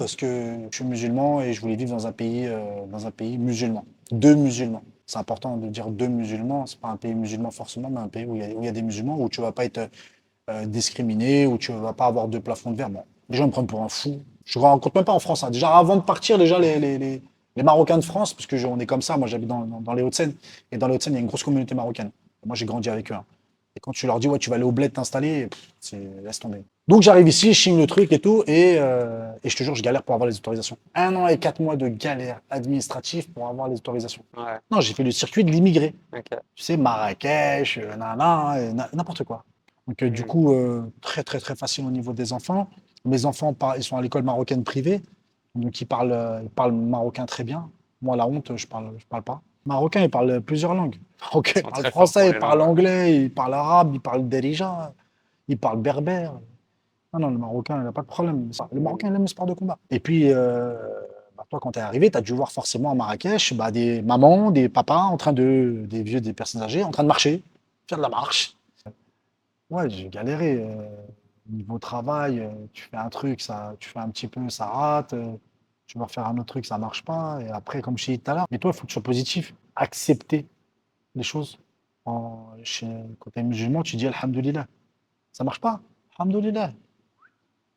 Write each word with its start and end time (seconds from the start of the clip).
parce 0.00 0.16
que 0.16 0.56
je 0.70 0.74
suis 0.76 0.84
musulman 0.86 1.42
et 1.42 1.52
je 1.52 1.60
voulais 1.60 1.76
vivre 1.76 1.90
dans 1.94 2.06
un 2.06 2.12
pays, 2.12 2.46
euh, 2.46 2.86
dans 2.90 3.06
un 3.06 3.10
pays 3.10 3.36
musulman. 3.36 3.84
Deux 4.10 4.34
musulmans. 4.34 4.82
C'est 5.06 5.18
important 5.18 5.58
de 5.58 5.68
dire 5.68 5.88
deux 5.90 6.08
musulmans. 6.08 6.64
C'est 6.64 6.80
pas 6.80 6.88
un 6.88 6.96
pays 6.96 7.14
musulman 7.14 7.50
forcément, 7.50 7.90
mais 7.90 8.00
un 8.00 8.08
pays 8.08 8.24
où 8.24 8.34
il 8.34 8.64
y 8.64 8.68
a, 8.68 8.72
des 8.72 8.80
musulmans, 8.80 9.20
où 9.20 9.28
tu 9.28 9.42
vas 9.42 9.52
pas 9.52 9.66
être 9.66 9.90
euh, 10.48 10.64
discriminé, 10.64 11.46
où 11.46 11.58
tu 11.58 11.70
vas 11.72 11.92
pas 11.92 12.06
avoir 12.06 12.28
de 12.28 12.38
plafond 12.38 12.70
de 12.70 12.76
verre. 12.76 12.88
Bon, 12.88 13.02
les 13.28 13.36
gens 13.36 13.46
me 13.46 13.52
prennent 13.52 13.66
pour 13.66 13.82
un 13.82 13.90
fou. 13.90 14.22
Je 14.46 14.58
ne 14.58 14.64
rencontre 14.64 14.96
même 14.96 15.04
pas 15.04 15.12
en 15.12 15.18
France. 15.20 15.44
hein. 15.44 15.50
Déjà, 15.50 15.76
avant 15.76 15.96
de 15.96 16.02
partir, 16.02 16.38
déjà, 16.38 16.58
les, 16.58 16.78
les, 16.78 16.96
les, 16.96 17.62
Marocains 17.62 17.98
de 17.98 18.04
France, 18.04 18.32
parce 18.32 18.46
que 18.46 18.56
on 18.64 18.80
est 18.80 18.86
comme 18.86 19.02
ça, 19.02 19.18
moi 19.18 19.28
j'habite 19.28 19.48
dans, 19.48 19.66
dans, 19.66 19.82
dans 19.82 19.92
les 19.92 20.02
Hauts-de-Seine, 20.02 20.32
et 20.72 20.78
dans 20.78 20.88
les 20.88 20.94
Hauts-de-Seine, 20.94 21.12
il 21.12 21.16
y 21.16 21.18
a 21.18 21.20
une 21.20 21.26
grosse 21.26 21.42
communauté 21.42 21.74
marocaine. 21.74 22.10
Moi, 22.46 22.56
j'ai 22.56 22.64
grandi 22.64 22.88
avec 22.88 23.12
eux. 23.12 23.16
hein. 23.16 23.24
Et 23.76 23.80
quand 23.80 23.92
tu 23.92 24.06
leur 24.06 24.18
dis, 24.18 24.26
ouais, 24.28 24.38
tu 24.38 24.50
vas 24.50 24.56
aller 24.56 24.64
au 24.64 24.72
bled 24.72 24.92
t'installer, 24.92 25.48
laisse 26.24 26.40
tomber. 26.40 26.64
Donc 26.88 27.02
j'arrive 27.02 27.28
ici, 27.28 27.52
je 27.52 27.60
signe 27.62 27.78
le 27.78 27.86
truc 27.86 28.12
et 28.12 28.18
tout, 28.18 28.42
et, 28.48 28.74
euh, 28.78 29.30
et 29.44 29.48
je 29.48 29.56
te 29.56 29.62
jure, 29.62 29.76
je 29.76 29.82
galère 29.82 30.02
pour 30.02 30.14
avoir 30.16 30.28
les 30.28 30.36
autorisations. 30.36 30.76
Un 30.96 31.14
an 31.14 31.28
et 31.28 31.38
quatre 31.38 31.60
mois 31.60 31.76
de 31.76 31.86
galère 31.86 32.40
administrative 32.50 33.30
pour 33.30 33.46
avoir 33.46 33.68
les 33.68 33.76
autorisations. 33.76 34.24
Ouais, 34.36 34.58
Non, 34.72 34.80
j'ai 34.80 34.92
fait 34.92 35.04
le 35.04 35.12
circuit 35.12 35.44
de 35.44 35.52
l'immigré. 35.52 35.94
Tu 36.56 36.64
sais, 36.64 36.76
Marrakech, 36.76 37.78
euh, 37.78 37.96
n'importe 38.92 39.22
quoi. 39.22 39.44
Donc 39.86 40.02
euh, 40.02 40.10
du 40.10 40.22
Mhm. 40.22 40.26
coup, 40.26 40.52
euh, 40.52 40.82
très 41.00 41.22
très 41.22 41.38
très 41.38 41.54
facile 41.54 41.86
au 41.86 41.90
niveau 41.90 42.12
des 42.12 42.32
enfants. 42.32 42.68
Mes 43.04 43.24
enfants, 43.24 43.54
ils 43.76 43.84
sont 43.84 43.96
à 43.96 44.02
l'école 44.02 44.24
marocaine 44.24 44.64
privée, 44.64 45.00
donc 45.54 45.80
ils 45.80 45.86
parlent, 45.86 46.40
ils 46.42 46.50
parlent 46.50 46.72
marocain 46.72 47.24
très 47.24 47.44
bien. 47.44 47.70
Moi, 48.02 48.16
la 48.16 48.26
honte, 48.26 48.56
je 48.56 48.66
parle, 48.66 48.92
je 48.98 49.06
parle 49.06 49.22
pas. 49.22 49.42
Marocain, 49.66 50.02
ils 50.02 50.10
parlent 50.10 50.40
plusieurs 50.40 50.74
langues. 50.74 50.96
Marocain, 51.20 51.60
très 51.60 51.82
forts 51.82 51.90
français, 51.90 52.32
parlent 52.38 52.58
langues. 52.58 52.70
anglais, 52.70 53.16
ils 53.16 53.30
parlent 53.30 53.54
arabe, 53.54 53.94
ils 53.94 54.00
parlent 54.00 54.28
derija, 54.28 54.92
ils 55.48 55.58
parlent 55.58 55.80
berbère. 55.80 56.34
Non, 57.12 57.20
non, 57.20 57.30
le 57.30 57.38
Marocain, 57.38 57.78
il 57.78 57.84
n'a 57.84 57.92
pas 57.92 58.02
de 58.02 58.06
problème. 58.06 58.50
Le 58.72 58.80
Marocain, 58.80 59.08
il 59.08 59.14
aime 59.14 59.22
le 59.22 59.26
sport 59.26 59.46
de 59.46 59.54
combat. 59.54 59.78
Et 59.90 60.00
puis, 60.00 60.32
euh, 60.32 60.74
bah, 61.36 61.44
toi, 61.48 61.58
quand 61.60 61.72
tu 61.72 61.78
es 61.78 61.82
arrivé, 61.82 62.10
tu 62.10 62.16
as 62.16 62.20
dû 62.20 62.32
voir 62.32 62.52
forcément 62.52 62.90
à 62.90 62.94
Marrakech 62.94 63.52
bah, 63.54 63.70
des 63.70 64.00
mamans, 64.02 64.50
des 64.50 64.68
papas, 64.68 65.02
en 65.02 65.16
train 65.16 65.32
de, 65.32 65.84
des 65.86 66.02
vieux, 66.02 66.20
des 66.20 66.32
personnes 66.32 66.62
âgées, 66.62 66.84
en 66.84 66.90
train 66.90 67.02
de 67.02 67.08
marcher, 67.08 67.42
faire 67.88 67.98
de 67.98 68.02
la 68.02 68.08
marche. 68.08 68.56
Ouais, 69.68 69.88
j'ai 69.90 70.08
galéré. 70.08 70.62
euh, 70.62 70.86
niveau 71.50 71.78
travail, 71.78 72.40
euh, 72.40 72.48
tu 72.72 72.84
fais 72.84 72.96
un 72.96 73.08
truc, 73.08 73.40
ça, 73.40 73.74
tu 73.78 73.88
fais 73.88 73.98
un 73.98 74.08
petit 74.08 74.28
peu, 74.28 74.48
ça 74.48 74.66
rate. 74.66 75.12
euh, 75.14 75.32
tu 75.86 75.98
vas 75.98 76.04
refaire 76.04 76.26
un 76.26 76.36
autre 76.36 76.46
truc, 76.46 76.64
ça 76.64 76.78
marche 76.78 77.04
pas. 77.04 77.40
Et 77.42 77.50
après, 77.50 77.82
comme 77.82 77.98
je 77.98 78.06
t'ai 78.06 78.12
dit 78.12 78.20
tout 78.20 78.30
à 78.30 78.34
l'heure, 78.34 78.46
mais 78.50 78.58
toi, 78.58 78.70
il 78.72 78.76
faut 78.76 78.82
que 78.82 78.86
tu 78.86 78.92
sois 78.92 79.02
positif. 79.02 79.52
Accepter 79.76 80.46
les 81.14 81.22
choses. 81.22 81.58
En, 82.04 82.56
chez, 82.64 82.86
es 83.36 83.42
musulman, 83.42 83.82
tu 83.82 83.96
dis 83.96 84.06
Alhamdulillah. 84.06 84.66
Ça 85.32 85.44
marche 85.44 85.60
pas 85.60 85.80
Alhamdulillah. 86.18 86.72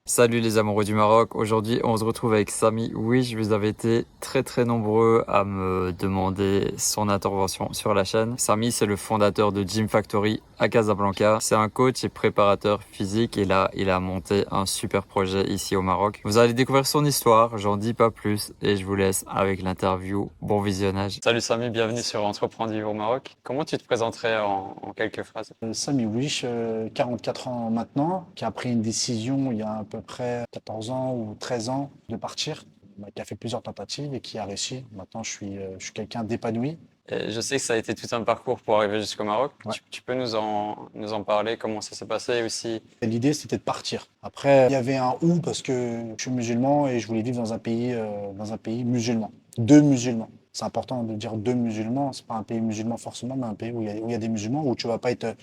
Salut 0.05 0.41
les 0.41 0.57
amoureux 0.57 0.83
du 0.83 0.93
Maroc. 0.93 1.33
Aujourd'hui, 1.33 1.79
on 1.85 1.95
se 1.95 2.03
retrouve 2.03 2.33
avec 2.33 2.49
Samy. 2.49 2.91
Oui, 2.93 3.23
je 3.23 3.37
vous 3.37 3.53
avais 3.53 3.69
été 3.69 4.05
très 4.19 4.43
très 4.43 4.65
nombreux 4.65 5.23
à 5.29 5.45
me 5.45 5.93
demander 5.97 6.73
son 6.77 7.07
intervention 7.07 7.71
sur 7.71 7.93
la 7.93 8.03
chaîne. 8.03 8.37
Samy, 8.37 8.73
c'est 8.73 8.85
le 8.85 8.97
fondateur 8.97 9.53
de 9.53 9.63
Gym 9.63 9.87
Factory 9.87 10.43
à 10.59 10.67
Casablanca. 10.67 11.37
C'est 11.39 11.55
un 11.55 11.69
coach 11.69 12.03
et 12.03 12.09
préparateur 12.09 12.83
physique 12.83 13.37
et 13.37 13.45
là, 13.45 13.71
il 13.73 13.89
a 13.89 14.01
monté 14.01 14.43
un 14.51 14.65
super 14.65 15.05
projet 15.05 15.45
ici 15.45 15.77
au 15.77 15.81
Maroc. 15.81 16.19
Vous 16.25 16.37
allez 16.37 16.53
découvrir 16.53 16.85
son 16.85 17.05
histoire, 17.05 17.57
j'en 17.57 17.77
dis 17.77 17.93
pas 17.93 18.11
plus 18.11 18.51
et 18.61 18.75
je 18.75 18.85
vous 18.85 18.95
laisse 18.95 19.23
avec 19.29 19.61
l'interview. 19.61 20.29
Bon 20.41 20.59
visionnage. 20.59 21.21
Salut 21.23 21.39
Samy, 21.39 21.69
bienvenue 21.69 22.01
sur 22.01 22.25
Entreprendre 22.25 22.75
au 22.85 22.93
Maroc. 22.93 23.37
Comment 23.43 23.63
tu 23.63 23.77
te 23.77 23.85
présenterais 23.85 24.37
en, 24.37 24.75
en 24.81 24.91
quelques 24.91 25.23
phrases? 25.23 25.53
Euh, 25.63 25.71
Samy 25.71 26.05
Wish, 26.05 26.41
euh, 26.43 26.89
44 26.93 27.47
ans 27.47 27.69
maintenant, 27.69 28.27
qui 28.35 28.43
a 28.43 28.51
pris 28.51 28.69
une 28.69 28.81
décision 28.81 29.49
il 29.53 29.59
y 29.59 29.61
a 29.61 29.85
peu 29.93 30.01
près 30.01 30.43
14 30.51 30.89
ans 30.89 31.13
ou 31.13 31.35
13 31.39 31.69
ans 31.69 31.91
de 32.09 32.15
partir, 32.15 32.65
bah, 32.97 33.09
qui 33.13 33.21
a 33.21 33.25
fait 33.25 33.35
plusieurs 33.35 33.61
tentatives 33.61 34.13
et 34.15 34.21
qui 34.21 34.39
a 34.39 34.45
réussi. 34.45 34.85
Maintenant, 34.91 35.21
je 35.21 35.29
suis, 35.29 35.57
euh, 35.57 35.75
je 35.77 35.85
suis 35.85 35.93
quelqu'un 35.93 36.23
d'épanoui. 36.23 36.79
Et 37.09 37.29
je 37.29 37.41
sais 37.41 37.57
que 37.57 37.61
ça 37.61 37.73
a 37.73 37.77
été 37.77 37.93
tout 37.93 38.07
un 38.15 38.23
parcours 38.23 38.59
pour 38.59 38.77
arriver 38.77 38.99
jusqu'au 38.99 39.23
Maroc. 39.23 39.51
Ouais. 39.65 39.73
Tu, 39.73 39.81
tu 39.91 40.01
peux 40.01 40.15
nous 40.15 40.33
en, 40.35 40.89
nous 40.95 41.13
en 41.13 41.23
parler, 41.23 41.57
comment 41.57 41.81
ça 41.81 41.95
s'est 41.95 42.07
passé 42.07 42.41
aussi? 42.41 42.81
L'idée, 43.03 43.33
c'était 43.33 43.57
de 43.57 43.61
partir. 43.61 44.07
Après, 44.23 44.67
il 44.67 44.71
y 44.71 44.75
avait 44.75 44.95
un 44.95 45.15
ou 45.21 45.39
parce 45.39 45.61
que 45.61 46.01
je 46.17 46.21
suis 46.23 46.31
musulman 46.31 46.87
et 46.87 46.99
je 46.99 47.05
voulais 47.05 47.21
vivre 47.21 47.37
dans 47.37 47.53
un 47.53 47.59
pays, 47.59 47.93
euh, 47.93 48.31
dans 48.33 48.51
un 48.51 48.57
pays 48.57 48.83
musulman. 48.83 49.31
Deux 49.59 49.81
musulmans. 49.81 50.29
C'est 50.53 50.65
important 50.65 51.03
de 51.03 51.13
dire 51.13 51.33
deux 51.33 51.53
musulmans. 51.53 52.13
C'est 52.13 52.25
pas 52.25 52.35
un 52.35 52.43
pays 52.43 52.61
musulman 52.61 52.97
forcément, 52.97 53.35
mais 53.35 53.45
un 53.45 53.53
pays 53.53 53.71
où 53.71 53.81
il 53.81 53.87
y 53.87 53.91
a, 53.91 53.95
où 53.95 54.07
il 54.07 54.11
y 54.11 54.15
a 54.15 54.19
des 54.19 54.29
musulmans, 54.29 54.65
où 54.65 54.75
tu 54.75 54.87
vas 54.87 54.97
pas 54.97 55.11
être 55.11 55.35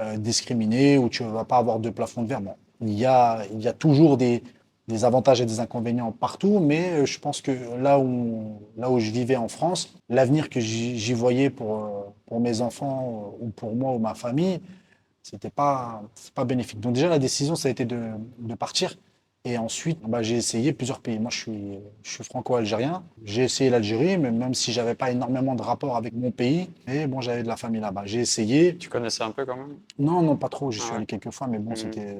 euh, 0.00 0.16
discriminé, 0.18 0.98
où 0.98 1.08
tu 1.08 1.24
vas 1.24 1.44
pas 1.44 1.56
avoir 1.56 1.80
de 1.80 1.90
plafond 1.90 2.22
de 2.22 2.28
verre. 2.28 2.42
Bon, 2.42 2.54
il 2.80 2.98
y 2.98 3.06
a, 3.06 3.44
il 3.52 3.60
y 3.60 3.68
a 3.68 3.72
toujours 3.72 4.16
des, 4.16 4.42
des 4.88 5.04
avantages 5.04 5.40
et 5.40 5.46
des 5.46 5.60
inconvénients 5.60 6.12
partout, 6.12 6.60
mais 6.60 6.90
euh, 6.90 7.06
je 7.06 7.18
pense 7.18 7.42
que 7.42 7.52
là 7.80 7.98
où, 7.98 8.58
là 8.76 8.90
où 8.90 8.98
je 8.98 9.10
vivais 9.10 9.36
en 9.36 9.48
France, 9.48 9.94
l'avenir 10.08 10.48
que 10.48 10.60
j'y 10.60 11.12
voyais 11.12 11.50
pour, 11.50 11.84
euh, 11.84 11.88
pour 12.26 12.40
mes 12.40 12.60
enfants 12.62 13.34
euh, 13.40 13.44
ou 13.46 13.50
pour 13.50 13.74
moi 13.76 13.92
ou 13.92 13.98
ma 13.98 14.14
famille, 14.14 14.60
c'était 15.22 15.50
pas, 15.50 16.02
pas 16.34 16.44
bénéfique. 16.44 16.80
Donc 16.80 16.94
déjà, 16.94 17.08
la 17.08 17.18
décision, 17.18 17.54
ça 17.54 17.68
a 17.68 17.70
été 17.70 17.84
de, 17.84 18.00
de 18.38 18.54
partir. 18.54 18.96
Et 19.44 19.56
ensuite, 19.56 20.00
bah, 20.02 20.22
j'ai 20.22 20.36
essayé 20.36 20.72
plusieurs 20.72 21.00
pays. 21.00 21.18
Moi, 21.18 21.30
je 21.30 21.38
suis, 21.38 21.78
je 22.02 22.10
suis 22.10 22.24
franco-algérien. 22.24 23.02
J'ai 23.24 23.44
essayé 23.44 23.70
l'Algérie, 23.70 24.18
mais 24.18 24.30
même 24.30 24.52
si 24.52 24.72
j'avais 24.72 24.94
pas 24.94 25.10
énormément 25.10 25.54
de 25.54 25.62
rapport 25.62 25.96
avec 25.96 26.12
mon 26.12 26.30
pays, 26.30 26.68
mais 26.86 27.06
bon, 27.06 27.20
j'avais 27.20 27.42
de 27.44 27.48
la 27.48 27.56
famille 27.56 27.80
là-bas. 27.80 28.02
J'ai 28.04 28.20
essayé. 28.20 28.76
Tu 28.76 28.88
connaissais 28.90 29.22
un 29.22 29.30
peu 29.30 29.46
quand 29.46 29.56
même? 29.56 29.78
Non, 29.98 30.22
non, 30.22 30.36
pas 30.36 30.48
trop. 30.48 30.70
J'y 30.70 30.80
suis 30.80 30.88
Ah 30.88 30.92
ouais. 30.92 30.96
allé 30.98 31.06
quelques 31.06 31.30
fois, 31.30 31.46
mais 31.46 31.58
bon, 31.58 31.70
Mhm. 31.70 31.76
c'était, 31.76 32.16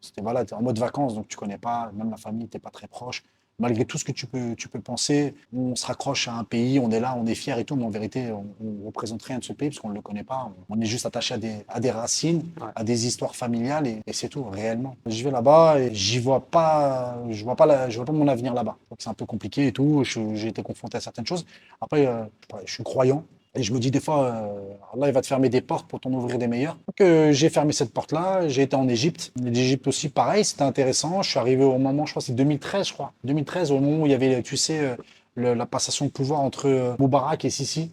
c'était 0.00 0.22
voilà, 0.22 0.44
en 0.52 0.62
mode 0.62 0.78
vacances, 0.78 1.14
donc 1.14 1.28
tu 1.28 1.36
connais 1.36 1.58
pas, 1.58 1.90
même 1.92 2.10
la 2.10 2.16
famille, 2.16 2.48
t'es 2.48 2.58
pas 2.58 2.70
très 2.70 2.86
proche. 2.86 3.24
Malgré 3.60 3.84
tout 3.84 3.98
ce 3.98 4.04
que 4.04 4.12
tu 4.12 4.26
peux, 4.26 4.56
tu 4.56 4.68
peux 4.68 4.80
penser, 4.80 5.34
on 5.54 5.76
se 5.76 5.86
raccroche 5.86 6.26
à 6.28 6.32
un 6.34 6.44
pays, 6.44 6.78
on 6.80 6.90
est 6.90 6.98
là, 6.98 7.14
on 7.16 7.26
est 7.26 7.34
fier 7.34 7.58
et 7.58 7.64
tout, 7.64 7.76
mais 7.76 7.84
en 7.84 7.90
vérité, 7.90 8.32
on, 8.32 8.46
on 8.64 8.86
représente 8.86 9.22
rien 9.22 9.38
de 9.38 9.44
ce 9.44 9.52
pays 9.52 9.68
parce 9.68 9.78
qu'on 9.80 9.90
ne 9.90 9.94
le 9.94 10.00
connaît 10.00 10.24
pas. 10.24 10.50
On 10.70 10.80
est 10.80 10.86
juste 10.86 11.04
attaché 11.06 11.34
à 11.34 11.38
des, 11.38 11.54
à 11.68 11.78
des 11.78 11.90
racines, 11.90 12.42
Ouais. 12.60 12.68
à 12.74 12.82
des 12.84 13.06
histoires 13.06 13.36
familiales 13.36 13.86
et, 13.86 14.00
et 14.06 14.12
c'est 14.14 14.28
tout, 14.30 14.44
réellement. 14.44 14.96
Je 15.06 15.22
vais 15.22 15.30
là-bas 15.30 15.78
et 15.78 15.94
j'y 15.94 16.18
vois 16.18 16.40
pas, 16.40 17.18
je 17.28 17.44
vois 17.44 17.54
pas, 17.56 17.66
la- 17.66 17.90
je 17.90 17.96
vois 17.96 18.06
pas 18.06 18.12
mon 18.12 18.28
avenir 18.28 18.54
là-bas. 18.54 18.76
C'est 18.98 19.10
un 19.10 19.14
peu 19.14 19.26
compliqué 19.26 19.66
et 19.68 19.72
tout. 19.72 20.02
J'ai 20.04 20.48
été 20.48 20.62
confronté 20.62 20.96
à 20.96 21.00
certaines 21.00 21.26
choses. 21.26 21.44
Après, 21.80 22.06
euh, 22.06 22.24
je 22.64 22.72
suis 22.72 22.82
croyant. 22.84 23.24
Et 23.56 23.62
je 23.64 23.72
me 23.74 23.80
dis 23.80 23.90
des 23.90 23.98
fois, 24.00 24.26
euh, 24.26 24.74
Allah, 24.94 25.08
il 25.08 25.12
va 25.12 25.20
te 25.22 25.26
fermer 25.26 25.48
des 25.48 25.60
portes 25.60 25.88
pour 25.88 25.98
t'en 26.00 26.12
ouvrir 26.12 26.38
des 26.38 26.46
meilleures. 26.46 26.74
Donc, 26.86 27.00
euh, 27.00 27.32
j'ai 27.32 27.50
fermé 27.50 27.72
cette 27.72 27.92
porte-là. 27.92 28.46
J'ai 28.48 28.62
été 28.62 28.76
en 28.76 28.88
Égypte. 28.88 29.32
L'Égypte 29.42 29.88
aussi, 29.88 30.08
pareil, 30.08 30.44
c'était 30.44 30.62
intéressant. 30.62 31.22
Je 31.22 31.30
suis 31.30 31.38
arrivé 31.38 31.64
au 31.64 31.76
moment, 31.78 32.06
je 32.06 32.12
crois, 32.12 32.22
c'est 32.22 32.32
2013, 32.34 32.86
je 32.88 32.92
crois. 32.92 33.12
2013, 33.24 33.72
au 33.72 33.80
moment 33.80 34.02
où 34.02 34.06
il 34.06 34.12
y 34.12 34.14
avait, 34.14 34.42
tu 34.42 34.56
sais, 34.56 34.78
euh, 34.80 34.94
le- 35.34 35.54
la 35.54 35.66
passation 35.66 36.04
de 36.06 36.10
pouvoir 36.10 36.40
entre 36.40 36.68
euh, 36.68 36.94
Moubarak 37.00 37.44
et 37.44 37.50
Sisi. 37.50 37.90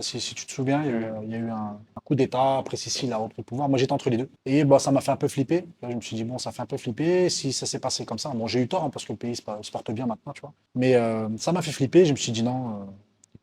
Si, 0.00 0.20
si 0.20 0.34
tu 0.36 0.46
te 0.46 0.52
souviens, 0.52 0.82
il 0.84 0.90
y 0.90 0.94
a 0.94 0.96
eu, 0.98 1.04
il 1.24 1.30
y 1.32 1.34
a 1.34 1.38
eu 1.38 1.50
un, 1.50 1.56
un 1.96 2.00
coup 2.04 2.14
d'État. 2.14 2.58
Après, 2.58 2.76
Sisi, 2.76 3.06
il 3.06 3.12
a 3.12 3.16
repris 3.16 3.36
le 3.38 3.44
pouvoir. 3.44 3.68
Moi, 3.68 3.76
j'étais 3.78 3.92
entre 3.92 4.08
les 4.08 4.16
deux. 4.16 4.30
Et 4.46 4.64
bah, 4.64 4.78
ça 4.78 4.92
m'a 4.92 5.00
fait 5.00 5.10
un 5.10 5.16
peu 5.16 5.26
flipper. 5.28 5.66
Là, 5.82 5.90
je 5.90 5.96
me 5.96 6.00
suis 6.00 6.14
dit, 6.16 6.22
bon, 6.24 6.38
ça 6.38 6.52
fait 6.52 6.62
un 6.62 6.66
peu 6.66 6.76
flipper. 6.76 7.28
Si 7.28 7.52
ça 7.52 7.66
s'est 7.66 7.80
passé 7.80 8.04
comme 8.06 8.18
ça, 8.18 8.30
bon, 8.30 8.46
j'ai 8.46 8.62
eu 8.62 8.68
tort 8.68 8.84
hein, 8.84 8.90
parce 8.90 9.04
que 9.04 9.12
le 9.12 9.18
pays 9.18 9.34
se, 9.36 9.42
porte 9.42 9.90
bien 9.90 10.06
maintenant, 10.06 10.32
tu 10.32 10.40
vois. 10.42 10.52
Mais 10.76 10.94
euh, 10.94 11.28
ça 11.38 11.50
m'a 11.52 11.60
fait 11.62 11.72
flipper. 11.72 12.04
Je 12.06 12.12
me 12.12 12.16
suis 12.16 12.30
dit, 12.32 12.42
non. 12.44 12.68
euh, 12.68 12.84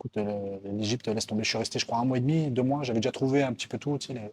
Écoute, 0.04 0.18
euh, 0.18 0.58
l'Égypte, 0.78 1.08
laisse 1.08 1.28
tomber. 1.28 1.44
Je 1.44 1.50
suis 1.50 1.58
resté, 1.60 1.78
je 1.78 1.86
crois, 1.86 2.00
un 2.00 2.06
mois 2.06 2.18
et 2.18 2.22
demi, 2.22 2.50
deux 2.50 2.64
mois. 2.64 2.82
J'avais 2.84 3.00
déjà 3.00 3.12
trouvé 3.12 3.44
un 3.44 3.54
petit 3.54 3.68
peu 3.68 3.78
tout, 3.78 3.98
tu 4.00 4.08
sais, 4.08 4.14
les- 4.14 4.32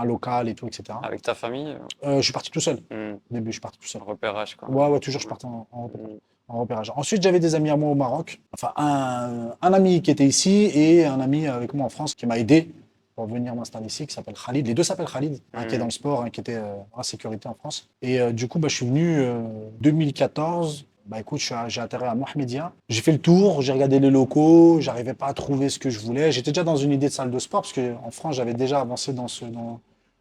un 0.00 0.04
local 0.04 0.48
et 0.48 0.54
tout, 0.54 0.68
etc. 0.68 0.96
Avec 1.02 1.22
ta 1.22 1.34
famille 1.34 1.76
Euh, 2.04 2.18
je 2.18 2.22
suis 2.22 2.32
parti 2.32 2.52
tout 2.52 2.60
seul. 2.60 2.76
hmm, 2.90 3.14
Au 3.14 3.34
début, 3.34 3.46
je 3.48 3.54
suis 3.54 3.60
parti 3.60 3.78
tout 3.80 3.88
seul. 3.88 4.00
Repérage 4.02 4.54
quoi. 4.54 4.70
Ouais, 4.70 4.88
ouais, 4.88 5.00
toujours, 5.00 5.20
je 5.20 5.26
partais 5.26 5.46
en, 5.46 5.66
en 5.72 5.82
repérage. 5.84 6.10
Hmm. 6.12 6.18
en 6.52 6.60
repérage. 6.60 6.92
Ensuite, 6.94 7.20
j'avais 7.22 7.40
des 7.40 7.56
amis 7.56 7.68
à 7.70 7.76
moi 7.76 7.90
au 7.90 7.96
Maroc. 7.96 8.40
Enfin, 8.54 8.72
un, 8.76 9.54
un 9.60 9.72
ami 9.72 10.00
qui 10.00 10.12
était 10.12 10.24
ici 10.26 10.70
et 10.72 11.04
un 11.04 11.18
ami 11.20 11.48
avec 11.48 11.74
moi 11.74 11.84
en 11.86 11.88
France 11.88 12.14
qui 12.14 12.24
m'a 12.26 12.38
aidé 12.38 12.70
pour 13.16 13.26
venir 13.26 13.52
m'installer 13.56 13.86
ici, 13.86 14.06
qui 14.06 14.14
s'appelle 14.14 14.36
Khalid. 14.46 14.64
Les 14.68 14.74
deux 14.74 14.84
s'appellent 14.84 15.10
Khalid, 15.12 15.40
un 15.52 15.64
qui 15.64 15.70
est 15.70 15.72
Mhm. 15.72 15.78
dans 15.80 15.84
le 15.86 15.90
sport, 15.90 16.22
un 16.22 16.30
qui 16.30 16.38
était 16.38 16.54
euh, 16.54 16.74
en 16.92 17.02
sécurité 17.02 17.48
en 17.48 17.54
France. 17.54 17.88
Et 18.00 18.20
euh, 18.20 18.30
du 18.30 18.46
coup, 18.46 18.60
bah, 18.60 18.68
je 18.68 18.76
suis 18.76 18.86
venu 18.86 19.18
euh, 19.18 19.42
2014. 19.80 20.86
Bah 21.08 21.18
écoute, 21.20 21.40
j'ai 21.40 21.80
atterri 21.80 22.04
à 22.04 22.14
Mohamedia. 22.14 22.72
J'ai 22.90 23.00
fait 23.00 23.12
le 23.12 23.18
tour, 23.18 23.62
j'ai 23.62 23.72
regardé 23.72 23.98
les 23.98 24.10
locaux, 24.10 24.78
j'arrivais 24.80 25.14
pas 25.14 25.26
à 25.26 25.32
trouver 25.34 25.70
ce 25.70 25.78
que 25.78 25.88
je 25.88 25.98
voulais. 26.00 26.30
J'étais 26.32 26.50
déjà 26.50 26.64
dans 26.64 26.76
une 26.76 26.92
idée 26.92 27.08
de 27.08 27.12
salle 27.12 27.30
de 27.30 27.38
sport 27.38 27.62
parce 27.62 27.72
qu'en 27.72 28.10
France, 28.10 28.34
j'avais 28.36 28.52
déjà 28.52 28.80
avancé 28.80 29.14
dans 29.14 29.26
ce, 29.26 29.46
dans- 29.46 29.80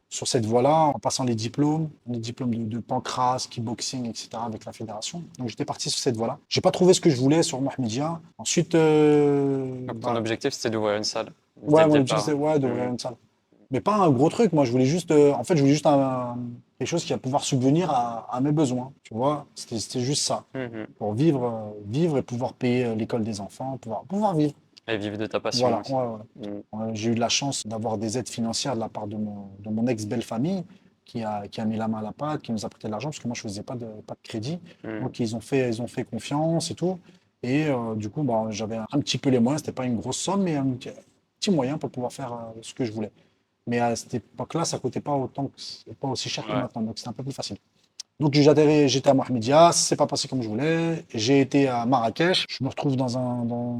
sur 0.10 0.25
cette 0.30 0.45
voie-là 0.45 0.94
en 0.95 1.00
passant 1.00 1.25
les 1.25 1.36
diplômes, 1.36 1.89
les 2.10 2.19
diplômes 2.19 2.56
de, 2.56 2.63
de 2.63 2.80
pancras, 2.80 3.45
kickboxing, 3.50 4.06
etc. 4.07 4.30
avec 4.45 4.63
la 4.63 4.72
fédération. 4.72 5.24
Donc 5.38 5.50
j'étais 5.50 5.66
parti 5.66 5.89
sur 5.89 6.00
cette 6.00 6.16
voie-là. 6.16 6.38
J'ai 6.48 6.62
pas 6.62 6.72
trouvé 6.72 6.94
ce 6.94 7.01
que 7.01 7.10
je 7.10 7.18
voulais 7.18 7.44
sur 7.44 7.60
Mohamedia. 7.60 8.22
Ensuite, 8.38 8.74
euh, 8.74 9.86
Donc 9.88 9.98
bah, 9.98 10.12
ton 10.12 10.16
objectif 10.16 10.54
c'était 10.54 10.69
d'ouvrir 10.69 10.95
une 10.95 11.04
salle. 11.04 11.28
Ouais, 11.62 11.86
mon 11.86 11.95
objectif, 11.95 12.19
c'était 12.19 12.31
ouais, 12.38 12.57
d'ouvrir 12.60 12.86
Mhm. 12.86 12.92
une 12.92 13.00
salle. 13.00 13.16
Mais 13.72 13.81
pas 13.81 13.96
un 13.98 14.10
gros 14.10 14.30
truc. 14.30 14.54
Moi, 14.54 14.66
je 14.66 14.72
voulais 14.72 14.86
juste, 14.86 15.12
euh, 15.12 15.34
en 15.34 15.44
fait, 15.44 15.56
je 15.56 15.62
voulais 15.62 15.74
juste 15.74 15.86
un- 15.88 16.38
quelque 16.80 16.88
chose 16.88 17.04
qui 17.04 17.12
va 17.14 17.19
pouvoir 17.19 17.44
subvenir 17.44 17.90
à, 17.92 18.28
à 18.34 18.40
mes 18.42 18.52
besoins. 18.52 18.94
Tu 19.04 19.14
vois, 19.14 19.46
c'était 19.56 20.00
juste 20.00 20.24
ça. 20.24 20.46
Mhm. 20.54 20.88
Pour 20.98 21.14
vivre, 21.14 21.44
euh, 21.44 21.81
vivre 21.88 22.18
et 22.18 22.22
pouvoir 22.22 22.54
payer 22.54 22.86
euh, 22.86 22.96
l'école 22.96 23.24
des 23.24 23.42
enfants, 23.42 23.78
pouvoir, 23.78 24.04
pouvoir 24.04 24.36
vivre. 24.36 24.54
Et 24.88 24.98
vivre 24.98 25.18
de 25.18 25.25
ta 25.25 25.40
passion 25.42 25.68
Voilà. 25.68 25.81
aussi. 25.81 25.94
ouais, 25.94 26.64
ouais. 26.72 26.90
J'ai 26.94 27.12
eu 27.12 27.16
de 27.16 27.19
la 27.19 27.28
chance 27.30 27.68
d'avoir 27.68 27.98
des 27.98 28.18
aides 28.18 28.30
financières 28.30 28.75
de 28.75 28.80
la 28.80 28.88
part 28.90 29.08
de 29.08 29.18
mon, 29.18 29.48
de 29.60 29.69
mon 29.69 29.86
ex-belle-famille 29.88 30.64
qui 31.04 31.24
a, 31.24 31.48
qui 31.50 31.60
a 31.60 31.66
mis 31.66 31.75
la 31.78 31.88
main 31.90 32.00
à 32.00 32.02
la 32.04 32.12
pâte, 32.14 32.42
qui 32.42 32.52
nous 32.54 32.66
a 32.66 32.69
prêté 32.69 32.88
de 32.88 32.92
l'argent, 32.92 33.10
parce 33.10 33.19
que 33.19 33.28
moi, 33.28 33.36
je 33.36 33.42
faisais 33.42 33.64
pas 33.64 33.75
de, 33.75 33.86
pas 34.06 34.14
de 34.14 34.19
crédit. 34.28 34.60
Mhm. 34.86 35.02
Donc, 35.04 35.19
ils 35.19 35.36
ont 35.36 35.42
fait, 35.42 35.68
ils 35.69 35.81
ont 35.81 35.88
fait 35.88 36.06
confiance 36.06 36.72
et 36.72 36.75
tout. 36.75 37.00
Et 37.44 37.66
euh, 37.68 37.96
du 37.96 38.10
coup, 38.10 38.24
bah, 38.24 38.46
j'avais 38.50 38.78
un 38.78 39.00
petit 39.00 39.18
peu 39.18 39.30
les 39.30 39.40
moyens. 39.40 39.62
C'était 39.62 39.74
pas 39.74 39.86
une 39.86 39.98
grosse 39.98 40.18
somme, 40.18 40.44
mais 40.44 40.56
un 40.56 40.66
petit, 40.72 40.90
petit 41.40 41.52
moyen 41.52 41.78
pour 41.78 41.90
pouvoir 41.90 42.12
faire 42.14 42.31
euh, 42.34 42.38
ce 42.62 42.74
que 42.74 42.86
je 42.86 42.92
voulais. 42.94 43.12
Mais 43.68 43.80
à 43.80 43.96
cette 43.96 44.14
époque-là, 44.14 44.66
ça 44.66 44.80
coûtait 44.80 45.02
pas 45.02 45.14
autant, 45.16 45.48
que, 45.48 45.92
pas 45.94 46.08
aussi 46.08 46.30
cher 46.30 46.46
que 46.46 46.52
Ouais. 46.52 46.62
maintenant. 46.62 46.81
Donc, 46.81 46.98
c'était 46.98 47.10
un 47.10 47.14
peu 47.14 47.24
plus 47.24 47.34
facile. 47.34 47.58
Donc, 48.19 48.34
j'étais 48.34 49.10
à 49.10 49.14
Mohamedia, 49.14 49.72
ça 49.72 49.80
s'est 49.90 49.96
pas 49.96 50.08
passé 50.08 50.28
comme 50.28 50.42
je 50.42 50.50
voulais. 50.50 51.06
J'ai 51.14 51.40
été 51.42 51.68
à 51.68 51.86
Marrakech. 51.86 52.46
Je 52.50 52.64
me 52.64 52.69
retrouve 52.69 52.96
dans 52.96 53.16
un, 53.16 53.46
dans, 53.46 53.80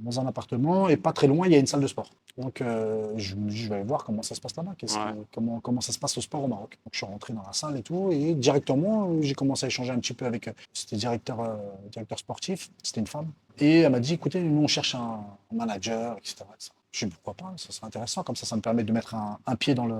dans 0.00 0.20
un 0.20 0.26
appartement 0.26 0.90
et 0.90 0.98
pas 0.98 1.14
très 1.14 1.26
loin, 1.26 1.46
il 1.46 1.52
y 1.52 1.56
a 1.56 1.58
une 1.58 1.66
salle 1.66 1.80
de 1.80 1.86
sport. 1.86 2.10
Donc, 2.36 2.60
euh, 2.60 3.10
je 3.16 3.36
me 3.36 3.48
dis, 3.48 3.56
je 3.56 3.68
vais 3.70 3.76
aller 3.76 3.84
voir 3.84 4.04
comment 4.04 4.20
ça 4.22 4.34
se 4.34 4.40
passe 4.40 4.54
là-bas, 4.56 4.72
Ouais. 4.82 4.86
que- 4.86 5.24
comment, 5.34 5.60
comment 5.60 5.80
ça 5.80 5.92
se 5.92 5.98
passe 5.98 6.18
au 6.18 6.20
sport 6.20 6.44
au 6.44 6.48
Maroc. 6.48 6.78
Donc, 6.84 6.92
je 6.92 6.98
suis 6.98 7.06
rentré 7.06 7.32
dans 7.32 7.42
la 7.42 7.54
salle 7.54 7.78
et 7.78 7.82
tout, 7.82 8.10
et 8.12 8.34
directement, 8.34 9.08
j'ai 9.22 9.34
commencé 9.34 9.64
à 9.64 9.68
échanger 9.68 9.92
un 9.92 9.98
petit 9.98 10.12
peu 10.12 10.26
avec. 10.26 10.50
C'était 10.74 10.96
directeur, 10.96 11.40
euh, 11.40 11.56
directeur 11.90 12.18
sportif, 12.18 12.70
c'était 12.82 13.00
une 13.00 13.06
femme. 13.06 13.28
Et 13.58 13.78
elle 13.80 13.92
m'a 13.92 14.00
dit, 14.00 14.12
écoutez, 14.14 14.40
nous, 14.42 14.62
on 14.62 14.66
cherche 14.68 14.94
un 14.94 15.20
manager, 15.52 16.18
etc. 16.18 16.44
etc. 16.54 16.70
Je 16.92 17.06
dis, 17.06 17.12
pourquoi 17.12 17.34
pas, 17.34 17.54
ça 17.56 17.70
serait 17.72 17.86
intéressant, 17.86 18.24
comme 18.24 18.34
ça, 18.34 18.46
ça 18.46 18.56
me 18.56 18.60
permet 18.62 18.82
de 18.82 18.92
mettre 18.92 19.14
un, 19.14 19.38
un 19.46 19.54
pied 19.56 19.74
dans 19.76 19.86
le, 19.86 19.94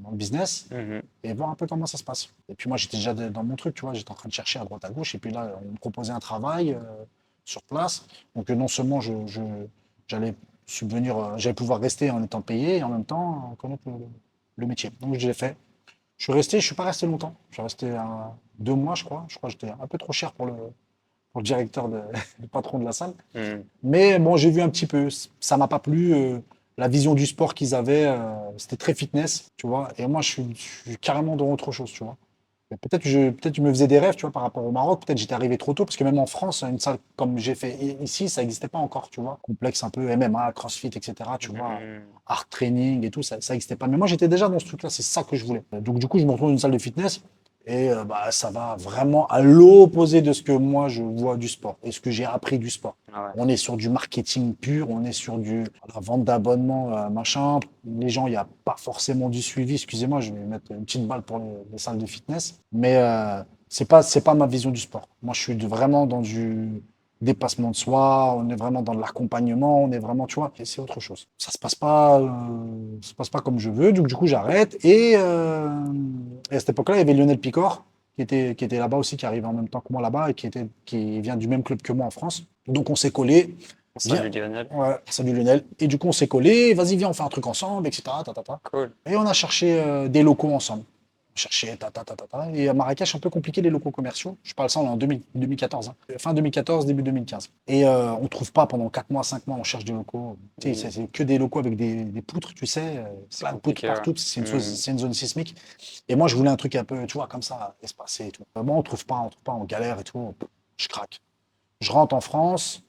dans 0.00 0.10
le 0.10 0.16
business 0.16 0.66
Mhm. 0.70 1.02
et 1.22 1.32
voir 1.34 1.50
un 1.50 1.54
peu 1.54 1.66
comment 1.66 1.84
ça 1.86 1.98
se 1.98 2.04
passe. 2.04 2.30
Et 2.48 2.54
puis 2.54 2.68
moi, 2.68 2.78
j'étais 2.78 2.96
déjà 2.96 3.12
dans 3.12 3.44
mon 3.44 3.56
truc, 3.56 3.74
tu 3.74 3.82
vois, 3.82 3.92
j'étais 3.92 4.10
en 4.10 4.14
train 4.14 4.28
de 4.28 4.32
chercher 4.34 4.58
à 4.58 4.64
droite 4.64 4.84
à 4.84 4.90
gauche, 4.90 5.14
et 5.14 5.18
puis 5.18 5.30
là, 5.32 5.52
on 5.62 5.72
me 5.72 5.76
proposait 5.76 6.12
un 6.12 6.18
travail 6.18 6.72
euh, 6.72 6.80
sur 7.44 7.62
place. 7.64 8.06
Donc 8.34 8.48
euh, 8.48 8.54
non 8.54 8.68
seulement 8.68 9.00
je, 9.02 9.12
j'allais 10.08 10.34
subvenir, 10.66 11.16
euh, 11.18 11.36
j'allais 11.36 11.54
pouvoir 11.54 11.78
rester 11.80 12.10
en 12.10 12.22
étant 12.22 12.40
payé, 12.40 12.78
et 12.78 12.82
en 12.82 12.88
même 12.88 13.04
temps 13.04 13.54
connaître 13.58 13.82
le, 13.86 13.92
le 14.56 14.66
métier. 14.66 14.90
Donc 15.00 15.18
je 15.18 15.26
l'ai 15.26 15.34
fait. 15.34 15.56
Je 16.16 16.24
suis 16.24 16.32
resté, 16.32 16.60
je 16.60 16.66
suis 16.66 16.74
pas 16.74 16.84
resté 16.84 17.06
longtemps. 17.06 17.34
Je 17.50 17.56
suis 17.56 17.62
resté 17.62 17.90
euh, 17.90 17.98
deux 18.58 18.74
mois, 18.74 18.94
je 18.94 19.04
crois. 19.04 19.26
Je 19.28 19.36
crois 19.36 19.48
que 19.48 19.52
j'étais 19.52 19.70
un 19.70 19.86
peu 19.86 19.98
trop 19.98 20.12
cher 20.12 20.32
pour 20.32 20.46
le, 20.46 20.54
pour 21.32 21.40
le 21.40 21.44
directeur, 21.46 21.88
de, 21.88 22.00
le 22.40 22.46
patron 22.48 22.78
de 22.78 22.84
la 22.84 22.92
salle. 22.92 23.14
Mhm. 23.34 23.64
Mais 23.82 24.18
bon, 24.18 24.36
j'ai 24.36 24.50
vu 24.50 24.60
un 24.60 24.68
petit 24.68 24.86
peu. 24.86 25.08
Ça 25.40 25.56
m'a 25.56 25.68
pas 25.68 25.78
plu. 25.78 26.12
euh, 26.14 26.38
la 26.78 26.88
vision 26.88 27.14
du 27.14 27.26
sport 27.26 27.52
qu'ils 27.52 27.74
avaient, 27.74 28.06
euh, 28.06 28.18
c'était 28.56 28.76
très 28.76 28.94
fitness, 28.94 29.48
tu 29.58 29.66
vois. 29.66 29.88
Et 29.98 30.06
moi, 30.06 30.22
je 30.22 30.30
suis, 30.30 30.46
je 30.54 30.90
suis 30.90 30.96
carrément 30.96 31.36
dans 31.36 31.50
autre 31.52 31.72
chose, 31.72 31.90
tu 31.92 32.02
vois. 32.04 32.16
Peut-être 32.70 33.02
que 33.02 33.08
je, 33.08 33.30
peut-être 33.30 33.50
que 33.54 33.56
je 33.56 33.62
me 33.62 33.68
faisais 33.70 33.88
des 33.88 33.98
rêves, 33.98 34.14
tu 34.14 34.22
vois, 34.22 34.30
par 34.30 34.42
rapport 34.42 34.64
au 34.64 34.70
Maroc. 34.70 35.00
Peut-être 35.04 35.16
que 35.16 35.20
j'étais 35.20 35.34
arrivé 35.34 35.58
trop 35.58 35.74
tôt, 35.74 35.84
parce 35.84 35.96
que 35.96 36.04
même 36.04 36.18
en 36.20 36.26
France, 36.26 36.62
une 36.62 36.78
salle 36.78 36.98
comme 37.16 37.36
j'ai 37.36 37.56
fait 37.56 37.76
ici, 38.00 38.28
ça 38.28 38.40
n'existait 38.40 38.68
pas 38.68 38.78
encore, 38.78 39.10
tu 39.10 39.20
vois. 39.20 39.38
Complexe 39.42 39.82
un 39.82 39.90
peu 39.90 40.08
MMA, 40.16 40.52
CrossFit, 40.52 40.86
etc. 40.86 41.12
Tu 41.38 41.50
vois, 41.50 41.80
Mhm. 41.80 42.02
art 42.26 42.48
training 42.48 43.04
et 43.04 43.10
tout, 43.10 43.22
ça 43.24 43.36
n'existait 43.36 43.76
pas. 43.76 43.88
Mais 43.88 43.96
moi, 43.98 44.06
j'étais 44.06 44.28
déjà 44.28 44.48
dans 44.48 44.58
ce 44.60 44.66
truc-là, 44.66 44.88
c'est 44.88 45.02
ça 45.02 45.24
que 45.24 45.34
je 45.36 45.44
voulais. 45.44 45.64
Donc, 45.72 45.98
du 45.98 46.06
coup, 46.06 46.18
je 46.20 46.24
me 46.24 46.30
retrouve 46.30 46.48
dans 46.48 46.52
une 46.54 46.58
salle 46.60 46.70
de 46.70 46.78
fitness 46.78 47.22
et 47.70 47.88
euh, 47.90 48.04
bah, 48.04 48.32
ça 48.32 48.50
va 48.50 48.76
vraiment 48.76 49.28
à 49.28 49.40
l'opposé 49.40 50.22
de 50.22 50.32
ce 50.32 50.42
que 50.42 50.50
moi, 50.50 50.88
je 50.88 51.02
vois 51.02 51.36
du 51.36 51.48
sport 51.48 51.76
et 51.84 51.92
ce 51.92 52.00
que 52.00 52.10
j'ai 52.10 52.24
appris 52.24 52.58
du 52.58 52.68
sport. 52.68 52.96
Ah 53.12 53.26
ouais. 53.26 53.30
On 53.36 53.48
est 53.48 53.56
sur 53.56 53.76
du 53.76 53.88
marketing 53.88 54.54
pur, 54.54 54.90
on 54.90 55.04
est 55.04 55.12
sur 55.12 55.38
du 55.38 55.62
la 55.94 56.00
vente 56.00 56.24
d'abonnements, 56.24 56.96
euh, 56.96 57.08
machin. 57.08 57.60
Les 57.84 58.08
gens, 58.08 58.26
il 58.26 58.30
n'y 58.30 58.36
a 58.36 58.48
pas 58.64 58.74
forcément 58.76 59.28
du 59.28 59.40
suivi. 59.40 59.74
Excusez-moi, 59.74 60.20
je 60.20 60.32
vais 60.32 60.40
mettre 60.40 60.72
une 60.72 60.84
petite 60.84 61.06
balle 61.06 61.22
pour 61.22 61.38
les, 61.38 61.44
les 61.70 61.78
salles 61.78 61.98
de 61.98 62.06
fitness. 62.06 62.60
Mais 62.72 62.96
euh, 62.96 63.40
c'est 63.68 63.84
pas, 63.84 64.02
c'est 64.02 64.22
pas 64.22 64.34
ma 64.34 64.48
vision 64.48 64.70
du 64.70 64.80
sport. 64.80 65.08
Moi, 65.22 65.32
je 65.32 65.40
suis 65.40 65.54
vraiment 65.54 66.06
dans 66.06 66.22
du 66.22 66.82
dépassement 67.20 67.70
de 67.70 67.76
soi. 67.76 68.34
On 68.36 68.48
est 68.48 68.56
vraiment 68.56 68.82
dans 68.82 68.94
de 68.94 69.00
l'accompagnement. 69.00 69.82
On 69.82 69.92
est 69.92 69.98
vraiment, 69.98 70.26
tu 70.26 70.36
vois, 70.36 70.52
c'est 70.62 70.80
autre 70.80 71.00
chose. 71.00 71.28
Ça 71.38 71.50
se 71.50 71.58
passe 71.58 71.74
pas, 71.74 72.20
euh, 72.20 72.28
ça 73.02 73.10
se 73.10 73.14
passe 73.14 73.28
pas 73.28 73.40
comme 73.40 73.58
je 73.58 73.70
veux. 73.70 73.92
Donc, 73.92 74.06
du 74.06 74.14
coup, 74.14 74.26
j'arrête. 74.26 74.82
Et, 74.84 75.14
euh, 75.16 75.68
et 76.50 76.56
à 76.56 76.60
cette 76.60 76.70
époque-là, 76.70 76.96
il 76.96 76.98
y 76.98 77.02
avait 77.02 77.14
Lionel 77.14 77.38
Picor 77.38 77.84
qui 78.16 78.22
était, 78.22 78.54
qui 78.54 78.64
était 78.64 78.78
là-bas 78.78 78.96
aussi, 78.96 79.16
qui 79.16 79.26
arrivait 79.26 79.46
en 79.46 79.52
même 79.52 79.68
temps 79.68 79.80
que 79.80 79.92
moi 79.92 80.02
là-bas 80.02 80.30
et 80.30 80.34
qui, 80.34 80.46
était, 80.46 80.66
qui 80.84 81.20
vient 81.20 81.36
du 81.36 81.48
même 81.48 81.62
club 81.62 81.80
que 81.82 81.92
moi 81.92 82.06
en 82.06 82.10
France. 82.10 82.44
Donc 82.66 82.90
on 82.90 82.96
s'est 82.96 83.10
collé. 83.10 83.56
Salut 83.96 84.30
Lionel. 84.30 84.68
Ouais, 84.72 84.96
salut 85.06 85.32
Lionel. 85.32 85.64
Et 85.78 85.86
du 85.86 85.98
coup, 85.98 86.08
on 86.08 86.12
s'est 86.12 86.28
collé. 86.28 86.74
Vas-y, 86.74 86.96
viens, 86.96 87.08
on 87.08 87.12
fait 87.12 87.22
un 87.22 87.28
truc 87.28 87.46
ensemble, 87.46 87.86
etc. 87.88 88.02
ta, 88.24 88.32
ta, 88.32 88.42
ta. 88.42 88.60
Cool. 88.70 88.92
Et 89.06 89.16
on 89.16 89.26
a 89.26 89.32
cherché 89.32 89.80
euh, 89.80 90.08
des 90.08 90.22
locaux 90.22 90.52
ensemble. 90.52 90.84
On 91.32 91.36
cherchait 91.36 91.76
ta, 91.76 91.90
ta, 91.90 92.04
ta. 92.04 92.16
Et 92.52 92.68
à 92.68 92.74
Marrakech, 92.74 93.14
un 93.14 93.18
peu 93.20 93.30
compliqué 93.30 93.62
les 93.62 93.70
locaux 93.70 93.90
commerciaux. 93.92 94.36
Je 94.42 94.52
parle 94.52 94.68
ça 94.68 94.80
en 94.80 94.96
2000 94.96 95.22
2014. 95.34 95.88
hein. 95.90 95.94
Fin 96.18 96.34
2014, 96.34 96.86
début 96.86 97.02
2015. 97.02 97.50
Et 97.68 97.86
euh, 97.86 98.12
on 98.14 98.26
trouve 98.26 98.52
pas 98.52 98.66
pendant 98.66 98.88
4 98.90 99.10
mois, 99.10 99.22
5 99.22 99.46
mois, 99.46 99.56
on 99.58 99.62
cherche 99.64 99.84
des 99.84 99.92
locaux. 99.92 100.36
Sais, 100.60 100.74
c'est- 100.74 101.06
que 101.12 101.22
des 101.22 101.38
locaux 101.38 101.60
avec 101.60 101.76
des, 101.76 102.04
des 102.04 102.22
poutres, 102.22 102.52
tu 102.54 102.66
sais. 102.66 103.04
C'est 103.30 103.44
Plein 103.44 103.52
de 103.54 103.58
poutres 103.58 103.82
partout. 103.86 104.12
C'est 104.16 104.40
une, 104.40 104.46
Mhm. 104.46 104.58
zone- 104.58 104.74
c'est 104.76 104.90
une 104.90 104.98
zone 104.98 105.14
sismique. 105.14 105.54
Et 106.08 106.16
moi, 106.16 106.26
je 106.26 106.34
voulais 106.36 106.50
un 106.50 106.56
truc 106.56 106.74
un 106.74 106.84
peu, 106.84 107.06
tu 107.06 107.14
vois, 107.14 107.28
comme 107.28 107.42
ça, 107.42 107.76
espacé 107.82 108.26
et 108.26 108.30
tout. 108.32 108.44
Euh, 108.58 108.62
Bon, 108.62 108.76
on 108.78 108.82
trouve 108.82 109.06
pas, 109.06 109.20
on 109.24 109.28
trouve 109.30 109.42
pas, 109.44 109.52
on 109.52 109.64
galère 109.64 110.00
et 110.00 110.04
tout. 110.04 110.34
Je 110.76 110.88
craque. 110.88 111.20
Je 111.80 111.92
rentre 111.92 112.14
en 112.14 112.20
France. 112.20 112.82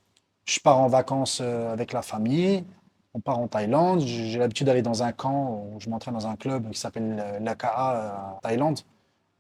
Je 0.45 0.59
pars 0.59 0.79
en 0.79 0.87
vacances 0.87 1.39
euh, 1.41 1.71
avec 1.71 1.93
la 1.93 2.01
famille. 2.01 2.63
On 3.13 3.19
part 3.19 3.39
en 3.39 3.47
Thaïlande. 3.47 4.01
J'ai 4.01 4.39
l'habitude 4.39 4.67
d'aller 4.67 4.81
dans 4.81 5.03
un 5.03 5.11
camp 5.11 5.65
où 5.73 5.79
je 5.79 5.89
m'entraîne 5.89 6.13
dans 6.13 6.27
un 6.27 6.35
club 6.35 6.69
qui 6.71 6.79
s'appelle 6.79 7.39
l'AKA 7.41 7.95
euh, 7.95 8.09
à 8.09 8.39
Thaïlande, 8.41 8.79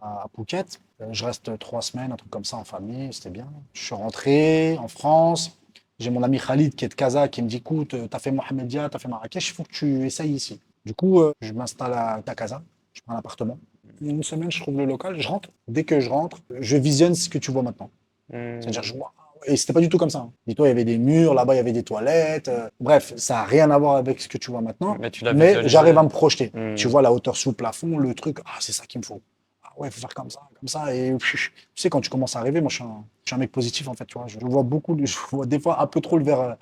à 0.01 0.27
Phuket. 0.35 0.81
Euh, 1.01 1.07
Je 1.11 1.25
reste 1.25 1.57
trois 1.59 1.81
semaines, 1.81 2.11
un 2.11 2.17
truc 2.17 2.29
comme 2.29 2.45
ça 2.45 2.57
en 2.57 2.63
famille. 2.63 3.13
C'était 3.13 3.29
bien. 3.29 3.47
Je 3.73 3.81
suis 3.83 3.95
rentré 3.95 4.77
en 4.77 4.87
France. 4.87 5.57
J'ai 5.99 6.09
mon 6.09 6.23
ami 6.23 6.39
Khalid 6.39 6.75
qui 6.75 6.85
est 6.85 6.89
de 6.89 6.95
Casa 6.95 7.27
qui 7.27 7.41
me 7.41 7.47
dit 7.47 7.57
écoute, 7.57 7.93
euh, 7.93 8.07
t'as 8.07 8.19
fait 8.19 8.31
Mohamedia, 8.31 8.89
t'as 8.89 8.99
fait 8.99 9.07
Marrakech, 9.07 9.49
il 9.49 9.53
faut 9.53 9.63
que 9.63 9.71
tu 9.71 10.05
essayes 10.05 10.31
ici. 10.33 10.59
Du 10.83 10.95
coup, 10.95 11.21
je 11.41 11.53
m'installe 11.53 11.93
à 11.93 12.35
Casa. 12.35 12.63
Je 12.93 13.01
prends 13.01 13.13
un 13.13 13.19
appartement. 13.19 13.59
Une 14.01 14.23
semaine, 14.23 14.51
je 14.51 14.59
trouve 14.59 14.77
le 14.77 14.85
local, 14.85 15.19
je 15.19 15.27
rentre. 15.27 15.49
Dès 15.67 15.83
que 15.83 15.99
je 15.99 16.09
rentre, 16.09 16.39
je 16.59 16.75
visionne 16.77 17.13
ce 17.15 17.29
que 17.29 17.37
tu 17.37 17.51
vois 17.51 17.61
maintenant. 17.61 17.91
Mhm. 18.33 18.61
C'est-à-dire, 18.61 18.83
je 18.83 18.93
vois. 18.93 19.13
Et 19.47 19.57
c'était 19.57 19.73
pas 19.73 19.79
du 19.81 19.89
tout 19.89 19.97
comme 19.97 20.09
ça. 20.09 20.19
hein. 20.19 20.31
Dis-toi, 20.47 20.67
il 20.67 20.69
y 20.69 20.71
avait 20.71 20.85
des 20.85 20.97
murs, 20.97 21.33
là-bas, 21.33 21.53
il 21.55 21.57
y 21.57 21.59
avait 21.59 21.71
des 21.71 21.83
toilettes. 21.83 22.47
euh, 22.47 22.69
bref, 22.79 23.13
ça 23.17 23.35
n'a 23.35 23.43
rien 23.43 23.71
à 23.71 23.77
voir 23.77 23.95
avec 23.95 24.21
ce 24.21 24.27
que 24.27 24.37
tu 24.37 24.51
vois 24.51 24.61
maintenant. 24.61 24.95
Mais 24.99 25.09
tu 25.11 25.23
l'as 25.23 25.33
Mais 25.33 25.67
j'arrive 25.67 25.97
à 25.97 26.03
me 26.03 26.09
projeter. 26.09 26.51
Mhm. 26.53 26.75
Tu 26.75 26.87
vois 26.87 27.01
la 27.01 27.11
hauteur 27.11 27.35
sous 27.35 27.49
le 27.49 27.55
plafond, 27.55 27.97
le 27.97 28.13
truc, 28.13 28.39
ah, 28.45 28.57
c'est 28.59 28.71
ça 28.71 28.85
qu'il 28.85 28.99
me 29.01 29.05
faut. 29.05 29.21
Ah 29.63 29.69
ouais, 29.77 29.87
il 29.87 29.91
faut 29.91 30.01
faire 30.01 30.13
comme 30.13 30.29
ça, 30.29 30.41
comme 30.59 30.67
ça. 30.67 30.93
Et 30.93 31.15
tu 31.19 31.51
sais, 31.75 31.89
quand 31.89 32.01
tu 32.01 32.09
commences 32.09 32.35
à 32.35 32.39
arriver, 32.39 32.61
moi, 32.61 32.69
je 32.69 32.75
suis 32.75 32.83
un, 32.83 33.03
je 33.23 33.29
suis 33.29 33.35
un 33.35 33.39
mec 33.39 33.51
positif, 33.51 33.87
en 33.87 33.93
fait. 33.93 34.05
Tu 34.05 34.17
vois, 34.17 34.27
je 34.27 34.37
vois 34.39 34.63
beaucoup, 34.63 34.97
je 35.03 35.15
vois 35.31 35.45
des 35.45 35.59
fois 35.59 35.81
un 35.81 35.87
peu 35.87 36.01
trop 36.01 36.17
le 36.17 36.23
verre 36.23 36.41
euh, 36.41 36.53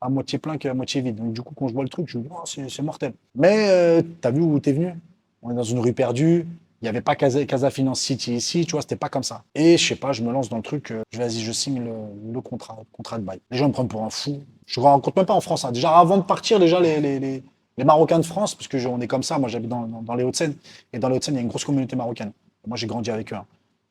à 0.00 0.08
moitié 0.08 0.38
plein 0.38 0.58
qu'à 0.58 0.74
moitié 0.74 1.00
vide. 1.00 1.16
Donc, 1.16 1.32
du 1.32 1.42
coup, 1.42 1.54
quand 1.56 1.66
je 1.68 1.74
vois 1.74 1.82
le 1.82 1.88
truc, 1.88 2.08
je 2.08 2.18
me 2.18 2.22
dis, 2.22 2.28
oh, 2.32 2.42
c'est 2.44 2.68
c'est 2.70 2.82
mortel. 2.82 3.14
Mais 3.34 3.66
euh, 3.70 4.02
t'as 4.20 4.30
vu 4.30 4.40
où 4.42 4.60
t'es 4.60 4.72
venu? 4.72 4.94
On 5.42 5.50
est 5.50 5.54
dans 5.54 5.62
une 5.64 5.80
rue 5.80 5.92
perdue. 5.92 6.46
Il 6.80 6.84
n'y 6.84 6.88
avait 6.88 7.00
pas 7.00 7.16
Casa, 7.16 7.44
Casa 7.44 7.70
Finance 7.70 8.00
City 8.00 8.34
ici, 8.36 8.64
tu 8.64 8.72
vois, 8.72 8.82
c'était 8.82 8.94
pas 8.96 9.08
comme 9.08 9.24
ça. 9.24 9.42
Et 9.54 9.76
je 9.76 9.84
sais 9.88 9.96
pas, 9.96 10.12
je 10.12 10.22
me 10.22 10.30
lance 10.32 10.48
dans 10.48 10.58
le 10.58 10.62
truc, 10.62 10.92
euh, 10.92 11.02
je 11.10 11.18
vas-y, 11.18 11.40
je 11.40 11.50
signe 11.50 11.82
le, 11.84 11.92
le 12.32 12.40
contrat, 12.40 12.76
le 12.78 12.84
contrat 12.92 13.18
de 13.18 13.24
bail. 13.24 13.40
Les 13.50 13.58
gens 13.58 13.66
me 13.68 13.72
prennent 13.72 13.88
pour 13.88 14.04
un 14.04 14.10
fou. 14.10 14.42
Je 14.66 14.78
ne 14.80 14.84
rencontre 14.84 15.16
même 15.18 15.26
pas 15.26 15.34
en 15.34 15.40
France. 15.40 15.64
hein. 15.64 15.72
Déjà, 15.72 15.98
avant 15.98 16.18
de 16.18 16.22
partir, 16.22 16.60
déjà, 16.60 16.78
les, 16.78 17.00
les, 17.00 17.18
les, 17.18 17.42
les 17.76 17.84
Marocains 17.84 18.18
de 18.20 18.24
France, 18.24 18.54
parce 18.54 18.68
que 18.68 18.78
je- 18.78 18.86
on 18.88 19.00
est 19.00 19.08
comme 19.08 19.22
ça, 19.24 19.38
moi 19.38 19.48
j'habite 19.48 19.70
dans, 19.70 19.82
dans, 19.82 20.02
dans 20.02 20.14
les 20.14 20.22
Hauts-de-Seine, 20.24 20.54
et 20.92 20.98
dans 21.00 21.08
les 21.08 21.16
Hauts-de-seine, 21.16 21.34
il 21.34 21.38
y 21.38 21.40
a 21.40 21.42
une 21.42 21.48
grosse 21.48 21.64
communauté 21.64 21.96
marocaine. 21.96 22.32
Et 22.64 22.68
moi, 22.68 22.76
j'ai 22.76 22.86
grandi 22.86 23.10
avec 23.10 23.32
eux. 23.32 23.36
hein. 23.36 23.44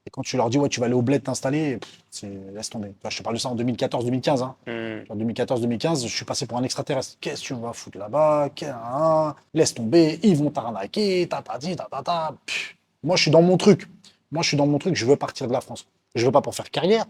Et 0.05 0.09
quand 0.09 0.21
tu 0.21 0.37
leur 0.37 0.49
dis, 0.49 0.57
ouais, 0.57 0.69
tu 0.69 0.79
vas 0.79 0.85
aller 0.85 0.95
au 0.95 1.01
bled 1.01 1.21
t'installer, 1.23 1.79
c'est- 2.09 2.31
laisse 2.55 2.69
tomber. 2.69 2.93
Je 3.09 3.17
te 3.17 3.23
parle 3.23 3.35
de 3.35 3.41
ça 3.41 3.49
en 3.49 3.55
2014-2015. 3.55 4.41
Hein. 4.41 4.55
En 5.09 5.15
2014-2015, 5.17 6.07
je 6.07 6.15
suis 6.15 6.23
passé 6.23 6.45
pour 6.45 6.57
un 6.57 6.63
extraterrestre. 6.63 7.17
Qu'est-ce 7.19 7.41
que 7.41 7.47
tu 7.47 7.53
vas 7.55 7.73
foutre 7.73 7.97
là-bas? 7.97 8.47
Hein? 8.63 9.35
Laisse 9.53 9.73
tomber, 9.73 10.17
ils 10.23 10.37
vont 10.37 10.49
t'arnaquer, 10.49 11.27
ta 11.27 11.41
ta 11.41 11.57
ti, 11.59 11.75
ta 11.75 11.89
ta 11.91 12.01
ta. 12.01 12.33
Moi, 13.03 13.15
je 13.15 13.23
suis 13.23 13.31
dans 13.31 13.41
mon 13.41 13.57
truc. 13.57 13.87
Moi, 14.31 14.43
je 14.43 14.49
suis 14.49 14.57
dans 14.57 14.67
mon 14.67 14.77
truc, 14.79 14.95
je 14.95 15.05
veux 15.05 15.15
partir 15.15 15.47
de 15.47 15.53
la 15.53 15.61
France. 15.61 15.87
Je 16.15 16.25
veux 16.25 16.31
pas 16.31 16.41
pour 16.41 16.53
faire 16.55 16.69
carrière, 16.69 17.05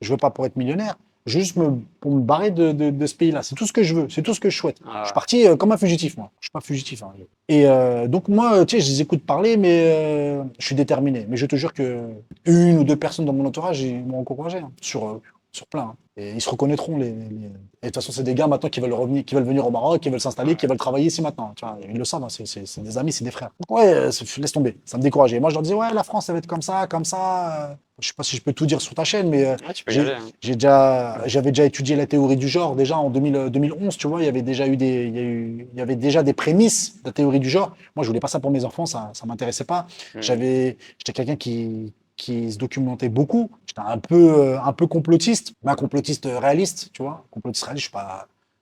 je 0.00 0.10
veux 0.10 0.16
pas 0.16 0.30
pour 0.30 0.46
être 0.46 0.56
millionnaire, 0.56 0.96
juste 1.26 1.56
me, 1.56 1.78
pour 2.00 2.12
me 2.14 2.20
barrer 2.20 2.50
de, 2.50 2.72
de- 2.72 2.90
de 2.90 3.06
ce 3.06 3.14
pays-là. 3.14 3.42
C'est 3.42 3.54
tout 3.54 3.66
ce 3.66 3.72
que 3.72 3.82
je 3.82 3.94
veux, 3.94 4.08
c'est 4.08 4.22
tout 4.22 4.32
ce 4.34 4.40
que 4.40 4.48
je 4.50 4.56
souhaite. 4.56 4.78
Ah 4.86 5.00
Je 5.02 5.06
suis 5.08 5.14
parti 5.14 5.46
euh, 5.46 5.56
comme 5.56 5.72
un 5.72 5.76
fugitif, 5.76 6.16
moi. 6.16 6.30
Je 6.40 6.46
suis 6.46 6.50
pas 6.52 6.60
fugitif. 6.60 7.02
hein. 7.02 7.12
Et 7.48 7.66
euh, 7.66 8.06
donc, 8.08 8.28
moi, 8.28 8.64
tu 8.64 8.76
sais, 8.76 8.86
je 8.86 8.90
les 8.90 9.00
écoute 9.02 9.24
parler, 9.26 9.56
mais 9.58 9.82
euh, 9.94 10.44
je 10.58 10.64
suis 10.66 10.74
déterminé. 10.74 11.26
Mais 11.28 11.36
je 11.36 11.44
te 11.46 11.56
jure 11.56 11.74
que 11.74 12.08
une 12.46 12.78
ou 12.78 12.84
deux 12.84 12.96
personnes 12.96 13.26
dans 13.26 13.32
mon 13.34 13.44
entourage, 13.44 13.80
ils 13.82 14.02
m'ont 14.04 14.20
encouragé 14.20 14.58
hein, 14.58 14.70
sur, 14.80 15.06
euh, 15.06 15.22
sur 15.52 15.66
plein. 15.66 15.82
hein. 15.82 15.96
Et 16.16 16.32
ils 16.32 16.40
se 16.42 16.50
reconnaîtront. 16.50 16.96
Les, 16.98 17.10
les- 17.10 17.14
Et 17.84 17.86
de 17.86 17.86
toute 17.86 17.94
façon, 17.96 18.12
c'est 18.12 18.22
des 18.22 18.34
gars 18.34 18.46
maintenant 18.46 18.68
qui 18.68 18.80
veulent 18.80 18.92
revenir, 18.92 19.24
qui 19.24 19.34
veulent 19.34 19.44
venir 19.44 19.66
au 19.66 19.70
Maroc, 19.70 20.00
qui 20.02 20.08
veulent 20.10 20.20
s'installer, 20.20 20.56
qui 20.56 20.66
veulent 20.66 20.76
travailler 20.76 21.06
ici 21.06 21.20
maintenant. 21.22 21.52
Tu 21.56 21.64
vois, 21.64 21.78
ils 21.88 21.96
le 21.96 22.04
savent, 22.04 22.22
hein, 22.22 22.28
c'est- 22.28 22.80
des 22.80 22.98
amis, 22.98 23.12
c'est 23.12 23.24
des 23.24 23.30
frères. 23.30 23.50
Ouais, 23.68 24.08
laisse 24.10 24.52
tomber. 24.52 24.76
Ça 24.84 24.98
me 24.98 25.02
décourageait. 25.02 25.40
Moi, 25.40 25.50
je 25.50 25.54
leur 25.54 25.62
disais, 25.62 25.74
ouais, 25.74 25.92
la 25.92 26.02
France, 26.04 26.26
ça 26.26 26.32
va 26.32 26.38
être 26.38 26.46
comme 26.46 26.62
ça, 26.62 26.86
comme 26.86 27.04
ça. 27.04 27.76
Je 27.98 28.08
sais 28.08 28.14
pas 28.14 28.22
si 28.22 28.36
je 28.36 28.42
peux 28.42 28.52
tout 28.52 28.66
dire 28.66 28.80
sur 28.80 28.94
ta 28.94 29.04
chaîne, 29.04 29.28
mais 29.28 29.44
euh, 29.46 29.52
Ouais, 29.66 29.74
J'ai- 29.88 30.00
aller. 30.00 30.10
hein. 30.12 30.18
j'ai 30.40 30.54
déjà, 30.54 31.20
j'avais 31.26 31.50
déjà 31.52 31.64
étudié 31.64 31.96
la 31.96 32.06
théorie 32.06 32.36
du 32.36 32.48
genre 32.48 32.74
déjà 32.76 32.98
en 32.98 33.10
2000, 33.10 33.36
euh, 33.36 33.48
2011, 33.50 33.96
tu 33.96 34.06
vois, 34.08 34.20
il 34.22 34.26
y 34.26 34.28
avait 34.28 34.42
déjà 34.42 34.66
eu 34.66 34.76
des, 34.76 35.06
il 35.06 35.14
y, 35.16 35.18
a 35.18 35.22
eu- 35.22 35.68
il 35.72 35.78
y 35.78 35.82
avait 35.82 35.96
déjà 35.96 36.22
des 36.22 36.32
prémices 36.32 36.96
de 37.02 37.08
la 37.08 37.12
théorie 37.12 37.38
du 37.40 37.48
genre. 37.50 37.76
Moi, 37.96 38.02
je 38.02 38.08
voulais 38.08 38.20
pas 38.20 38.28
ça 38.28 38.40
pour 38.40 38.50
mes 38.50 38.64
enfants, 38.64 38.86
ça, 38.86 39.10
ça 39.14 39.24
m'intéressait 39.26 39.64
pas. 39.64 39.86
Mhm. 40.14 40.22
J'avais, 40.22 40.76
j'étais 40.98 41.12
quelqu'un 41.12 41.36
qui, 41.36 41.92
qui 42.22 42.52
se 42.52 42.58
documentait 42.58 43.08
beaucoup. 43.08 43.50
J'étais 43.66 43.80
un 43.80 43.98
peu, 43.98 44.32
euh, 44.38 44.62
un 44.62 44.72
peu 44.72 44.86
complotiste, 44.86 45.54
mais 45.64 45.72
un 45.72 45.74
complotiste 45.74 46.28
réaliste, 46.30 46.90
tu 46.92 47.02
vois. 47.02 47.26
Complotiste 47.32 47.64
réaliste, 47.64 47.90
je 47.92 47.98
suis 47.98 48.06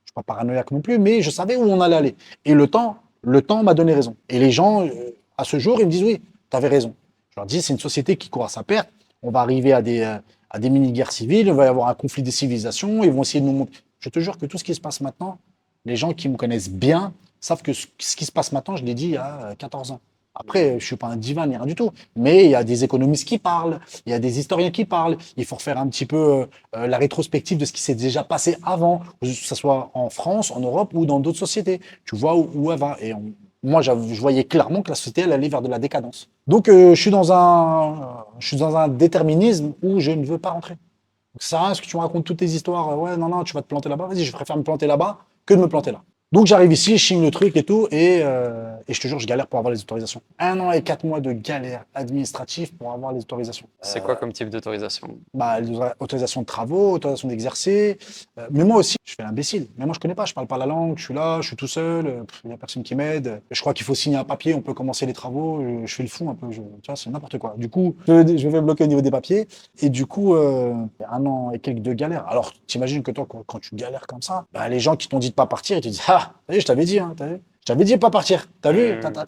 suis 0.05 0.13
pas 0.15 0.23
paranoïaque 0.23 0.71
non 0.71 0.81
plus, 0.81 0.97
mais 0.97 1.21
je 1.21 1.29
savais 1.29 1.57
où 1.57 1.63
on 1.63 1.79
allait 1.79 1.95
aller. 1.95 2.15
Et 2.43 2.55
le 2.55 2.65
temps, 2.65 2.97
le 3.21 3.43
temps 3.43 3.61
m'a 3.61 3.75
donné 3.75 3.93
raison. 3.93 4.15
Et 4.29 4.39
les 4.39 4.49
gens, 4.49 4.83
euh, 4.83 4.89
à 5.37 5.43
ce 5.43 5.59
jour, 5.59 5.79
ils 5.79 5.85
me 5.85 5.91
disent 5.91 6.03
oui. 6.03 6.19
Tu 6.49 6.57
avais 6.57 6.69
raison. 6.69 6.95
Je 7.29 7.35
leur 7.37 7.45
dis, 7.45 7.61
c'est 7.61 7.71
une 7.71 7.79
société 7.79 8.17
qui 8.17 8.29
court 8.29 8.45
à 8.45 8.49
sa 8.49 8.63
perte. 8.63 8.89
On 9.21 9.29
va 9.29 9.41
arriver 9.41 9.73
à 9.73 9.83
des, 9.83 10.01
euh, 10.01 10.17
à 10.49 10.57
des 10.57 10.71
mini-guerres 10.71 11.11
civiles, 11.11 11.47
il 11.47 11.53
va 11.53 11.65
y 11.65 11.67
avoir 11.67 11.87
un 11.87 11.93
conflit 11.93 12.23
des 12.23 12.31
civilisations, 12.31 13.03
ils 13.03 13.11
vont 13.11 13.21
essayer 13.21 13.41
de 13.41 13.45
nous 13.45 13.53
montrer. 13.53 13.83
Je 13.99 14.09
te 14.09 14.19
jure 14.19 14.39
que 14.39 14.47
tout 14.47 14.57
ce 14.57 14.63
qui 14.63 14.73
se 14.73 14.81
passe 14.81 15.01
maintenant, 15.01 15.37
les 15.85 15.95
gens 15.95 16.13
qui 16.13 16.27
me 16.29 16.35
connaissent 16.35 16.71
bien 16.71 17.13
savent 17.39 17.61
que 17.61 17.73
ce 17.73 18.15
qui 18.15 18.25
se 18.25 18.31
passe 18.31 18.51
maintenant, 18.51 18.75
je 18.75 18.83
l'ai 18.83 18.95
dit 18.95 19.05
il 19.05 19.11
y 19.11 19.17
a 19.17 19.51
euh, 19.51 19.55
14 19.55 19.91
ans. 19.91 20.01
Après, 20.33 20.79
je 20.79 20.85
suis 20.85 20.95
pas 20.95 21.07
un 21.07 21.17
divin 21.17 21.45
ni 21.45 21.57
rien 21.57 21.65
du 21.65 21.75
tout, 21.75 21.91
mais 22.15 22.45
il 22.45 22.51
y 22.51 22.55
a 22.55 22.63
des 22.63 22.83
économistes 22.83 23.27
qui 23.27 23.37
parlent, 23.37 23.79
il 24.05 24.11
y 24.11 24.15
a 24.15 24.19
des 24.19 24.39
historiens 24.39 24.71
qui 24.71 24.85
parlent. 24.85 25.17
Il 25.35 25.45
faut 25.45 25.55
refaire 25.55 25.77
un 25.77 25.87
petit 25.87 26.05
peu 26.05 26.17
euh, 26.17 26.45
euh, 26.77 26.87
la 26.87 26.97
rétrospective 26.97 27.57
de 27.57 27.65
ce 27.65 27.73
qui 27.73 27.81
s'est 27.81 27.95
déjà 27.95 28.23
passé 28.23 28.55
avant, 28.63 29.01
que 29.21 29.27
ce 29.27 29.55
soit 29.55 29.91
en 29.93 30.09
France, 30.09 30.51
en 30.51 30.61
Europe 30.61 30.93
ou 30.93 31.05
dans 31.05 31.19
d'autres 31.19 31.37
sociétés. 31.37 31.81
Tu 32.05 32.15
vois 32.15 32.35
où, 32.35 32.71
elle 32.71 32.79
va. 32.79 32.95
Et 33.01 33.13
moi, 33.61 33.81
je 33.81 33.91
voyais 33.91 34.45
clairement 34.45 34.81
que 34.81 34.89
la 34.89 34.95
société, 34.95 35.21
elle 35.21 35.33
allait 35.33 35.49
vers 35.49 35.61
de 35.61 35.67
la 35.67 35.79
décadence. 35.79 36.29
Donc, 36.47 36.69
euh, 36.69 36.95
je 36.95 37.01
suis 37.01 37.11
dans 37.11 37.33
un, 37.33 38.25
je 38.39 38.47
suis 38.47 38.57
dans 38.57 38.75
un 38.77 38.87
déterminisme 38.87 39.73
où 39.83 39.99
je 39.99 40.11
ne 40.11 40.25
veux 40.25 40.37
pas 40.39 40.51
rentrer. 40.51 40.75
Donc, 40.75 41.41
ça 41.41 41.49
sert 41.49 41.59
à 41.59 41.65
rien 41.65 41.73
ce 41.75 41.81
que 41.81 41.87
tu 41.87 41.97
me 41.97 42.01
racontes 42.01 42.25
toutes 42.25 42.37
tes 42.37 42.45
histoires. 42.45 42.97
Ouais, 42.99 43.17
non, 43.17 43.27
non, 43.27 43.43
tu 43.43 43.53
vas 43.53 43.61
te 43.61 43.67
planter 43.67 43.89
là-bas. 43.89 44.07
Vas-y, 44.07 44.23
je 44.23 44.31
préfère 44.31 44.55
me 44.57 44.63
planter 44.63 44.87
là-bas 44.87 45.19
que 45.45 45.53
de 45.53 45.59
me 45.59 45.67
planter 45.67 45.91
là. 45.91 46.03
Donc 46.31 46.45
j'arrive 46.47 46.71
ici, 46.71 46.97
je 46.97 47.05
signe 47.07 47.21
le 47.21 47.29
truc 47.29 47.57
et 47.57 47.63
tout, 47.63 47.89
et, 47.91 48.21
euh, 48.23 48.73
et 48.87 48.93
je 48.93 49.01
te 49.01 49.07
jure, 49.09 49.19
je 49.19 49.27
galère 49.27 49.47
pour 49.47 49.59
avoir 49.59 49.73
les 49.73 49.81
autorisations. 49.81 50.21
Un 50.39 50.57
an 50.61 50.71
et 50.71 50.81
quatre 50.81 51.03
mois 51.05 51.19
de 51.19 51.33
galère 51.33 51.83
administrative 51.93 52.73
pour 52.75 52.93
avoir 52.93 53.11
les 53.11 53.19
autorisations. 53.19 53.67
C'est 53.81 54.01
quoi 54.01 54.15
comme 54.15 54.31
type 54.31 54.49
d'autorisation? 54.49 55.09
Bah, 55.33 55.59
les 55.59 55.69
autori- 55.69 55.91
autorisations 55.99 56.39
de 56.41 56.45
travaux, 56.45 56.93
autorisation 56.93 57.27
d'exercer. 57.27 57.97
Euh, 58.39 58.47
mais 58.49 58.63
moi 58.63 58.77
aussi, 58.77 58.95
je 59.03 59.13
fais 59.13 59.23
l'imbécile. 59.23 59.67
Mais 59.77 59.85
moi, 59.85 59.93
je 59.93 59.99
connais 59.99 60.15
pas, 60.15 60.23
je 60.23 60.33
parle 60.33 60.47
pas 60.47 60.57
la 60.57 60.65
langue, 60.65 60.97
je 60.97 61.03
suis 61.03 61.13
là, 61.13 61.41
je 61.41 61.47
suis 61.47 61.57
tout 61.57 61.67
seul, 61.67 62.07
euh, 62.07 62.23
il 62.45 62.51
y 62.51 62.53
a 62.53 62.57
personne 62.57 62.83
qui 62.83 62.95
m'aide. 62.95 63.41
Je 63.51 63.59
crois 63.59 63.73
qu'il 63.73 63.85
faut 63.85 63.93
signer 63.95 64.15
un 64.15 64.23
papier, 64.23 64.53
on 64.53 64.61
peut 64.61 64.73
commencer 64.73 65.05
les 65.05 65.11
travaux. 65.13 65.61
Je, 65.61 65.85
je 65.85 65.93
fais 65.95 66.03
le 66.03 66.09
fou 66.09 66.29
un 66.29 66.35
peu, 66.35 66.49
je, 66.49 66.61
tu 66.61 66.87
vois, 66.87 66.95
c'est 66.95 67.09
n'importe 67.09 67.39
quoi. 67.39 67.55
Du 67.57 67.67
coup, 67.67 67.97
je, 68.07 68.37
je 68.37 68.47
vais 68.47 68.61
bloquer 68.61 68.85
au 68.85 68.87
niveau 68.87 69.01
des 69.01 69.11
papiers. 69.11 69.49
Et 69.81 69.89
du 69.89 70.05
coup, 70.05 70.35
euh, 70.35 70.73
un 71.09 71.25
an 71.25 71.51
et 71.51 71.59
quelques 71.59 71.81
de 71.81 71.91
galère. 71.91 72.25
Alors, 72.29 72.53
t'imagines 72.67 73.03
que 73.03 73.11
toi, 73.11 73.25
quand, 73.27 73.43
quand 73.45 73.59
tu 73.59 73.75
galères 73.75 74.07
comme 74.07 74.21
ça, 74.21 74.45
bah, 74.53 74.69
les 74.69 74.79
gens 74.79 74.95
qui 74.95 75.09
t'ont 75.09 75.19
dit 75.19 75.31
de 75.31 75.35
pas 75.35 75.45
partir, 75.45 75.77
ils 75.77 75.81
te 75.81 75.89
disent, 75.89 76.03
ah, 76.07 76.20
t'as 76.47 76.53
vu, 76.53 76.61
je 76.61 76.65
t'avais 76.65 76.85
dit, 76.85 76.99
hein, 76.99 77.13
t'as 77.15 77.27
vu 77.27 77.41
je 77.61 77.65
t'avais 77.65 77.83
dit 77.83 77.93
de 77.93 77.99
pas 77.99 78.09
partir. 78.09 78.47
T'as 78.61 78.71
vu 78.71 78.95
Mm. 78.95 78.99
Tatata. 79.01 79.25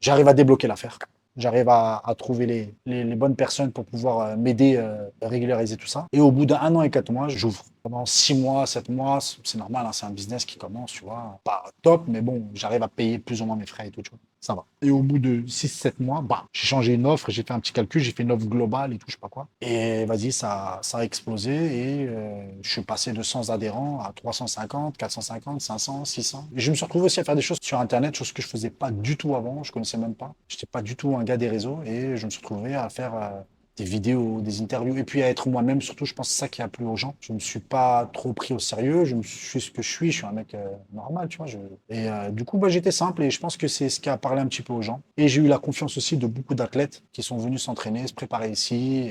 J'arrive 0.00 0.26
à 0.28 0.32
débloquer 0.34 0.66
l'affaire. 0.68 0.98
J'arrive 1.36 1.68
à, 1.68 2.00
à 2.02 2.14
trouver 2.14 2.46
les, 2.46 2.74
les- 2.86 3.04
les 3.04 3.14
bonnes 3.14 3.36
personnes 3.36 3.70
pour 3.72 3.84
pouvoir 3.84 4.20
euh, 4.20 4.36
m'aider 4.36 4.76
euh, 4.78 5.08
à 5.20 5.28
régulariser 5.28 5.76
tout 5.76 5.86
ça. 5.86 6.06
Et 6.14 6.20
au 6.20 6.30
bout 6.30 6.46
d'un 6.46 6.74
an 6.74 6.80
et 6.80 6.88
quatre 6.90 7.12
mois, 7.12 7.28
j'ouvre. 7.28 7.62
Pendant 7.86 8.04
six 8.04 8.34
mois, 8.34 8.66
sept 8.66 8.88
mois, 8.88 9.20
c'est 9.20 9.58
normal, 9.58 9.86
hein, 9.86 9.92
c'est 9.92 10.06
un 10.06 10.10
business 10.10 10.44
qui 10.44 10.58
commence, 10.58 10.90
tu 10.90 11.04
vois. 11.04 11.38
Pas 11.44 11.70
top, 11.82 12.02
mais 12.08 12.20
bon, 12.20 12.48
j'arrive 12.52 12.82
à 12.82 12.88
payer 12.88 13.20
plus 13.20 13.42
ou 13.42 13.46
moins 13.46 13.54
mes 13.54 13.64
frais 13.64 13.86
et 13.86 13.90
tout, 13.92 14.02
tu 14.02 14.10
vois. 14.10 14.18
Ça 14.40 14.56
va. 14.56 14.64
Et 14.82 14.90
au 14.90 15.02
bout 15.02 15.20
de 15.20 15.46
six, 15.46 15.68
sept 15.68 16.00
mois, 16.00 16.20
bah, 16.20 16.46
j'ai 16.52 16.66
changé 16.66 16.94
une 16.94 17.06
offre, 17.06 17.30
j'ai 17.30 17.44
fait 17.44 17.52
un 17.52 17.60
petit 17.60 17.72
calcul, 17.72 18.02
j'ai 18.02 18.10
fait 18.10 18.24
une 18.24 18.32
offre 18.32 18.46
globale 18.46 18.92
et 18.92 18.98
tout, 18.98 19.06
je 19.06 19.12
sais 19.12 19.20
pas 19.20 19.28
quoi. 19.28 19.46
Et 19.60 20.04
vas-y, 20.04 20.32
ça, 20.32 20.80
ça 20.82 20.98
a 20.98 21.04
explosé 21.04 21.52
et 21.52 22.08
euh, 22.08 22.44
je 22.60 22.68
suis 22.68 22.82
passé 22.82 23.12
de 23.12 23.22
100 23.22 23.50
adhérents 23.50 24.00
à 24.00 24.12
350, 24.12 24.96
450, 24.96 25.60
500, 25.60 26.04
600. 26.04 26.48
Et 26.56 26.58
je 26.58 26.70
me 26.72 26.74
suis 26.74 26.84
retrouvé 26.84 27.04
aussi 27.04 27.20
à 27.20 27.24
faire 27.24 27.36
des 27.36 27.40
choses 27.40 27.58
sur 27.62 27.78
Internet, 27.78 28.16
choses 28.16 28.32
que 28.32 28.42
je 28.42 28.48
faisais 28.48 28.70
pas 28.70 28.90
du 28.90 29.16
tout 29.16 29.36
avant, 29.36 29.62
je 29.62 29.70
connaissais 29.70 29.96
même 29.96 30.16
pas. 30.16 30.34
J'étais 30.48 30.66
pas 30.66 30.82
du 30.82 30.96
tout 30.96 31.16
un 31.16 31.22
gars 31.22 31.36
des 31.36 31.48
réseaux 31.48 31.84
et 31.84 32.16
je 32.16 32.24
me 32.24 32.30
suis 32.30 32.40
retrouvé 32.40 32.74
à 32.74 32.88
faire 32.88 33.14
euh, 33.14 33.40
des 33.76 33.84
vidéos, 33.84 34.40
des 34.40 34.62
interviews 34.62 34.96
et 34.96 35.04
puis 35.04 35.22
à 35.22 35.28
être 35.28 35.48
moi-même. 35.48 35.82
Surtout, 35.82 36.06
je 36.06 36.14
pense 36.14 36.28
que 36.28 36.34
c'est 36.34 36.40
ça 36.40 36.48
qui 36.48 36.62
a 36.62 36.68
plu 36.68 36.86
aux 36.86 36.96
gens. 36.96 37.14
Je 37.20 37.32
me 37.32 37.38
suis 37.38 37.60
pas 37.60 38.10
trop 38.12 38.32
pris 38.32 38.54
au 38.54 38.58
sérieux. 38.58 39.04
Je 39.04 39.16
suis 39.22 39.60
ce 39.60 39.70
que 39.70 39.82
je 39.82 39.90
suis. 39.90 40.10
Je 40.10 40.18
suis 40.18 40.26
un 40.26 40.32
mec 40.32 40.54
euh, 40.54 40.66
normal, 40.92 41.28
tu 41.28 41.38
vois. 41.38 41.46
Et 41.88 42.08
euh, 42.08 42.30
du 42.30 42.44
coup, 42.44 42.58
bah, 42.58 42.68
j'étais 42.68 42.90
simple 42.90 43.22
et 43.22 43.30
je 43.30 43.38
pense 43.38 43.56
que 43.56 43.68
c'est 43.68 43.88
ce 43.88 44.00
qui 44.00 44.08
a 44.08 44.16
parlé 44.16 44.40
un 44.40 44.46
petit 44.46 44.62
peu 44.62 44.72
aux 44.72 44.82
gens. 44.82 45.02
Et 45.16 45.28
j'ai 45.28 45.42
eu 45.42 45.48
la 45.48 45.58
confiance 45.58 45.96
aussi 45.98 46.16
de 46.16 46.26
beaucoup 46.26 46.54
d'athlètes 46.54 47.02
qui 47.12 47.22
sont 47.22 47.36
venus 47.36 47.62
s'entraîner, 47.62 48.06
se 48.06 48.14
préparer 48.14 48.50
ici 48.50 49.10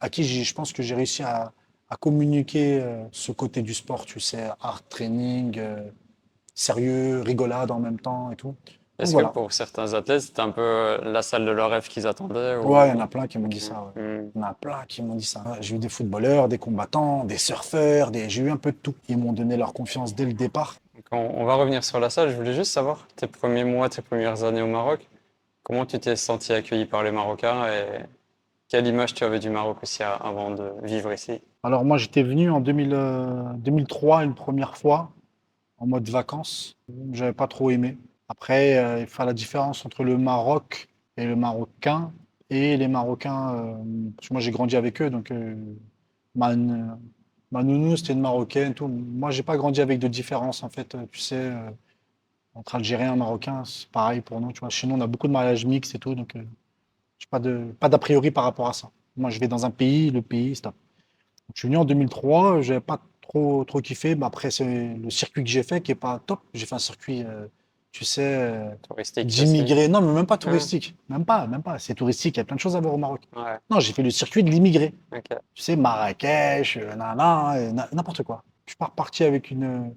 à 0.00 0.08
qui 0.08 0.24
je 0.24 0.54
pense 0.54 0.72
que 0.72 0.82
j'ai 0.82 0.94
réussi 0.94 1.22
à, 1.22 1.52
communiquer 2.00 2.80
euh, 2.80 3.04
ce 3.12 3.30
côté 3.32 3.62
du 3.62 3.72
sport, 3.72 4.06
tu 4.06 4.18
sais, 4.18 4.48
art 4.60 4.82
training, 4.88 5.60
sérieux, 6.52 7.20
rigolade 7.20 7.70
en 7.70 7.78
même 7.78 8.00
temps 8.00 8.32
et 8.32 8.36
tout. 8.36 8.56
Est-ce 8.98 9.12
voilà. 9.12 9.28
que 9.28 9.34
pour 9.34 9.52
certains 9.52 9.92
athlètes, 9.92 10.22
c'était 10.22 10.40
un 10.40 10.50
peu 10.50 10.62
euh, 10.62 10.98
la 11.04 11.20
salle 11.20 11.44
de 11.44 11.50
leur 11.50 11.70
rêve 11.70 11.86
qu'ils 11.86 12.06
attendaient 12.06 12.56
ou- 12.56 12.74
Ouais, 12.74 12.88
il 12.88 12.94
y 12.94 12.96
en 12.96 13.00
a 13.00 13.06
plein 13.06 13.26
qui 13.26 13.38
m'ont 13.38 13.48
dit 13.48 13.60
ça. 13.60 13.92
ouais. 13.94 14.02
Hmm. 14.02 14.30
Il 14.34 14.40
y 14.40 14.44
en 14.44 14.46
a 14.46 14.54
plein 14.54 14.84
qui 14.88 15.02
m'ont 15.02 15.14
dit 15.14 15.24
ça. 15.24 15.44
J'ai 15.60 15.76
eu 15.76 15.78
des 15.78 15.90
footballeurs, 15.90 16.48
des 16.48 16.58
combattants, 16.58 17.24
des 17.24 17.36
surfeurs, 17.36 18.10
des... 18.10 18.30
j'ai 18.30 18.42
eu 18.42 18.50
un 18.50 18.56
peu 18.56 18.72
de 18.72 18.76
tout. 18.76 18.94
Ils 19.08 19.18
m'ont 19.18 19.32
donné 19.32 19.56
leur 19.56 19.74
confiance 19.74 20.14
dès 20.14 20.24
le 20.24 20.32
départ. 20.32 20.76
On, 21.12 21.44
va 21.44 21.54
revenir 21.54 21.84
sur 21.84 22.00
la 22.00 22.08
salle. 22.08 22.30
Je 22.30 22.36
voulais 22.36 22.54
juste 22.54 22.72
savoir, 22.72 23.06
tes 23.16 23.26
premiers 23.26 23.64
mois, 23.64 23.88
tes 23.88 24.02
premières 24.02 24.44
années 24.44 24.62
au 24.62 24.66
Maroc, 24.66 25.06
comment 25.62 25.84
tu 25.84 25.98
t'es 25.98 26.16
senti 26.16 26.52
accueilli 26.52 26.86
par 26.86 27.02
les 27.02 27.10
Marocains 27.12 27.66
et 27.66 28.04
quelle 28.68 28.86
image 28.86 29.14
tu 29.14 29.22
avais 29.22 29.38
du 29.38 29.50
Maroc 29.50 29.76
aussi 29.82 30.02
avant 30.02 30.50
de 30.50 30.72
vivre 30.82 31.12
ici? 31.12 31.40
Alors 31.62 31.84
moi, 31.84 31.98
j'étais 31.98 32.22
venu 32.22 32.50
en 32.50 32.60
2000, 32.60 32.92
euh, 32.94 33.42
2003 33.56 34.24
une 34.24 34.34
première 34.34 34.76
fois 34.76 35.10
en 35.78 35.86
mode 35.86 36.08
vacances. 36.08 36.76
J'avais 37.12 37.32
pas 37.32 37.46
trop 37.46 37.70
aimé. 37.70 37.98
Après, 38.28 38.78
euh, 38.78 39.00
il 39.00 39.06
faut 39.06 39.16
faire 39.16 39.26
la 39.26 39.32
différence 39.34 39.84
entre 39.86 40.04
le 40.04 40.18
Maroc 40.18 40.88
et 41.16 41.26
le 41.26 41.36
Marocain. 41.36 42.12
Et 42.50 42.76
les 42.76 42.88
Marocains, 42.88 43.54
euh, 43.56 43.74
parce 44.16 44.28
que 44.28 44.34
moi 44.34 44.40
j'ai 44.40 44.52
grandi 44.52 44.76
avec 44.76 45.02
eux, 45.02 45.10
donc 45.10 45.32
euh, 45.32 45.56
ma, 46.36 46.54
nounou 47.62 47.96
c'était 47.96 48.12
une 48.12 48.20
Marocaine, 48.20 48.74
tout. 48.74 48.88
Moi, 48.88 49.30
j'ai 49.30 49.42
pas 49.42 49.56
grandi 49.56 49.80
avec 49.80 49.98
de 49.98 50.08
différence 50.08 50.62
en 50.62 50.68
fait. 50.68 50.96
Tu 51.10 51.20
sais, 51.20 51.36
euh, 51.36 51.70
entre 52.54 52.76
Algériens 52.76 53.14
et 53.14 53.16
Marocains, 53.16 53.64
c'est 53.64 53.88
pareil 53.90 54.20
pour 54.20 54.40
nous. 54.40 54.52
Tu 54.52 54.60
vois, 54.60 54.70
chez 54.70 54.86
nous, 54.86 54.94
on 54.96 55.00
a 55.00 55.06
beaucoup 55.06 55.28
de 55.28 55.32
mariages 55.32 55.64
mixtes 55.66 55.94
et 55.94 55.98
tout, 55.98 56.14
donc 56.14 56.36
euh, 56.36 56.42
j'ai 57.18 57.26
pas 57.30 57.40
pas 57.80 57.88
d'a 57.88 57.98
priori 57.98 58.30
par 58.30 58.44
rapport 58.44 58.68
à 58.68 58.72
ça. 58.72 58.90
Moi, 59.16 59.30
je 59.30 59.40
vais 59.40 59.48
dans 59.48 59.66
un 59.66 59.70
pays, 59.70 60.10
le 60.10 60.22
pays, 60.22 60.56
stop. 60.56 60.74
Je 61.54 61.60
suis 61.60 61.68
venu 61.68 61.78
en 61.78 61.84
2003, 61.84 62.62
j'avais 62.62 62.80
pas 62.80 63.00
trop, 63.22 63.64
trop 63.64 63.80
kiffé. 63.80 64.14
Mais 64.14 64.26
après, 64.26 64.50
c'est 64.50 64.94
le 64.94 65.10
circuit 65.10 65.44
que 65.44 65.50
j'ai 65.50 65.62
fait 65.62 65.80
qui 65.80 65.92
est 65.92 65.94
pas 65.94 66.20
top. 66.26 66.40
J'ai 66.54 66.66
fait 66.66 66.74
un 66.74 66.78
circuit, 66.78 67.24
tu 67.96 68.04
sais, 68.04 68.22
euh, 68.22 68.68
Touristique 68.86 69.26
d'immigrés. 69.26 69.88
Non, 69.88 70.02
mais 70.02 70.12
même 70.12 70.26
pas 70.26 70.36
touristique. 70.36 70.94
Même 71.08 71.24
pas, 71.24 71.46
même 71.46 71.62
pas. 71.62 71.78
C'est 71.78 71.94
touristique, 71.94 72.36
il 72.36 72.40
y 72.40 72.42
a 72.42 72.44
plein 72.44 72.56
de 72.56 72.60
choses 72.60 72.76
à 72.76 72.80
voir 72.80 72.92
au 72.92 72.98
Maroc. 72.98 73.22
Ouais, 73.34 73.56
Non, 73.70 73.80
j'ai 73.80 73.94
fait 73.94 74.02
le 74.02 74.10
circuit 74.10 74.44
de 74.44 74.50
l'immigré. 74.50 74.92
Tu 75.54 75.62
sais, 75.62 75.76
Marrakech, 75.76 76.76
euh, 76.76 76.94
nana, 76.94 77.54
euh, 77.56 77.72
na- 77.72 77.88
n'importe 77.94 78.22
quoi. 78.22 78.42
Je 78.66 78.72
suis 78.72 78.76
pas 78.76 78.86
reparti 78.86 79.24
avec 79.24 79.50
une, 79.50 79.94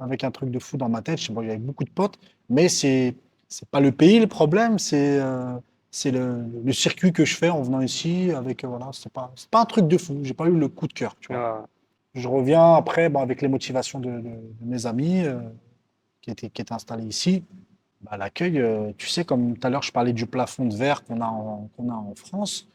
avec 0.00 0.24
un 0.24 0.32
truc 0.32 0.50
de 0.50 0.58
fou 0.58 0.76
dans 0.76 0.88
ma 0.88 1.02
tête. 1.02 1.20
Je 1.20 1.30
y 1.32 1.38
avait 1.38 1.56
beaucoup 1.58 1.84
de 1.84 1.90
potes, 1.90 2.18
mais 2.48 2.68
c'est, 2.68 3.14
c'est 3.48 3.68
pas 3.68 3.78
le 3.78 3.92
pays 3.92 4.18
le 4.18 4.26
problème, 4.26 4.80
c'est, 4.80 5.20
euh, 5.20 5.54
c'est 5.92 6.10
le, 6.10 6.44
le 6.64 6.72
circuit 6.72 7.12
que 7.12 7.24
je 7.24 7.36
fais 7.36 7.48
en 7.50 7.62
venant 7.62 7.80
ici 7.80 8.32
avec, 8.32 8.64
euh, 8.64 8.68
voilà, 8.68 8.88
c'est 8.92 9.12
pas, 9.12 9.30
c'est 9.36 9.48
pas 9.50 9.60
un 9.60 9.66
truc 9.66 9.86
de 9.86 9.98
fou. 9.98 10.18
J'ai 10.24 10.34
pas 10.34 10.46
eu 10.46 10.56
le 10.58 10.66
coup 10.66 10.88
de 10.88 10.92
cœur, 10.94 11.14
tu 11.20 11.32
vois. 11.32 11.60
Ouais. 11.60 11.64
Je 12.14 12.26
reviens 12.26 12.74
après 12.74 13.08
bon, 13.08 13.20
avec 13.20 13.40
les 13.40 13.48
motivations 13.48 14.00
de, 14.00 14.10
de- 14.10 14.20
de 14.20 14.64
mes 14.64 14.86
amis 14.86 15.22
euh, 15.24 15.38
qui 16.26 16.32
étaient, 16.32 16.50
qui 16.50 16.62
étaient 16.62 16.74
installés 16.74 17.06
ici. 17.06 17.44
Bah, 18.02 18.16
l'accueil, 18.16 18.58
euh, 18.58 18.92
tu 18.98 19.08
sais, 19.08 19.24
comme 19.24 19.56
tout 19.56 19.66
à 19.66 19.70
l'heure, 19.70 19.82
je 19.82 19.92
parlais 19.92 20.12
du 20.12 20.26
plafond 20.26 20.66
de 20.66 20.76
verre 20.76 21.04
qu'on 21.04 21.20
a 21.20 21.26
en, 21.26 21.70
qu'on 21.76 21.88
a 21.90 21.94
en 21.94 22.14
France. 22.14 22.68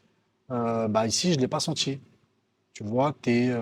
euh, 0.51 0.87
bah, 0.87 1.05
ici, 1.05 1.31
je 1.31 1.35
ne 1.37 1.41
l'ai 1.41 1.47
pas 1.47 1.59
senti. 1.59 1.99
Tu 2.73 2.83
vois, 2.83 3.13
tu 3.21 3.31
es, 3.31 3.55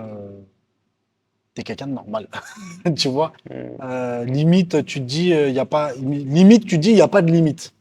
quelqu'un 1.65 1.87
de 1.87 1.93
normal. 1.93 2.29
tu 2.95 3.09
vois. 3.09 3.33
Euh, 3.51 4.23
limite, 4.23 4.85
tu 4.85 4.99
te 4.99 5.05
dis, 5.05 5.29
il 5.31 5.51
y 5.51 5.59
a 5.59 5.65
pas, 5.65 5.93
limite, 5.95 6.65
tu 6.65 6.77
dis, 6.77 6.91
il 6.91 6.95
n'y 6.95 7.01
a 7.01 7.07
pas 7.09 7.21
de 7.21 7.31
limite. 7.31 7.73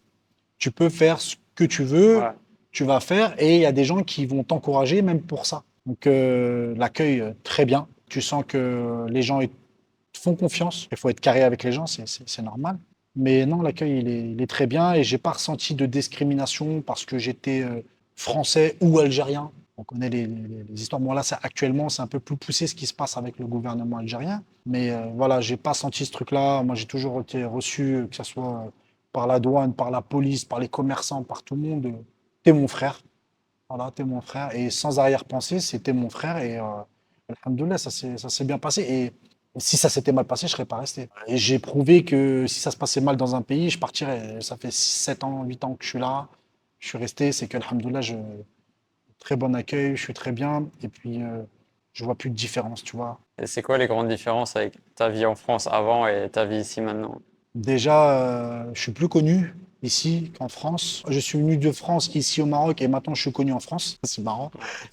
Tu 0.58 0.72
peux 0.72 0.88
faire 0.88 1.20
ce 1.20 1.36
que 1.54 1.64
tu 1.64 1.84
veux, 1.84 2.20
tu 2.72 2.84
vas 2.84 3.00
faire, 3.00 3.40
et 3.40 3.56
il 3.56 3.60
y 3.60 3.66
a 3.66 3.72
des 3.72 3.84
gens 3.84 4.02
qui 4.02 4.26
vont 4.26 4.42
t'encourager 4.42 5.02
même 5.02 5.20
pour 5.20 5.46
ça. 5.46 5.62
Donc 5.88 6.06
euh, 6.06 6.74
l'accueil, 6.76 7.20
euh, 7.20 7.32
très 7.42 7.64
bien. 7.64 7.88
Tu 8.10 8.20
sens 8.20 8.44
que 8.46 9.06
les 9.08 9.22
gens 9.22 9.40
font 10.16 10.34
confiance. 10.34 10.88
Il 10.90 10.96
faut 10.96 11.08
être 11.08 11.20
carré 11.20 11.42
avec 11.42 11.62
les 11.62 11.72
gens, 11.72 11.86
c'est- 11.86 12.42
normal. 12.42 12.78
Mais 13.16 13.46
non, 13.46 13.62
l'accueil, 13.62 14.00
il 14.00 14.40
est, 14.40 14.46
très 14.46 14.66
bien 14.66 14.94
et 14.94 15.02
j'ai 15.02 15.18
pas 15.18 15.32
ressenti 15.32 15.74
de 15.74 15.86
discrimination 15.86 16.82
parce 16.82 17.04
que 17.04 17.18
j'étais 17.18 17.62
euh, 17.62 17.82
français 18.14 18.76
ou 18.80 18.98
algérien. 18.98 19.50
On 19.76 19.84
connaît 19.84 20.08
les, 20.10 20.28
histoires. 20.74 21.00
Moi, 21.00 21.14
là, 21.14 21.22
actuellement, 21.42 21.88
c'est 21.88 22.02
un 22.02 22.06
peu 22.08 22.18
plus 22.20 22.36
poussé 22.36 22.66
ce 22.66 22.74
qui 22.74 22.86
se 22.86 22.92
passe 22.94 23.16
avec 23.16 23.38
le 23.38 23.46
gouvernement 23.46 23.98
algérien. 23.98 24.42
Mais 24.66 24.90
euh, 24.90 25.06
voilà, 25.14 25.40
j'ai 25.40 25.56
pas 25.56 25.72
senti 25.74 26.04
ce 26.04 26.10
truc-là. 26.12 26.62
Moi, 26.64 26.74
j'ai 26.74 26.86
toujours 26.86 27.20
été 27.20 27.44
reçu, 27.44 27.94
euh, 27.94 28.06
que 28.06 28.16
ce 28.16 28.24
soit 28.24 28.64
euh, 28.66 28.70
par 29.12 29.26
la 29.28 29.38
douane, 29.38 29.72
par 29.72 29.90
la 29.90 30.02
police, 30.02 30.44
par 30.44 30.58
les 30.58 30.68
commerçants, 30.68 31.22
par 31.22 31.42
tout 31.44 31.54
le 31.54 31.62
monde. 31.62 31.94
T'es 32.42 32.52
mon 32.52 32.66
frère. 32.68 33.00
Voilà, 33.68 33.90
t'es 33.92 34.04
mon 34.04 34.20
frère. 34.20 34.54
Et 34.54 34.70
sans 34.70 34.98
arrière-pensée, 34.98 35.60
c'était 35.60 35.92
mon 35.92 36.10
frère. 36.10 36.38
Et 36.38 36.58
euh, 36.58 36.64
alhamdoulilah, 37.44 37.78
ça 37.78 37.90
s'est 37.90 38.18
ça 38.18 38.28
s'est 38.30 38.44
bien 38.44 38.58
passé. 38.58 39.12
Si 39.56 39.76
ça 39.76 39.88
s'était 39.88 40.12
mal 40.12 40.24
passé, 40.24 40.46
je 40.46 40.52
serais 40.52 40.64
pas 40.64 40.78
resté. 40.78 41.08
Et 41.26 41.36
j'ai 41.36 41.58
prouvé 41.58 42.04
que 42.04 42.46
si 42.46 42.60
ça 42.60 42.70
se 42.70 42.76
passait 42.76 43.00
mal 43.00 43.16
dans 43.16 43.34
un 43.34 43.42
pays, 43.42 43.70
je 43.70 43.78
partirais. 43.78 44.40
Ça 44.40 44.56
fait 44.56 44.72
7 44.72 45.24
ans, 45.24 45.44
8 45.44 45.64
ans 45.64 45.74
que 45.74 45.84
je 45.84 45.90
suis 45.90 45.98
là. 45.98 46.28
Je 46.78 46.88
suis 46.88 46.98
resté. 46.98 47.32
C'est 47.32 47.48
que, 47.48 47.56
alhamdoulilah, 47.56 48.00
je... 48.00 48.14
très 49.18 49.36
bon 49.36 49.54
accueil, 49.54 49.96
je 49.96 50.02
suis 50.02 50.14
très 50.14 50.32
bien. 50.32 50.68
Et 50.82 50.88
puis, 50.88 51.22
euh, 51.22 51.42
je 51.92 52.04
vois 52.04 52.14
plus 52.14 52.30
de 52.30 52.36
différence, 52.36 52.84
tu 52.84 52.96
vois. 52.96 53.18
Et 53.40 53.46
c'est 53.46 53.62
quoi 53.62 53.78
les 53.78 53.86
grandes 53.86 54.08
différences 54.08 54.54
avec 54.54 54.74
ta 54.94 55.08
vie 55.08 55.26
en 55.26 55.34
France 55.34 55.66
avant 55.66 56.06
et 56.06 56.28
ta 56.30 56.44
vie 56.44 56.58
ici 56.58 56.80
maintenant? 56.80 57.20
Déjà, 57.54 58.12
euh, 58.12 58.70
je 58.74 58.80
suis 58.80 58.92
plus 58.92 59.08
connu. 59.08 59.54
Ici 59.82 60.32
qu'en 60.38 60.48
France. 60.48 61.02
Je 61.08 61.18
suis 61.18 61.38
venu 61.38 61.56
de 61.56 61.72
France 61.72 62.10
ici 62.14 62.42
au 62.42 62.46
Maroc 62.46 62.82
et 62.82 62.88
maintenant 62.88 63.14
je 63.14 63.22
suis 63.22 63.32
connu 63.32 63.52
en 63.52 63.60
France. 63.60 63.98
C'est 64.02 64.22
marrant. 64.22 64.50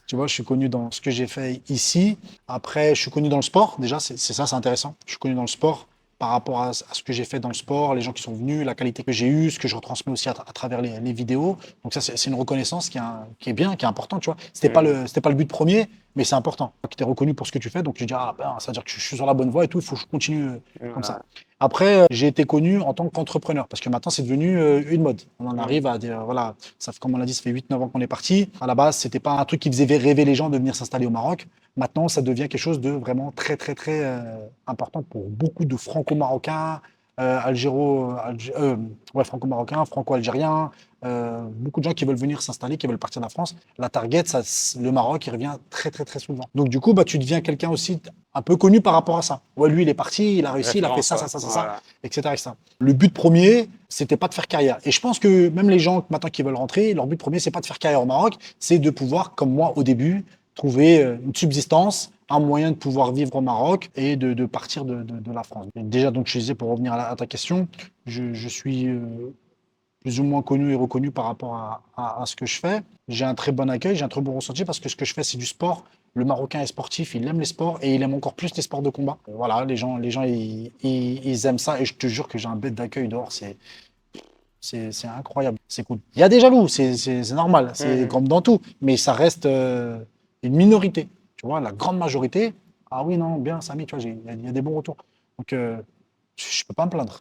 Tu 0.07 0.15
vois, 0.15 0.27
je 0.27 0.33
suis 0.33 0.43
connu 0.43 0.69
dans 0.69 0.91
ce 0.91 1.01
que 1.01 1.11
j'ai 1.11 1.27
fait 1.27 1.61
ici. 1.69 2.17
Après, 2.47 2.95
je 2.95 3.01
suis 3.01 3.11
connu 3.11 3.29
dans 3.29 3.37
le 3.37 3.41
sport. 3.41 3.75
Déjà, 3.79 3.99
c'est 3.99 4.17
ça, 4.17 4.45
c'est 4.45 4.55
intéressant. 4.55 4.95
Je 5.05 5.11
suis 5.11 5.19
connu 5.19 5.35
dans 5.35 5.41
le 5.41 5.47
sport 5.47 5.87
par 6.17 6.29
rapport 6.29 6.61
à, 6.61 6.69
à 6.69 6.73
ce 6.73 7.03
que 7.03 7.11
j'ai 7.11 7.25
fait 7.25 7.41
dans 7.41 7.49
le 7.49 7.53
sport, 7.53 7.93
les 7.93 7.99
gens 7.99 8.13
qui 8.13 8.23
sont 8.23 8.33
venus, 8.33 8.65
la 8.65 8.73
qualité 8.73 9.03
que 9.03 9.11
j'ai 9.11 9.27
eue, 9.27 9.51
ce 9.51 9.59
que 9.59 9.67
je 9.67 9.75
retransmets 9.75 10.13
aussi 10.13 10.29
à, 10.29 10.31
tra- 10.31 10.47
à 10.47 10.53
travers 10.53 10.81
les, 10.81 10.97
les 11.01 11.11
vidéos. 11.11 11.57
Donc 11.83 11.93
ça, 11.93 11.99
c'est 11.99 12.23
une 12.25 12.35
reconnaissance 12.35 12.87
qui 12.87 12.97
est, 12.97 13.01
un- 13.01 13.27
qui 13.39 13.49
est 13.49 13.53
bien, 13.53 13.75
qui 13.75 13.83
est 13.83 13.87
important, 13.87 14.19
tu 14.19 14.27
vois. 14.27 14.37
C'était 14.53 14.69
pas 14.69 14.81
le, 14.81 15.07
c'était 15.07 15.19
pas 15.19 15.29
le 15.29 15.35
but 15.35 15.45
premier, 15.49 15.89
mais 16.15 16.23
c'est 16.23 16.35
important. 16.35 16.73
Tu 16.95 17.03
es 17.03 17.05
reconnu 17.05 17.33
pour 17.33 17.47
ce 17.47 17.51
que 17.51 17.59
tu 17.59 17.69
fais, 17.69 17.83
donc 17.83 17.95
tu 17.95 18.05
dis 18.05 18.13
ah 18.15 18.33
ben, 18.37 18.55
ça 18.59 18.67
veut 18.67 18.73
dire 18.73 18.83
que 18.83 18.91
je 18.91 18.99
suis 18.99 19.15
sur 19.15 19.25
la 19.25 19.33
bonne 19.33 19.49
voie 19.49 19.65
et 19.65 19.67
tout. 19.67 19.79
Il 19.79 19.85
faut 19.85 19.95
que 19.95 20.01
je 20.01 20.07
continue 20.07 20.49
euh, 20.81 20.93
comme 20.93 21.03
ça. 21.03 21.21
Après, 21.59 22.01
euh, 22.01 22.05
j'ai 22.11 22.27
été 22.27 22.43
connu 22.43 22.81
en 22.81 22.93
tant 22.93 23.07
qu'entrepreneur 23.09 23.67
parce 23.67 23.81
que 23.81 23.89
maintenant 23.89 24.11
c'est 24.11 24.23
devenu 24.23 24.59
euh, 24.59 24.83
une 24.89 25.01
mode. 25.01 25.21
On 25.39 25.47
en 25.47 25.57
arrive 25.57 25.87
à 25.87 25.97
dire 25.97 26.23
voilà, 26.25 26.55
ça 26.79 26.91
comme 26.99 27.13
on 27.15 27.17
l'a 27.17 27.25
dit, 27.25 27.33
ça 27.33 27.41
fait 27.41 27.51
8-9 27.51 27.75
ans 27.75 27.87
qu'on 27.87 28.01
est 28.01 28.07
parti. 28.07 28.49
À 28.59 28.67
la 28.67 28.75
base, 28.75 28.97
c'était 28.97 29.19
pas 29.19 29.39
un 29.39 29.45
truc 29.45 29.61
qui 29.61 29.69
faisait 29.69 29.85
rêver 29.97 30.25
les 30.25 30.35
gens 30.35 30.49
de 30.49 30.57
venir 30.57 30.75
s'installer 30.75 31.05
au 31.05 31.11
Maroc. 31.11 31.47
Maintenant, 31.77 32.07
ça 32.07 32.21
devient 32.21 32.47
quelque 32.47 32.57
chose 32.57 32.79
de 32.79 32.89
vraiment 32.89 33.31
très 33.31 33.57
très 33.57 33.75
très 33.75 34.03
euh, 34.03 34.47
important 34.67 35.01
pour 35.01 35.29
beaucoup 35.29 35.65
de 35.65 35.75
franco-marocains, 35.75 36.81
algéro, 37.17 38.11
algé- 38.13 38.53
euh, 38.59 38.75
ouais, 39.13 39.23
franco-marocains, 39.23 39.85
franco-algériens, 39.85 40.71
euh, 41.05 41.43
beaucoup 41.49 41.79
de 41.79 41.85
gens 41.85 41.93
qui 41.93 42.03
veulent 42.03 42.15
venir 42.17 42.41
s'installer, 42.41 42.77
qui 42.77 42.87
veulent 42.87 42.97
partir 42.97 43.21
de 43.21 43.25
la 43.25 43.29
France. 43.29 43.55
La 43.77 43.89
target, 43.89 44.23
ça, 44.25 44.41
le 44.79 44.91
Maroc, 44.91 45.25
il 45.27 45.29
revient 45.31 45.53
très 45.69 45.91
très 45.91 46.03
très 46.03 46.19
souvent. 46.19 46.43
Donc 46.55 46.69
du 46.69 46.79
coup, 46.79 46.93
bah, 46.93 47.03
tu 47.03 47.17
deviens 47.19 47.41
quelqu'un 47.41 47.69
aussi 47.69 48.01
un 48.33 48.41
peu 48.41 48.57
connu 48.57 48.81
par 48.81 48.93
rapport 48.93 49.17
à 49.17 49.21
ça. 49.21 49.41
Ouais, 49.55 49.69
lui, 49.69 49.83
il 49.83 49.89
est 49.89 49.93
parti, 49.93 50.37
il 50.39 50.45
a 50.45 50.51
réussi, 50.51 50.79
il 50.79 50.85
a 50.85 50.89
fait 50.95 51.01
ça, 51.03 51.15
ça, 51.17 51.27
ça, 51.27 51.39
ça, 51.39 51.49
ça 51.49 51.61
etc., 52.03 52.29
etc. 52.33 52.49
Le 52.79 52.93
but 52.93 53.13
premier, 53.13 53.69
c'était 53.87 54.17
pas 54.17 54.27
de 54.27 54.33
faire 54.33 54.47
carrière. 54.47 54.77
Et 54.83 54.91
je 54.91 54.99
pense 54.99 55.19
que 55.19 55.49
même 55.49 55.69
les 55.69 55.79
gens 55.79 56.05
maintenant 56.09 56.29
qui 56.29 56.43
veulent 56.43 56.55
rentrer, 56.55 56.93
leur 56.93 57.07
but 57.07 57.17
premier, 57.17 57.39
c'est 57.39 57.51
pas 57.51 57.61
de 57.61 57.65
faire 57.65 57.79
carrière 57.79 58.01
au 58.01 58.05
Maroc, 58.05 58.35
c'est 58.59 58.79
de 58.79 58.89
pouvoir, 58.89 59.35
comme 59.35 59.51
moi 59.53 59.73
au 59.77 59.83
début, 59.83 60.25
trouver 60.55 61.03
euh, 61.03 61.17
une 61.25 61.35
subsistance, 61.35 62.11
un 62.29 62.39
moyen 62.39 62.71
de 62.71 62.75
pouvoir 62.75 63.11
vivre 63.11 63.35
au 63.35 63.41
Maroc 63.41 63.89
et 63.95 64.15
de, 64.15 64.33
de 64.33 64.45
partir 64.45 64.85
de, 64.85 65.03
de- 65.03 65.19
de 65.19 65.31
la 65.31 65.43
France. 65.43 65.67
Et 65.75 65.83
déjà, 65.83 66.11
donc, 66.11 66.27
je 66.27 66.39
disais, 66.39 66.55
pour 66.55 66.69
revenir 66.69 66.93
à, 66.93 66.97
la- 66.97 67.09
à 67.09 67.15
ta 67.15 67.27
question, 67.27 67.67
je, 68.05 68.33
je 68.33 68.47
suis 68.49 68.87
euh, 68.87 68.99
plus 70.01 70.19
ou 70.19 70.23
moins 70.23 70.41
connu 70.41 70.71
et 70.71 70.75
reconnu 70.75 71.11
par 71.11 71.25
rapport 71.25 71.55
à, 71.55 71.83
à- 71.97 72.21
à 72.21 72.25
ce 72.25 72.35
que 72.35 72.45
je 72.45 72.59
fais. 72.59 72.81
J'ai 73.07 73.25
un 73.25 73.35
très 73.35 73.51
bon 73.51 73.69
accueil, 73.69 73.95
j'ai 73.95 74.03
un 74.03 74.07
très 74.09 74.21
bon 74.21 74.33
ressenti 74.33 74.65
parce 74.65 74.79
que 74.79 74.89
ce 74.89 74.95
que 74.95 75.05
je 75.05 75.13
fais, 75.13 75.23
c'est 75.23 75.37
du 75.37 75.45
sport. 75.45 75.83
Le 76.15 76.25
Marocain 76.25 76.61
est 76.61 76.67
sportif, 76.67 77.13
il 77.13 77.27
aime 77.27 77.39
les 77.39 77.45
sports 77.45 77.77
et 77.81 77.93
il 77.93 78.01
aime 78.01 78.13
encore 78.13 78.33
plus 78.35 78.55
les 78.55 78.61
sports 78.61 78.81
de 78.81 78.89
combat. 78.89 79.17
Voilà, 79.27 79.65
les 79.65 79.75
gens, 79.77 79.97
les 79.97 80.11
gens 80.11 80.23
ils, 80.23 80.71
ils- 80.81 81.25
ils 81.25 81.45
aiment 81.45 81.59
ça 81.59 81.79
et 81.79 81.85
je 81.85 81.93
te 81.93 82.07
jure 82.07 82.27
que 82.27 82.37
j'ai 82.37 82.47
un 82.47 82.55
bête 82.55 82.73
d'accueil 82.73 83.07
dehors. 83.07 83.31
C'est, 83.31 83.57
c'est, 84.61 85.07
incroyable, 85.07 85.59
c'est 85.67 85.83
cool. 85.83 85.99
Il 86.15 86.21
y 86.21 86.23
a 86.23 86.29
des 86.29 86.39
jaloux, 86.39 86.67
c'est, 86.67 86.95
normal, 87.33 87.71
c'est 87.75 88.07
comme 88.07 88.27
dans 88.27 88.41
tout, 88.41 88.59
mais 88.81 88.97
ça 88.97 89.13
reste 89.13 89.45
euh, 89.45 89.99
une 90.41 90.55
minorité. 90.55 91.07
Tu 91.45 91.49
vois, 91.49 91.59
la 91.61 91.71
grande 91.71 91.99
majorité, 91.99 92.55
ah 92.89 93.03
oui, 93.03 93.19
non, 93.19 93.35
bien, 93.37 93.61
Samy, 93.61 93.85
tu 93.85 93.95
vois, 93.95 94.03
il 94.03 94.17
y, 94.25 94.29
a- 94.29 94.33
il 94.33 94.45
y 94.45 94.47
a 94.47 94.51
des 94.51 94.63
bons 94.63 94.75
retours. 94.75 94.97
Donc, 95.37 95.53
euh, 95.53 95.77
je 96.37 96.63
ne 96.63 96.67
peux 96.67 96.73
pas 96.73 96.85
me 96.85 96.89
plaindre. 96.89 97.19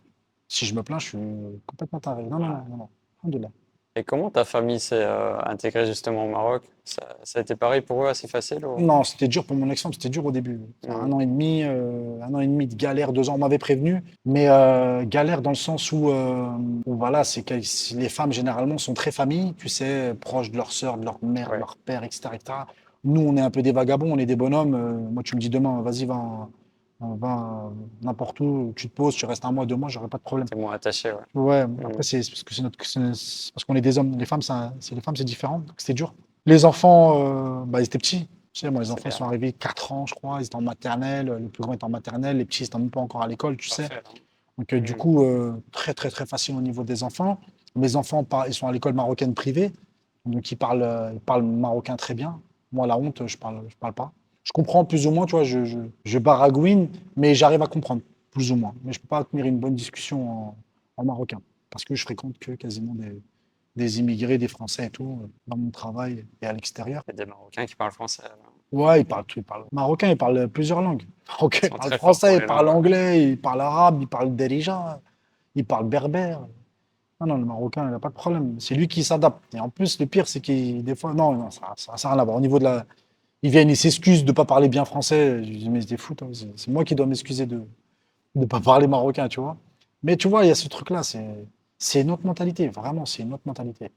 Si 0.49 0.64
je 0.64 0.75
me 0.75 0.83
plains, 0.83 0.99
je 0.99 1.09
suis 1.09 1.19
complètement 1.66 2.00
taré. 2.00 2.23
Non, 2.23 2.38
non, 2.38 2.49
non, 2.49 2.88
non, 3.25 3.38
non. 3.38 3.50
Et 3.97 4.02
comment 4.02 4.31
ta 4.31 4.47
famille 4.47 4.81
s'est 4.81 4.95
euh, 5.04 5.38
intégrée 5.45 5.85
justement 5.85 6.25
au 6.25 6.31
Maroc? 6.31 6.62
Ça, 6.87 7.02
ça 7.23 7.38
a 7.38 7.43
été 7.43 7.54
pareil 7.54 7.83
pour 7.83 8.02
eux, 8.02 8.09
assez 8.09 8.26
facile 8.26 8.64
ou... 8.64 8.81
Non, 8.81 9.04
c'était 9.04 9.28
dur 9.28 9.45
pour 9.45 9.57
mon 9.57 9.69
ex-femme, 9.69 9.93
c'était 9.93 10.09
dur 10.09 10.25
au 10.25 10.33
début. 10.33 10.59
Un 10.88 11.12
an 11.12 11.21
et 11.21 11.26
demi, 11.26 11.62
euh, 11.62 12.19
un 12.23 12.33
an 12.33 12.40
et 12.40 12.47
demi 12.47 12.66
de 12.66 12.75
galère, 12.76 13.12
deux 13.12 13.28
ans, 13.28 13.35
on 13.35 13.38
m'avait 13.38 13.59
prévenu, 13.59 14.02
mais 14.25 14.49
euh, 14.49 15.04
galère 15.04 15.43
dans 15.43 15.50
le 15.50 15.54
sens 15.57 15.93
où, 15.93 16.09
où 16.11 16.95
voilà, 16.97 17.25
c'est 17.25 17.43
que 17.43 17.54
les 17.95 18.09
femmes 18.09 18.33
généralement 18.33 18.78
sont 18.78 18.95
très 18.95 19.12
familles, 19.12 19.52
tu 19.59 19.69
sais, 19.69 20.14
proches 20.19 20.50
de 20.50 20.57
leur 20.57 20.73
sœur, 20.73 20.97
de 20.97 21.04
leur 21.04 21.19
mère, 21.23 21.50
Ouais. 21.50 21.57
de 21.57 21.61
leur 21.61 21.76
père, 21.76 22.04
etc., 22.04 22.31
etc. 22.33 22.59
Nous, 23.04 23.20
on 23.20 23.37
est 23.37 23.40
un 23.40 23.50
peu 23.50 23.62
des 23.62 23.73
vagabonds, 23.73 24.12
on 24.12 24.18
est 24.18 24.26
des 24.26 24.37
bonhommes. 24.37 24.75
euh, 24.75 24.92
moi, 25.11 25.23
tu 25.23 25.34
me 25.37 25.40
dis 25.40 25.50
demain, 25.50 25.82
vas-y, 25.82 26.06
va, 26.06 26.14
en- 26.14 26.50
va 27.16 27.70
n'importe 28.02 28.40
où, 28.40 28.73
tu 28.76 28.88
te 28.88 28.94
poses, 28.94 29.14
tu 29.14 29.26
restes 29.26 29.44
un 29.44 29.52
mois, 29.52 29.66
deux 29.66 29.76
mois, 29.76 29.88
j'aurais 29.90 30.08
pas 30.08 30.17
de 30.19 30.23
problème. 30.23 30.49
T'es 30.49 30.56
moins 30.56 30.73
attaché, 30.73 31.12
ouais. 31.12 31.19
Ouais, 31.40 31.67
après, 31.84 32.02
c'est 32.02 32.23
c'est 32.23 32.30
parce 32.30 32.43
que 32.45 32.54
c'est 32.54 32.62
notre, 32.62 32.82
c'est- 32.84 33.14
c'est 33.14 33.52
parce 33.52 33.64
qu'on 33.64 33.75
est 33.75 33.80
des 33.82 33.99
hommes. 33.99 34.17
Les 34.19 34.25
femmes, 34.25 34.43
c'est 34.43 34.54
c'est 34.80 34.95
les 34.95 35.00
femmes, 35.02 35.17
c'est 35.17 35.25
différent. 35.25 35.58
Donc, 35.58 35.75
c'était 35.78 35.93
dur. 35.95 36.14
Les 36.47 36.64
enfants, 36.64 37.60
euh, 37.62 37.64
bah, 37.67 37.80
ils 37.80 37.84
étaient 37.84 37.99
petits. 37.99 38.26
Tu 38.52 38.60
sais, 38.60 38.71
moi, 38.71 38.80
les 38.80 38.86
C'est 38.86 38.93
enfants, 38.93 39.02
clair. 39.02 39.12
sont 39.12 39.25
arrivés 39.25 39.52
4 39.52 39.93
ans, 39.93 40.06
je 40.06 40.14
crois. 40.14 40.38
Ils 40.40 40.45
étaient 40.47 40.54
en 40.56 40.60
maternelle. 40.62 41.26
Le 41.26 41.49
plus 41.49 41.62
grand 41.62 41.73
était 41.73 41.84
en 41.84 41.88
maternelle. 41.88 42.36
Les 42.38 42.45
petits, 42.45 42.62
ils 42.62 42.67
étaient 42.67 42.78
même 42.78 42.90
pas 42.90 43.00
encore 43.00 43.23
à 43.23 43.26
l'école, 43.26 43.56
tu 43.56 43.69
sais. 43.69 43.88
Donc, 44.56 44.73
euh, 44.73 44.80
du 44.80 44.93
Mhm. 44.93 44.99
coup, 44.99 45.23
euh, 45.25 45.52
très, 45.73 45.93
très, 45.93 46.08
très 46.10 46.25
facile 46.25 46.54
au 46.56 46.60
niveau 46.60 46.84
des 46.84 47.02
enfants. 47.02 47.38
Mes 47.75 47.97
enfants, 47.97 48.25
ils 48.47 48.54
sont 48.54 48.69
à 48.69 48.73
l'école 48.73 48.95
marocaine 48.95 49.34
privée. 49.34 49.73
Donc, 50.25 50.50
ils 50.52 50.56
parlent, 50.56 51.10
ils 51.12 51.21
parlent 51.21 51.43
marocain 51.43 51.97
très 51.97 52.14
bien. 52.14 52.40
Moi, 52.75 52.87
la 52.89 52.99
honte, 52.99 53.26
je 53.26 53.37
parle, 53.39 53.63
je 53.69 53.76
parle 53.76 53.95
pas. 53.95 54.13
Je 54.43 54.52
comprends 54.52 54.84
plus 54.84 55.06
ou 55.06 55.10
moins, 55.13 55.26
tu 55.26 55.37
vois, 55.37 55.45
je, 55.45 55.65
je, 55.65 55.78
je 56.04 56.19
baragouine, 56.19 56.89
mais 57.17 57.34
j'arrive 57.34 57.63
à 57.63 57.67
comprendre, 57.69 58.02
plus 58.32 58.50
ou 58.52 58.56
moins. 58.56 58.75
Mais 58.82 58.93
je 58.93 59.00
peux 59.00 59.06
pas 59.06 59.23
tenir 59.25 59.47
une 59.47 59.58
bonne 59.58 59.76
discussion 59.76 60.19
en, 60.30 60.56
en 60.97 61.04
marocain. 61.04 61.41
Parce 61.71 61.84
que 61.84 61.95
je 61.95 62.02
fréquente 62.02 62.37
que 62.39 62.52
quasiment 62.52 62.95
des, 62.95 63.23
des 63.76 64.00
immigrés, 64.00 64.37
des 64.39 64.49
Français 64.49 64.87
et 64.87 64.91
tout, 64.91 65.21
euh, 65.23 65.26
dans 65.47 65.56
mon 65.56 65.71
travail 65.71 66.26
et 66.43 66.47
à 66.47 66.52
l'extérieur. 66.52 67.02
Il 67.06 67.13
y 67.13 67.15
a 67.23 67.25
des 67.25 67.30
Marocains 67.30 67.65
qui 67.65 67.76
parlent 67.76 67.93
français. 67.93 68.25
Ouais, 68.73 69.00
ils 69.02 69.04
parlent 69.04 69.25
tout. 69.25 69.39
Ils 69.39 69.45
parlent 69.45 69.67
marocain, 69.71 70.10
ils 70.10 70.17
parlent 70.19 70.49
plusieurs 70.49 70.82
langues. 70.82 71.04
Marocain, 71.28 71.60
Ils 71.63 71.71
parlent 71.71 71.99
français, 71.99 72.37
ils 72.39 72.47
parlent 72.47 72.69
anglais, 72.69 73.30
ils 73.30 73.41
parlent 73.41 73.60
arabe, 73.60 73.99
ils 74.00 74.08
parlent 74.08 74.34
derija, 74.34 75.00
ils 75.54 75.65
parlent 75.65 75.89
berbère. 75.89 76.47
Non, 77.25 77.34
non, 77.34 77.41
le 77.41 77.47
marocain, 77.47 77.84
il 77.87 77.91
n'a 77.91 77.99
pas 77.99 78.08
de 78.08 78.15
problème. 78.15 78.56
C'est 78.58 78.75
lui 78.75 78.89
qui 78.89 79.02
s'adapte. 79.02 79.43
Et 79.54 79.60
en 79.60 79.71
plus, 79.71 79.99
le 79.99 80.06
pire, 80.06 80.28
c'est 80.28 80.41
qu'il, 80.41 80.84
des 80.84 80.95
fois, 80.95 81.15
non, 81.15 81.32
non, 81.32 81.50
ça 81.50 81.60
n'a 81.89 82.10
rien 82.10 82.19
à 82.19 82.25
voir. 82.25 82.37
Au 82.37 82.41
niveau 82.41 82.58
de 82.58 82.65
la. 82.65 82.87
Ils 83.43 83.50
viennent, 83.50 83.71
ils 83.71 83.76
s'excusent 83.76 84.25
de 84.25 84.30
ne 84.30 84.34
pas 84.34 84.45
parler 84.45 84.69
bien 84.69 84.84
français. 84.84 85.43
Je 85.45 85.50
dis, 85.50 85.71
mais 85.71 85.80
c'est 85.82 85.97
fou. 85.97 86.15
C'est 86.32 86.69
moi 86.69 86.84
qui 86.84 86.95
dois 86.95 87.06
m'excuser 87.06 87.47
de 87.47 87.63
ne 88.34 88.47
pas 88.47 88.60
parler 88.60 88.87
marocain, 88.87 89.28
tu 89.28 89.41
vois. 89.41 89.56
Mais 90.02 90.17
tu 90.17 90.28
vois, 90.28 90.45
il 90.45 90.49
y 90.49 90.50
a 90.50 90.54
ce 90.54 90.69
truc-là. 90.69 91.02
C'est 91.02 92.00
une 92.00 92.10
autre 92.10 92.26
mentalité. 92.26 92.69
Vraiment, 92.69 93.06
c'est 93.06 93.23
une 93.23 93.32
autre 93.34 93.43
mentalité. 93.47 93.91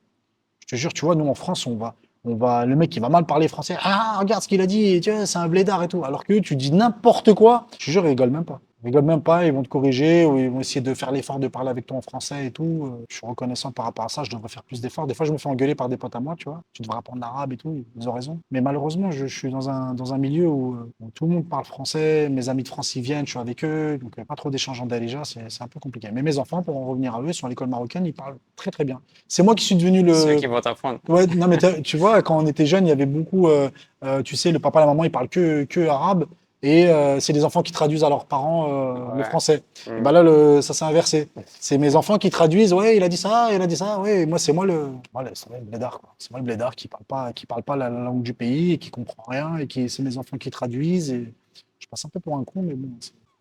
Je 0.62 0.68
te 0.68 0.76
jure, 0.76 0.94
tu 0.94 1.06
vois, 1.06 1.16
nous 1.16 1.28
en 1.28 1.34
France, 1.34 1.66
on 1.66 1.76
va, 1.76 1.96
on 2.26 2.36
va, 2.36 2.66
le 2.66 2.76
mec 2.76 2.90
qui 2.90 3.00
va 3.00 3.10
mal 3.10 3.26
parler 3.26 3.48
français, 3.48 3.78
ah, 3.82 4.18
regarde 4.20 4.44
ce 4.44 4.50
qu'il 4.50 4.60
a 4.60 4.66
dit, 4.66 5.02
c'est 5.02 5.38
un 5.38 5.48
blédard 5.48 5.82
et 5.84 5.88
tout. 5.88 6.04
Alors 6.04 6.26
que 6.26 6.38
tu 6.40 6.58
dis 6.58 6.72
n'importe 6.72 7.34
quoi, 7.34 7.68
je 7.80 7.86
te 7.86 7.92
jure, 7.92 8.04
ils 8.04 8.10
rigolent 8.10 8.32
même 8.32 8.44
pas. 8.44 8.60
Ils 8.84 8.88
rigolent 8.88 9.06
même 9.06 9.22
pas, 9.22 9.46
ils 9.46 9.52
vont 9.54 9.64
te 9.64 9.68
corriger 9.68 10.26
ou 10.26 10.38
ils 10.38 10.50
vont 10.50 10.60
essayer 10.60 10.82
de 10.82 10.94
faire 10.94 11.12
l'effort 11.12 11.40
de 11.40 11.48
parler 11.48 11.70
avec 11.70 11.88
toi 11.88 11.98
en 11.98 12.02
français 12.02 12.46
et 12.48 12.52
tout. 12.52 12.84
Euh, 12.86 13.06
Je 13.10 13.16
suis 13.16 13.26
reconnaissant 13.26 13.72
par 13.72 13.86
rapport 13.86 14.06
à 14.06 14.10
ça, 14.10 14.24
je 14.24 14.30
devrais 14.30 14.50
faire 14.50 14.64
plus 14.64 14.82
d'efforts. 14.82 15.08
Des 15.08 15.14
fois, 15.16 15.26
je 15.26 15.34
me 15.34 15.38
fais 15.38 15.50
engueuler 15.50 15.74
par 15.74 15.90
des 15.90 15.98
potes 15.98 16.16
à 16.16 16.20
moi, 16.20 16.36
tu 16.38 16.46
vois. 16.46 16.62
Tu 16.74 16.84
devrais 16.84 16.98
apprendre 16.98 17.22
l'arabe 17.22 17.54
et 17.54 17.58
tout, 17.58 17.84
ils 17.96 18.08
ont 18.10 18.12
raison. 18.12 18.40
Mais 18.52 18.62
malheureusement, 18.62 19.10
je, 19.10 19.26
je 19.26 19.38
suis 19.38 19.50
dans 19.50 19.70
un, 19.70 19.94
dans 19.94 20.14
un 20.14 20.18
milieu 20.18 20.48
où, 20.48 20.76
euh, 20.76 20.92
où 21.00 21.10
tout 21.12 21.26
le 21.26 21.34
monde 21.34 21.50
parle 21.50 21.66
français, 21.66 22.30
mes 22.30 22.50
amis 22.50 22.64
de 22.64 22.68
France 22.68 22.96
y 22.96 23.02
viennent, 23.02 23.26
je 23.26 23.32
suis 23.32 23.40
avec 23.40 23.64
eux, 23.64 23.98
donc 23.98 24.20
euh, 24.20 24.26
pas 24.26 24.36
trop 24.36 24.50
d'échanges 24.50 24.80
en 24.82 24.86
déjà, 24.86 25.24
c'est 25.24 25.62
un 25.62 25.68
peu 25.68 25.80
compliqué. 25.80 26.10
Mais 26.14 26.22
mes 26.22 26.38
enfants, 26.38 26.62
pour 26.62 26.78
en 26.78 26.86
revenir 26.86 27.16
à 27.16 27.22
eux, 27.22 27.28
ils 27.30 27.34
sont 27.34 27.48
à 27.48 27.50
l'école 27.50 27.68
marocaine, 27.70 28.06
ils 28.06 28.14
parlent 28.14 28.38
très 28.56 28.72
très 28.72 28.86
bien. 28.86 29.02
C'est 29.28 29.44
moi 29.44 29.56
qui 29.56 29.66
suis 29.66 29.76
devenu 29.76 30.04
le. 30.04 30.14
Ceux 30.14 30.36
qui 30.36 30.46
vont 30.46 30.62
t'apprendre. 30.62 31.00
Ouais, 31.08 31.26
non, 31.28 31.48
mais 31.48 31.58
tu 31.84 31.98
vois, 31.98 32.22
quand 32.22 32.38
on 32.38 32.46
était 32.46 32.66
jeune, 32.66 32.86
il 32.86 32.90
y 32.90 32.94
avait 32.94 33.06
beaucoup, 33.06 33.48
euh, 33.48 33.70
euh, 34.04 34.22
tu 34.22 34.36
sais, 34.36 34.52
le 34.52 34.60
papa 34.60 34.80
et 34.80 34.82
la 34.84 34.88
maman, 34.88 35.04
ils 35.04 35.12
parlent 35.12 35.30
que, 35.30 35.64
que 35.66 35.88
arabe, 35.88 36.26
et 36.64 36.88
euh, 36.88 37.20
c'est 37.20 37.34
les 37.34 37.46
enfants 37.46 37.62
qui 37.62 37.72
traduisent 37.72 38.04
à 38.04 38.10
leurs 38.10 38.26
parents 38.26 38.68
euh, 38.70 39.16
le 39.18 39.24
français. 39.24 39.64
Mm. 39.88 39.98
Et 39.98 40.02
bah 40.02 40.12
là, 40.12 40.24
le, 40.24 40.62
ça 40.62 40.74
s'est 40.74 40.86
inversé. 40.86 41.30
C'est 41.60 41.78
mes 41.78 41.96
enfants 41.96 42.18
qui 42.18 42.30
traduisent, 42.30 42.74
ouais, 42.74 42.98
il 42.98 43.04
a 43.04 43.10
dit 43.10 43.18
ça, 43.18 43.50
il 43.54 43.62
a 43.62 43.68
dit 43.68 43.78
ça, 43.78 44.00
ouais, 44.00 44.22
et 44.22 44.26
moi, 44.26 44.40
c'est 44.40 44.54
moi 44.54 44.66
le, 44.66 44.90
moi 45.14 45.24
le 45.24 45.32
blédard. 45.62 46.02
C'est 46.18 46.32
moi 46.32 46.40
le 46.40 46.46
blédard 46.46 46.76
qui 46.76 46.88
parle 46.88 47.04
pas, 47.04 47.34
qui 47.34 47.46
parle 47.46 47.64
pas 47.64 47.76
la, 47.76 47.90
la 47.90 48.00
langue 48.00 48.24
du 48.24 48.34
pays, 48.34 48.74
et 48.74 48.78
qui 48.78 48.90
comprend 48.90 49.24
rien, 49.28 49.58
et 49.58 49.68
qui, 49.68 49.90
c'est 49.90 50.02
mes 50.04 50.18
enfants 50.18 50.38
qui 50.38 50.50
traduisent, 50.50 51.12
et 51.12 51.32
je 51.80 51.88
passe 51.88 52.06
un 52.06 52.10
peu 52.10 52.20
pour 52.20 52.36
un 52.36 52.44
con, 52.44 52.64
mais 52.64 52.74
bon. 52.74 52.90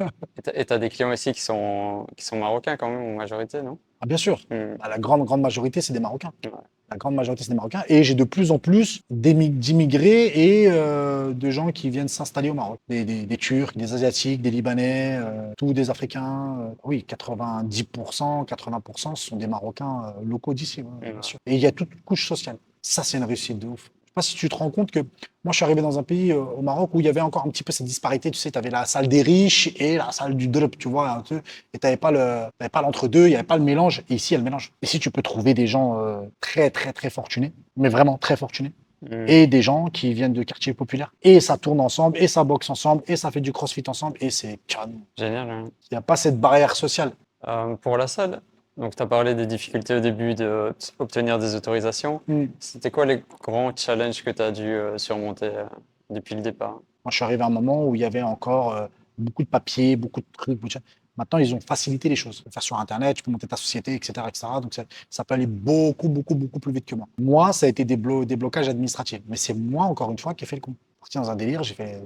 Et 0.00 0.60
Et 0.60 0.64
t'as 0.64 0.78
des 0.78 0.88
clients 0.88 1.12
ici 1.12 1.32
qui 1.32 1.40
sont, 1.40 2.06
qui 2.16 2.24
sont 2.24 2.38
marocains 2.38 2.76
quand 2.76 2.88
même, 2.90 3.00
en 3.00 3.16
majorité, 3.16 3.62
non? 3.62 3.78
Ah, 4.00 4.06
bien 4.06 4.16
sûr. 4.18 4.38
Hmm. 4.50 4.76
Bah, 4.78 4.88
la 4.88 4.98
grande, 4.98 5.24
grande 5.24 5.40
majorité, 5.40 5.80
c'est 5.80 5.92
des 5.94 6.00
Marocains. 6.00 6.32
Ouais. 6.44 6.50
La 6.90 6.96
grande 6.98 7.14
majorité, 7.14 7.42
c'est 7.42 7.50
des 7.50 7.56
Marocains. 7.56 7.82
Et 7.88 8.04
j'ai 8.04 8.14
de 8.14 8.22
plus 8.24 8.50
en 8.50 8.58
plus 8.58 9.00
d'immigrés 9.10 10.26
et 10.26 10.66
euh, 10.68 11.32
de 11.32 11.50
gens 11.50 11.72
qui 11.72 11.88
viennent 11.90 12.06
s'installer 12.08 12.50
au 12.50 12.54
Maroc. 12.54 12.78
Des, 12.88 13.04
des- 13.04 13.24
des 13.26 13.36
Turcs, 13.38 13.76
des 13.76 13.92
Asiatiques, 13.94 14.42
des 14.42 14.50
Libanais, 14.50 15.16
euh, 15.18 15.52
tous 15.56 15.72
des 15.72 15.88
Africains. 15.90 16.58
euh, 16.60 16.74
oui, 16.84 17.04
90%, 17.04 18.44
80%, 18.44 19.14
ce 19.16 19.26
sont 19.28 19.36
des 19.36 19.46
Marocains 19.46 20.14
locaux 20.22 20.54
d'ici, 20.54 20.82
ouais, 20.82 20.88
bien 21.00 21.10
Ouais. 21.14 21.22
sûr. 21.22 21.38
Et 21.46 21.54
il 21.54 21.60
y 21.60 21.66
a 21.66 21.72
toute 21.72 21.92
une 21.92 22.02
couche 22.02 22.28
sociale. 22.28 22.58
Ça, 22.82 23.02
c'est 23.02 23.16
une 23.18 23.24
réussite 23.24 23.58
de 23.58 23.66
ouf. 23.68 23.90
Je 24.18 24.22
sais 24.22 24.28
pas 24.28 24.30
si 24.32 24.36
tu 24.36 24.48
te 24.48 24.54
rends 24.54 24.70
compte 24.70 24.90
que 24.90 25.00
moi, 25.00 25.52
je 25.52 25.56
suis 25.56 25.64
arrivé 25.64 25.82
dans 25.82 25.98
un 25.98 26.02
pays, 26.02 26.32
euh, 26.32 26.40
au 26.40 26.62
Maroc, 26.62 26.88
où 26.94 27.00
il 27.00 27.06
y 27.06 27.08
avait 27.08 27.20
encore 27.20 27.44
un 27.46 27.50
petit 27.50 27.62
peu 27.62 27.70
cette 27.70 27.86
disparité. 27.86 28.30
Tu 28.30 28.38
sais, 28.38 28.50
tu 28.50 28.56
avais 28.58 28.70
la 28.70 28.86
salle 28.86 29.08
des 29.08 29.20
riches 29.20 29.68
et 29.76 29.98
la 29.98 30.10
salle 30.10 30.34
du 30.36 30.48
drop, 30.48 30.78
tu 30.78 30.88
vois, 30.88 31.10
un 31.10 31.20
peu. 31.20 31.42
Et 31.74 31.78
tu 31.78 31.86
n'avais 31.86 31.98
pas 31.98 32.10
le- 32.10 32.46
l'entre-deux, 32.80 33.26
il 33.26 33.28
n'y 33.28 33.34
avait 33.34 33.44
pas 33.44 33.58
le 33.58 33.62
mélange. 33.62 34.02
Et 34.08 34.14
ici, 34.14 34.32
il 34.32 34.34
y 34.34 34.36
a 34.36 34.38
le 34.38 34.44
mélange. 34.44 34.72
Ici, 34.80 34.98
tu 35.00 35.10
peux 35.10 35.20
trouver 35.20 35.52
des 35.52 35.66
gens 35.66 35.98
euh, 36.00 36.22
très, 36.40 36.70
très, 36.70 36.94
très 36.94 37.10
fortunés, 37.10 37.52
mais 37.76 37.90
vraiment 37.90 38.16
très 38.16 38.38
fortunés, 38.38 38.72
Hmm. 39.02 39.26
et 39.28 39.46
des 39.46 39.60
gens 39.60 39.88
qui 39.88 40.14
viennent 40.14 40.32
de 40.32 40.42
quartiers 40.42 40.72
populaires. 40.72 41.12
Et 41.22 41.38
ça 41.40 41.58
tourne 41.58 41.82
ensemble, 41.82 42.16
et 42.16 42.26
ça 42.28 42.42
boxe 42.44 42.70
ensemble, 42.70 43.02
et 43.06 43.16
ça 43.16 43.30
fait 43.30 43.42
du 43.42 43.52
crossfit 43.52 43.84
ensemble, 43.88 44.16
et 44.22 44.30
c'est 44.30 44.58
canon. 44.66 45.00
Génial. 45.18 45.50
hein. 45.50 45.64
Il 45.90 45.94
n'y 45.94 45.98
a 45.98 46.00
pas 46.00 46.16
cette 46.16 46.40
barrière 46.40 46.74
sociale. 46.74 47.12
Euh, 47.46 47.76
pour 47.76 47.98
la 47.98 48.06
salle, 48.06 48.40
Donc, 48.76 48.94
tu 48.94 49.02
as 49.02 49.06
parlé 49.06 49.34
des 49.34 49.46
difficultés 49.46 49.94
au 49.94 50.00
début 50.00 50.34
d'obtenir 50.34 51.38
des 51.38 51.54
autorisations. 51.54 52.20
Mm. 52.28 52.44
C'était 52.60 52.90
quoi 52.90 53.06
les 53.06 53.22
grands 53.42 53.74
challenges 53.74 54.22
que 54.22 54.30
tu 54.30 54.42
as 54.42 54.50
dû 54.52 54.64
euh, 54.64 54.98
surmonter 54.98 55.46
euh, 55.46 55.64
depuis 56.10 56.34
le 56.34 56.42
départ? 56.42 56.72
Moi, 56.72 57.10
je 57.10 57.16
suis 57.16 57.24
arrivé 57.24 57.42
à 57.42 57.46
un 57.46 57.50
moment 57.50 57.86
où 57.86 57.94
il 57.94 58.00
y 58.02 58.04
avait 58.04 58.22
encore 58.22 58.74
euh, 58.74 58.86
beaucoup 59.16 59.42
de 59.44 59.48
papiers, 59.48 59.96
beaucoup 59.96 60.20
de 60.20 60.26
trucs. 60.32 60.58
beaucoup 60.60 60.74
de- 60.74 60.80
Maintenant, 61.16 61.38
ils 61.38 61.54
ont 61.54 61.60
facilité 61.60 62.10
les 62.10 62.16
choses. 62.16 62.36
Tu 62.36 62.42
peux 62.42 62.50
faire 62.50 62.62
sur 62.62 62.78
Internet, 62.78 63.16
tu 63.16 63.22
peux 63.22 63.30
monter 63.30 63.46
ta 63.46 63.56
société, 63.56 63.94
etc. 63.94 64.28
etc. 64.28 64.60
Donc, 64.60 64.74
ça, 64.74 64.84
ça 65.08 65.24
peut 65.24 65.32
aller 65.32 65.46
beaucoup, 65.46 66.10
beaucoup, 66.10 66.34
beaucoup 66.34 66.60
plus 66.60 66.72
vite 66.72 66.84
que 66.84 66.94
moi. 66.94 67.06
Moi, 67.18 67.54
ça 67.54 67.64
a 67.64 67.68
été 67.70 67.86
des, 67.86 67.96
blo- 67.96 68.26
des 68.26 68.36
blocages 68.36 68.68
administratifs. 68.68 69.22
Mais 69.26 69.36
c'est 69.38 69.54
moi, 69.54 69.84
encore 69.86 70.10
une 70.10 70.18
fois, 70.18 70.34
qui 70.34 70.44
ai 70.44 70.46
fait 70.46 70.56
le 70.56 70.60
coup. 70.60 70.74
Parti 71.00 71.16
dans 71.16 71.30
un 71.30 71.36
délire, 71.36 71.62
j'ai 71.62 71.72
fait, 71.74 72.02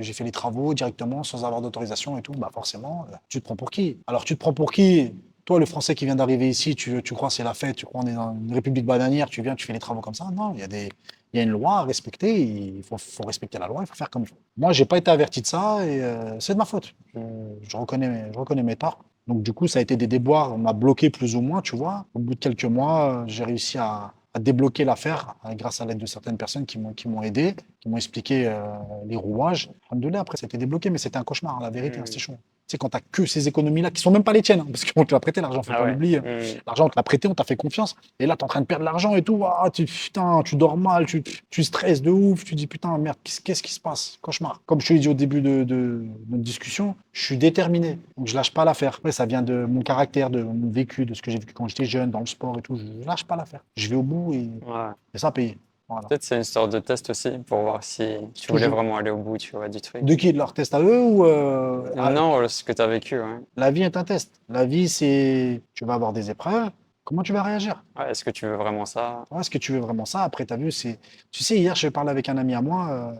j'ai 0.00 0.12
fait 0.14 0.24
les 0.24 0.30
travaux 0.30 0.72
directement 0.72 1.22
sans 1.24 1.44
avoir 1.44 1.60
d'autorisation 1.60 2.16
et 2.16 2.22
tout. 2.22 2.32
Bah, 2.32 2.50
forcément, 2.54 3.06
tu 3.28 3.40
te 3.40 3.44
prends 3.44 3.56
pour 3.56 3.70
qui? 3.70 3.98
Alors, 4.06 4.24
tu 4.24 4.34
te 4.34 4.40
prends 4.40 4.54
pour 4.54 4.72
qui? 4.72 5.12
Toi, 5.44 5.58
le 5.58 5.66
Français 5.66 5.94
qui 5.94 6.04
vient 6.06 6.16
d'arriver 6.16 6.48
ici, 6.48 6.74
tu, 6.74 7.02
tu 7.02 7.14
crois 7.14 7.28
que 7.28 7.34
c'est 7.34 7.44
la 7.44 7.54
fête, 7.54 7.76
tu 7.76 7.86
crois 7.86 8.00
qu'on 8.02 8.06
est 8.08 8.14
dans 8.14 8.34
une 8.34 8.54
république 8.54 8.86
bananière, 8.86 9.28
tu 9.28 9.42
viens, 9.42 9.54
tu 9.54 9.66
fais 9.66 9.72
les 9.72 9.78
travaux 9.78 10.00
comme 10.00 10.14
ça. 10.14 10.28
Non, 10.32 10.52
il 10.54 10.60
y 10.60 10.62
a 10.62 10.68
des, 10.68 10.88
il 11.32 11.36
y 11.36 11.40
a 11.40 11.42
une 11.42 11.50
loi 11.50 11.78
à 11.78 11.82
respecter, 11.82 12.40
il 12.42 12.82
faut, 12.82 12.96
faut 12.98 13.24
respecter 13.24 13.58
la 13.58 13.66
loi, 13.66 13.82
il 13.82 13.86
faut 13.86 13.94
faire 13.94 14.10
comme 14.10 14.22
il 14.22 14.28
faut. 14.28 14.36
Moi, 14.56 14.72
j'ai 14.72 14.84
pas 14.86 14.96
été 14.98 15.10
averti 15.10 15.42
de 15.42 15.46
ça 15.46 15.84
et 15.86 16.02
euh, 16.02 16.38
c'est 16.40 16.54
de 16.54 16.58
ma 16.58 16.64
faute. 16.64 16.94
Je, 17.14 17.20
je 17.68 17.76
reconnais, 17.76 18.08
mes- 18.08 18.32
je 18.32 18.38
reconnais 18.38 18.62
mes 18.62 18.76
torts. 18.76 18.98
Donc, 19.26 19.42
du 19.42 19.52
coup, 19.52 19.66
ça 19.68 19.78
a 19.78 19.82
été 19.82 19.96
des 19.96 20.06
déboires, 20.06 20.52
on 20.54 20.58
m'a 20.58 20.72
bloqué 20.74 21.08
plus 21.10 21.34
ou 21.36 21.40
moins, 21.40 21.62
tu 21.62 21.76
vois. 21.76 22.06
Au 22.14 22.18
bout 22.18 22.34
de 22.34 22.38
quelques 22.40 22.64
mois, 22.66 23.24
j'ai 23.26 23.44
réussi 23.44 23.78
à, 23.78 24.12
à 24.34 24.38
débloquer 24.38 24.84
l'affaire 24.84 25.34
euh, 25.46 25.54
grâce 25.54 25.80
à 25.80 25.86
l'aide 25.86 25.98
de 25.98 26.06
certaines 26.06 26.36
personnes 26.36 26.66
qui 26.66 26.78
m'ont 26.78 27.22
aidé, 27.22 27.54
qui 27.80 27.88
m'ont 27.88 27.96
expliqué 27.96 28.46
euh, 28.46 28.62
les 29.06 29.16
rouages. 29.16 29.70
Alhamdoulilah, 29.90 30.20
après, 30.20 30.36
ça 30.36 30.44
a 30.44 30.48
été 30.48 30.58
débloqué, 30.58 30.90
mais 30.90 30.98
c'était 30.98 31.16
un 31.18 31.24
cauchemar, 31.24 31.58
la 31.60 31.70
vérité, 31.70 31.98
Mhm. 31.98 32.02
hein, 32.02 32.06
c'était 32.06 32.18
chaud. 32.20 32.36
Tu 32.66 32.72
sais, 32.72 32.78
quand 32.78 32.88
tu 32.88 32.98
que 33.12 33.26
ces 33.26 33.46
économies-là, 33.46 33.90
qui 33.90 34.00
sont 34.00 34.10
même 34.10 34.24
pas 34.24 34.32
les 34.32 34.40
tiennes, 34.40 34.60
hein, 34.60 34.66
parce 34.70 34.90
qu'on 34.90 35.04
te 35.04 35.12
l'a 35.14 35.20
prêté, 35.20 35.42
l'argent, 35.42 35.62
faut 35.62 35.70
Ah 35.74 35.80
pas 35.80 35.84
ouais. 35.84 35.90
l'oublier. 35.92 36.20
Mm. 36.20 36.60
L'argent, 36.66 36.86
on 36.86 36.88
te 36.88 36.96
l'a 36.96 37.02
prêté, 37.02 37.28
on 37.28 37.34
t'a 37.34 37.44
fait 37.44 37.56
confiance. 37.56 37.94
Et 38.18 38.24
là, 38.26 38.36
tu 38.36 38.40
es 38.40 38.44
en 38.44 38.48
train 38.48 38.62
de 38.62 38.66
perdre 38.66 38.86
l'argent 38.86 39.14
et 39.16 39.20
tout. 39.22 39.42
Ah, 39.44 39.68
tu, 39.70 39.84
putain, 39.84 40.40
tu 40.42 40.56
dors 40.56 40.78
mal, 40.78 41.04
tu, 41.04 41.22
tu 41.50 41.62
stresses 41.62 42.00
de 42.00 42.10
ouf. 42.10 42.42
Tu 42.44 42.54
dis, 42.54 42.66
putain, 42.66 42.96
merde, 42.96 43.18
qu'est-ce 43.22 43.62
qui 43.62 43.72
se 43.74 43.80
passe? 43.80 44.16
Cauchemar. 44.22 44.62
Comme 44.64 44.80
je 44.80 44.88
te 44.88 44.92
l'ai 44.94 44.98
dit 44.98 45.08
au 45.08 45.14
début 45.14 45.42
de, 45.42 45.62
de 45.64 46.06
notre 46.30 46.42
discussion, 46.42 46.96
je 47.12 47.22
suis 47.22 47.36
déterminé. 47.36 47.98
Donc, 48.16 48.28
je 48.28 48.34
lâche 48.34 48.50
pas 48.54 48.64
l'affaire. 48.64 48.94
Après, 48.96 49.12
ça 49.12 49.26
vient 49.26 49.42
de 49.42 49.66
mon 49.66 49.82
caractère, 49.82 50.30
de 50.30 50.42
mon 50.42 50.70
vécu, 50.70 51.04
de 51.04 51.12
ce 51.12 51.20
que 51.20 51.30
j'ai 51.30 51.38
vécu 51.38 51.52
quand 51.52 51.68
j'étais 51.68 51.84
jeune, 51.84 52.10
dans 52.10 52.20
le 52.20 52.26
sport 52.26 52.58
et 52.58 52.62
tout. 52.62 52.76
Je 52.76 53.06
lâche 53.06 53.24
pas 53.24 53.36
l'affaire. 53.36 53.60
Je 53.76 53.88
vais 53.88 53.96
au 53.96 54.02
bout 54.02 54.32
et, 54.32 54.38
Ouais. 54.66 54.90
et 55.12 55.18
ça 55.18 55.26
a 55.26 55.32
payé. 55.32 55.58
Voilà. 55.88 56.08
Peut-être 56.08 56.22
c'est 56.22 56.36
une 56.36 56.44
sorte 56.44 56.72
de 56.72 56.78
test 56.78 57.10
aussi 57.10 57.30
pour 57.46 57.60
voir 57.60 57.84
si 57.84 58.02
tu 58.34 58.48
voulais 58.50 58.62
Toujours. 58.64 58.76
vraiment 58.76 58.96
aller 58.96 59.10
au 59.10 59.18
bout, 59.18 59.36
tu 59.36 59.50
vois, 59.54 59.68
du 59.68 59.80
truc. 59.80 60.02
De 60.04 60.14
qui? 60.14 60.32
De 60.32 60.38
leur 60.38 60.54
test 60.54 60.72
à 60.74 60.80
eux 60.80 61.00
ou 61.02 61.24
euh, 61.26 61.92
à- 61.96 62.10
Non, 62.10 62.48
ce 62.48 62.64
que 62.64 62.72
tu 62.72 62.80
as 62.80 62.86
vécu, 62.86 63.18
ouais. 63.20 63.38
La 63.56 63.70
vie 63.70 63.82
est 63.82 63.96
un 63.96 64.04
test. 64.04 64.40
La 64.48 64.64
vie, 64.64 64.88
c'est. 64.88 65.62
Tu 65.74 65.84
vas 65.84 65.94
avoir 65.94 66.12
des 66.14 66.30
épreuves. 66.30 66.70
Comment 67.04 67.22
tu 67.22 67.34
vas 67.34 67.42
réagir? 67.42 67.84
Ouais, 67.98 68.10
Est-ce 68.10 68.24
que 68.24 68.30
tu 68.30 68.46
veux 68.46 68.56
vraiment 68.56 68.86
ça? 68.86 69.24
Ouais, 69.30 69.40
Est-ce 69.40 69.50
que 69.50 69.58
tu 69.58 69.72
veux 69.72 69.78
vraiment 69.80 70.06
ça? 70.06 70.22
Après, 70.22 70.46
tu 70.46 70.54
as 70.54 70.56
vu, 70.56 70.72
c'est. 70.72 70.98
Tu 71.30 71.44
sais, 71.44 71.58
hier, 71.58 71.74
je 71.74 71.88
parlais 71.88 72.10
avec 72.10 72.30
un 72.30 72.38
ami 72.38 72.54
à 72.54 72.62
moi, 72.62 72.88
euh, 72.90 73.12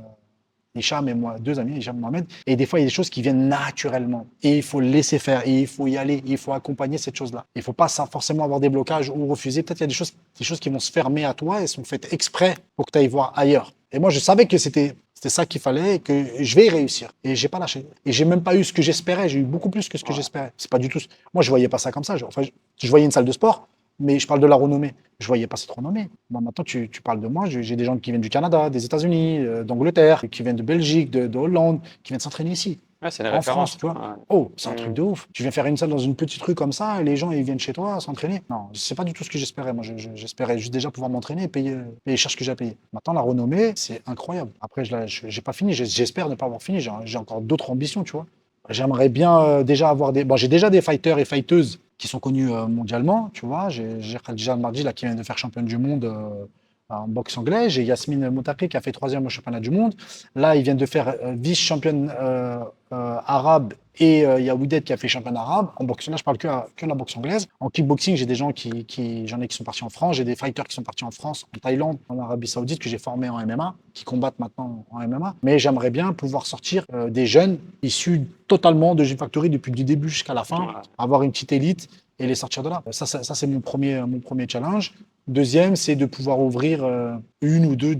Hicham 0.76 1.08
et 1.08 1.14
moi, 1.14 1.36
deux 1.38 1.58
amis, 1.58 1.78
Hicham 1.78 1.96
et 1.96 2.00
Mohamed, 2.00 2.26
et 2.46 2.56
des 2.56 2.66
fois, 2.66 2.78
il 2.80 2.82
y 2.82 2.84
a 2.84 2.88
des 2.88 2.92
choses 2.92 3.10
qui 3.10 3.22
viennent 3.22 3.48
naturellement. 3.48 4.26
Et 4.42 4.56
il 4.58 4.62
faut 4.62 4.80
le 4.80 4.88
laisser 4.88 5.18
faire, 5.18 5.46
et 5.46 5.60
il 5.62 5.66
faut 5.66 5.86
y 5.86 5.96
aller, 5.96 6.14
et 6.14 6.22
il 6.26 6.38
faut 6.38 6.52
accompagner 6.52 6.98
cette 6.98 7.16
chose-là. 7.16 7.44
Il 7.54 7.60
ne 7.60 7.64
faut 7.64 7.72
pas 7.72 7.88
forcément 7.88 8.44
avoir 8.44 8.60
des 8.60 8.68
blocages 8.68 9.08
ou 9.10 9.26
refuser. 9.26 9.62
Peut-être 9.62 9.78
qu'il 9.78 9.84
y 9.84 9.88
a 9.88 9.88
des 9.88 9.94
choses, 9.94 10.12
des 10.38 10.44
choses 10.44 10.60
qui 10.60 10.68
vont 10.70 10.80
se 10.80 10.90
fermer 10.90 11.24
à 11.24 11.34
toi 11.34 11.62
et 11.62 11.66
sont 11.66 11.84
faites 11.84 12.12
exprès 12.12 12.56
pour 12.76 12.86
que 12.86 12.90
tu 12.92 12.98
ailles 12.98 13.08
voir 13.08 13.32
ailleurs. 13.36 13.72
Et 13.92 13.98
moi, 13.98 14.10
je 14.10 14.18
savais 14.18 14.46
que 14.46 14.58
c'était. 14.58 14.94
C'était 15.16 15.28
ça 15.36 15.46
qu'il 15.46 15.60
fallait 15.60 15.94
et 15.94 15.98
que 16.00 16.26
je 16.40 16.54
vais 16.56 16.66
y 16.66 16.68
réussir. 16.68 17.10
Et 17.22 17.34
j'ai 17.34 17.48
pas 17.48 17.58
lâché. 17.58 17.86
Et 18.04 18.12
j'ai 18.12 18.26
même 18.26 18.42
pas 18.42 18.54
eu 18.56 18.62
ce 18.64 18.74
que 18.74 18.82
j'espérais. 18.82 19.26
J'ai 19.28 19.38
eu 19.38 19.44
beaucoup 19.44 19.70
plus 19.70 19.88
que 19.88 19.96
ce 19.96 20.02
que 20.04 20.10
Ouais. 20.10 20.16
j'espérais. 20.16 20.52
C'est 20.58 20.68
pas 20.70 20.78
du 20.78 20.90
tout. 20.90 20.98
Moi, 21.32 21.42
je 21.42 21.48
voyais 21.48 21.68
pas 21.68 21.78
ça 21.78 21.92
comme 21.92 22.04
ça. 22.04 22.16
Enfin, 22.26 22.42
je, 22.42 22.50
je 22.76 22.88
voyais 22.90 23.06
une 23.06 23.10
salle 23.12 23.24
de 23.24 23.32
sport, 23.32 23.66
mais 23.98 24.18
je 24.18 24.26
parle 24.26 24.40
de 24.40 24.46
la 24.46 24.56
renommée. 24.56 24.94
Je 25.20 25.26
voyais 25.26 25.46
pas 25.46 25.56
cette 25.56 25.70
renommée. 25.70 26.08
Maintenant, 26.30 26.64
tu, 26.64 26.88
tu 26.90 27.00
parles 27.00 27.20
de 27.20 27.28
moi. 27.28 27.46
J'ai 27.46 27.76
des 27.76 27.84
gens 27.84 27.96
qui 27.98 28.10
viennent 28.10 28.20
du 28.20 28.30
Canada, 28.30 28.68
des 28.68 28.84
États-Unis, 28.84 29.38
euh, 29.38 29.62
d'Angleterre, 29.64 30.24
qui 30.30 30.42
viennent 30.42 30.56
de 30.56 30.62
Belgique, 30.62 31.10
de, 31.10 31.26
de 31.28 31.38
Hollande, 31.38 31.80
qui 32.02 32.12
viennent 32.12 32.20
s'entraîner 32.20 32.50
ici. 32.50 32.78
Ouais, 33.00 33.10
c'est 33.10 33.22
En 33.22 33.32
référence. 33.32 33.44
France, 33.72 33.76
tu 33.78 33.86
vois. 33.86 33.94
Ouais. 33.94 34.14
Oh, 34.30 34.50
c'est 34.56 34.70
un 34.70 34.72
Mm. 34.72 34.76
truc 34.76 34.94
de 34.94 35.02
ouf. 35.02 35.28
Tu 35.32 35.42
viens 35.42 35.50
faire 35.52 35.66
une 35.66 35.76
salle 35.76 35.90
dans 35.90 35.98
une 35.98 36.16
petite 36.16 36.42
rue 36.42 36.54
comme 36.54 36.72
ça, 36.72 37.00
et 37.00 37.04
les 37.04 37.16
gens, 37.16 37.30
ils 37.30 37.42
viennent 37.42 37.60
chez 37.60 37.72
toi 37.74 38.00
s'entraîner. 38.00 38.42
Non, 38.50 38.68
c'est 38.72 38.94
pas 38.96 39.04
du 39.04 39.12
tout 39.12 39.22
ce 39.24 39.30
que 39.30 39.38
j'espérais. 39.38 39.72
Moi, 39.72 39.84
je- 39.84 39.96
je- 39.98 40.08
j'espérais 40.14 40.58
juste 40.58 40.72
déjà 40.72 40.90
pouvoir 40.90 41.10
m'entraîner 41.10 41.44
et 41.44 41.48
payer, 41.48 41.76
cher 42.16 42.30
ce 42.30 42.36
que 42.36 42.44
j'ai 42.44 42.52
à 42.52 42.56
payer. 42.56 42.76
Maintenant, 42.92 43.12
la 43.12 43.20
renommée, 43.20 43.72
c'est 43.76 44.00
incroyable. 44.06 44.50
Après, 44.60 44.84
je 44.84 44.96
j'ai 45.28 45.42
pas 45.42 45.52
fini. 45.52 45.74
J'espère 45.74 46.28
ne 46.28 46.34
pas 46.34 46.46
avoir 46.46 46.62
fini. 46.62 46.80
J'ai 46.80 46.90
j'ai 47.04 47.18
encore 47.18 47.40
d'autres 47.42 47.70
ambitions, 47.70 48.02
tu 48.04 48.12
vois. 48.12 48.26
J'aimerais 48.70 49.10
bien 49.10 49.38
euh, 49.38 49.62
déjà 49.62 49.90
avoir 49.90 50.12
des. 50.14 50.24
Bon, 50.24 50.36
j'ai 50.36 50.48
déjà 50.48 50.70
des 50.70 50.80
fighters 50.80 51.18
et 51.18 51.26
fighteuses 51.26 51.80
qui 51.98 52.08
sont 52.08 52.20
connus 52.20 52.50
euh, 52.52 52.66
mondialement, 52.66 53.30
tu 53.32 53.46
vois. 53.46 53.68
J'ai 53.68 54.00
Khadija 54.24 54.56
Mardi 54.56 54.82
là 54.82 54.92
qui 54.92 55.06
vient 55.06 55.14
de 55.14 55.22
faire 55.22 55.38
championne 55.38 55.66
du 55.66 55.78
monde 55.78 56.04
euh, 56.04 56.46
en 56.88 57.08
boxe 57.08 57.36
anglais. 57.38 57.70
J'ai 57.70 57.82
Yasmine 57.84 58.28
Moutaki 58.30 58.68
qui 58.68 58.76
a 58.76 58.80
fait 58.80 58.92
troisième 58.92 59.24
au 59.26 59.28
championnat 59.28 59.60
du 59.60 59.70
monde. 59.70 59.94
Là, 60.34 60.56
ils 60.56 60.62
viennent 60.62 60.76
de 60.76 60.86
faire 60.86 61.08
euh, 61.08 61.34
vice-championne 61.36 62.12
euh, 62.20 62.58
euh, 62.92 63.16
arabe 63.26 63.74
et 64.00 64.22
il 64.22 64.44
y 64.44 64.50
a 64.50 64.56
Ouidet 64.56 64.82
qui 64.82 64.92
a 64.92 64.96
fait 64.96 65.06
championne 65.06 65.36
arabe. 65.36 65.68
En 65.76 65.84
boxe, 65.84 66.08
là, 66.08 66.16
je 66.16 66.24
parle 66.24 66.36
que, 66.36 66.48
à- 66.48 66.66
que 66.76 66.84
de 66.84 66.88
la 66.90 66.96
boxe 66.96 67.16
anglaise. 67.16 67.46
En 67.60 67.70
kickboxing, 67.70 68.16
j'ai 68.16 68.26
des 68.26 68.34
gens 68.34 68.50
qui, 68.50 68.84
qui 68.86 69.28
j'en 69.28 69.40
ai 69.40 69.46
qui 69.46 69.56
sont 69.56 69.62
partis 69.62 69.84
en 69.84 69.88
France. 69.88 70.16
J'ai 70.16 70.24
des 70.24 70.34
fighters 70.34 70.64
qui 70.66 70.74
sont 70.74 70.82
partis 70.82 71.04
en 71.04 71.12
France, 71.12 71.46
en 71.54 71.58
Thaïlande, 71.60 71.98
en 72.08 72.18
Arabie 72.18 72.48
Saoudite 72.48 72.80
que 72.80 72.88
j'ai 72.88 72.98
formés 72.98 73.28
en 73.28 73.38
MMA, 73.46 73.76
qui 73.92 74.02
combattent 74.02 74.40
maintenant 74.40 74.84
en 74.90 74.98
MMA. 75.06 75.36
Mais 75.44 75.60
j'aimerais 75.60 75.90
bien 75.90 76.12
pouvoir 76.12 76.44
sortir 76.46 76.84
des 77.08 77.26
jeunes 77.26 77.58
issus 77.82 78.22
totalement 78.48 78.96
de 78.96 79.04
Gym 79.04 79.16
Factory 79.16 79.48
depuis 79.48 79.70
du 79.70 79.84
début 79.84 80.08
jusqu'à 80.08 80.34
la 80.34 80.42
fin, 80.42 80.82
avoir 80.98 81.22
une 81.22 81.30
petite 81.30 81.52
élite 81.52 81.88
et 82.18 82.26
les 82.26 82.34
sortir 82.34 82.64
de 82.64 82.70
là. 82.70 82.82
Ça, 82.90 83.06
ça, 83.06 83.22
ça, 83.22 83.36
c'est 83.36 83.46
mon 83.46 83.60
premier, 83.60 84.00
mon 84.02 84.18
premier 84.18 84.46
challenge. 84.48 84.92
Deuxième, 85.26 85.74
c'est 85.76 85.96
de 85.96 86.04
pouvoir 86.06 86.38
ouvrir 86.40 86.84
euh, 86.84 87.14
une 87.40 87.64
ou 87.66 87.76
deux, 87.76 87.96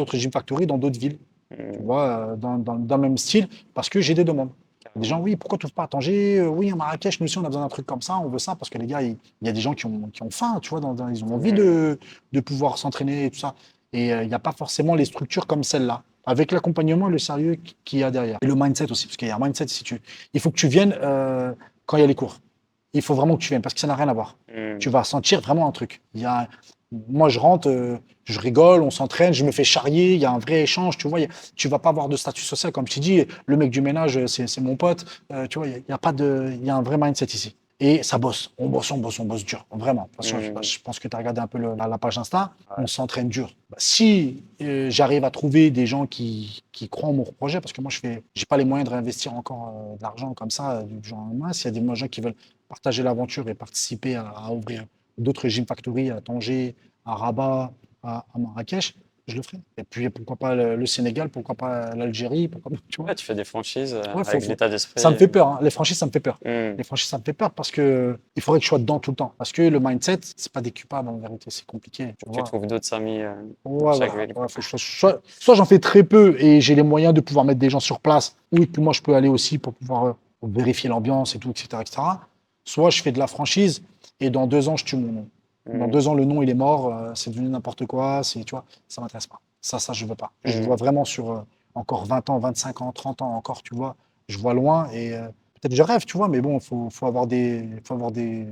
autres 0.00 0.16
Gym 0.16 0.32
Factory 0.32 0.66
dans 0.66 0.78
d'autres 0.78 0.98
villes, 0.98 1.18
tu 1.56 1.62
Mm. 1.62 1.84
vois, 1.84 2.08
euh, 2.08 2.36
dans, 2.36 2.58
dans, 2.58 2.74
dans 2.74 2.96
le 2.96 3.02
même 3.02 3.16
style, 3.18 3.48
parce 3.74 3.88
que 3.88 4.00
j'ai 4.00 4.14
des 4.14 4.24
demandes. 4.24 4.50
Des 4.96 5.06
gens, 5.06 5.20
oui, 5.20 5.36
pourquoi 5.36 5.56
tu 5.58 5.66
n'ouvres 5.66 5.74
pas 5.74 5.84
à 5.84 5.88
Tanger? 5.88 6.38
Euh, 6.40 6.48
Oui, 6.48 6.70
à 6.70 6.74
Marrakech, 6.76 7.20
nous 7.20 7.24
aussi, 7.24 7.38
on 7.38 7.44
a 7.44 7.48
besoin 7.48 7.62
d'un 7.62 7.68
truc 7.68 7.86
comme 7.86 8.02
ça, 8.02 8.18
on 8.18 8.28
veut 8.28 8.38
ça, 8.40 8.54
parce 8.56 8.70
que 8.70 8.78
les 8.78 8.86
gars, 8.86 9.02
il 9.02 9.16
il 9.40 9.46
y 9.46 9.48
a 9.48 9.52
des 9.52 9.60
gens 9.60 9.74
qui 9.74 9.86
ont, 9.86 10.08
qui 10.12 10.22
ont 10.22 10.30
faim, 10.30 10.58
tu 10.62 10.70
vois, 10.70 10.80
dans- 10.80 11.08
ils 11.08 11.24
ont 11.24 11.34
envie 11.34 11.52
de, 11.52 11.98
de 12.32 12.40
pouvoir 12.40 12.76
s'entraîner 12.78 13.26
et 13.26 13.30
tout 13.30 13.38
ça. 13.38 13.54
Et 13.92 14.12
euh, 14.12 14.22
il 14.24 14.28
n'y 14.28 14.34
a 14.34 14.38
pas 14.40 14.52
forcément 14.52 14.94
les 14.96 15.04
structures 15.04 15.46
comme 15.46 15.62
celle-là, 15.62 16.02
avec 16.26 16.50
l'accompagnement 16.50 17.08
et 17.08 17.12
le 17.12 17.18
sérieux 17.18 17.54
qui- 17.56 17.76
qu'il 17.84 17.98
y 18.00 18.02
a 18.02 18.10
derrière. 18.10 18.38
Et 18.42 18.46
le 18.46 18.54
mindset 18.56 18.90
aussi, 18.90 19.06
parce 19.06 19.16
qu'il 19.16 19.28
y 19.28 19.30
a 19.30 19.36
un 19.36 19.40
mindset, 19.40 19.68
si 19.68 19.84
tu... 19.84 20.00
il 20.32 20.40
faut 20.40 20.50
que 20.50 20.56
tu 20.56 20.66
viennes 20.68 20.94
euh, 21.00 21.52
quand 21.86 21.96
il 21.96 22.00
y 22.00 22.04
a 22.04 22.06
les 22.08 22.14
cours. 22.16 22.38
Il 22.94 23.02
faut 23.02 23.14
vraiment 23.14 23.36
que 23.36 23.42
tu 23.42 23.48
viennes, 23.50 23.62
parce 23.62 23.74
que 23.74 23.80
ça 23.80 23.86
n'a 23.86 23.96
rien 23.96 24.08
à 24.08 24.12
voir 24.14 24.36
Mm. 24.48 24.78
tu 24.78 24.88
vas 24.88 25.04
sentir 25.04 25.40
vraiment 25.40 25.66
un 25.66 25.72
truc. 25.72 26.00
Il 26.14 26.20
y 26.22 26.24
a, 26.24 26.48
moi, 27.08 27.28
je 27.28 27.38
rentre, 27.40 27.68
euh, 27.68 27.98
je 28.24 28.38
rigole, 28.38 28.82
on 28.82 28.90
s'entraîne, 28.90 29.32
je 29.32 29.44
me 29.44 29.50
fais 29.50 29.64
charrier, 29.64 30.14
il 30.14 30.20
y 30.20 30.24
a 30.24 30.30
un 30.30 30.38
vrai 30.38 30.62
échange, 30.62 30.96
tu 30.96 31.08
vois. 31.08 31.18
a- 31.20 31.26
tu 31.56 31.68
vas 31.68 31.78
pas 31.80 31.88
avoir 31.90 32.08
de 32.08 32.16
statut 32.16 32.42
social, 32.42 32.70
comme 32.72 32.86
je 32.86 32.94
t'ai 32.94 33.00
dit, 33.00 33.24
le 33.46 33.56
mec 33.56 33.70
du 33.70 33.80
ménage, 33.80 34.16
euh, 34.16 34.26
c'est 34.28 34.60
mon 34.60 34.76
pote, 34.76 35.04
euh, 35.32 35.46
tu 35.48 35.58
vois, 35.58 35.66
il 35.66 35.72
y 35.72 35.74
a- 35.74 35.78
il 35.78 35.84
y 35.88 35.92
a, 35.92 35.98
pas 35.98 36.12
de, 36.12 36.52
il 36.54 36.64
y 36.64 36.70
a 36.70 36.76
un 36.76 36.82
vrai 36.82 36.96
mindset 36.96 37.26
ici. 37.26 37.56
Et 37.80 38.04
ça 38.04 38.18
bosse, 38.18 38.52
on 38.56 38.68
bosse, 38.68 38.92
on 38.92 38.98
bosse, 38.98 39.18
on 39.18 39.24
bosse 39.24 39.44
dur, 39.44 39.66
vraiment. 39.72 40.08
Toute 40.12 40.24
façon, 40.24 40.36
Mhm. 40.36 40.62
je, 40.62 40.68
je 40.68 40.80
pense 40.80 41.00
que 41.00 41.08
tu 41.08 41.16
as 41.16 41.18
regardé 41.18 41.40
un 41.40 41.48
peu 41.48 41.58
le- 41.58 41.74
la, 41.74 41.88
la 41.88 41.98
page 41.98 42.16
Insta, 42.16 42.52
on 42.78 42.86
s'entraîne 42.86 43.28
dur. 43.28 43.50
Bah, 43.68 43.76
si 43.80 44.44
euh, 44.62 44.88
j'arrive 44.90 45.24
à 45.24 45.30
trouver 45.32 45.70
des 45.72 45.84
gens 45.84 46.06
qui, 46.06 46.62
qui 46.70 46.88
croient 46.88 47.08
en 47.08 47.12
mon 47.12 47.24
projet, 47.24 47.60
parce 47.60 47.72
que 47.72 47.80
moi, 47.80 47.90
je 47.90 47.98
fais, 47.98 48.22
j'ai 48.36 48.46
pas 48.46 48.56
les 48.56 48.64
moyens 48.64 48.88
de 48.88 48.94
réinvestir 48.94 49.34
encore 49.34 49.72
de 49.98 50.02
l'argent 50.02 50.32
comme 50.34 50.50
ça, 50.52 50.84
du 50.84 51.06
jour 51.06 51.18
au 51.18 51.22
lendemain, 51.22 51.52
s'il 51.52 51.64
y 51.74 51.76
a 51.76 51.80
des 51.80 51.94
gens 51.96 52.06
qui 52.06 52.20
veulent 52.20 52.36
partager 52.68 53.02
l'aventure 53.02 53.48
et 53.48 53.54
participer 53.54 54.14
à, 54.16 54.28
à 54.28 54.50
ouvrir 54.50 54.84
d'autres 55.18 55.48
Gym 55.48 55.66
Factory 55.66 56.10
à 56.10 56.20
Tanger, 56.20 56.74
à 57.04 57.14
Rabat, 57.14 57.72
à, 58.02 58.24
à 58.34 58.38
Marrakech, 58.38 58.94
je 59.26 59.36
le 59.36 59.42
ferai. 59.42 59.58
Et 59.78 59.84
puis 59.84 60.10
pourquoi 60.10 60.36
pas 60.36 60.54
le, 60.54 60.76
le 60.76 60.84
Sénégal, 60.86 61.30
pourquoi 61.30 61.54
pas 61.54 61.94
l'Algérie, 61.94 62.46
pourquoi 62.48 62.72
pas, 62.72 62.76
tu 62.90 62.96
vois. 63.00 63.06
Ouais, 63.10 63.14
tu 63.14 63.24
fais 63.24 63.34
des 63.34 63.44
franchises 63.44 63.94
Ouais, 63.94 64.22
faut- 64.24 64.30
avec 64.30 64.42
faut- 64.42 64.48
l'état 64.50 64.68
d'esprit. 64.68 65.00
Ça 65.00 65.10
me 65.10 65.16
fait 65.16 65.28
peur, 65.28 65.48
hein. 65.48 65.58
les 65.62 65.70
franchises, 65.70 65.96
ça 65.96 66.04
me 66.04 66.10
fait 66.10 66.20
peur. 66.20 66.38
Mm. 66.44 66.76
Les 66.76 66.84
franchises, 66.84 67.08
ça 67.08 67.16
me 67.16 67.22
fait 67.22 67.32
peur 67.32 67.50
parce 67.52 67.70
que 67.70 68.18
il 68.36 68.42
faudrait 68.42 68.58
que 68.60 68.64
je 68.64 68.68
sois 68.68 68.78
dedans 68.78 68.98
tout 68.98 69.12
le 69.12 69.16
temps. 69.16 69.32
Parce 69.38 69.52
que 69.52 69.62
le 69.62 69.80
mindset, 69.80 70.18
c'est 70.36 70.52
pas 70.52 70.60
décupable 70.60 71.08
en 71.08 71.16
vérité, 71.16 71.46
c'est 71.48 71.64
compliqué. 71.64 72.14
tu 72.34 72.42
trouves 72.42 72.66
d'autres 72.66 72.92
amis. 72.92 73.20
euh, 73.22 73.32
Ouais, 73.64 73.94
chaque 73.98 74.10
voilà. 74.10 74.26
ville. 74.26 74.36
Ouais, 74.36 74.46
faut 74.48 74.56
que 74.56 74.62
je 74.62 74.68
sois- 74.68 74.78
soit, 74.78 75.22
soit 75.26 75.54
j'en 75.54 75.64
fais 75.64 75.78
très 75.78 76.02
peu 76.02 76.36
et 76.38 76.60
j'ai 76.60 76.74
les 76.74 76.82
moyens 76.82 77.14
de 77.14 77.20
pouvoir 77.22 77.46
mettre 77.46 77.60
des 77.60 77.70
gens 77.70 77.80
sur 77.80 78.00
place, 78.00 78.36
ou 78.52 78.66
que 78.66 78.80
moi 78.80 78.92
je 78.92 79.00
peux 79.00 79.14
aller 79.14 79.28
aussi 79.28 79.56
pour 79.56 79.72
pouvoir 79.72 80.04
euh, 80.06 80.12
vérifier 80.42 80.90
l'ambiance 80.90 81.34
et 81.34 81.38
tout, 81.38 81.48
etc., 81.50 81.68
etc. 81.80 82.02
Soit 82.64 82.90
je 82.90 83.02
fais 83.02 83.12
de 83.12 83.18
la 83.18 83.26
franchise 83.26 83.82
et 84.20 84.30
dans 84.30 84.46
deux 84.46 84.68
ans 84.68 84.76
je 84.76 84.84
tue 84.84 84.96
mon 84.96 85.12
nom. 85.12 85.28
Dans 85.66 85.86
mm. 85.86 85.90
deux 85.90 86.08
ans 86.08 86.14
le 86.14 86.24
nom 86.24 86.42
il 86.42 86.50
est 86.50 86.54
mort, 86.54 86.88
euh, 86.92 87.12
c'est 87.14 87.30
devenu 87.30 87.48
n'importe 87.48 87.86
quoi, 87.86 88.22
c'est 88.22 88.44
tu 88.44 88.50
vois, 88.50 88.64
ça 88.88 89.00
m'intéresse 89.00 89.26
pas. 89.26 89.40
Ça, 89.60 89.78
ça 89.78 89.92
je 89.92 90.04
veux 90.06 90.14
pas. 90.14 90.30
Je 90.44 90.58
Mhm. 90.58 90.64
vois 90.66 90.76
vraiment 90.76 91.04
sur 91.04 91.30
euh, 91.30 91.40
encore 91.74 92.04
20 92.04 92.28
ans, 92.30 92.38
25 92.38 92.82
ans, 92.82 92.92
30 92.92 93.22
ans 93.22 93.34
encore, 93.34 93.62
tu 93.62 93.74
vois, 93.74 93.96
je 94.28 94.38
vois 94.38 94.54
loin 94.54 94.88
et 94.92 95.14
euh, 95.14 95.28
peut-être 95.60 95.74
je 95.74 95.82
rêve, 95.82 96.04
tu 96.04 96.16
vois, 96.18 96.28
mais 96.28 96.40
bon, 96.40 96.60
faut, 96.60 96.88
faut 96.90 97.06
avoir 97.06 97.26
des, 97.26 97.66
faut 97.84 97.94
avoir 97.94 98.12
des, 98.12 98.46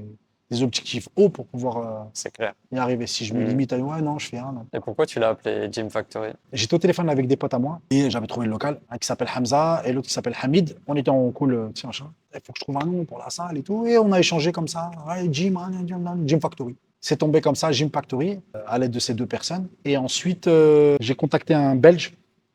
des 0.53 0.63
objectifs 0.63 1.09
hauts 1.17 1.29
pour 1.31 1.47
pouvoir 1.47 1.77
euh, 1.79 2.29
clair. 2.33 2.53
y 2.73 2.79
arriver. 2.79 3.07
Si 3.07 3.25
je 3.25 3.35
me 3.35 3.41
Mhm. 3.41 3.49
limite 3.49 3.73
à 3.73 3.79
ouais, 3.79 4.03
non, 4.03 4.19
je 4.19 4.29
fais 4.29 4.39
un, 4.39 4.53
non. 4.53 4.67
Et 4.73 4.81
pourquoi 4.81 5.07
tu 5.07 5.19
l'as 5.19 5.31
appelé 5.31 5.69
Gym 5.73 5.91
Factory? 5.91 6.31
J'étais 6.53 6.75
au 6.75 6.79
téléphone 6.79 7.09
avec 7.09 7.27
des 7.27 7.37
potes 7.37 7.55
à 7.55 7.59
moi 7.59 7.81
et 7.91 8.11
j'avais 8.11 8.27
trouvé 8.27 8.47
le 8.47 8.53
local, 8.53 8.81
un 8.91 8.99
qui 8.99 9.07
s'appelle 9.07 9.29
Hamza 9.35 9.83
et 9.87 9.93
l'autre 9.93 10.09
qui 10.09 10.13
s'appelle 10.15 10.37
Hamid. 10.41 10.77
On 10.87 10.95
était 10.95 11.11
en 11.11 11.31
cool, 11.31 11.55
euh, 11.55 11.69
tiens, 11.75 11.89
machin. 11.89 12.07
Il 12.35 12.41
faut 12.45 12.53
que 12.53 12.59
je 12.59 12.65
trouve 12.65 12.77
un 12.77 12.87
nom 12.87 13.05
pour 13.05 13.19
la 13.19 13.31
salle 13.31 13.57
et 13.59 13.63
tout. 13.63 13.87
Et 13.87 13.99
on 13.99 14.13
a 14.13 14.21
échangé 14.21 14.53
comme 14.53 14.69
ça. 14.69 14.91
Ouais, 15.09 15.27
Gym, 15.33 15.57
hein, 15.57 15.71
Gym, 15.87 16.07
Gym 16.27 16.41
Factory. 16.41 16.77
C'est 17.01 17.17
tombé 17.17 17.41
comme 17.41 17.57
ça, 17.57 17.73
Gym 17.73 17.91
Factory, 17.91 18.41
euh, 18.55 18.63
à 18.67 18.79
l'aide 18.79 18.93
de 18.93 19.01
ces 19.01 19.15
deux 19.15 19.27
personnes. 19.27 19.69
Et 19.85 19.97
ensuite, 19.97 20.47
euh, 20.47 20.97
j'ai 21.01 21.15
contacté 21.15 21.53
un 21.55 21.75
Belge 21.75 22.15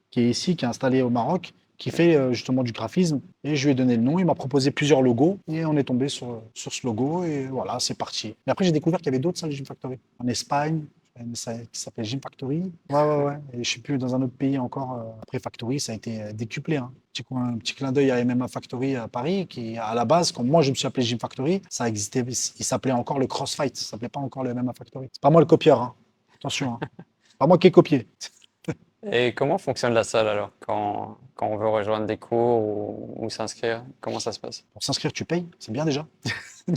qui 0.10 0.22
est 0.22 0.30
ici, 0.30 0.56
qui 0.56 0.64
est 0.64 0.68
installé 0.68 1.02
au 1.02 1.10
Maroc, 1.10 1.54
qui 1.78 1.92
fait 1.92 2.16
euh, 2.16 2.34
justement 2.34 2.64
du 2.64 2.72
graphisme. 2.72 3.22
Et 3.44 3.56
je 3.56 3.66
lui 3.66 3.72
ai 3.72 3.76
donné 3.76 3.96
le 3.96 4.02
nom. 4.02 4.20
Il 4.20 4.26
m'a 4.26 4.36
proposé 4.36 4.72
plusieurs 4.72 5.02
logos. 5.02 5.40
Et 5.48 5.66
on 5.66 5.78
est 5.78 5.84
tombé 5.84 6.10
sur, 6.10 6.42
sur 6.54 6.74
ce 6.74 6.86
logo. 6.86 7.24
Et 7.24 7.46
voilà, 7.46 7.80
c'est 7.80 7.98
parti. 7.98 8.36
Mais 8.46 8.52
après, 8.52 8.66
j'ai 8.66 8.72
découvert 8.72 9.00
qu'il 9.00 9.08
y 9.08 9.10
avait 9.10 9.20
d'autres 9.20 9.40
salles 9.40 9.52
Gym 9.52 9.66
Factory. 9.66 9.98
En 10.20 10.28
Espagne, 10.28 10.82
une 11.20 11.36
salle 11.36 11.66
qui 11.72 11.80
s'appelle 11.80 12.06
Gym 12.06 12.20
Factory. 12.22 12.72
Ouais, 12.90 12.96
ouais, 12.96 13.24
ouais. 13.24 13.38
Et 13.54 13.64
je 13.64 13.74
sais 13.74 13.80
plus, 13.80 13.98
dans 13.98 14.16
un 14.16 14.22
autre 14.22 14.34
pays 14.34 14.58
encore, 14.58 14.94
euh, 14.94 15.22
après 15.22 15.40
Factory, 15.40 15.80
ça 15.80 15.92
a 15.92 15.96
été 15.96 16.22
euh, 16.22 16.34
décuplé. 16.34 16.78
Hein. 16.78 16.92
Petit, 17.14 17.24
un 17.32 17.58
petit 17.58 17.74
clin 17.74 17.92
d'œil 17.92 18.12
à 18.12 18.24
MMA 18.24 18.48
Factory 18.48 18.96
à 18.96 19.08
Paris, 19.08 19.48
qui, 19.48 19.78
à 19.78 19.96
la 19.96 20.06
base, 20.06 20.32
quand 20.32 20.44
moi 20.44 20.62
je 20.62 20.70
me 20.70 20.76
suis 20.76 20.88
appelé 20.88 21.06
Gym 21.06 21.20
Factory, 21.20 21.62
ça 21.70 21.88
existait, 21.88 22.24
il 22.28 22.66
s'appelait 22.66 22.92
encore 22.92 23.20
le 23.20 23.28
Crossfight, 23.28 23.76
ça 23.76 23.92
s'appelait 23.92 24.10
pas 24.10 24.20
encore 24.20 24.44
le 24.44 24.54
MMA 24.54 24.74
Factory. 24.74 25.08
C'est 25.12 25.22
pas 25.22 25.30
moi 25.30 25.42
le 25.42 25.48
copieur, 25.48 25.82
hein. 25.82 25.96
attention. 26.36 26.74
Hein. 26.74 26.80
pas 27.40 27.48
moi 27.48 27.58
qui 27.58 27.68
ai 27.68 27.72
copié. 27.72 28.08
Et 29.12 29.34
comment 29.34 29.58
fonctionne 29.58 29.94
la 29.94 30.04
salle 30.04 30.28
alors 30.28 30.52
quand, 30.60 31.18
quand 31.36 31.48
on 31.48 31.58
veut 31.58 31.68
rejoindre 31.68 32.06
des 32.06 32.18
cours 32.18 33.20
ou, 33.22 33.30
s'inscrire? 33.30 33.84
Comment 34.02 34.20
ça 34.20 34.32
se 34.32 34.40
passe? 34.40 34.66
Pour 34.74 34.84
s'inscrire, 34.84 35.14
tu 35.14 35.26
payes, 35.26 35.46
c'est 35.60 35.72
bien 35.72 35.86
déjà. 35.86 36.06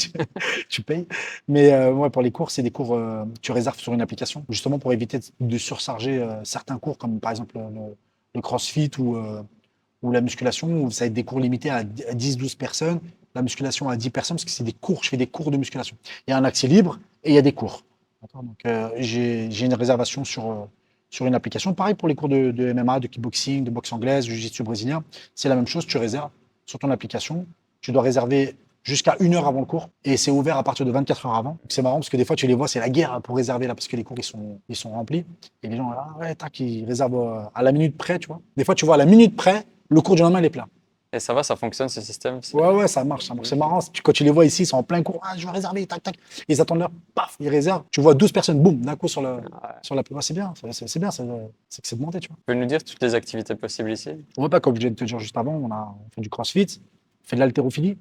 Tu- 0.68 0.82
payes. 0.82 1.08
Mais 1.48 1.72
euh, 1.72 2.08
pour 2.10 2.22
les 2.22 2.30
cours, 2.30 2.52
c'est 2.52 2.62
des 2.62 2.70
cours 2.70 2.94
euh, 2.94 3.24
tu 3.42 3.50
réserves 3.50 3.78
sur 3.78 3.92
une 3.92 4.00
application, 4.00 4.44
justement 4.48 4.78
pour 4.78 4.92
éviter 4.92 5.18
de 5.40 5.58
surcharger 5.58 6.22
euh, 6.22 6.44
certains 6.44 6.78
cours, 6.78 6.96
comme 6.96 7.18
par 7.18 7.32
exemple 7.32 7.58
le, 7.58 8.40
CrossFit 8.40 8.90
ou, 8.98 9.16
euh, 9.16 9.42
ou 10.02 10.12
la 10.12 10.20
musculation, 10.20 10.84
où 10.84 10.92
ça 10.92 11.04
va 11.04 11.06
être 11.08 11.12
des 11.12 11.24
cours 11.24 11.40
limités 11.40 11.70
à 11.70 11.82
10-12 11.82 12.56
personnes, 12.56 13.00
la 13.34 13.42
musculation 13.42 13.88
à 13.88 13.96
10 13.96 14.10
personnes, 14.10 14.36
parce 14.36 14.44
que 14.44 14.52
c'est 14.52 14.62
des 14.62 14.72
cours, 14.72 15.02
je 15.02 15.08
fais 15.08 15.16
des 15.16 15.26
cours 15.26 15.50
de 15.50 15.56
musculation. 15.56 15.96
Il 16.28 16.30
y 16.30 16.34
a 16.34 16.36
un 16.36 16.44
accès 16.44 16.68
libre 16.68 17.00
et 17.24 17.30
il 17.30 17.34
y 17.34 17.38
a 17.38 17.42
des 17.42 17.52
cours. 17.52 17.82
Donc 18.34 18.64
euh, 18.66 18.90
j'ai 18.96 19.64
une 19.64 19.74
réservation 19.74 20.24
sur, 20.24 20.68
sur 21.10 21.26
une 21.26 21.34
application. 21.34 21.74
Pareil 21.74 21.94
pour 21.94 22.08
les 22.08 22.14
cours 22.14 22.28
de, 22.28 22.72
MMA, 22.72 23.00
de 23.00 23.08
kickboxing, 23.08 23.64
de 23.64 23.70
boxe 23.70 23.92
anglaise, 23.92 24.26
de 24.26 24.30
jiu-jitsu 24.30 24.62
brésilien. 24.62 25.02
C'est 25.34 25.48
la 25.48 25.56
même 25.56 25.66
chose, 25.66 25.86
tu 25.86 25.98
réserves 25.98 26.30
sur 26.64 26.78
ton 26.78 26.90
application. 26.90 27.46
Tu 27.80 27.92
dois 27.92 28.02
réserver 28.02 28.56
jusqu'à 28.82 29.16
une 29.20 29.34
heure 29.34 29.46
avant 29.46 29.60
le 29.60 29.66
cours 29.66 29.90
et 30.04 30.16
c'est 30.16 30.30
ouvert 30.30 30.56
à 30.56 30.62
partir 30.62 30.86
de 30.86 30.90
24 30.90 31.26
heures 31.26 31.34
avant. 31.34 31.58
C'est 31.68 31.82
marrant 31.82 31.96
parce 31.96 32.08
que 32.08 32.16
des 32.16 32.24
fois 32.24 32.36
tu 32.36 32.46
les 32.46 32.54
vois, 32.54 32.68
c'est 32.68 32.80
la 32.80 32.88
guerre 32.88 33.20
pour 33.22 33.36
réserver 33.36 33.66
là 33.66 33.74
parce 33.74 33.88
que 33.88 33.96
les 33.96 34.04
cours 34.04 34.16
ils 34.18 34.24
sont, 34.24 34.60
ils 34.68 34.76
sont 34.76 34.90
remplis 34.90 35.24
et 35.62 35.68
les 35.68 35.76
gens 35.76 35.90
ah 35.92 36.16
ouais 36.18 36.34
tac 36.34 36.60
ils 36.60 36.84
réservent 36.86 37.14
euh, 37.14 37.42
à 37.54 37.62
la 37.62 37.72
minute 37.72 37.96
près 37.96 38.18
tu 38.18 38.28
vois. 38.28 38.40
Des 38.56 38.64
fois 38.64 38.74
tu 38.74 38.86
vois 38.86 38.94
à 38.94 38.98
la 38.98 39.06
minute 39.06 39.36
près 39.36 39.64
le 39.88 40.00
cours 40.00 40.14
du 40.14 40.22
lendemain 40.22 40.40
il 40.40 40.46
est 40.46 40.50
plein. 40.50 40.66
Et 41.12 41.18
ça 41.18 41.34
va, 41.34 41.42
ça 41.42 41.56
fonctionne 41.56 41.88
ce 41.88 42.00
système? 42.00 42.40
Ouais 42.54 42.68
ouais 42.72 42.86
ça 42.86 43.02
marche, 43.02 43.26
ça 43.26 43.34
marche. 43.34 43.48
c'est 43.48 43.56
marrant. 43.56 43.80
Quand 44.04 44.12
tu 44.12 44.22
les 44.22 44.30
vois 44.30 44.44
ici 44.46 44.62
ils 44.62 44.66
sont 44.66 44.76
en 44.76 44.84
plein 44.84 45.02
cours, 45.02 45.20
ah 45.24 45.34
je 45.36 45.44
vais 45.44 45.50
réserver 45.52 45.84
tac 45.84 46.02
tac, 46.04 46.14
ils 46.46 46.60
attendent 46.60 46.78
l'heure, 46.78 46.90
paf 47.16 47.36
ils 47.40 47.48
réservent. 47.48 47.82
Tu 47.90 48.00
vois 48.00 48.14
12 48.14 48.30
personnes 48.30 48.60
boum 48.62 48.80
d'un 48.80 48.94
coup 48.94 49.08
sur 49.08 49.20
le 49.20 49.34
Ouais. 49.34 49.40
sur 49.82 49.96
la 49.96 50.02
ouais, 50.08 50.22
c'est 50.22 50.34
bien, 50.34 50.52
c'est- 50.54 50.98
bien, 51.00 51.10
c'est 51.10 51.24
que 51.82 51.88
c'est 51.88 51.96
demandé 51.96 52.20
tu 52.20 52.28
vois. 52.28 52.36
Tu 52.36 52.42
peux 52.46 52.54
nous 52.54 52.64
dire 52.66 52.84
toutes 52.84 53.02
les 53.02 53.14
activités 53.16 53.56
possibles 53.56 53.90
ici? 53.90 54.10
On 54.36 54.42
va 54.42 54.48
pas, 54.48 54.60
comme 54.60 54.76
je 54.76 54.80
viens 54.82 54.90
de 54.90 54.94
te 54.94 55.02
dire 55.04 55.18
juste 55.18 55.36
avant, 55.36 55.52
on 55.54 55.70
a 55.72 55.96
on 56.06 56.10
fait 56.14 56.20
du 56.20 56.30
crossfit, 56.30 56.80
on 57.24 57.28
fait 57.28 57.34
de 57.36 57.40
l'haltérophilie. 57.40 57.98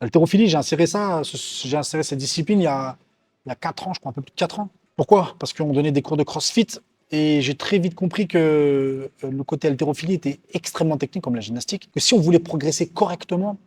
L'haltérophilie, 0.00 0.46
j'ai 0.48 0.56
inséré 0.56 0.86
ça, 0.86 1.22
j'ai 1.24 1.76
inséré 1.76 2.04
cette 2.04 2.18
discipline 2.18 2.60
il 2.60 2.64
y 2.64 2.68
a, 2.68 2.96
il 3.44 3.48
y 3.48 3.52
a 3.52 3.56
4 3.56 3.88
ans, 3.88 3.92
je 3.92 3.98
crois, 4.00 4.10
un 4.10 4.12
peu 4.12 4.22
plus 4.22 4.30
de 4.30 4.36
4 4.36 4.60
ans. 4.60 4.68
Pourquoi? 4.96 5.34
Parce 5.38 5.52
qu'on 5.52 5.72
donnait 5.72 5.92
des 5.92 6.02
cours 6.02 6.16
de 6.16 6.22
crossfit 6.22 6.66
et 7.10 7.40
j'ai 7.42 7.54
très 7.54 7.78
vite 7.78 7.94
compris 7.94 8.28
que 8.28 9.10
euh, 9.24 9.30
le 9.30 9.42
côté 9.42 9.68
haltérophilie 9.68 10.14
était 10.14 10.38
extrêmement 10.52 10.96
technique, 10.96 11.24
comme 11.24 11.34
la 11.34 11.40
gymnastique, 11.40 11.90
que 11.92 12.00
si 12.00 12.14
on 12.14 12.20
voulait 12.20 12.38
progresser 12.38 12.86
correctement, 12.86 13.58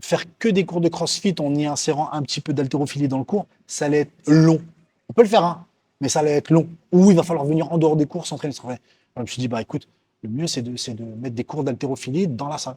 faire 0.00 0.24
que 0.38 0.48
des 0.48 0.64
cours 0.64 0.80
de 0.80 0.88
crossfit 0.88 1.34
en 1.38 1.54
y 1.54 1.66
insérant 1.66 2.10
un 2.12 2.22
petit 2.22 2.40
peu 2.40 2.52
d'haltérophilie 2.52 3.06
dans 3.06 3.18
le 3.18 3.24
cours, 3.24 3.46
ça 3.66 3.84
allait 3.84 4.00
être 4.00 4.12
long. 4.26 4.60
On 5.08 5.12
peut 5.12 5.22
le 5.22 5.28
faire, 5.28 5.44
hein, 5.44 5.66
mais 6.00 6.08
ça 6.08 6.20
allait 6.20 6.32
être 6.32 6.50
long. 6.50 6.68
Ou 6.90 7.10
il 7.10 7.16
va 7.16 7.22
falloir 7.22 7.44
venir 7.44 7.72
en 7.72 7.78
dehors 7.78 7.96
des 7.96 8.06
cours 8.06 8.26
s'entraîner. 8.26 8.54
je 8.54 9.20
me 9.20 9.26
suis 9.26 9.40
dit, 9.40 9.48
bah 9.48 9.60
écoute, 9.60 9.86
le 10.22 10.28
mieux, 10.28 10.46
c'est 10.46 10.62
de, 10.62 10.70
de 10.70 11.04
mettre 11.04 11.34
des 11.34 11.44
cours 11.44 11.62
d'haltérophilie 11.62 12.26
dans 12.26 12.48
la 12.48 12.58
salle. 12.58 12.76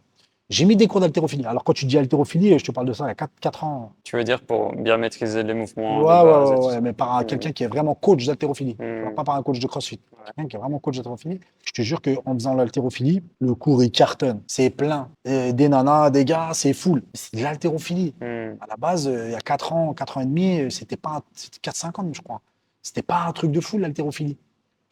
J'ai 0.49 0.65
mis 0.65 0.75
des 0.75 0.87
cours 0.87 0.99
d'haltérophilie. 0.99 1.45
Alors, 1.45 1.63
quand 1.63 1.73
tu 1.73 1.85
dis 1.85 1.97
haltérophilie, 1.97 2.57
je 2.59 2.63
te 2.65 2.71
parle 2.71 2.85
de 2.87 2.93
ça 2.93 3.05
il 3.05 3.07
y 3.07 3.11
a 3.11 3.15
4, 3.15 3.31
4 3.39 3.63
ans. 3.63 3.93
Tu 4.03 4.17
veux 4.17 4.23
dire 4.25 4.41
pour 4.41 4.73
bien 4.75 4.97
maîtriser 4.97 5.41
les 5.41 5.53
mouvements 5.53 5.99
Ouais, 5.99 6.03
ouais, 6.05 6.23
base 6.23 6.49
ouais, 6.49 6.65
ouais, 6.67 6.81
mais 6.81 6.91
par 6.93 7.15
un- 7.15 7.23
quelqu'un 7.23 7.51
qui 7.53 7.63
est 7.63 7.67
vraiment 7.67 7.95
coach 7.95 8.25
d'haltérophilie. 8.25 8.75
Hmm. 8.77 9.15
Pas 9.15 9.23
par 9.23 9.35
un 9.35 9.41
coach 9.43 9.59
de 9.59 9.67
crossfit. 9.67 10.01
Quelqu'un 10.25 10.47
qui 10.49 10.55
est 10.57 10.59
vraiment 10.59 10.79
coach 10.79 10.97
d'haltérophilie. 10.97 11.39
Je 11.65 11.71
te 11.71 11.81
jure 11.81 12.01
qu'en 12.01 12.33
faisant 12.33 12.53
l'haltérophilie, 12.55 13.23
le 13.39 13.55
cours, 13.55 13.81
il 13.83 13.89
cartonne. 13.91 14.41
C'est 14.47 14.69
plein. 14.69 15.09
Et 15.23 15.53
des 15.53 15.69
nanas, 15.69 16.09
des 16.09 16.25
gars, 16.25 16.49
c'est 16.53 16.73
full. 16.73 17.03
C'est 17.13 17.37
de 17.37 17.41
l'haltérophilie. 17.43 18.13
Hmm. 18.21 18.55
À 18.59 18.67
la 18.67 18.75
base, 18.77 19.07
euh, 19.07 19.27
il 19.29 19.31
y 19.31 19.35
a 19.35 19.39
4 19.41 19.71
ans, 19.73 19.93
4 19.93 20.17
ans 20.17 20.21
et 20.21 20.25
demi, 20.25 20.59
euh, 20.59 20.69
c'était 20.69 20.97
pas, 20.97 21.11
un- 21.17 21.21
c'était 21.33 21.59
4-5 21.61 21.97
ans, 21.99 22.09
je 22.11 22.21
crois. 22.21 22.41
C'était 22.81 23.01
pas 23.01 23.25
un 23.27 23.31
truc 23.31 23.49
de 23.51 23.61
fou, 23.61 23.77
l'haltérophilie. 23.77 24.37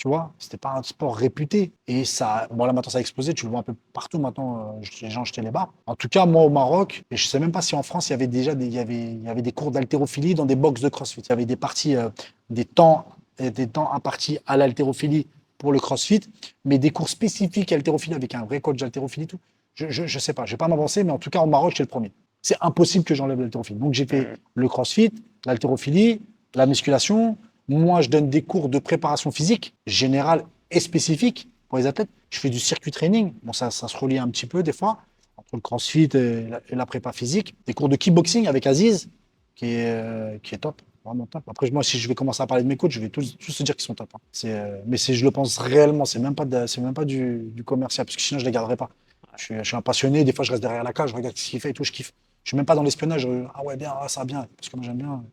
Tu 0.02 0.08
vois, 0.08 0.34
c'était 0.40 0.58
pas 0.58 0.74
un 0.74 0.82
sport 0.82 1.16
réputé. 1.16 1.74
Et 1.86 2.06
ça, 2.06 2.48
bon 2.50 2.66
là 2.66 2.74
maintenant 2.74 2.90
ça 2.90 2.98
a 2.98 3.02
explosé, 3.02 3.36
tu 3.36 3.46
le 3.46 3.52
vois 3.52 3.60
un 3.60 3.64
peu 3.64 3.76
partout 3.94 4.18
maintenant, 4.18 4.80
euh, 4.82 4.86
les 5.04 5.12
gens 5.12 5.24
jetaient 5.26 5.44
les 5.44 5.52
barres. 5.52 5.72
En 5.86 5.96
tout 5.96 6.10
cas, 6.10 6.26
moi 6.26 6.42
au 6.42 6.50
Maroc, 6.50 7.04
et 7.12 7.18
je 7.18 7.28
sais 7.28 7.40
même 7.40 7.52
pas 7.52 7.62
si 7.62 7.76
en 7.76 7.84
France 7.84 8.10
il 8.10 8.14
y 8.14 8.16
avait 8.16 8.26
déjà 8.26 8.56
des, 8.56 8.66
il 8.66 8.74
y 8.74 8.80
avait, 8.80 8.96
il 9.12 9.22
y 9.22 9.30
avait 9.30 9.44
des 9.44 9.52
cours 9.52 9.70
d'haltérophilie 9.70 10.34
dans 10.34 10.48
des 10.48 10.56
box 10.56 10.82
de 10.82 10.90
CrossFit. 10.90 11.22
Il 11.22 11.30
y 11.30 11.34
avait 11.34 11.46
des 11.46 11.56
parties, 11.56 11.96
euh, 11.96 12.10
des 12.50 12.66
temps, 12.66 13.06
euh, 13.42 13.52
des 13.52 13.68
temps 13.68 13.94
impartis 13.94 14.40
à 14.48 14.58
l'haltérophilie 14.58 15.28
pour 15.60 15.72
le 15.72 15.78
CrossFit, 15.80 16.22
mais 16.66 16.80
des 16.80 16.90
cours 16.90 17.08
spécifiques 17.08 17.72
à 17.72 17.76
l'haltérophilie 17.76 18.16
avec 18.16 18.34
un 18.34 18.44
vrai 18.44 18.60
coach 18.60 18.78
d'haltérophilie 18.78 19.28
tout. 19.28 19.38
Je, 19.76 19.92
je, 19.92 20.08
je 20.08 20.18
sais 20.18 20.34
pas, 20.34 20.48
je 20.48 20.52
vais 20.54 20.58
pas 20.58 20.68
m'avancer, 20.68 21.04
mais 21.04 21.12
en 21.12 21.20
tout 21.20 21.30
cas 21.30 21.42
au 21.42 21.46
Maroc, 21.46 21.74
j'étais 21.74 21.84
le 21.84 21.90
premier. 21.90 22.12
C'est 22.42 22.58
impossible 22.60 23.06
que 23.06 23.14
j'enlève 23.14 23.40
l'haltérophilie. 23.40 23.78
Donc 23.80 23.94
j'ai 23.94 24.08
fait 24.08 24.22
Hmm. 24.22 24.36
le 24.56 24.68
crossfit, 24.68 25.12
l'haltérophilie, 25.46 26.22
la 26.56 26.66
musculation. 26.66 27.38
Moi, 27.72 28.02
je 28.02 28.10
donne 28.10 28.30
des 28.30 28.42
cours 28.42 28.68
de 28.68 28.80
préparation 28.80 29.32
physique, 29.32 29.74
générale 29.88 30.44
et 30.72 30.82
spécifique 30.82 31.48
pour 31.70 31.78
les 31.78 31.86
athlètes. 31.88 32.10
Je 32.30 32.38
fais 32.38 32.50
du 32.50 32.60
circuit 32.60 32.92
training. 32.92 33.34
Bon, 33.44 33.54
ça, 33.54 33.72
ça 33.72 33.88
se 33.88 33.96
relie 33.96 34.18
un 34.18 34.28
petit 34.28 34.46
peu 34.46 34.62
des 34.62 34.74
fois 34.74 34.98
entre 35.38 35.56
le 35.56 35.62
crossfit 35.62 36.10
et 36.14 36.76
la, 36.76 36.86
prépa 36.86 37.14
physique. 37.14 37.56
Des 37.66 37.74
cours 37.74 37.88
de 37.88 37.96
kickboxing 37.96 38.46
avec 38.46 38.68
Aziz, 38.68 39.10
qui 39.56 39.68
est, 39.68 39.86
euh, 39.86 40.38
qui 40.44 40.54
est 40.54 40.58
top, 40.58 40.82
vraiment 41.06 41.26
top. 41.26 41.44
Après, 41.48 41.72
moi, 41.72 41.82
si 41.82 41.98
je 41.98 42.10
vais 42.10 42.14
commencer 42.14 42.44
à 42.44 42.46
parler 42.46 42.66
de 42.66 42.68
mes 42.68 42.76
coachs, 42.76 42.92
je 42.92 43.00
vais 43.00 43.08
tous, 43.08 43.38
tous 43.38 43.54
se 43.54 43.64
dire 43.64 43.78
qu'ils 43.78 43.86
sont 43.86 43.96
top. 43.96 44.10
hein. 44.16 44.20
Euh, 44.44 44.82
mais 44.86 44.98
je 44.98 45.24
le 45.24 45.32
pense 45.32 45.58
réellement, 45.58 46.04
c'est 46.04 46.20
même 46.20 46.36
pas, 46.36 46.44
même 46.44 46.94
pas 46.94 47.06
du, 47.06 47.64
commercial, 47.66 48.06
parce 48.06 48.18
que 48.18 48.22
sinon, 48.22 48.42
je 48.42 48.46
les 48.46 48.52
garderai 48.52 48.76
pas. 48.76 48.90
Je 49.38 49.64
suis, 49.64 49.76
un 49.78 49.82
passionné, 49.82 50.26
des 50.26 50.34
fois, 50.34 50.44
je 50.44 50.52
reste 50.52 50.62
derrière 50.62 50.84
la 50.84 50.92
cage, 50.92 51.12
je 51.12 51.16
regarde 51.16 51.38
ce 51.38 51.50
qu'il 51.50 51.62
fait 51.62 51.70
et 51.70 51.74
tout, 51.74 51.86
je 51.86 51.94
kiffe. 51.94 52.12
Je 52.44 52.50
suis 52.50 52.58
même 52.58 52.66
pas 52.66 52.76
dans 52.76 52.84
l'espionnage, 52.84 53.26
ah 53.54 53.64
ouais, 53.64 53.78
bien, 53.78 53.94
ah, 53.98 54.10
ça 54.10 54.26
bien, 54.26 54.46
parce 54.58 54.68
que 54.68 54.76
moi, 54.76 54.86
j'aime 54.86 54.98
bien 54.98 55.24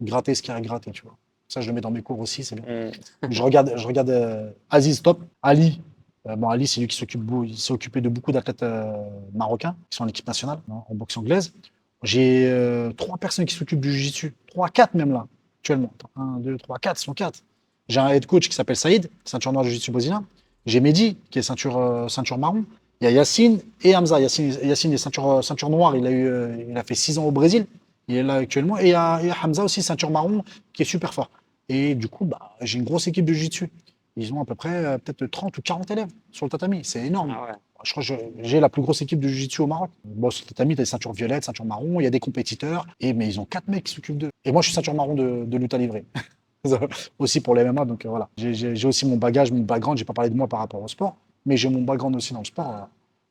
gratter 0.00 0.34
ce 0.34 0.40
qu'il 0.40 0.52
y 0.52 0.54
a 0.54 0.56
à 0.56 0.60
gratter, 0.62 0.90
tu 0.90 1.02
vois. 1.02 1.18
Ça, 1.52 1.60
je 1.60 1.66
le 1.66 1.74
mets 1.74 1.82
dans 1.82 1.90
mes 1.90 2.00
cours 2.00 2.18
aussi, 2.18 2.44
c'est 2.44 2.54
bien. 2.54 2.86
Hmm. 2.86 2.90
Je 3.28 3.42
regarde, 3.42 3.74
je 3.76 3.86
regarde 3.86 4.08
euh, 4.08 4.50
Aziz 4.70 5.02
top, 5.02 5.22
Ali. 5.42 5.82
euh, 6.26 6.34
bon, 6.34 6.48
Ali, 6.48 6.66
c'est 6.66 6.80
lui 6.80 6.86
qui 6.88 6.96
s'occupe, 6.96 7.20
il 7.44 7.58
s'est 7.58 7.74
occupé 7.74 8.00
de 8.00 8.08
beaucoup 8.08 8.32
d'athlètes 8.32 8.62
euh, 8.62 8.90
marocains 9.34 9.76
qui 9.90 9.98
sont 9.98 10.04
en 10.04 10.08
équipe 10.08 10.26
nationale 10.26 10.60
hein, 10.70 10.82
en 10.88 10.94
boxe 10.94 11.14
anglaise. 11.18 11.52
J'ai 12.04 12.50
trois 12.96 13.18
personnes 13.18 13.44
qui 13.44 13.54
s'occupent 13.54 13.82
du 13.82 13.92
jiu-jitsu, 13.92 14.32
trois, 14.46 14.70
quatre 14.70 14.94
même 14.94 15.12
là, 15.12 15.26
actuellement. 15.60 15.92
Un, 16.16 16.38
deux, 16.38 16.56
trois, 16.56 16.78
quatre, 16.78 16.96
sont 16.96 17.12
quatre. 17.12 17.40
J'ai 17.86 18.00
un 18.00 18.08
head 18.08 18.24
coach 18.24 18.48
qui 18.48 18.54
s'appelle 18.56 18.76
Saïd, 18.76 19.10
ceinture 19.26 19.52
noire 19.52 19.62
de 19.62 19.68
jiu-jitsu 19.68 19.90
brésilien. 19.90 20.24
J'ai 20.64 20.80
Mehdi, 20.80 21.18
qui 21.30 21.38
est 21.38 21.42
ceinture, 21.42 22.06
ceinture 22.08 22.38
marron. 22.38 22.64
Il 23.02 23.04
y 23.04 23.08
a 23.08 23.10
Yacine 23.10 23.60
et 23.82 23.94
Hamza. 23.94 24.18
Yacine, 24.18 24.56
Yacine 24.64 24.94
est 24.94 24.96
ceinture, 24.96 25.44
ceinture 25.44 25.68
noire, 25.68 25.96
il 25.96 26.06
a, 26.06 26.10
eu, 26.10 26.66
il 26.70 26.78
a 26.78 26.82
fait 26.82 26.94
six 26.94 27.18
ans 27.18 27.26
au 27.26 27.30
Brésil. 27.30 27.66
Il 28.08 28.16
est 28.16 28.22
là 28.22 28.36
actuellement. 28.36 28.78
Et 28.78 28.84
il 28.84 28.88
y 28.88 28.94
a, 28.94 29.20
il 29.20 29.28
y 29.28 29.30
a 29.30 29.36
Hamza 29.44 29.62
aussi, 29.64 29.82
ceinture 29.82 30.10
marron, 30.10 30.42
qui 30.72 30.80
est 30.80 30.86
super 30.86 31.12
fort. 31.12 31.28
Et 31.68 31.94
du 31.94 32.08
coup, 32.08 32.24
bah, 32.24 32.56
j'ai 32.60 32.78
une 32.78 32.84
grosse 32.84 33.06
équipe 33.06 33.24
de 33.24 33.32
jiu-jitsu. 33.32 33.70
Ils 34.16 34.32
ont 34.34 34.40
à 34.42 34.44
peu 34.44 34.54
près 34.54 34.84
euh, 34.84 34.98
peut-être 34.98 35.26
30 35.26 35.56
ou 35.56 35.62
40 35.62 35.90
élèves 35.90 36.10
sur 36.32 36.44
le 36.46 36.50
tatami. 36.50 36.80
C'est 36.84 37.06
énorme. 37.06 37.34
Ah 37.36 37.42
ouais. 37.44 37.56
Je 37.84 37.90
crois 37.92 38.04
que 38.04 38.12
j'ai 38.42 38.60
la 38.60 38.68
plus 38.68 38.82
grosse 38.82 39.02
équipe 39.02 39.18
de 39.18 39.26
jiu-jitsu 39.26 39.62
au 39.62 39.66
Maroc. 39.66 39.90
Bon, 40.04 40.30
sur 40.30 40.44
le 40.44 40.48
tatami, 40.50 40.74
tu 40.76 40.80
as 40.80 40.84
des 40.84 40.90
ceintures 40.90 41.12
violettes, 41.12 41.44
ceintures 41.44 41.64
marron, 41.64 41.98
il 41.98 42.04
y 42.04 42.06
a 42.06 42.10
des 42.10 42.20
compétiteurs, 42.20 42.86
et, 43.00 43.12
mais 43.12 43.26
ils 43.26 43.40
ont 43.40 43.44
quatre 43.44 43.66
mecs 43.68 43.84
qui 43.84 43.94
s'occupent 43.94 44.18
d'eux. 44.18 44.30
Et 44.44 44.52
moi, 44.52 44.62
je 44.62 44.66
suis 44.68 44.74
ceinture 44.74 44.94
marron 44.94 45.14
de, 45.14 45.44
de 45.46 45.56
lutte 45.58 45.74
à 45.74 45.78
livrer. 45.78 46.04
aussi 47.18 47.40
pour 47.40 47.54
les 47.54 47.64
MMA, 47.64 47.84
donc 47.84 48.04
euh, 48.06 48.08
voilà. 48.08 48.28
J'ai- 48.36 48.86
aussi 48.86 49.06
mon 49.06 49.16
bagage, 49.16 49.50
mon 49.50 49.60
background. 49.62 49.98
J'ai 49.98 50.04
pas 50.04 50.12
parlé 50.12 50.30
de 50.30 50.36
moi 50.36 50.46
par 50.46 50.60
rapport 50.60 50.80
au 50.82 50.88
sport, 50.88 51.16
mais 51.46 51.56
j'ai 51.56 51.68
mon 51.68 51.82
background 51.82 52.14
aussi 52.14 52.32
dans 52.34 52.40
le 52.40 52.44
sport. 52.44 52.68
euh. 52.70 52.80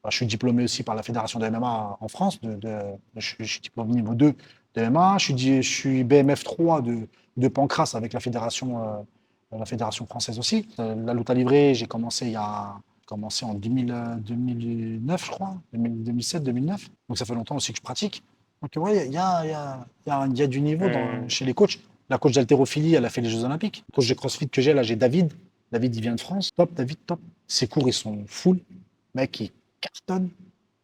Bah, 0.04 0.10
je 0.10 0.18
suis 0.18 0.26
diplômé 0.26 0.64
aussi 0.64 0.84
par 0.84 0.96
la 0.96 1.04
fédération 1.04 1.40
de 1.40 1.48
MMA 1.48 1.98
en 2.02 2.08
France. 2.08 2.42
De, 2.42 2.56
de- 2.56 2.80
je, 3.16 3.26
suis- 3.28 3.46
je 3.46 3.52
suis 3.52 3.62
diplômé 3.62 3.94
niveau 3.94 4.16
2 4.16 4.34
de 4.76 4.82
MMA. 4.82 5.18
Je 5.20 5.26
suis, 5.34 5.64
je 5.64 5.70
suis 5.70 6.04
BMF 6.04 6.44
3 6.44 6.82
de, 6.82 7.08
de 7.38 7.48
Pancras 7.48 7.92
avec 7.94 8.14
la 8.14 8.20
fédération, 8.20 8.84
euh, 8.84 9.58
la 9.58 9.66
fédération 9.66 10.06
française 10.06 10.40
aussi. 10.40 10.68
Euh, 10.80 10.96
la 11.06 11.14
lutte 11.14 11.30
à 11.30 11.34
livrer, 11.34 11.74
j'ai 11.74 11.88
commencé 11.88 12.26
il 12.26 12.34
y 12.34 12.36
a 12.36 12.76
commencé 13.06 13.46
en 13.46 13.54
2000, 13.54 13.92
euh, 13.92 14.16
2009, 14.16 15.26
je 15.26 15.32
crois, 15.32 15.56
2007, 15.74 16.44
2009. 16.44 16.90
Donc 17.10 17.18
ça 17.18 17.26
fait 17.26 17.36
longtemps 17.36 17.56
aussi 17.56 17.74
que 17.74 17.78
je 17.78 17.82
pratique. 17.82 18.24
Donc, 18.62 18.72
ouais, 18.84 19.08
il 19.08 19.12
y 19.12 19.18
a, 19.18 19.44
il 19.44 19.50
y, 19.50 19.54
a, 19.54 19.86
il 20.06 20.10
y, 20.10 20.12
a, 20.12 20.28
y 20.28 20.42
a 20.44 20.48
du 20.48 20.62
niveau 20.62 20.88
dans, 20.88 21.28
chez 21.28 21.46
les 21.46 21.54
coachs. 21.54 21.80
La 22.10 22.18
coach 22.18 22.34
d'haltérophilie, 22.34 22.94
elle 22.94 23.06
a 23.06 23.10
fait 23.10 23.22
les 23.22 23.30
Jeux 23.30 23.44
Olympiques. 23.44 23.84
Le 23.90 23.96
coach 23.96 24.08
de 24.08 24.14
CrossFit 24.14 24.48
que 24.50 24.62
j'ai, 24.62 24.74
là, 24.74 24.84
j'ai 24.84 24.96
David. 24.96 25.34
David, 25.72 25.96
il 25.96 26.02
vient 26.02 26.16
de 26.16 26.22
France. 26.22 26.52
Top, 26.56 26.72
David, 26.74 26.98
top. 27.06 27.20
Ses 27.48 27.68
cours, 27.68 27.88
ils 27.88 27.94
sont 27.94 28.24
full. 28.28 28.60
Mec, 29.16 29.40
il 29.40 29.52
cartonne. 29.80 30.30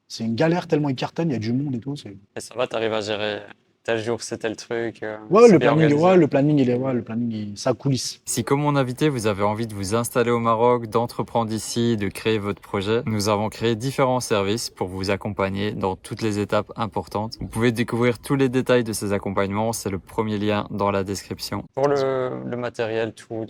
C'est 0.07 0.23
une 0.23 0.35
galère 0.35 0.67
tellement 0.67 0.89
il 0.89 0.95
cartonne, 0.95 1.29
il 1.29 1.33
y 1.33 1.35
a 1.35 1.39
du 1.39 1.53
monde 1.53 1.75
et 1.75 1.79
tout. 1.79 1.95
Et 2.35 2.39
ça 2.39 2.55
va, 2.55 2.65
t'arrives 2.65 2.93
à 2.93 3.01
gérer 3.01 3.41
tel 3.87 4.03
jour, 4.03 4.21
c'est 4.21 4.39
tel 4.39 4.57
truc. 4.57 5.01
euh, 5.01 5.15
Ouais, 5.29 5.47
le 5.49 5.59
planning, 5.59 5.93
ouais, 5.93 6.17
le 6.17 6.27
planning, 6.27 6.59
il 6.59 6.69
est, 6.69 6.75
ouais, 6.75 6.93
le 6.93 7.01
planning, 7.01 7.31
il- 7.31 7.57
ça 7.57 7.73
coulisse. 7.73 8.19
Si 8.25 8.43
comme 8.43 8.59
mon 8.59 8.75
invité, 8.75 9.07
vous 9.07 9.27
avez 9.27 9.43
envie 9.43 9.65
de 9.65 9.73
vous 9.73 9.95
installer 9.95 10.29
au 10.29 10.39
Maroc, 10.39 10.87
d'entreprendre 10.87 11.53
ici, 11.53 11.95
de 11.95 12.09
créer 12.09 12.37
votre 12.37 12.61
projet, 12.61 13.01
nous 13.05 13.29
avons 13.29 13.47
créé 13.47 13.77
différents 13.77 14.19
services 14.19 14.69
pour 14.69 14.89
vous 14.89 15.09
accompagner 15.09 15.71
dans 15.71 15.95
toutes 15.95 16.21
les 16.21 16.37
étapes 16.39 16.69
importantes. 16.75 17.37
Vous 17.39 17.47
pouvez 17.47 17.71
découvrir 17.71 18.19
tous 18.19 18.35
les 18.35 18.49
détails 18.49 18.83
de 18.83 18.91
ces 18.91 19.13
accompagnements, 19.13 19.71
c'est 19.71 19.89
le 19.89 19.99
premier 19.99 20.37
lien 20.37 20.67
dans 20.69 20.91
la 20.91 21.05
description. 21.05 21.63
Pour 21.73 21.87
le, 21.87 22.31
le 22.45 22.57
matériel, 22.57 23.13
tout, 23.13 23.45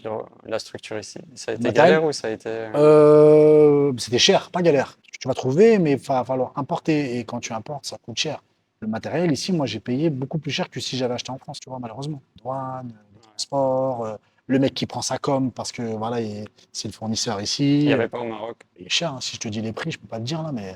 la 0.45 0.59
structure 0.59 0.99
ici, 0.99 1.17
ça 1.33 1.51
a 1.51 1.55
été 1.55 1.63
Matériel 1.63 1.93
galère 1.95 2.07
ou 2.07 2.11
ça 2.11 2.27
a 2.27 2.29
été. 2.29 2.49
Euh, 2.75 3.91
c'était 3.97 4.19
cher, 4.19 4.49
pas 4.51 4.61
galère. 4.61 4.97
Tu 5.19 5.27
vas 5.27 5.33
trouver, 5.33 5.79
mais 5.79 5.93
il 5.93 5.97
va 5.97 6.23
falloir 6.23 6.51
importer. 6.55 7.17
Et 7.17 7.23
quand 7.23 7.39
tu 7.39 7.51
importes, 7.53 7.87
ça 7.87 7.97
coûte 8.05 8.19
cher. 8.19 8.43
Le 8.79 8.87
matériel, 8.87 9.31
ici, 9.31 9.51
moi, 9.53 9.65
j'ai 9.65 9.79
payé 9.79 10.09
beaucoup 10.09 10.37
plus 10.37 10.51
cher 10.51 10.69
que 10.69 10.79
si 10.79 10.97
j'avais 10.97 11.15
acheté 11.15 11.31
en 11.31 11.37
France, 11.37 11.59
tu 11.59 11.69
vois, 11.69 11.79
malheureusement. 11.79 12.21
Douane, 12.41 12.93
le 13.15 13.21
transport, 13.21 14.05
euh, 14.05 14.15
le 14.45 14.59
mec 14.59 14.73
qui 14.73 14.85
prend 14.85 15.01
sa 15.01 15.17
com 15.17 15.51
parce 15.51 15.71
que, 15.71 15.81
voilà, 15.81 16.21
il- 16.21 16.45
c'est 16.71 16.87
le 16.87 16.93
fournisseur 16.93 17.41
ici. 17.41 17.79
Il 17.79 17.85
n'y 17.87 17.93
avait 17.93 18.07
pas 18.07 18.19
au 18.19 18.25
Maroc. 18.27 18.57
Il 18.79 18.85
est 18.85 18.89
cher, 18.89 19.13
hein. 19.13 19.19
Si 19.21 19.35
je 19.35 19.39
te 19.39 19.47
dis 19.47 19.61
les 19.61 19.73
prix, 19.73 19.91
je 19.91 19.97
peux 19.97 20.07
pas 20.07 20.19
te 20.19 20.23
dire, 20.25 20.43
là, 20.43 20.51
mais 20.51 20.75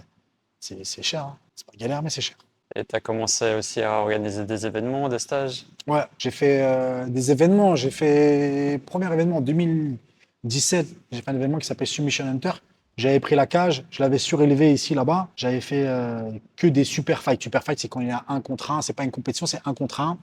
c'est 0.59 0.83
cher. 1.03 1.25
hein. 1.25 1.37
C'est 1.55 1.65
pas 1.67 1.73
galère, 1.77 2.01
mais 2.01 2.09
c'est 2.09 2.21
cher. 2.21 2.37
Et 2.75 2.85
tu 2.85 2.95
as 2.95 3.01
commencé 3.01 3.53
aussi 3.53 3.81
à 3.81 3.91
organiser 3.99 4.45
des 4.45 4.65
événements, 4.65 5.09
des 5.09 5.19
stages? 5.19 5.65
Ouais, 5.87 6.03
j'ai 6.17 6.31
fait 6.31 6.61
euh, 6.63 7.05
des 7.07 7.29
événements. 7.29 7.75
J'ai 7.75 7.91
fait 7.91 8.79
premier 8.85 9.11
événement 9.13 9.37
en 9.37 9.41
2017. 9.41 10.87
J'ai 11.11 11.21
fait 11.21 11.29
un 11.31 11.35
événement 11.35 11.57
qui 11.59 11.67
s'appelle 11.67 11.87
Submission 11.87 12.25
Hunter. 12.27 12.51
J'avais 12.97 13.19
pris 13.19 13.35
la 13.35 13.47
cage, 13.47 13.83
je 13.89 14.03
l'avais 14.03 14.17
surélevé 14.17 14.73
ici 14.73 14.93
là-bas. 14.93 15.29
J'avais 15.35 15.61
fait 15.61 15.85
euh, 15.87 16.29
que 16.55 16.67
des 16.67 16.83
super 16.83 17.21
fights. 17.21 17.41
Super 17.41 17.63
fight, 17.63 17.79
c'est 17.79 17.87
quand 17.87 18.01
il 18.01 18.07
y 18.07 18.11
a 18.11 18.23
un 18.27 18.41
contre 18.41 18.71
un. 18.71 18.81
C'est 18.81 18.93
pas 18.93 19.03
une 19.03 19.11
compétition, 19.11 19.45
c'est 19.45 19.61
un 19.65 19.73
contre 19.73 20.01
un 20.01 20.17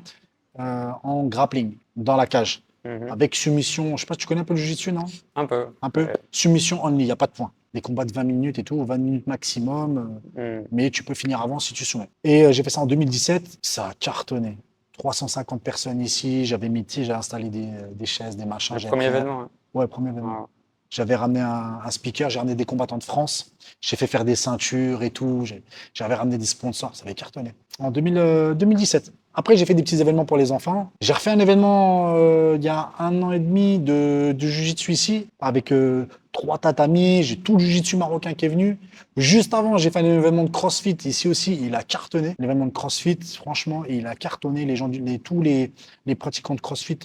euh, 0.60 0.90
en 1.02 1.24
grappling 1.24 1.76
dans 1.96 2.16
la 2.16 2.26
cage 2.26 2.62
Mhm. 2.84 3.10
avec 3.10 3.34
soumission. 3.34 3.96
Je 3.96 4.02
sais 4.02 4.06
pas, 4.06 4.14
tu 4.14 4.26
connais 4.26 4.40
un 4.42 4.44
peu 4.44 4.54
le 4.54 4.60
jiu-jitsu, 4.60 4.92
non? 4.92 5.04
Un 5.34 5.46
peu. 5.46 5.66
Un 5.82 5.90
peu. 5.90 6.04
Ouais. 6.04 6.12
Soumission 6.30 6.84
only, 6.84 7.04
il 7.04 7.08
y 7.08 7.10
a 7.10 7.16
pas 7.16 7.26
de 7.26 7.32
points. 7.32 7.50
Des 7.74 7.80
combats 7.80 8.04
de 8.04 8.12
20 8.12 8.22
minutes 8.24 8.58
et 8.60 8.64
tout, 8.64 8.82
20 8.84 8.98
minutes 8.98 9.26
maximum. 9.26 10.20
euh, 10.38 10.60
Mhm. 10.60 10.68
mais 10.70 10.90
tu 10.90 11.02
peux 11.02 11.14
finir 11.14 11.42
avant 11.42 11.58
si 11.58 11.74
tu 11.74 11.84
soumets. 11.84 12.08
Et 12.22 12.50
j'ai 12.52 12.62
fait 12.62 12.70
ça 12.70 12.80
en 12.80 12.86
2017, 12.86 13.58
ça 13.62 13.88
a 13.88 13.94
cartonné. 13.94 14.56
350 14.96 15.60
personnes 15.62 16.00
ici, 16.00 16.44
j'avais 16.44 16.68
mis, 16.68 16.84
j'ai 16.88 17.10
installé 17.12 17.50
des, 17.50 17.68
des 17.94 18.06
chaises, 18.06 18.36
des 18.36 18.44
machins. 18.46 18.74
Le 18.76 18.80
j'avais 18.80 18.90
premier 18.90 19.06
événement. 19.06 19.40
hein. 19.42 19.48
Ouais, 19.74 19.86
premier 19.88 20.10
événement. 20.10 20.48
J'avais 20.90 21.16
ramené 21.16 21.40
un, 21.40 21.90
speaker, 21.90 22.30
j'ai 22.30 22.38
ramené 22.38 22.54
des 22.54 22.64
combattants 22.64 22.98
de 22.98 23.04
France, 23.04 23.52
j'ai 23.80 23.96
fait 23.96 24.06
faire 24.06 24.24
des 24.24 24.36
ceintures 24.36 25.02
et 25.02 25.10
tout, 25.10 25.44
j'avais 25.92 26.14
ramené 26.14 26.38
des 26.38 26.46
sponsors, 26.46 26.96
ça 26.96 27.04
avait 27.04 27.14
cartonné. 27.14 27.52
En 27.78 27.90
2000, 27.90 28.16
euh, 28.16 28.54
2017. 28.54 29.12
Après, 29.34 29.56
j'ai 29.56 29.66
fait 29.66 29.74
des 29.74 29.84
petits 29.84 30.00
événements 30.00 30.24
pour 30.24 30.36
les 30.36 30.50
enfants. 30.50 30.90
J'ai 31.00 31.12
refait 31.12 31.30
un 31.30 31.38
événement 31.38 32.14
euh, 32.16 32.56
il 32.58 32.64
y 32.64 32.68
a 32.68 32.90
un 32.98 33.22
an 33.22 33.30
et 33.30 33.38
demi 33.38 33.78
de, 33.78 34.34
de 34.36 34.46
Jiu-Jitsu 34.48 34.92
ici, 34.92 35.26
avec 35.38 35.70
euh, 35.70 36.06
trois 36.32 36.58
tatamis, 36.58 37.22
j'ai 37.22 37.36
tout 37.36 37.52
le 37.52 37.60
Jiu-Jitsu 37.60 37.96
marocain 37.96 38.34
qui 38.34 38.46
est 38.46 38.48
venu. 38.48 38.78
Juste 39.16 39.54
avant, 39.54 39.76
j'ai 39.76 39.90
fait 39.90 40.00
un 40.00 40.04
événement 40.04 40.44
de 40.44 40.50
CrossFit 40.50 40.96
ici 41.04 41.28
aussi, 41.28 41.56
il 41.62 41.74
a 41.74 41.84
cartonné. 41.84 42.34
L'événement 42.38 42.66
de 42.66 42.72
CrossFit, 42.72 43.18
franchement, 43.36 43.84
il 43.88 44.06
a 44.06 44.16
cartonné. 44.16 44.64
Les 44.64 44.74
gens, 44.74 44.88
les, 44.88 45.18
tous 45.20 45.40
les, 45.40 45.70
pratiquants 46.16 46.56
de 46.56 46.60
CrossFit 46.60 46.98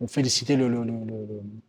ont 0.00 0.06
félicité 0.06 0.58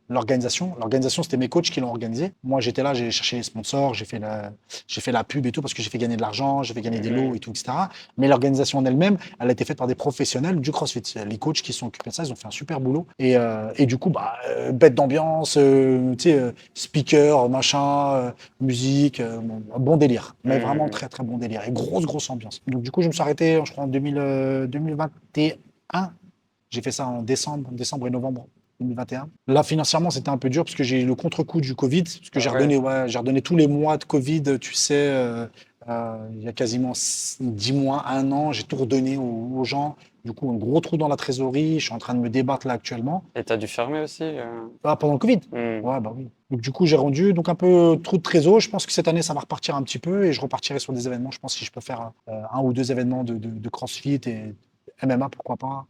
l'organisation. 0.10 0.76
L'organisation, 0.80 1.24
c'était 1.24 1.38
mes 1.38 1.50
coachs 1.50 1.66
qui 1.66 1.80
l'ont 1.80 1.90
organisé. 1.90 2.34
Moi, 2.44 2.60
j'étais 2.60 2.84
là, 2.84 2.94
j'ai 2.94 3.12
cherché 3.12 3.38
les 3.38 3.44
sponsors, 3.44 3.94
j'ai 3.94 4.06
fait, 4.06 4.20
la, 4.20 4.52
fait 4.88 5.12
la 5.12 5.24
pub 5.24 5.46
et 5.46 5.52
tout, 5.52 5.62
parce 5.62 5.74
que 5.74 5.82
j'ai 5.82 5.90
fait 5.90 5.98
gagner 5.98 6.16
de 6.16 6.22
l'argent, 6.22 6.64
j'ai 6.64 6.74
fait 6.74 6.82
gagner 6.82 7.00
des 7.00 7.10
lots 7.10 7.36
et 7.36 7.40
tout, 7.40 7.52
etc. 7.52 7.72
Mais 8.18 8.28
l'organisation 8.28 8.80
en 8.80 8.86
elle-même, 8.86 9.18
elle 9.40 9.50
a 9.50 9.52
été 9.52 9.66
faite 9.66 9.78
par 9.78 9.88
des 9.88 9.96
professionnels 9.96 10.60
du 10.60 10.72
CrossFit. 10.72 11.04
Les 11.28 11.38
coachs 11.38 11.62
qui 11.62 11.74
sont 11.74 11.88
occupés 11.88 12.10
de 12.10 12.16
ça, 12.16 12.24
ils 12.24 12.32
ont 12.32 12.36
fait 12.36 12.48
un 12.48 12.52
super 12.52 12.80
boulot. 12.80 13.08
Et, 13.20 13.38
euh, 13.38 13.72
et 13.78 13.86
du 13.86 13.98
coup, 13.98 14.10
bah, 14.10 14.34
euh, 14.50 14.72
bête 14.72 14.96
d'ambiance, 14.96 15.58
euh, 15.58 16.16
tu 16.16 16.32
sais, 16.32 16.54
speaker, 16.74 17.50
machin, 17.50 18.34
musique, 18.60 19.22
bon, 19.78 19.98
délire. 19.98 20.36
Mais 20.44 20.60
vraiment 20.60 20.90
très, 20.90 21.10
très 21.10 21.24
bon 21.24 21.38
délire. 21.38 21.62
Et 21.68 21.72
grosse, 21.72 22.06
grosse 22.06 22.30
ambiance. 22.30 22.62
Donc, 22.68 22.82
du 22.82 22.92
coup, 22.92 23.02
je 23.02 23.08
me 23.08 23.14
suis 23.14 23.22
arrêté, 23.22 23.62
je 23.64 23.72
crois, 23.72 23.84
en 23.84 23.88
2000, 23.88 24.16
euh, 24.18 24.68
2021. 24.68 26.14
J'ai 26.76 26.82
fait 26.82 26.92
ça 26.92 27.08
en 27.08 27.22
décembre, 27.22 27.70
décembre 27.72 28.06
et 28.08 28.10
novembre 28.10 28.48
2021. 28.82 29.30
Là, 29.48 29.64
financièrement, 29.64 30.10
c'était 30.10 30.28
un 30.30 30.38
peu 30.38 30.50
dur 30.50 30.66
parce 30.66 30.76
que 30.76 30.84
j'ai 30.84 31.02
eu 31.02 31.06
le 31.06 31.16
contre-coup 31.16 31.62
du 31.62 31.74
Covid, 31.74 32.04
parce 32.04 32.30
que 32.30 32.32
Ah 32.36 32.40
j'ai 32.42 32.50
ouais. 32.50 32.56
redonné, 32.58 32.76
ouais, 32.78 33.06
j'ai 33.08 33.18
redonné 33.18 33.42
tous 33.42 33.56
les 33.56 33.68
mois 33.68 33.96
de 33.98 34.04
Covid, 34.04 34.44
tu 34.60 34.74
sais, 34.74 34.94
euh, 34.94 35.48
euh, 35.88 36.18
il 36.34 36.44
y 36.44 36.48
a 36.50 36.52
quasiment 36.52 36.92
s- 36.92 37.38
10 37.40 37.72
mois, 37.72 38.04
un 38.10 38.30
an, 38.34 38.52
j'ai 38.52 38.64
tout 38.64 38.76
redonné 38.76 39.16
aux, 39.16 39.52
aux 39.56 39.64
gens. 39.64 39.96
Du 40.26 40.34
coup, 40.34 40.50
un 40.52 40.56
gros 40.56 40.82
trou 40.82 40.98
dans 40.98 41.08
la 41.08 41.16
trésorerie, 41.16 41.80
je 41.80 41.86
suis 41.86 41.94
en 41.94 42.00
train 42.00 42.14
de 42.16 42.20
me 42.20 42.30
débattre 42.30 42.68
là 42.68 42.74
actuellement. 42.74 43.24
Et 43.36 43.44
tu 43.46 43.54
as 43.54 43.58
dû 43.58 43.68
fermer 43.68 44.02
aussi. 44.02 44.24
euh. 44.24 44.44
Ah, 44.84 44.98
pendant 44.98 45.14
le 45.14 45.20
Covid 45.20 45.40
Mhm. 45.54 45.80
Ouais, 45.86 46.02
bah 46.02 46.12
oui. 46.14 46.28
Donc, 46.52 46.60
du 46.60 46.72
coup, 46.72 46.86
j'ai 46.86 46.98
rendu 46.98 47.32
donc 47.32 47.48
un 47.48 47.56
peu 47.56 47.98
trop 48.04 48.18
de 48.18 48.22
trésor. 48.24 48.60
Je 48.60 48.70
pense 48.70 48.86
que 48.86 48.92
cette 48.92 49.08
année, 49.08 49.22
ça 49.22 49.34
va 49.34 49.40
repartir 49.40 49.76
un 49.78 49.84
petit 49.84 50.00
peu 50.00 50.26
et 50.26 50.34
je 50.34 50.42
repartirai 50.42 50.80
sur 50.80 50.92
des 50.92 51.08
événements. 51.08 51.32
Je 51.32 51.40
pense 51.40 51.54
que 51.54 51.60
si 51.60 51.66
je 51.66 51.72
peux 51.72 51.80
faire 51.82 52.12
un 52.28 52.62
ou 52.62 52.74
deux 52.74 52.92
événements 52.92 53.24
de, 53.24 53.36
de- 53.36 53.50
de 53.50 53.70
CrossFit 53.70 54.20
et 54.26 54.54
MMA, 55.04 55.30
pourquoi 55.30 55.56
pas. 55.58 55.86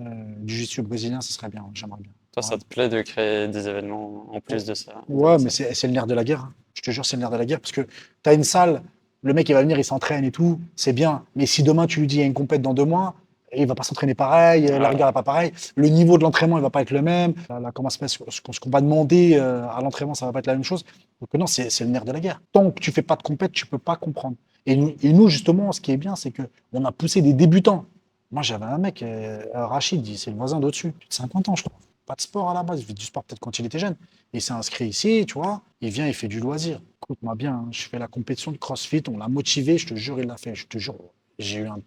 Euh, 0.00 0.04
du 0.38 0.54
jiu-jitsu 0.54 0.82
brésilien, 0.82 1.20
ce 1.20 1.32
serait 1.32 1.48
bien. 1.48 1.64
J'aimerais 1.72 2.00
bien. 2.00 2.10
Toi, 2.32 2.42
ça 2.42 2.58
te 2.58 2.64
plaît 2.64 2.88
de 2.88 3.00
créer 3.02 3.46
des 3.46 3.68
événements 3.68 4.26
en 4.34 4.40
plus 4.40 4.64
de 4.64 4.74
ça? 4.74 4.92
Ouais, 5.08 5.36
mais 5.38 5.50
c'est 5.50 5.86
le 5.86 5.92
nerf 5.92 6.06
de 6.08 6.14
la 6.14 6.24
guerre. 6.24 6.40
hein. 6.40 6.52
Je 6.74 6.82
te 6.82 6.90
jure, 6.90 7.06
c'est 7.06 7.16
le 7.16 7.20
nerf 7.20 7.30
de 7.30 7.36
la 7.36 7.46
guerre 7.46 7.60
parce 7.60 7.70
que 7.70 7.82
tu 7.82 8.30
as 8.30 8.32
une 8.34 8.42
salle, 8.42 8.82
le 9.22 9.32
mec, 9.32 9.48
il 9.48 9.52
va 9.52 9.62
venir, 9.62 9.78
il 9.78 9.84
s'entraîne 9.84 10.24
et 10.24 10.32
tout, 10.32 10.60
c'est 10.74 10.92
bien. 10.92 11.24
Mais 11.36 11.46
si 11.46 11.62
demain, 11.62 11.86
tu 11.86 12.00
lui 12.00 12.08
dis, 12.08 12.16
il 12.16 12.20
y 12.20 12.22
a 12.22 12.26
une 12.26 12.34
compète 12.34 12.60
dans 12.60 12.74
deux 12.74 12.84
mois, 12.84 13.14
il 13.56 13.66
va 13.68 13.76
pas 13.76 13.84
s'entraîner 13.84 14.16
pareil, 14.16 14.66
la 14.66 14.78
Ouais. 14.80 14.88
rigueur 14.88 15.06
n'est 15.06 15.12
pas 15.12 15.22
pareil, 15.22 15.52
le 15.76 15.88
niveau 15.88 16.18
de 16.18 16.24
l'entraînement, 16.24 16.58
il 16.58 16.62
va 16.62 16.70
pas 16.70 16.82
être 16.82 16.90
le 16.90 17.02
même, 17.02 17.34
la, 17.48 17.60
la- 17.60 17.70
comment 17.70 17.88
se 17.88 18.04
ce 18.08 18.60
qu'on 18.60 18.70
va 18.70 18.80
demander 18.80 19.36
euh, 19.36 19.64
à 19.68 19.80
l'entraînement, 19.80 20.14
ça 20.14 20.26
va 20.26 20.32
pas 20.32 20.40
être 20.40 20.48
la 20.48 20.54
même 20.54 20.64
chose. 20.64 20.84
Donc 21.20 21.32
non, 21.34 21.46
c'est 21.46 21.70
c'est 21.70 21.84
le 21.84 21.90
nerf 21.90 22.04
de 22.04 22.10
la 22.10 22.18
guerre. 22.18 22.42
Tant 22.50 22.72
que 22.72 22.80
tu 22.80 22.90
fais 22.90 23.02
pas 23.02 23.14
de 23.14 23.22
compète, 23.22 23.52
tu 23.52 23.64
peux 23.66 23.78
pas 23.78 23.94
comprendre. 23.94 24.34
Et 24.66 24.74
nous, 24.74 24.94
et 25.04 25.12
nous, 25.12 25.28
justement, 25.28 25.70
ce 25.70 25.80
qui 25.80 25.92
est 25.92 25.96
bien, 25.96 26.16
c'est 26.16 26.32
que 26.32 26.42
on 26.72 26.84
a 26.84 26.90
poussé 26.90 27.22
des 27.22 27.32
débutants. 27.32 27.84
Moi, 28.34 28.42
j'avais 28.42 28.64
un 28.64 28.78
mec, 28.78 29.00
euh, 29.04 29.44
Rachid, 29.54 30.04
c'est 30.16 30.32
le 30.32 30.36
voisin 30.36 30.58
d'au-dessus, 30.58 30.90
plus 30.90 31.08
de 31.08 31.14
50 31.14 31.50
ans, 31.50 31.54
je 31.54 31.62
crois. 31.62 31.78
Pas 32.04 32.16
de 32.16 32.20
sport 32.20 32.50
à 32.50 32.54
la 32.54 32.64
base, 32.64 32.80
il 32.80 32.84
fait 32.84 32.92
du 32.92 33.04
sport 33.04 33.22
peut-être 33.22 33.38
quand 33.38 33.60
il 33.60 33.66
était 33.66 33.78
jeune. 33.78 33.94
Il 34.32 34.42
s'est 34.42 34.52
inscrit 34.52 34.88
ici, 34.88 35.24
tu 35.24 35.34
vois. 35.34 35.62
Il 35.80 35.90
vient, 35.90 36.08
il 36.08 36.14
fait 36.14 36.26
du 36.26 36.40
loisir. 36.40 36.80
Écoute-moi 37.00 37.36
bien, 37.36 37.54
hein, 37.54 37.68
je 37.70 37.82
fais 37.82 38.00
la 38.00 38.08
compétition 38.08 38.50
de 38.50 38.56
CrossFit, 38.56 39.04
on 39.08 39.18
l'a 39.18 39.28
motivé, 39.28 39.78
je 39.78 39.86
te 39.86 39.94
jure, 39.94 40.18
il 40.18 40.26
l'a 40.26 40.36
fait. 40.36 40.56
Je 40.56 40.66
te 40.66 40.78
jure, 40.78 40.96
j'ai 41.38 41.60
eu 41.60 41.68
un, 41.68 41.78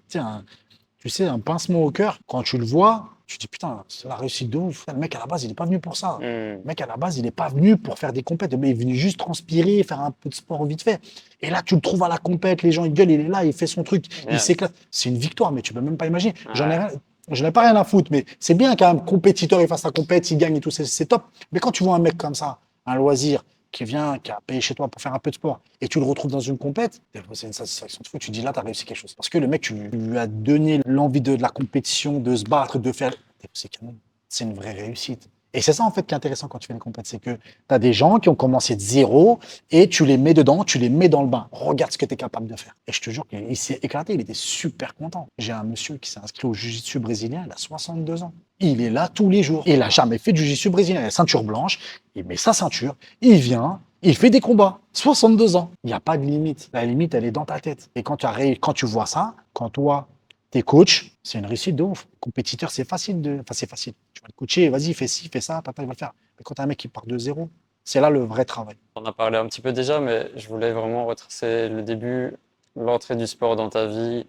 tu 1.00 1.10
sais, 1.10 1.26
un 1.26 1.40
pincement 1.40 1.84
au 1.84 1.92
cœur. 1.92 2.18
Quand 2.28 2.44
tu 2.44 2.58
le 2.58 2.66
vois, 2.66 3.10
tu 3.28 3.38
te 3.38 3.42
dis 3.42 3.48
putain, 3.48 3.84
c'est 3.90 4.08
la 4.08 4.16
réussite 4.16 4.50
de 4.50 4.58
ouf. 4.58 4.86
Le 4.88 4.94
mec, 4.98 5.14
à 5.16 5.20
la 5.20 5.26
base, 5.26 5.44
il 5.44 5.50
n'est 5.50 5.54
pas 5.54 5.66
venu 5.66 5.80
pour 5.80 5.98
ça. 5.98 6.18
Mhm. 6.20 6.26
Le 6.28 6.62
mec, 6.66 6.80
à 6.82 6.86
la 6.86 6.96
base, 6.98 7.18
il 7.18 7.24
n'est 7.24 7.32
pas 7.32 7.50
venu 7.50 7.76
pour 7.78 8.00
faire 8.00 8.14
des 8.14 8.24
compètes, 8.24 8.54
mais 8.56 8.70
il 8.70 8.72
est 8.72 8.80
venu 8.80 8.96
juste 8.96 9.18
transpirer, 9.18 9.84
faire 9.84 10.00
un 10.00 10.12
peu 10.12 10.30
de 10.30 10.34
sport 10.34 10.64
vite 10.66 10.82
fait. 10.82 11.00
Et 11.42 11.50
là, 11.50 11.62
tu 11.64 11.76
le 11.76 11.82
trouves 11.82 12.02
à 12.04 12.08
la 12.08 12.18
compète, 12.18 12.64
les 12.64 12.72
gens, 12.72 12.86
ils 12.86 12.94
gueulent, 12.94 13.12
il 13.12 13.20
est 13.20 13.28
là, 13.28 13.44
il 13.44 13.54
fait 13.54 13.68
son 13.68 13.84
truc, 13.84 14.06
il 14.32 14.40
s'éclate. 14.40 14.74
C'est 14.90 15.10
une 15.10 15.18
victoire, 15.18 15.52
mais 15.52 15.62
tu 15.62 15.74
peux 15.74 15.82
même 15.82 15.98
pas 15.98 16.08
imaginer. 16.08 16.34
J'en 16.54 16.70
ai 16.72 16.78
rien- 16.78 16.90
je 17.30 17.44
n'ai 17.44 17.52
pas 17.52 17.62
rien 17.62 17.76
à 17.76 17.84
foutre, 17.84 18.10
mais 18.12 18.24
c'est 18.40 18.54
bien 18.54 18.76
qu'un 18.78 18.96
compétiteur 18.96 19.60
il 19.62 19.68
fasse 19.68 19.82
sa 19.82 19.92
compète, 19.92 20.32
il 20.32 20.38
gagne 20.38 20.56
et 20.56 20.62
tout, 20.62 20.72
c'est 20.72 21.06
top. 21.06 21.24
Mais 21.52 21.60
quand 21.60 21.72
tu 21.72 21.84
vois 21.84 21.96
un 21.96 22.00
mec 22.00 22.16
comme 22.18 22.34
ça, 22.36 22.60
un 22.86 22.96
loisir, 22.96 23.44
qui 23.78 23.84
vient, 23.84 24.18
qui 24.18 24.32
a 24.32 24.40
payé 24.48 24.60
chez 24.60 24.74
toi 24.74 24.88
pour 24.88 25.00
faire 25.00 25.14
un 25.14 25.20
peu 25.20 25.30
de 25.30 25.36
sport, 25.36 25.60
et 25.82 25.88
tu 25.88 26.00
le 26.00 26.06
retrouves 26.06 26.32
dans 26.32 26.40
une 26.40 26.58
compète, 26.58 27.00
c'est 27.34 27.46
une 27.46 27.54
satisfaction 27.54 28.02
de 28.04 28.08
fou. 28.08 28.18
Tu 28.18 28.32
dis 28.32 28.42
là, 28.42 28.52
tu 28.52 28.58
as 28.58 28.64
réussi 28.64 28.86
quelque 28.86 28.98
chose. 28.98 29.14
Parce 29.14 29.30
que 29.30 29.38
le 29.38 29.46
mec, 29.46 29.62
tu 29.62 29.76
lui 29.76 30.18
as 30.18 30.26
donné 30.26 30.82
l'envie 30.88 31.22
de, 31.22 31.36
de 31.36 31.42
la 31.42 31.50
compétition, 31.50 32.20
de 32.20 32.36
se 32.36 32.44
battre, 32.44 32.80
de 32.80 32.92
faire. 32.92 33.14
C'est 33.54 33.70
canon. 33.70 33.96
C'est 34.30 34.46
une 34.46 34.56
vraie 34.56 34.74
réussite. 34.74 35.30
Et 35.54 35.62
c'est 35.62 35.74
ça, 35.74 35.84
en 35.84 35.92
fait, 35.92 36.08
qui 36.08 36.16
est 36.16 36.18
intéressant 36.18 36.48
quand 36.48 36.58
tu 36.58 36.68
fais 36.68 36.74
une 36.74 36.80
compète, 36.80 37.06
c'est 37.06 37.20
que 37.20 37.36
tu 37.36 37.40
as 37.70 37.78
des 37.78 37.94
gens 37.94 38.18
qui 38.18 38.30
ont 38.30 38.36
commencé 38.36 38.76
de 38.76 38.82
zéro 38.82 39.40
et 39.70 39.88
tu 39.88 40.06
les 40.06 40.18
mets 40.18 40.34
dedans, 40.34 40.64
tu 40.64 40.80
les 40.80 40.90
mets 40.90 41.08
dans 41.08 41.22
le 41.22 41.28
bain. 41.28 41.48
Regarde 41.52 41.92
ce 41.92 42.00
que 42.00 42.06
tu 42.06 42.16
es 42.16 42.18
capable 42.18 42.48
de 42.48 42.56
faire. 42.56 42.76
Et 42.88 42.92
je 42.92 43.00
te 43.00 43.12
jure 43.12 43.28
qu'il 43.28 43.56
s'est 43.56 43.80
éclaté, 43.84 44.16
il 44.16 44.22
était 44.22 44.34
super 44.34 44.96
content. 44.96 45.28
J'ai 45.38 45.54
un 45.54 45.64
monsieur 45.64 45.98
qui 45.98 46.10
s'est 46.10 46.20
inscrit 46.20 46.48
au 46.48 46.54
Jiu-Jitsu 46.54 47.00
brésilien, 47.00 47.44
il 47.46 47.52
a 47.52 47.58
62 47.58 48.24
ans. 48.24 48.34
Il 48.60 48.82
est 48.82 48.90
là 48.90 49.08
tous 49.08 49.30
les 49.30 49.44
jours. 49.44 49.64
Il 49.66 49.80
n'a 49.80 49.90
jamais 49.90 50.18
fait 50.18 50.34
du 50.34 50.42
Jiu-Jitsu 50.42 50.70
brésilien. 50.70 51.02
Il 51.02 51.06
a 51.06 51.12
ceinture 51.12 51.44
blanche, 51.44 51.80
il 52.16 52.26
met 52.26 52.38
sa 52.38 52.54
ceinture, 52.54 52.96
il 53.22 53.36
vient, 53.36 53.80
il 54.02 54.16
fait 54.16 54.30
des 54.30 54.40
combats. 54.40 54.80
62 54.94 55.56
ans. 55.56 55.72
Il 55.84 55.88
n'y 55.88 55.94
a 55.94 56.00
pas 56.00 56.18
de 56.18 56.24
limite. 56.24 56.70
La 56.74 56.86
limite, 56.86 57.14
elle 57.14 57.26
est 57.26 57.32
dans 57.32 57.46
ta 57.46 57.60
tête. 57.60 57.90
Et 57.96 58.04
quand 58.04 58.18
tu, 58.18 58.26
as 58.26 58.36
quand 58.60 58.74
tu 58.74 58.86
vois 58.86 59.06
ça, 59.06 59.36
quand 59.54 59.70
toi, 59.70 60.08
t'es 60.50 60.62
coach, 60.62 61.12
c'est 61.24 61.40
une 61.40 61.46
réussite 61.46 61.76
de 61.76 61.84
ouf. 61.84 62.08
Compétiteur, 62.20 62.72
c'est 62.72 62.88
facile 62.88 63.22
de. 63.22 63.40
Enfin, 63.42 63.54
c'est 63.54 63.70
facile. 63.70 63.94
Tu 64.14 64.22
vas 64.22 64.28
le 64.28 64.34
coacher, 64.36 64.70
vas-y, 64.70 64.94
fais 64.94 65.08
ci, 65.08 65.30
fais 65.30 65.42
ça, 65.42 65.62
papa, 65.62 65.84
il 65.84 65.88
va 65.88 65.94
le 65.94 65.98
faire. 65.98 66.14
Mais 66.38 66.44
quand 66.44 66.56
t'as 66.56 66.64
un 66.64 66.68
mec 66.68 66.78
qui 66.78 66.88
part 66.88 67.06
de 67.06 67.18
zéro, 67.18 67.50
c'est 67.84 68.02
là 68.02 68.10
le 68.10 68.24
vrai 68.24 68.46
travail. 68.46 68.76
On 68.96 69.06
a 69.06 69.14
parlé 69.14 69.38
un 69.38 69.46
petit 69.48 69.62
peu 69.62 69.72
déjà, 69.72 70.00
mais 70.00 70.30
je 70.36 70.48
voulais 70.48 70.74
vraiment 70.74 71.06
retracer 71.06 71.70
le 71.70 71.84
début, 71.84 72.34
l'entrée 72.76 73.16
du 73.16 73.28
sport 73.28 73.56
dans 73.56 73.70
ta 73.70 73.86
vie, 73.86 74.26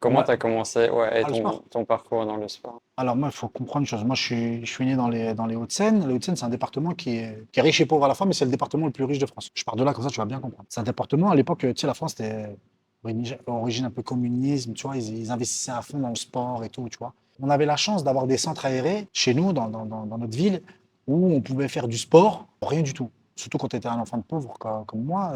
Comment 0.00 0.18
Ouais. 0.18 0.24
tu 0.24 0.30
as 0.32 0.36
commencé 0.36 0.88
ouais, 0.90 1.20
et 1.20 1.24
Ah, 1.24 1.52
ton, 1.70 1.84
parcours 1.84 2.26
dans 2.26 2.36
le 2.36 2.48
sport? 2.48 2.80
Alors 2.96 3.14
moi, 3.16 3.28
il 3.28 3.34
faut 3.34 3.48
comprendre 3.48 3.80
une 3.82 3.86
chose. 3.86 4.04
Moi, 4.04 4.16
je 4.16 4.22
suis, 4.22 4.66
je 4.66 4.70
suis 4.70 4.84
né 4.84 4.96
dans 4.96 5.08
les, 5.08 5.34
dans 5.34 5.46
les 5.46 5.54
Hauts-de-Seine. 5.54 6.06
Les 6.08 6.14
Hauts-de-Seine, 6.14 6.36
c'est 6.36 6.44
un 6.44 6.48
département 6.50 6.92
qui 6.94 7.16
est, 7.18 7.46
qui 7.52 7.60
est 7.60 7.62
riche 7.62 7.80
et 7.80 7.86
pauvre 7.86 8.04
à 8.04 8.08
la 8.08 8.14
fois, 8.14 8.26
mais 8.26 8.32
c'est 8.32 8.44
le 8.44 8.50
département 8.50 8.86
le 8.86 8.92
plus 8.92 9.04
riche 9.04 9.18
de 9.18 9.26
France. 9.26 9.50
Je 9.54 9.62
pars 9.64 9.76
de 9.76 9.84
là, 9.84 9.92
comme 9.94 10.02
ça, 10.04 10.10
tu 10.10 10.18
vas 10.18 10.24
bien 10.26 10.40
comprendre. 10.40 10.66
C'est 10.68 10.80
un 10.80 10.84
département, 10.84 11.30
à 11.30 11.34
l'époque, 11.36 11.60
tu 11.60 11.72
sais, 11.76 11.86
la 11.86 11.94
France, 11.94 12.14
c'était 12.16 12.56
origine 13.46 13.84
un 13.86 13.90
peu 13.90 14.02
communisme, 14.02 14.74
tu 14.74 14.86
vois, 14.86 14.96
ils, 14.96 15.18
ils 15.18 15.30
investissaient 15.30 15.70
à 15.72 15.82
fond 15.82 15.98
dans 15.98 16.10
le 16.10 16.14
sport 16.16 16.64
et 16.64 16.68
tout, 16.68 16.88
tu 16.88 16.98
vois. 16.98 17.14
On 17.40 17.48
avait 17.48 17.64
la 17.64 17.76
chance 17.76 18.04
d'avoir 18.04 18.26
des 18.26 18.36
centres 18.36 18.66
aérés 18.66 19.08
chez 19.12 19.32
nous, 19.34 19.52
dans, 19.52 19.68
dans, 19.68 19.86
dans, 19.86 20.04
dans 20.04 20.18
notre 20.18 20.36
ville, 20.36 20.62
où 21.06 21.32
on 21.32 21.40
pouvait 21.40 21.68
faire 21.68 21.88
du 21.88 21.96
sport, 21.96 22.46
rien 22.60 22.82
du 22.82 22.92
tout. 22.92 23.10
Surtout 23.40 23.56
quand 23.56 23.68
tu 23.68 23.76
étais 23.76 23.88
un 23.88 23.98
enfant 23.98 24.18
de 24.18 24.22
pauvre 24.22 24.52
co- 24.58 24.84
comme 24.86 25.02
moi, 25.02 25.32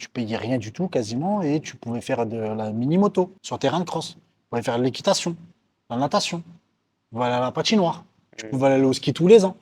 tu 0.00 0.08
payais 0.08 0.36
rien 0.36 0.58
du 0.58 0.72
tout 0.72 0.88
quasiment 0.88 1.42
et 1.42 1.60
tu 1.60 1.76
pouvais 1.76 2.00
faire 2.00 2.26
de 2.26 2.36
la 2.36 2.72
mini-moto 2.72 3.32
sur 3.40 3.56
terrain 3.60 3.78
de 3.78 3.84
cross. 3.84 4.14
Tu 4.14 4.18
pouvais 4.50 4.62
faire 4.62 4.78
de 4.78 4.82
l'équitation, 4.82 5.36
la 5.88 5.96
natation, 5.96 6.38
tu 6.38 6.44
pouvais 7.12 7.26
aller 7.26 7.34
à 7.36 7.40
la 7.40 7.52
patinoire, 7.52 8.04
tu 8.36 8.46
Mm. 8.46 8.50
pouvais 8.50 8.66
aller 8.66 8.84
au 8.84 8.92
ski 8.92 9.12
tous 9.12 9.28
les 9.28 9.44
ans, 9.44 9.56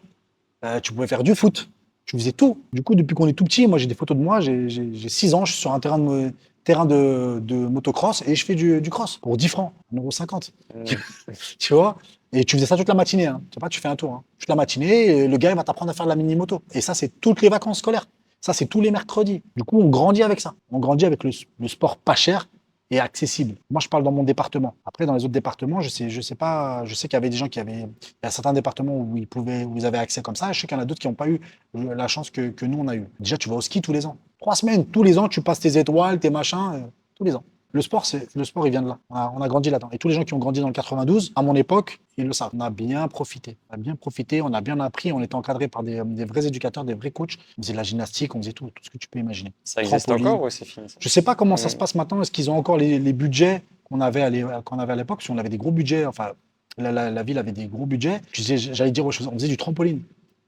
Euh, 0.64 0.80
tu 0.80 0.94
pouvais 0.94 1.06
faire 1.06 1.22
du 1.22 1.34
foot, 1.34 1.68
tu 2.06 2.16
faisais 2.16 2.32
tout. 2.32 2.58
Du 2.72 2.82
coup, 2.82 2.94
depuis 2.94 3.14
qu'on 3.14 3.26
est 3.26 3.34
tout 3.34 3.44
petit, 3.44 3.66
moi 3.66 3.76
j'ai 3.76 3.86
des 3.86 3.94
photos 3.94 4.16
de 4.16 4.22
moi, 4.22 4.40
j'ai 4.40 4.66
j'ai- 4.70 4.94
j'ai 4.94 5.08
6 5.10 5.34
ans, 5.34 5.44
je 5.44 5.52
suis 5.52 5.60
sur 5.60 5.72
un 5.72 5.78
terrain 5.80 5.98
de, 5.98 6.32
terrain 6.64 6.86
de, 6.86 7.40
de 7.42 7.54
motocross 7.54 8.22
et 8.26 8.34
je 8.34 8.44
fais 8.44 8.54
du, 8.54 8.80
du 8.80 8.90
cross 8.90 9.18
pour 9.18 9.36
10 9.36 9.48
francs, 9.48 9.72
1,50€. 9.94 10.50
Mm. 10.74 10.84
Tu 11.58 11.74
vois? 11.74 11.96
Et 12.32 12.44
tu 12.44 12.56
faisais 12.56 12.66
ça 12.66 12.76
toute 12.76 12.88
la 12.88 12.94
matinée. 12.94 13.26
Hein. 13.26 13.40
Tu 13.50 13.54
sais 13.54 13.60
pas, 13.60 13.68
tu 13.68 13.80
fais 13.80 13.88
un 13.88 13.96
tour. 13.96 14.12
Hein. 14.12 14.24
Toute 14.38 14.48
la 14.48 14.56
matinée, 14.56 15.06
et 15.06 15.28
le 15.28 15.36
gars, 15.36 15.50
il 15.50 15.56
va 15.56 15.62
t'apprendre 15.62 15.92
à 15.92 15.94
faire 15.94 16.06
de 16.06 16.10
la 16.10 16.16
mini-moto. 16.16 16.62
Et 16.72 16.80
ça, 16.80 16.94
c'est 16.94 17.08
toutes 17.20 17.42
les 17.42 17.48
vacances 17.48 17.78
scolaires. 17.78 18.06
Ça, 18.40 18.52
c'est 18.52 18.66
tous 18.66 18.80
les 18.80 18.90
mercredis. 18.90 19.42
Du 19.56 19.62
coup, 19.62 19.80
on 19.80 19.88
grandit 19.88 20.22
avec 20.22 20.40
ça. 20.40 20.54
On 20.70 20.80
grandit 20.80 21.06
avec 21.06 21.22
le, 21.22 21.30
le 21.60 21.68
sport 21.68 21.96
pas 21.96 22.16
cher 22.16 22.48
et 22.90 23.00
accessible. 23.00 23.56
Moi, 23.70 23.80
je 23.80 23.88
parle 23.88 24.02
dans 24.02 24.12
mon 24.12 24.24
département. 24.24 24.74
Après, 24.84 25.06
dans 25.06 25.14
les 25.14 25.24
autres 25.24 25.32
départements, 25.32 25.80
je 25.80 25.88
sais, 25.88 26.10
je 26.10 26.20
sais 26.20 26.34
pas, 26.34 26.84
je 26.84 26.94
sais 26.94 27.08
qu'il 27.08 27.16
y 27.16 27.18
avait 27.18 27.30
des 27.30 27.36
gens 27.36 27.48
qui 27.48 27.58
avaient, 27.60 27.80
il 27.80 28.24
y 28.24 28.26
a 28.26 28.30
certains 28.30 28.52
départements 28.52 28.96
où 28.98 29.16
ils 29.16 29.26
pouvaient, 29.26 29.64
où 29.64 29.76
ils 29.76 29.86
avaient 29.86 29.98
accès 29.98 30.20
comme 30.20 30.36
ça. 30.36 30.52
Je 30.52 30.60
sais 30.60 30.66
qu'il 30.66 30.76
y 30.76 30.80
en 30.80 30.82
a 30.82 30.84
d'autres 30.84 31.00
qui 31.00 31.08
n'ont 31.08 31.14
pas 31.14 31.28
eu 31.28 31.40
la 31.74 32.08
chance 32.08 32.30
que, 32.30 32.50
que 32.50 32.66
nous, 32.66 32.78
on 32.78 32.88
a 32.88 32.96
eu. 32.96 33.08
Déjà, 33.20 33.36
tu 33.36 33.48
vas 33.48 33.56
au 33.56 33.60
ski 33.60 33.80
tous 33.80 33.92
les 33.92 34.06
ans. 34.06 34.18
Trois 34.44 34.56
semaines, 34.56 34.84
tous 34.84 35.02
les 35.02 35.16
ans, 35.18 35.26
tu 35.26 35.40
passes 35.40 35.60
tes 35.60 35.78
étoiles, 35.78 36.20
tes 36.20 36.28
machins, 36.28 36.72
euh, 36.74 36.80
tous 37.14 37.24
les 37.24 37.34
ans. 37.34 37.44
Le 37.72 37.80
sport, 37.80 38.04
c'est 38.04 38.28
le 38.36 38.44
sport, 38.44 38.66
il 38.66 38.70
vient 38.72 38.82
de 38.82 38.88
là. 38.88 38.98
On 39.08 39.14
a, 39.16 39.32
on 39.34 39.40
a 39.40 39.48
grandi 39.48 39.70
là-dedans. 39.70 39.88
Et 39.90 39.96
tous 39.96 40.08
les 40.08 40.14
gens 40.14 40.22
qui 40.22 40.34
ont 40.34 40.38
grandi 40.38 40.60
dans 40.60 40.66
le 40.66 40.74
92, 40.74 41.32
à 41.34 41.40
mon 41.40 41.54
époque, 41.54 41.98
ils 42.18 42.26
le 42.26 42.34
savent. 42.34 42.50
On 42.52 42.60
a 42.60 42.68
bien 42.68 43.08
profité. 43.08 43.56
On 43.70 43.74
a 43.74 43.76
bien 43.78 43.96
profité, 43.96 44.42
on 44.42 44.52
a 44.52 44.60
bien 44.60 44.78
appris. 44.80 45.12
On 45.12 45.22
était 45.22 45.34
encadré 45.34 45.66
par 45.66 45.82
des, 45.82 46.02
des 46.04 46.26
vrais 46.26 46.46
éducateurs, 46.46 46.84
des 46.84 46.92
vrais 46.92 47.10
coachs. 47.10 47.38
On 47.56 47.62
faisait 47.62 47.72
de 47.72 47.78
la 47.78 47.84
gymnastique, 47.84 48.34
on 48.34 48.40
faisait 48.42 48.52
tout, 48.52 48.66
tout 48.66 48.84
ce 48.84 48.90
que 48.90 48.98
tu 48.98 49.08
peux 49.08 49.18
imaginer. 49.18 49.54
Ça 49.64 49.80
existe 49.80 50.04
Trampoline. 50.08 50.28
encore 50.28 50.42
ou 50.46 50.50
c'est 50.50 50.66
fini? 50.66 50.90
ça 50.90 50.96
Je 51.00 51.08
sais 51.08 51.22
pas 51.22 51.34
comment 51.34 51.56
ça 51.56 51.70
se 51.70 51.76
passe 51.76 51.94
maintenant. 51.94 52.20
Est-ce 52.20 52.30
qu'ils 52.30 52.50
ont 52.50 52.56
encore 52.58 52.76
les, 52.76 52.98
les 52.98 53.12
budgets 53.14 53.62
qu'on 53.84 54.02
avait 54.02 54.20
à 54.20 54.28
l'époque? 54.28 55.22
Si 55.22 55.30
on 55.30 55.38
avait 55.38 55.48
des 55.48 55.56
gros 55.58 55.70
budgets, 55.72 56.04
enfin, 56.04 56.32
la, 56.76 56.92
la- 56.92 57.10
la 57.10 57.22
ville 57.22 57.38
avait 57.38 57.52
des 57.52 57.66
gros 57.66 57.86
budgets. 57.86 58.20
J'allais 58.34 58.90
dire 58.92 59.06
aux 59.06 59.10
choses, 59.10 59.26
on 59.26 59.32
faisait 59.32 59.48
du 59.48 59.56
trampoline. 59.56 60.02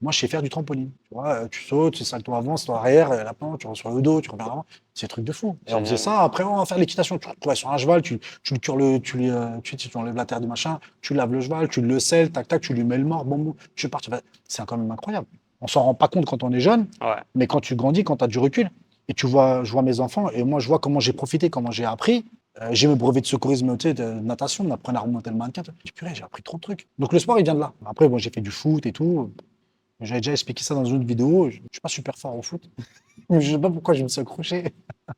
Moi, 0.07 0.13
je 0.13 0.21
sais 0.21 0.29
faire 0.29 0.41
du 0.41 0.49
trampoline. 0.49 0.93
Tu 1.09 1.15
vois, 1.15 1.31
euh, 1.31 1.49
tu 1.51 1.65
sautes, 1.65 1.95
tu 1.95 2.05
salto 2.05 2.33
avant, 2.33 2.57
salto 2.57 2.75
arrière, 2.75 3.11
euh, 3.11 3.25
la 3.25 3.35
pente, 3.35 3.59
tu 3.59 3.67
rentres 3.67 3.81
sur 3.81 3.91
le 3.91 4.01
dos, 4.01 4.21
tu 4.21 4.31
reviens 4.31 4.47
avant. 4.47 4.65
C'est 4.95 5.07
un 5.07 5.09
truc 5.09 5.25
de 5.25 5.33
fou. 5.33 5.57
Et 5.67 5.75
on 5.75 5.81
faisait 5.81 5.97
ça. 5.97 6.21
Après, 6.23 6.45
on 6.45 6.59
va 6.59 6.65
faire 6.65 6.79
l'équitation. 6.79 7.19
Tu 7.19 7.29
te 7.29 7.55
sur 7.57 7.71
un 7.73 7.77
cheval, 7.77 8.03
tu, 8.03 8.21
tu 8.45 8.55
le 8.55 8.61
cures 8.61 8.77
le, 8.77 9.01
tu, 9.01 9.17
lui, 9.17 9.31
euh, 9.31 9.59
tu, 9.65 9.75
tu 9.75 9.91
enlèves 9.97 10.15
la 10.15 10.25
terre 10.25 10.41
du 10.41 10.47
machin, 10.47 10.79
tu 11.03 11.13
laves 11.13 11.33
le 11.33 11.41
cheval, 11.41 11.69
tu 11.69 11.81
le 11.81 11.99
selles, 11.99 12.31
tac, 12.31 12.47
tac, 12.47 12.61
tu 12.61 12.73
lui 12.73 12.85
mets 12.85 12.99
le 12.99 13.05
mort, 13.05 13.25
bon, 13.25 13.37
bon, 13.37 13.57
tu 13.75 13.89
pars. 13.89 14.01
tu 14.01 14.11
C'est 14.47 14.65
quand 14.65 14.77
même 14.77 14.93
incroyable. 14.93 15.27
On 15.61 15.67
s'en 15.67 15.83
rend 15.83 15.95
pas 15.95 16.07
compte 16.07 16.27
quand 16.27 16.45
on 16.45 16.53
est 16.53 16.61
jeune, 16.61 16.87
Ouais. 17.01 17.17
mais 17.35 17.49
quand 17.49 17.61
tu 17.61 17.75
grandis, 17.75 18.05
quand 18.05 18.19
tu 18.19 18.25
as 18.25 18.29
du 18.29 18.39
recul, 18.39 18.71
et 19.09 19.15
tu 19.15 19.27
vois, 19.27 19.65
je 19.65 19.73
vois 19.73 19.83
mes 19.83 19.99
enfants, 19.99 20.31
et 20.31 20.45
moi, 20.45 20.61
je 20.61 20.69
vois 20.69 20.79
comment 20.79 21.01
j'ai 21.01 21.15
profité, 21.15 21.51
comment 21.51 21.73
j'ai 21.73 21.85
appris. 21.85 22.25
Euh, 22.63 22.69
j'ai 22.71 22.87
mes 22.87 22.95
brevets 22.95 23.21
de 23.23 23.27
secourisme, 23.27 23.77
tu 23.77 23.89
sais, 23.89 23.95
de 23.95 24.05
natation, 24.05 24.65
on 24.69 24.71
apprenait 24.71 24.99
à 24.99 25.03
remonter 25.03 25.31
le 25.31 25.37
mannequin. 25.37 25.63
Purée, 25.97 26.15
j'ai 26.15 26.23
appris 26.23 26.45
trop 26.45 26.59
de 26.59 26.63
trucs. 26.63 26.87
Donc 26.99 27.13
le 27.13 27.19
sport, 27.19 27.39
il 27.41 27.45
vient 27.45 27.55
de 27.55 27.61
là. 27.61 27.73
Après, 27.85 28.09
moi, 28.09 28.19
j'ai 28.21 28.31
fait 28.31 28.41
du 28.41 28.51
foot 28.51 28.87
et 28.87 28.93
tout. 28.93 29.31
J'avais 30.01 30.21
déjà 30.21 30.33
expliqué 30.33 30.63
ça 30.63 30.75
dans 30.75 30.85
une 30.85 30.97
autre 30.97 31.07
vidéo. 31.07 31.51
Je 31.51 31.57
ne 31.57 31.69
suis 31.73 31.81
pas 31.81 31.89
super 31.89 32.17
fort 32.17 32.37
au 32.37 32.43
foot. 32.43 32.69
je 33.31 33.53
sais 33.53 33.59
pas 33.59 33.71
pourquoi 33.71 33.95
je 33.95 34.03
me 34.03 34.09
suis 34.09 34.21
accroché. 34.21 34.75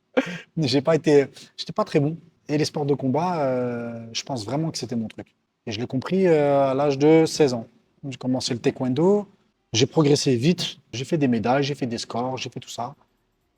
j'ai 0.56 0.80
pas 0.80 0.94
été, 0.94 1.26
pas 1.74 1.84
très 1.84 2.00
bon. 2.00 2.16
Et 2.48 2.56
les 2.56 2.64
sports 2.64 2.86
de 2.86 2.94
combat, 2.94 3.42
euh, 3.42 4.06
je 4.12 4.22
pense 4.22 4.44
vraiment 4.44 4.70
que 4.70 4.78
c'était 4.78 4.96
mon 4.96 5.08
truc. 5.08 5.34
Et 5.66 5.72
je 5.72 5.80
l'ai 5.80 5.86
compris 5.86 6.26
euh, 6.26 6.70
à 6.70 6.74
l'âge 6.74 6.96
de 6.98 7.24
16 7.26 7.54
ans. 7.54 7.66
J'ai 8.08 8.16
commencé 8.16 8.54
le 8.54 8.60
taekwondo. 8.60 9.26
J'ai 9.72 9.86
progressé 9.86 10.36
vite. 10.36 10.78
J'ai 10.92 11.04
fait 11.04 11.18
des 11.18 11.28
médailles, 11.28 11.62
j'ai 11.62 11.74
fait 11.74 11.86
des 11.86 11.98
scores, 11.98 12.38
j'ai 12.38 12.48
fait 12.48 12.60
tout 12.60 12.70
ça. 12.70 12.94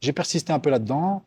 J'ai 0.01 0.13
persisté 0.13 0.53
un 0.53 0.59
peu 0.59 0.71
là-dedans. 0.71 1.23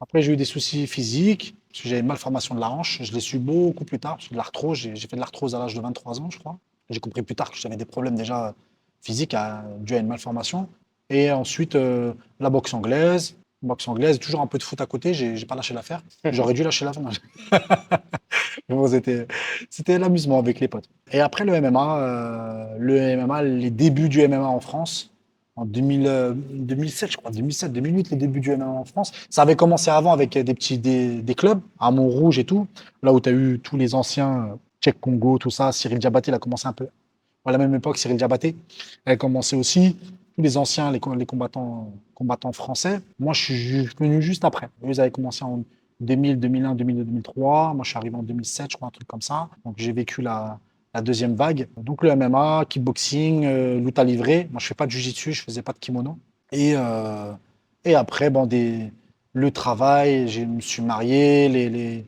Après, 0.00 0.22
j'ai 0.22 0.32
eu 0.32 0.36
des 0.36 0.44
soucis 0.44 0.86
physiques, 0.86 1.56
parce 1.68 1.82
que 1.82 1.88
j'avais 1.88 2.02
une 2.02 2.06
malformation 2.06 2.54
de 2.54 2.60
la 2.60 2.70
hanche. 2.70 3.02
Je 3.02 3.12
l'ai 3.12 3.20
su 3.20 3.38
beaucoup 3.38 3.84
plus 3.84 3.98
tard, 3.98 4.16
parce 4.16 4.28
que 4.28 4.34
de 4.34 4.36
l'arthrose, 4.36 4.78
j'ai 4.78 4.94
fait 4.94 5.16
de 5.16 5.20
l'arthrose 5.20 5.54
à 5.54 5.58
l'âge 5.58 5.74
de 5.74 5.80
23 5.80 6.20
ans, 6.20 6.30
je 6.30 6.38
crois. 6.38 6.58
J'ai 6.88 7.00
compris 7.00 7.22
plus 7.22 7.34
tard 7.34 7.50
que 7.50 7.56
j'avais 7.56 7.76
des 7.76 7.84
problèmes 7.84 8.14
déjà 8.14 8.54
physiques 9.00 9.34
à, 9.34 9.64
dus 9.80 9.94
à 9.94 9.98
une 9.98 10.06
malformation. 10.06 10.68
Et 11.10 11.30
ensuite, 11.30 11.74
euh, 11.74 12.12
la 12.40 12.50
boxe 12.50 12.74
anglaise. 12.74 13.36
Boxe 13.62 13.88
anglaise, 13.88 14.20
toujours 14.20 14.40
un 14.40 14.46
peu 14.46 14.58
de 14.58 14.62
foot 14.62 14.80
à 14.80 14.86
côté, 14.86 15.14
j'ai 15.14 15.44
pas 15.44 15.56
lâché 15.56 15.74
l'affaire. 15.74 16.02
J'aurais 16.30 16.54
dû 16.54 16.62
lâcher 16.62 16.84
l'affaire. 16.84 17.02
bon, 18.68 18.86
c'était 18.86 19.26
c'était 19.68 19.98
l'amusement 19.98 20.38
avec 20.38 20.60
les 20.60 20.68
potes. 20.68 20.88
Et 21.10 21.20
après 21.20 21.44
le 21.44 21.60
MMA, 21.60 21.98
euh, 21.98 22.76
le 22.78 23.16
MMA, 23.16 23.42
les 23.42 23.70
débuts 23.70 24.08
du 24.08 24.26
MMA 24.28 24.46
en 24.46 24.60
France, 24.60 25.10
en 25.56 25.64
2000, 25.64 26.06
euh, 26.06 26.34
2007, 26.36 27.10
je 27.10 27.16
crois, 27.16 27.32
2007, 27.32 27.72
2008, 27.72 28.10
les 28.10 28.16
débuts 28.16 28.38
du 28.38 28.56
MMA 28.56 28.66
en 28.66 28.84
France. 28.84 29.10
Ça 29.28 29.42
avait 29.42 29.56
commencé 29.56 29.90
avant 29.90 30.12
avec 30.12 30.38
des 30.38 30.54
petits 30.54 30.78
des, 30.78 31.20
des 31.20 31.34
clubs, 31.34 31.60
à 31.80 31.90
Montrouge 31.90 32.38
et 32.38 32.44
tout, 32.44 32.68
là 33.02 33.12
où 33.12 33.18
tu 33.18 33.28
as 33.28 33.32
eu 33.32 33.58
tous 33.58 33.76
les 33.76 33.96
anciens, 33.96 34.56
Tchèque 34.80 35.00
Congo, 35.00 35.38
tout 35.38 35.50
ça. 35.50 35.72
Cyril 35.72 35.98
Diabaté, 35.98 36.30
il 36.30 36.34
a 36.34 36.38
commencé 36.38 36.68
un 36.68 36.72
peu. 36.72 36.86
À 37.48 37.52
la 37.52 37.56
même 37.56 37.74
époque, 37.74 37.96
Cyril 37.96 38.18
Diabaté, 38.18 38.56
elle 39.06 39.14
a 39.14 39.16
commencé 39.16 39.56
aussi. 39.56 39.96
Tous 40.36 40.42
les 40.42 40.58
anciens, 40.58 40.92
les, 40.92 41.00
co- 41.00 41.14
les 41.14 41.24
combattants, 41.24 41.90
français. 42.52 43.00
Moi, 43.18 43.32
je 43.32 43.40
suis 43.40 43.84
venu 43.98 44.20
juste 44.20 44.44
après. 44.44 44.68
Ils 44.86 45.00
avaient 45.00 45.10
commencé 45.10 45.44
en 45.44 45.64
2000, 46.00 46.38
2001, 46.38 46.74
2002, 46.74 47.04
2003. 47.04 47.72
Moi, 47.72 47.84
je 47.84 47.88
suis 47.88 47.96
arrivé 47.96 48.16
en 48.16 48.22
2007, 48.22 48.72
je 48.72 48.76
crois, 48.76 48.88
un 48.88 48.90
truc 48.90 49.08
comme 49.08 49.22
ça. 49.22 49.48
Donc, 49.64 49.76
j'ai 49.78 49.92
vécu 49.92 50.20
la, 50.20 50.60
deuxième 51.00 51.36
vague. 51.36 51.68
Donc, 51.78 52.02
le 52.02 52.10
MMA, 52.10 52.66
kickboxing, 52.68 53.46
euh, 53.46 53.80
lutte 53.80 53.98
à 53.98 54.04
livrer. 54.04 54.46
Moi, 54.50 54.60
je 54.60 54.66
fais 54.66 54.74
pas 54.74 54.84
de 54.84 54.90
jujitsu, 54.90 55.32
je 55.32 55.42
faisais 55.42 55.62
pas 55.62 55.72
de 55.72 55.78
kimono. 55.78 56.18
Et, 56.52 56.74
euh, 56.76 57.32
et 57.86 57.94
après, 57.94 58.28
bon, 58.28 58.46
le 59.32 59.50
travail, 59.52 60.28
je 60.28 60.42
me 60.42 60.60
suis 60.60 60.82
marié, 60.82 61.48
les, 61.48 62.04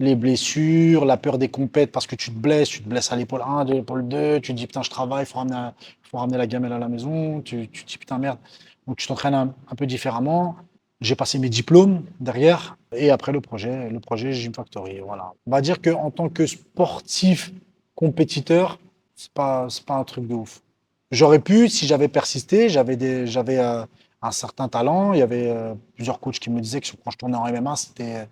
les 0.00 0.14
blessures, 0.14 1.04
la 1.04 1.18
peur 1.18 1.36
des 1.36 1.48
compètes 1.48 1.92
parce 1.92 2.06
que 2.06 2.16
tu 2.16 2.30
te 2.30 2.36
blesses, 2.36 2.70
tu 2.70 2.82
te 2.82 2.88
blesses 2.88 3.12
à 3.12 3.16
l'épaule 3.16 3.42
1, 3.46 3.66
de 3.66 3.74
l'épaule 3.74 4.08
2, 4.08 4.40
tu 4.40 4.52
te 4.52 4.56
dis 4.56 4.66
putain, 4.66 4.82
je 4.82 4.88
travaille, 4.88 5.24
il 5.24 5.26
faut 5.26 5.38
ramener, 5.38 5.70
faut 6.02 6.16
ramener 6.16 6.38
la 6.38 6.46
gamelle 6.46 6.72
à 6.72 6.78
la 6.78 6.88
maison, 6.88 7.42
tu, 7.42 7.68
tu 7.68 7.84
te 7.84 7.88
dis 7.88 7.98
putain, 7.98 8.18
merde. 8.18 8.38
Donc, 8.86 8.96
tu 8.96 9.06
t'entraînes 9.06 9.34
un, 9.34 9.54
un 9.70 9.74
peu 9.76 9.86
différemment. 9.86 10.56
J'ai 11.02 11.14
passé 11.14 11.38
mes 11.38 11.50
diplômes 11.50 12.02
derrière 12.18 12.78
et 12.96 13.10
après 13.10 13.30
le 13.30 13.42
projet, 13.42 13.90
le 13.90 14.00
projet 14.00 14.32
Gym 14.32 14.54
Factory. 14.54 15.00
Voilà. 15.00 15.34
On 15.46 15.50
va 15.50 15.60
dire 15.60 15.82
qu'en 15.82 16.10
tant 16.10 16.30
que 16.30 16.46
sportif 16.46 17.52
compétiteur, 17.94 18.78
c'est 19.14 19.32
pas, 19.32 19.68
pas 19.86 19.94
un 19.94 20.04
truc 20.04 20.26
de 20.26 20.34
ouf. 20.34 20.62
J'aurais 21.10 21.40
pu, 21.40 21.68
si 21.68 21.86
j'avais 21.86 22.08
persisté, 22.08 22.70
j'avais 22.70 23.58
euh, 23.58 23.84
un 24.22 24.30
certain 24.30 24.68
talent. 24.68 25.12
Il 25.12 25.18
y 25.18 25.22
avait 25.22 25.48
euh, 25.48 25.74
plusieurs 25.94 26.20
coachs 26.20 26.38
qui 26.38 26.48
me 26.48 26.60
disaient 26.60 26.80
que 26.80 26.88
quand 27.04 27.10
je 27.10 27.18
tournais 27.18 27.36
en 27.36 27.50
MMA, 27.50 27.76
c'était 27.76 28.28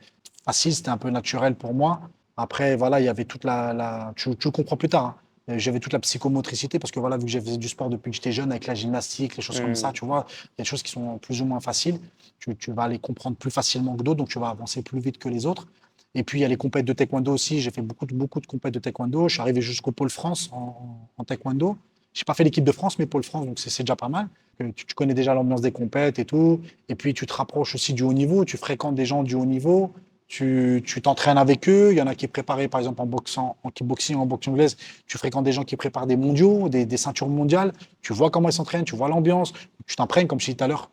c'était 0.52 0.88
un 0.90 0.96
peu 0.98 1.10
naturel 1.10 1.54
pour 1.54 1.74
moi. 1.74 2.00
Après, 2.36 2.76
voilà, 2.76 3.00
il 3.00 3.04
y 3.06 3.08
avait 3.08 3.24
toute 3.24 3.44
la, 3.44 3.72
la- 3.72 4.12
tu, 4.16 4.34
tu 4.36 4.48
le 4.48 4.52
comprends 4.52 4.76
plus 4.76 4.88
tard. 4.88 5.04
hein. 5.04 5.14
Euh, 5.50 5.58
J'avais 5.58 5.80
toute 5.80 5.92
la 5.92 5.98
psychomotricité 5.98 6.78
parce 6.78 6.90
que 6.90 7.00
voilà, 7.00 7.16
vu 7.16 7.24
que 7.24 7.30
j'ai 7.30 7.40
fait 7.40 7.56
du 7.56 7.68
sport 7.68 7.88
depuis 7.88 8.10
que 8.10 8.16
j'étais 8.16 8.32
jeune 8.32 8.50
avec 8.50 8.66
la 8.66 8.74
gymnastique, 8.74 9.36
les 9.36 9.42
choses 9.42 9.60
comme 9.60 9.70
Mhm. 9.70 9.74
ça, 9.76 9.92
tu 9.92 10.04
vois, 10.04 10.26
il 10.28 10.48
y 10.58 10.60
a 10.60 10.64
des 10.64 10.64
choses 10.64 10.82
qui 10.82 10.92
sont 10.92 11.18
plus 11.18 11.40
ou 11.42 11.46
moins 11.46 11.60
faciles. 11.60 11.98
Tu, 12.38 12.54
tu 12.56 12.70
vas 12.72 12.86
les 12.86 12.98
comprendre 12.98 13.36
plus 13.36 13.50
facilement 13.50 13.96
que 13.96 14.02
d'autres, 14.02 14.18
donc 14.18 14.28
tu 14.28 14.38
vas 14.38 14.48
avancer 14.50 14.82
plus 14.82 15.00
vite 15.00 15.18
que 15.18 15.28
les 15.28 15.46
autres. 15.46 15.66
Et 16.14 16.22
puis, 16.22 16.38
il 16.38 16.42
y 16.42 16.44
a 16.44 16.48
les 16.48 16.56
compètes 16.56 16.84
de 16.84 16.92
taekwondo 16.92 17.32
aussi. 17.32 17.60
J'ai 17.60 17.70
fait 17.70 17.82
beaucoup 17.82 18.06
de, 18.06 18.14
beaucoup 18.14 18.40
de 18.40 18.46
compètes 18.46 18.74
de 18.74 18.78
taekwondo. 18.78 19.28
Je 19.28 19.34
suis 19.34 19.40
arrivé 19.42 19.60
jusqu'au 19.60 19.90
pôle 19.92 20.10
France 20.10 20.50
en, 20.52 20.98
en- 21.16 21.24
taekwondo. 21.24 21.76
Je 22.14 22.20
n'ai 22.20 22.24
pas 22.24 22.34
fait 22.34 22.44
l'équipe 22.44 22.64
de 22.64 22.72
France, 22.72 22.98
mais 22.98 23.06
pôle 23.06 23.22
France, 23.24 23.46
donc 23.46 23.58
c'est 23.58 23.82
déjà 23.82 23.96
pas 23.96 24.08
mal. 24.08 24.28
Tu, 24.58 24.72
tu 24.74 24.94
connais 24.94 25.14
déjà 25.14 25.34
l'ambiance 25.34 25.60
des 25.60 25.70
compètes 25.72 26.18
et 26.18 26.24
tout. 26.24 26.60
Et 26.88 26.94
puis, 26.94 27.14
tu 27.14 27.26
te 27.26 27.32
rapproches 27.32 27.74
aussi 27.74 27.92
du 27.94 28.02
haut 28.02 28.12
niveau. 28.12 28.44
Tu 28.44 28.56
fréquentes 28.56 28.94
des 28.96 29.06
gens 29.06 29.22
du 29.22 29.34
haut 29.34 29.44
niveau. 29.46 29.92
Tu 30.28 30.82
tu 30.84 31.00
t'entraînes 31.00 31.38
avec 31.38 31.68
eux. 31.70 31.88
Il 31.92 31.96
y 31.98 32.02
en 32.02 32.06
a 32.06 32.14
qui 32.14 32.28
préparent, 32.28 32.58
par 32.68 32.80
exemple, 32.80 33.00
en 33.00 33.06
boxant, 33.06 33.56
en 33.64 33.70
kickboxing, 33.70 34.16
en 34.16 34.26
boxe 34.26 34.46
anglaise. 34.48 34.76
Tu 35.06 35.16
fréquentes 35.16 35.44
des 35.44 35.52
gens 35.52 35.64
qui 35.64 35.76
préparent 35.76 36.06
des 36.06 36.16
mondiaux, 36.16 36.68
des, 36.68 36.84
des 36.84 36.96
ceintures 36.98 37.28
mondiales. 37.28 37.72
Tu 38.02 38.12
vois 38.12 38.30
comment 38.30 38.50
ils 38.50 38.52
s'entraînent, 38.52 38.84
tu 38.84 38.94
vois 38.94 39.08
l'ambiance. 39.08 39.54
Tu 39.86 39.96
t'imprègnes, 39.96 40.26
comme 40.26 40.38
je 40.38 40.44
disais 40.46 40.56
tout 40.56 40.64
à 40.64 40.68
l'heure. 40.68 40.90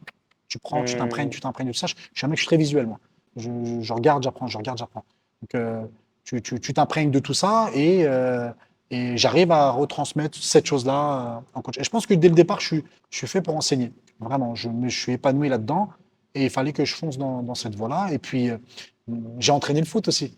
Tu 0.48 0.58
prends, 0.58 0.84
tu 0.86 0.94
Mhm. 0.94 1.00
t'imprègnes, 1.00 1.30
tu 1.30 1.42
t'imprègnes 1.42 1.74
ça. 1.74 1.86
Je, 1.88 1.96
suis 2.14 2.26
un 2.26 2.30
mec, 2.30 2.38
je 2.38 2.44
suis 2.44 2.48
très 2.48 2.56
visuel, 2.58 2.88
moi. 2.88 3.00
Je, 3.36 3.50
je- 3.66 3.82
je 3.82 3.94
regarde, 3.94 4.24
j'apprends, 4.24 4.48
je 4.48 4.58
regarde, 4.58 4.78
j'apprends. 4.78 5.04
Donc, 5.42 5.54
euh, 5.56 5.84
tu 6.24 6.42
tu- 6.42 6.60
tu 6.62 6.74
t'imprègnes 6.74 7.12
de 7.12 7.20
tout 7.20 7.34
ça 7.34 7.70
et, 7.74 8.06
euh, 8.06 8.50
et 8.90 9.18
j'arrive 9.18 9.52
à 9.52 9.70
retransmettre 9.72 10.38
cette 10.42 10.66
chose-là 10.66 11.38
euh, 11.56 11.60
en 11.60 11.62
coach. 11.62 11.78
Et 11.78 11.84
je 11.84 11.90
pense 11.90 12.08
que 12.08 12.14
dès 12.14 12.30
le 12.30 12.36
départ, 12.36 12.62
je 12.62 12.68
suis, 12.68 12.84
je 13.10 13.18
suis 13.18 13.28
fait 13.28 13.42
pour 13.42 13.58
enseigner. 13.58 13.92
Vraiment, 14.22 14.56
je 14.56 14.70
me 14.70 14.88
je 14.88 14.98
suis 14.98 15.12
épanoui 15.12 15.50
là-dedans 15.50 15.90
et 16.36 16.44
il 16.46 16.50
fallait 16.50 16.74
que 16.74 16.86
je 16.86 16.94
fonce 16.94 17.18
dans, 17.18 17.42
dans 17.42 17.56
cette 17.56 17.76
voie-là. 17.76 18.12
Et 18.12 18.20
puis, 18.20 18.50
euh, 18.50 18.58
j'ai 19.40 19.52
entraîné 19.52 19.80
le 19.80 19.86
foot 19.86 20.08
aussi. 20.08 20.34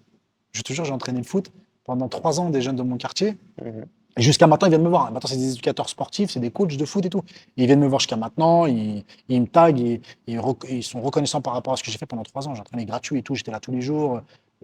Je 0.54 0.62
te 0.62 0.72
jure, 0.74 0.86
j'ai 0.86 0.94
entraîné 0.94 1.20
le 1.20 1.26
foot 1.26 1.52
pendant 1.84 2.08
trois 2.08 2.40
ans 2.40 2.50
des 2.50 2.62
jeunes 2.62 2.76
de 2.76 2.84
mon 2.84 2.98
quartier. 2.98 3.38
Mhm. 3.64 3.86
Et 4.20 4.22
jusqu'à 4.24 4.48
maintenant, 4.48 4.68
ils 4.68 4.72
viennent 4.72 4.84
me 4.84 4.90
voir. 4.90 5.12
Maintenant, 5.12 5.30
c'est 5.30 5.38
des 5.38 5.52
éducateurs 5.52 5.90
sportifs, 5.90 6.32
c'est 6.32 6.40
des 6.40 6.50
coachs 6.50 6.76
de 6.76 6.86
foot 6.86 7.06
et 7.06 7.10
tout. 7.10 7.22
Et 7.56 7.64
ils 7.64 7.66
viennent 7.68 7.80
me 7.80 7.88
voir 7.88 8.00
jusqu'à 8.00 8.16
maintenant, 8.16 8.66
ils, 8.66 9.04
ils 9.30 9.42
me 9.42 9.46
taguent, 9.48 9.80
ils, 9.80 10.02
ils 10.26 10.40
rec- 10.40 10.66
ils 10.70 10.84
sont 10.84 11.02
reconnaissants 11.02 11.42
par 11.42 11.54
rapport 11.54 11.74
à 11.74 11.78
ce 11.78 11.84
que 11.84 11.92
j'ai 11.92 12.00
fait 12.00 12.08
pendant 12.08 12.24
trois 12.24 12.48
ans. 12.48 12.56
J'entraînais 12.56 12.86
gratuit 12.86 13.20
et 13.20 13.22
tout, 13.24 13.36
j'étais 13.36 13.52
là 13.52 13.60
tous 13.60 13.72
les 13.72 13.82
jours. 13.82 14.22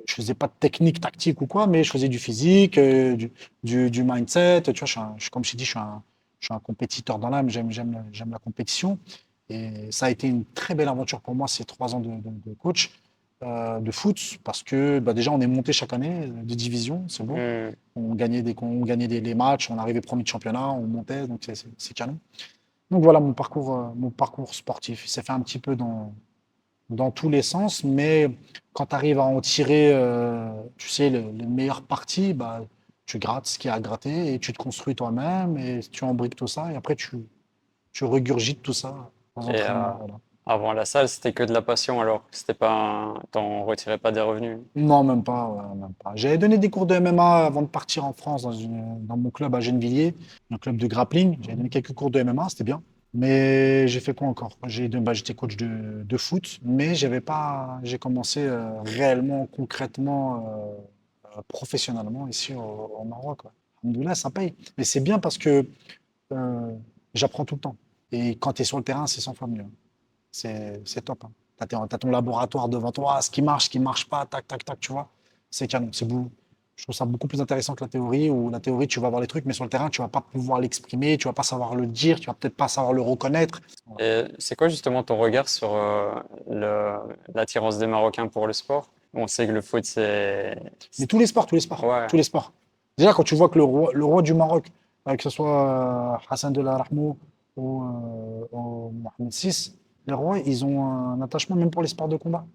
Je 0.08 0.14
faisais 0.16 0.34
pas 0.34 0.48
de 0.48 0.54
technique 0.60 1.00
tactique 1.00 1.40
ou 1.42 1.46
quoi, 1.46 1.68
mais 1.68 1.84
je 1.84 1.92
faisais 1.92 2.10
du 2.10 2.18
physique, 2.18 2.80
euh, 2.80 3.16
du, 3.16 3.32
du, 3.64 3.92
du 3.92 4.04
mindset. 4.04 4.64
Tu 4.64 4.72
vois, 4.72 4.86
je 4.88 4.92
suis 4.92 5.00
un- 5.00 5.14
je- 5.18 5.30
comme 5.30 5.44
je 5.46 5.52
t'ai 5.52 5.58
dit, 5.58 5.66
je 5.66 5.70
suis 5.70 5.80
un, 5.80 6.02
je 6.40 6.48
suis 6.48 6.54
un 6.54 6.60
compétiteur 6.60 7.20
dans 7.20 7.30
l'âme, 7.30 7.50
j'aime, 7.52 7.72
j'aime, 7.72 7.92
la- 7.94 8.06
j'aime 8.12 8.32
la 8.32 8.40
compétition. 8.40 8.98
Et 9.50 9.92
ça 9.92 10.08
a 10.08 10.10
été 10.10 10.28
une 10.28 10.46
très 10.46 10.76
belle 10.76 10.88
aventure 10.88 11.22
pour 11.22 11.36
moi, 11.36 11.48
ces 11.48 11.66
trois 11.66 11.96
ans 11.96 12.00
de, 12.00 12.10
de- 12.10 12.50
de 12.50 12.54
coach 12.56 12.92
euh, 13.44 13.80
de 13.80 13.92
foot, 13.92 14.38
parce 14.44 14.64
que 14.64 15.00
bah, 15.00 15.14
déjà, 15.14 15.32
on 15.32 15.42
est 15.42 15.48
monté 15.48 15.74
chaque 15.74 15.94
année 15.94 16.24
euh, 16.24 16.44
de 16.44 16.56
division, 16.56 17.06
c'est 17.10 17.24
beau. 17.26 17.36
Mhm. 17.36 17.76
On 17.96 18.16
gagnait, 18.16 18.42
des, 18.42 18.56
on 18.62 18.82
gagnait 18.86 19.08
des, 19.08 19.22
les 19.22 19.36
matchs, 19.36 19.70
on 19.70 19.78
arrivait 19.78 20.02
premier 20.02 20.24
de 20.24 20.28
championnat, 20.28 20.72
on 20.72 20.88
montait, 20.88 21.28
donc 21.28 21.42
c'est- 21.44 21.94
canon. 21.94 22.18
Donc 22.92 23.04
voilà 23.04 23.20
mon 23.20 23.34
parcours, 23.34 23.76
euh, 23.78 23.90
mon 23.96 24.12
parcours 24.12 24.54
sportif. 24.56 25.06
Il 25.06 25.10
s'est 25.10 25.24
fait 25.24 25.32
un 25.34 25.42
petit 25.42 25.60
peu 25.60 25.76
dans, 25.76 26.14
dans 26.90 27.12
tous 27.12 27.30
les 27.30 27.42
sens, 27.42 27.84
mais 27.84 28.30
quand 28.74 28.88
tu 28.88 28.96
arrives 28.96 29.20
à 29.20 29.24
en 29.26 29.42
tirer, 29.42 29.92
euh, 29.94 30.50
tu 30.78 30.90
sais, 30.90 31.10
le, 31.10 31.22
le 31.32 31.48
meilleur 31.48 31.84
parti, 31.84 32.34
bah, 32.34 32.62
tu 33.06 33.20
grattes 33.20 33.48
ce 33.48 33.60
qu'il 33.60 33.70
y 33.70 33.72
a 33.72 33.76
à 33.76 33.80
gratter 33.80 34.34
et 34.34 34.40
tu 34.40 34.54
te 34.54 34.58
construis 34.58 34.96
toi-même 34.96 35.58
et 35.58 35.82
tu 35.82 36.04
embriques 36.04 36.36
tout 36.36 36.48
ça 36.48 36.72
et 36.72 36.76
après 36.76 36.96
tu, 36.96 37.18
tu 37.94 38.06
regurgites 38.06 38.62
tout 38.62 38.74
ça 38.74 39.12
euh, 39.38 39.92
voilà. 39.98 40.20
Avant 40.46 40.74
la 40.74 40.86
salle, 40.86 41.08
c'était 41.10 41.34
que 41.34 41.44
de 41.44 41.54
la 41.54 41.62
passion 41.62 42.02
alors. 42.02 42.26
C'était 42.32 42.54
pas 42.54 42.72
un... 42.72 43.14
T'en 43.32 43.64
retirais 43.66 43.98
pas 43.98 44.12
des 44.12 44.22
revenus? 44.22 44.60
Non, 44.76 45.04
même 45.04 45.24
pas, 45.24 45.50
ouais, 45.50 45.76
même 45.76 45.94
pas. 46.04 46.14
J'avais 46.16 46.40
donné 46.40 46.58
des 46.58 46.72
cours 46.72 46.88
de 46.88 46.96
MMA 46.96 47.46
avant 47.46 47.62
de 47.62 47.68
partir 47.68 48.06
en 48.06 48.14
France 48.14 48.42
dans, 48.42 48.52
une- 48.54 49.06
dans 49.06 49.18
mon 49.18 49.30
club 49.30 49.54
à 49.54 49.60
Gennevilliers, 49.60 50.16
un 50.50 50.58
club 50.58 50.78
de 50.78 50.88
grappling. 50.88 51.38
J'avais 51.42 51.58
donné 51.58 51.70
quelques 51.70 51.94
cours 51.94 52.10
de 52.10 52.20
MMA, 52.20 52.50
c'était 52.50 52.64
bien. 52.64 52.82
Mais 53.14 53.88
j'ai 53.88 54.00
fait 54.00 54.16
quoi 54.16 54.28
encore? 54.28 54.58
J'ai, 54.66 54.88
bah, 54.88 55.14
j'étais 55.14 55.36
coach 55.36 55.56
de, 55.58 56.02
de 56.04 56.18
foot, 56.18 56.60
mais 56.64 56.96
j'avais 56.96 57.22
pas, 57.22 57.80
j'ai 57.84 58.00
commencé 58.00 58.40
euh, 58.44 58.82
réellement, 58.82 59.46
concrètement, 59.46 60.48
euh, 61.38 61.42
professionnellement 61.48 62.28
ici 62.28 62.56
au, 62.56 62.60
au 62.62 63.04
Maroc. 63.04 63.44
Ouais. 63.46 63.52
Alhamdoulilah, 63.84 64.16
ça 64.16 64.32
paye. 64.32 64.56
Mais 64.80 64.84
c'est 64.86 65.02
bien 65.02 65.20
parce 65.20 65.38
que 65.38 65.68
euh, 66.34 66.74
j'apprends 67.14 67.46
tout 67.46 67.56
le 67.56 67.62
temps. 67.62 67.78
Et 68.14 68.36
quand 68.36 68.54
tu 68.54 68.62
es 68.62 68.66
sur 68.66 68.78
le 68.78 68.84
terrain, 68.84 69.08
c'est 69.08 69.22
100 69.22 69.34
fois 69.34 69.48
mieux. 69.48 69.66
C'est 70.32 71.02
top. 71.04 71.26
hein. 71.26 71.32
Tu 71.70 71.76
as, 71.76 71.98
ton 71.98 72.10
laboratoire 72.12 72.68
devant 72.70 72.92
toi, 72.92 73.22
ce 73.22 73.30
qui 73.32 73.42
marche, 73.42 73.66
ce 73.66 73.70
qui 73.70 73.80
marche 73.80 74.08
pas, 74.10 74.26
tac, 74.26 74.48
tac, 74.48 74.64
tac, 74.66 74.80
tu 74.80 74.92
vois. 74.92 75.08
C'est 75.50 75.68
canon. 75.68 75.90
C'est. 75.92 76.08
Je 76.76 76.84
trouve 76.86 76.96
ça 76.96 77.06
beaucoup 77.06 77.28
plus 77.28 77.40
intéressant 77.40 77.76
que 77.76 77.84
la 77.84 77.88
théorie, 77.88 78.32
où 78.32 78.50
la 78.50 78.60
théorie, 78.60 78.88
tu 78.88 79.00
vas 79.00 79.08
voir 79.10 79.22
les 79.22 79.28
trucs, 79.28 79.46
mais 79.46 79.54
sur 79.54 79.64
le 79.64 79.70
terrain, 79.70 79.90
tu 79.92 80.02
vas 80.02 80.08
pas 80.08 80.22
pouvoir 80.22 80.60
l'exprimer, 80.60 81.18
tu 81.18 81.28
vas 81.28 81.34
pas 81.34 81.44
savoir 81.44 81.76
le 81.76 81.86
dire, 81.86 82.20
tu 82.20 82.26
vas 82.26 82.34
peut-être 82.34 82.56
pas 82.58 82.68
savoir 82.68 82.94
le 82.94 83.02
reconnaître. 83.02 83.62
Et 84.00 84.24
c'est 84.40 84.56
quoi 84.56 84.70
justement 84.70 85.04
ton 85.04 85.18
regard 85.18 85.48
sur 85.48 85.72
euh, 85.76 86.10
l'attirance 87.36 87.78
des 87.78 87.86
Marocains 87.88 88.28
pour 88.28 88.48
le 88.48 88.54
sport? 88.54 88.90
On 89.14 89.28
sait 89.28 89.46
que 89.46 89.52
le 89.52 89.62
foot, 89.62 89.86
c'est... 89.86 90.58
Mais 91.00 91.06
tous 91.06 91.20
les 91.20 91.28
sports, 91.28 91.46
tous 91.46 91.56
les 91.56 91.62
sports, 91.62 91.84
Ouais. 91.84 92.08
tous 92.08 92.18
les 92.18 92.24
sports. 92.24 92.52
Déjà, 92.98 93.14
quand 93.14 93.24
tu 93.24 93.36
vois 93.36 93.50
que 93.50 93.58
le 93.60 93.64
roi, 93.64 93.92
le 93.94 94.04
roi 94.06 94.24
du 94.24 94.34
Maroc, 94.34 94.66
euh, 95.08 95.16
que 95.16 95.22
ce 95.24 95.30
soit 95.30 96.16
euh, 96.16 96.18
Hassan 96.30 96.56
II 96.56 96.64
Rahmou 96.64 97.18
ou, 97.56 97.84
euh, 97.84 98.48
ou 98.52 98.92
Mohamed 98.92 99.34
VI, 99.34 99.74
les 100.08 100.14
rois, 100.14 100.40
ils 100.40 100.66
ont 100.66 100.84
un 100.86 101.22
attachement 101.22 101.56
même 101.56 101.70
pour 101.70 101.82
les 101.82 101.88
sports 101.88 102.08
de 102.10 102.18
combat. 102.18 102.46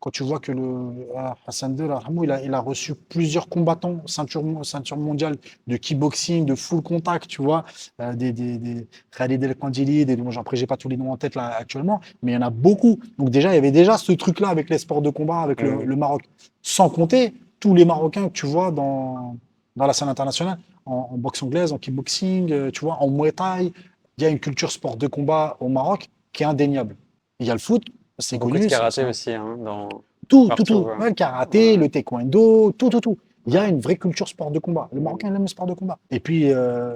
Quand 0.00 0.10
tu 0.10 0.22
vois 0.22 0.38
que 0.38 0.52
le 0.52 0.62
euh, 0.62 1.30
Hassan 1.46 1.78
II 1.78 1.86
il 2.24 2.30
a, 2.30 2.42
il 2.42 2.52
a 2.52 2.60
reçu 2.60 2.94
plusieurs 2.94 3.48
combattants, 3.48 4.02
ceinture, 4.06 4.44
ceinture 4.62 4.98
mondiale 4.98 5.36
de 5.66 5.76
kickboxing, 5.78 6.44
de 6.44 6.54
full 6.54 6.82
contact, 6.82 7.26
tu 7.26 7.40
vois, 7.42 7.64
euh, 8.02 8.14
des, 8.14 8.32
des, 8.32 8.58
des 8.58 8.86
Khalid 9.16 9.42
El 9.42 9.54
Kandili, 9.54 10.04
des, 10.04 10.16
bon, 10.16 10.30
après, 10.38 10.58
j'ai 10.58 10.66
pas 10.66 10.76
tous 10.76 10.90
les 10.90 10.98
noms 10.98 11.10
en 11.10 11.16
tête 11.16 11.34
là 11.36 11.56
actuellement, 11.58 12.00
mais 12.22 12.32
il 12.32 12.34
y 12.34 12.38
en 12.38 12.42
a 12.42 12.50
beaucoup. 12.50 12.98
Donc 13.18 13.30
déjà, 13.30 13.52
il 13.52 13.54
y 13.54 13.58
avait 13.58 13.70
déjà 13.70 13.96
ce 13.96 14.12
truc-là 14.12 14.48
avec 14.48 14.68
les 14.68 14.76
sports 14.76 15.00
de 15.00 15.08
combat, 15.08 15.40
avec 15.40 15.62
le, 15.62 15.84
le 15.84 15.96
Maroc. 15.96 16.28
Sans 16.60 16.90
compter 16.90 17.32
tous 17.58 17.74
les 17.74 17.86
Marocains 17.86 18.28
que 18.28 18.34
tu 18.34 18.44
vois 18.44 18.70
dans, 18.70 19.38
dans 19.74 19.86
la 19.86 19.94
scène 19.94 20.10
internationale, 20.10 20.58
en, 20.84 21.08
en 21.12 21.16
boxe 21.16 21.42
anglaise, 21.42 21.72
en 21.72 21.78
kickboxing, 21.78 22.52
euh, 22.52 22.70
tu 22.70 22.80
vois, 22.84 22.96
en 23.02 23.08
Muay 23.08 23.32
Thai. 23.32 23.72
Il 24.18 24.24
y 24.24 24.26
a 24.26 24.30
une 24.30 24.38
culture 24.40 24.70
sport 24.70 24.96
de 24.96 25.06
combat 25.06 25.56
au 25.60 25.68
Maroc 25.68 26.08
qui 26.32 26.42
est 26.42 26.46
indéniable. 26.46 26.96
Il 27.40 27.46
y 27.46 27.50
a 27.50 27.54
le 27.54 27.58
foot, 27.60 27.84
c'est 28.18 28.38
connu. 28.38 28.62
c'est- 28.62 28.68
karaté 28.68 29.04
aussi, 29.04 29.32
hein, 29.32 29.56
dans... 29.64 29.88
Tout, 29.88 30.02
tout, 30.44 30.48
partout, 30.48 30.62
tout. 30.64 30.78
Ouais, 30.98 31.08
le 31.08 31.14
karaté, 31.14 31.72
Ouais. 31.72 31.76
le 31.76 31.88
taekwondo, 31.90 32.72
tout, 32.72 32.88
tout, 32.88 33.00
tout. 33.00 33.18
Il 33.46 33.52
y 33.52 33.58
a 33.58 33.66
une 33.68 33.80
vraie 33.80 33.96
culture 33.96 34.26
sport 34.26 34.50
de 34.50 34.58
combat. 34.58 34.88
Le 34.92 35.00
Marocain, 35.00 35.28
il 35.28 35.34
aime 35.36 35.42
le 35.42 35.48
sport 35.48 35.66
de 35.66 35.74
combat. 35.74 35.98
Et 36.10 36.18
puis, 36.18 36.50
euh, 36.50 36.94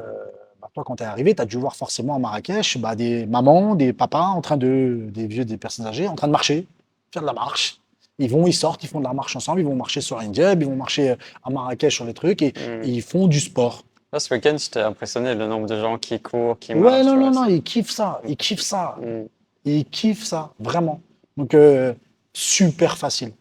bah, 0.62 0.70
toi, 0.72 0.82
quand 0.86 0.96
tu 0.96 1.02
es 1.02 1.06
arrivé, 1.06 1.34
tu 1.34 1.42
as 1.42 1.44
dû 1.44 1.58
voir 1.58 1.76
forcément 1.76 2.14
à 2.14 2.18
Marrakech 2.18 2.78
bah, 2.78 2.94
des 2.96 3.26
mamans, 3.26 3.74
des 3.74 3.92
papas 3.92 4.28
en 4.28 4.40
train 4.40 4.56
de, 4.56 5.08
des 5.10 5.26
vieux, 5.26 5.44
des 5.44 5.58
personnes 5.58 5.84
âgées, 5.86 6.08
en 6.08 6.14
train 6.14 6.26
de 6.28 6.32
marcher, 6.32 6.66
faire 7.12 7.20
de 7.22 7.26
la 7.26 7.34
marche. 7.34 7.80
Ils 8.18 8.30
vont, 8.30 8.46
ils 8.46 8.54
sortent, 8.54 8.82
ils 8.82 8.88
font 8.88 8.98
de 9.00 9.04
la 9.04 9.12
marche 9.12 9.36
ensemble, 9.36 9.60
ils 9.60 9.66
vont 9.66 9.76
marcher 9.76 10.00
sur 10.00 10.18
Indjeb, 10.18 10.62
ils 10.62 10.66
vont 10.66 10.74
marcher 10.74 11.10
euh, 11.10 11.16
à 11.44 11.50
Marrakech 11.50 11.94
sur 11.94 12.04
les 12.06 12.14
trucs 12.14 12.40
et 12.42 12.52
Hmm. 12.56 12.82
ils 12.82 13.02
font 13.02 13.26
du 13.28 13.38
sport. 13.40 13.84
Là, 14.12 14.20
ce 14.20 14.32
week-end, 14.32 14.56
j'étais 14.58 14.80
impressionné 14.80 15.34
le 15.34 15.46
nombre 15.46 15.66
de 15.66 15.78
gens 15.78 15.98
qui 15.98 16.18
courent, 16.20 16.58
qui 16.58 16.72
Ouais, 16.74 16.80
marchent. 16.80 17.04
non, 17.06 17.12
tu 17.12 17.18
non, 17.18 17.30
vois, 17.32 17.42
non, 17.42 17.48
ils 17.54 17.62
kiffent 17.62 17.90
ça, 17.90 18.20
ils 18.26 18.36
kiffent 18.36 18.62
ça. 18.62 18.96
Hmm. 19.00 19.24
Ils 19.64 19.84
kiffent 19.84 20.24
ça, 20.24 20.52
vraiment. 20.58 21.00
Donc, 21.36 21.52
euh, 21.54 21.92
super 22.32 22.96
facile. 22.96 23.32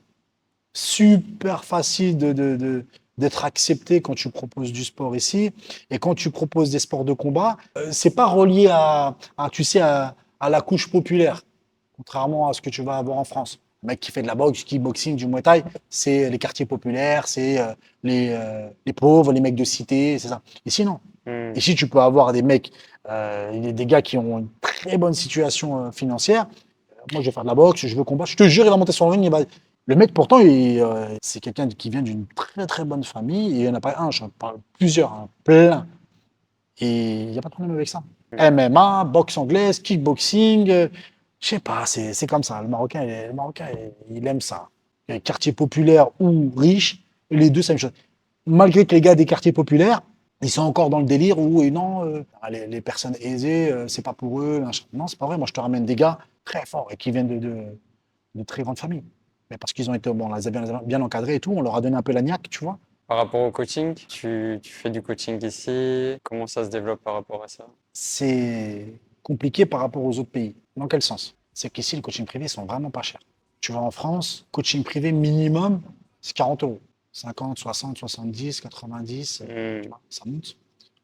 Super 0.74 1.64
facile 1.64 2.18
de, 2.18 2.34
de- 2.34 2.56
de- 2.58 2.86
d'être 3.18 3.46
accepté 3.46 4.02
quand 4.02 4.14
tu 4.14 4.30
proposes 4.30 4.72
du 4.72 4.84
sport 4.84 5.16
ici. 5.16 5.52
Et 5.90 5.98
quand 6.00 6.14
tu 6.16 6.30
proposes 6.30 6.70
des 6.70 6.80
sports 6.80 7.06
de 7.06 7.14
combat, 7.14 7.58
euh, 7.78 7.90
c'est 7.92 8.12
pas 8.14 8.28
relié 8.28 8.68
à, 8.70 9.16
à, 9.38 9.50
tu 9.50 9.64
sais, 9.64 9.80
à, 9.80 10.16
à 10.40 10.50
la 10.50 10.62
couche 10.62 10.92
populaire, 10.92 11.42
contrairement 11.96 12.50
à 12.50 12.54
ce 12.54 12.62
que 12.62 12.70
tu 12.70 12.84
vas 12.84 12.98
avoir 12.98 13.18
en 13.18 13.24
France. 13.24 13.60
Le 13.84 13.88
mec 13.88 14.00
qui 14.00 14.12
fait 14.12 14.22
de 14.24 14.28
la 14.28 14.36
boxe, 14.36 14.64
kickboxing, 14.64 15.16
du 15.16 15.28
muay 15.28 15.42
thai, 15.42 15.64
c'est 15.90 16.30
les 16.30 16.40
quartiers 16.40 16.66
populaires, 16.66 17.28
c'est 17.28 17.60
euh, 17.60 17.74
les, 18.04 18.30
euh, 18.32 18.68
les 18.86 18.94
pauvres, 18.94 19.32
les 19.32 19.40
mecs 19.42 19.56
de 19.56 19.64
cité, 19.64 20.18
c'est 20.18 20.30
ça. 20.30 20.42
Ici, 20.66 20.84
non. 20.84 21.00
Hmm. 21.28 21.54
Ici, 21.56 21.76
tu 21.76 21.88
peux 21.88 22.00
avoir 22.00 22.34
des 22.34 22.42
mecs, 22.42 22.72
euh, 23.10 23.72
des 23.72 23.86
gars 23.86 24.02
qui 24.02 24.18
ont 24.18 24.40
une 24.40 24.50
très 24.62 24.98
bonne 24.98 25.14
situation 25.14 25.86
euh, 25.86 25.92
financière. 25.92 26.48
Euh, 26.92 27.02
Moi, 27.12 27.22
je 27.22 27.28
vais 27.28 27.32
faire 27.32 27.44
de 27.44 27.50
la 27.50 27.56
boxe, 27.56 27.86
je 27.86 27.96
veux 27.96 28.04
combattre. 28.04 28.32
Je 28.32 28.38
te 28.38 28.48
jure, 28.48 28.66
il 28.66 28.70
va 28.70 28.78
monter 28.78 28.94
sur 28.94 29.06
le 29.06 29.12
ring. 29.12 29.32
Le 29.86 29.96
mec, 29.96 30.14
pourtant, 30.14 30.40
euh, 30.44 31.16
c'est 31.22 31.40
quelqu'un 31.40 31.68
qui 31.70 31.90
vient 31.90 32.02
d'une 32.02 32.26
très 32.36 32.66
très 32.66 32.84
bonne 32.84 33.04
famille. 33.04 33.54
Et 33.54 33.56
il 33.58 33.62
n'y 33.62 33.70
en 33.70 33.76
a 33.76 33.80
pas 33.80 33.96
un, 34.00 34.12
j'en 34.12 34.30
parle 34.30 34.58
plusieurs, 34.74 35.14
hein, 35.14 35.30
plein. 35.44 35.88
Et 36.80 37.22
il 37.22 37.28
n'y 37.32 37.38
a 37.38 37.42
pas 37.42 37.50
de 37.50 37.54
problème 37.54 37.76
avec 37.76 37.88
ça. 37.88 38.04
MMA, 38.34 39.06
boxe 39.06 39.38
anglaise, 39.38 39.80
kickboxing, 39.80 40.70
euh, 40.70 40.88
je 41.40 41.48
sais 41.48 41.60
pas, 41.60 41.86
c'est 41.86 42.28
comme 42.28 42.44
ça. 42.44 42.62
Le 42.62 42.68
Marocain, 42.68 43.04
il, 43.04 43.28
le 43.28 43.34
Marocain, 43.34 43.68
il, 44.10 44.18
il 44.18 44.28
aime 44.28 44.42
ça. 44.42 44.70
Les 45.08 45.22
quartiers 45.22 45.54
populaires 45.54 46.10
ou 46.20 46.52
riches, 46.56 47.04
les 47.30 47.50
deux, 47.50 47.62
c'est 47.62 47.74
la 47.74 47.76
même 47.76 47.80
chose. 47.80 47.94
Malgré 48.46 48.86
que 48.86 48.96
les 48.96 49.02
gars 49.02 49.16
des 49.16 49.26
quartiers 49.26 49.52
populaires, 49.54 50.02
ils 50.42 50.50
sont 50.50 50.62
encore 50.62 50.90
dans 50.90 51.00
le 51.00 51.06
délire 51.06 51.40
où 51.40 51.62
et 51.64 51.72
non, 51.72 52.06
euh, 52.06 52.24
les, 52.50 52.68
les 52.68 52.82
personnes 52.82 53.16
aisées, 53.22 53.72
euh, 53.72 53.88
c'est 53.88 54.04
pas 54.04 54.14
pour 54.14 54.40
eux. 54.42 54.60
machin. 54.60 54.86
Non, 54.94 55.08
c'est 55.08 55.18
pas 55.18 55.26
vrai. 55.26 55.38
Moi, 55.38 55.48
je 55.48 55.54
te 55.54 55.60
ramène 55.60 55.86
des 55.86 55.96
gars 55.96 56.20
très 56.46 56.66
forts 56.66 56.88
et 56.92 56.98
qui 56.98 57.12
viennent 57.12 57.28
de, 57.28 57.38
de, 57.40 57.64
de 58.36 58.44
très 58.44 58.64
grandes 58.64 58.78
familles. 58.80 59.04
Mais 59.50 59.58
parce 59.58 59.74
qu'ils 59.74 59.90
ont 59.90 59.94
été, 59.94 60.12
bon, 60.12 60.30
on 60.30 60.36
les 60.36 60.48
a 60.48 60.52
bien, 60.52 60.82
bien 60.86 61.02
encadrés 61.02 61.36
et 61.36 61.40
tout, 61.40 61.52
on 61.52 61.62
leur 61.62 61.76
a 61.76 61.82
donné 61.82 61.96
un 61.96 62.02
peu 62.02 62.12
la 62.12 62.22
niaque, 62.22 62.50
tu 62.50 62.64
vois. 62.64 62.78
Par 63.08 63.18
rapport 63.18 63.42
au 63.42 63.52
coaching, 63.52 63.94
tu, 63.94 64.60
tu 64.62 64.72
fais 64.72 64.90
du 64.90 65.02
coaching 65.02 65.44
ici. 65.46 66.18
Comment 66.24 66.46
ça 66.46 66.66
se 66.66 66.70
développe 66.70 67.02
par 67.02 67.14
rapport 67.14 67.42
à 67.44 67.48
ça? 67.48 67.66
C'est 67.94 68.94
compliqué 69.24 69.66
par 69.66 69.80
rapport 69.80 70.04
aux 70.04 70.20
autres 70.20 70.30
pays. 70.30 70.56
Dans 70.78 70.88
quel 70.88 71.02
sens? 71.02 71.36
C'est 71.54 71.72
qu'ici, 71.72 71.96
le 71.96 72.02
coaching 72.02 72.26
privé, 72.26 72.46
ils 72.46 72.50
sont 72.50 72.66
vraiment 72.66 72.92
pas 72.92 73.02
chers. 73.02 73.20
Tu 73.60 73.72
vas 73.72 73.80
en 73.82 73.92
France, 73.92 74.46
coaching 74.52 74.84
privé 74.84 75.12
minimum, 75.12 75.82
c'est 76.22 76.36
40 76.36 76.64
euros. 76.64 76.80
50, 77.14 77.58
60, 77.58 77.98
70, 77.98 78.62
90, 78.62 79.44
euh, 79.50 79.80
Hmm. 79.80 79.82
tu 79.82 79.88
vois, 79.90 80.00
ça 80.10 80.22
monte. 80.26 80.56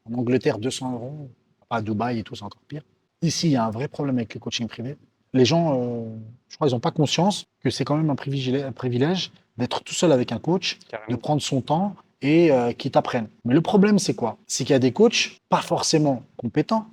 En 0.05 0.13
Angleterre, 0.13 0.59
200 0.59 0.93
euros. 0.93 1.30
À 1.69 1.82
Dubaï 1.82 2.19
et 2.19 2.24
tout, 2.24 2.36
c'est 2.36 2.43
encore 2.43 2.61
pire. 2.67 2.84
Ici, 3.24 3.47
il 3.47 3.51
y 3.53 3.55
a 3.55 3.65
un 3.65 3.71
vrai 3.71 3.88
problème 3.88 4.17
avec 4.17 4.36
le 4.36 4.39
coaching 4.39 4.67
privé. 4.67 4.95
Les 5.34 5.45
gens, 5.45 5.74
euh, 5.76 6.05
je 6.49 6.55
crois, 6.55 6.67
ils 6.67 6.71
n'ont 6.71 6.80
pas 6.80 6.91
conscience 6.91 7.45
que 7.63 7.71
c'est 7.71 7.84
quand 7.84 7.95
même 7.97 8.11
un 8.11 8.15
privilège, 8.15 8.63
un 8.63 8.71
privilège 8.71 9.32
d'être 9.57 9.82
tout 9.84 9.95
seul 9.95 10.11
avec 10.11 10.32
un 10.32 10.38
coach, 10.38 10.78
de 11.09 11.15
prendre 11.15 11.41
son 11.41 11.61
temps 11.61 11.95
et 12.21 12.51
euh, 12.51 12.74
qui 12.74 12.91
t'apprennent. 12.91 13.30
Mais 13.43 13.55
le 13.55 13.61
problème, 13.61 13.97
c'est 13.97 14.13
quoi? 14.13 14.38
C'est 14.45 14.65
qu'il 14.65 14.74
y 14.74 14.76
a 14.76 14.80
des 14.80 14.91
coachs, 14.93 15.39
pas 15.49 15.61
forcément 15.61 16.21
compétents, 16.38 16.86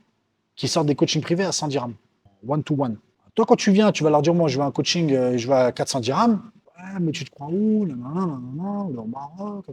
qui 0.56 0.66
sortent 0.68 0.86
des 0.86 0.94
coachings 0.94 1.20
privés 1.20 1.44
à 1.44 1.52
100 1.52 1.68
dirhams, 1.68 1.94
one 2.46 2.62
to 2.62 2.74
one. 2.78 2.96
Toi, 3.34 3.46
quand 3.46 3.56
tu 3.56 3.70
viens, 3.70 3.92
tu 3.92 4.02
vas 4.04 4.10
leur 4.10 4.22
dire, 4.22 4.34
moi, 4.34 4.48
je 4.48 4.58
veux 4.58 4.64
un 4.64 4.70
coaching, 4.72 5.12
euh, 5.12 5.36
je 5.38 5.46
veux 5.46 5.54
à 5.54 5.72
400 5.72 6.00
dirhams. 6.00 6.40
Ouais, 6.76 6.98
mais 7.00 7.12
tu 7.12 7.24
te 7.24 7.30
crois 7.30 7.48
où? 7.50 7.84
Au 7.84 9.06
Maroc. 9.06 9.64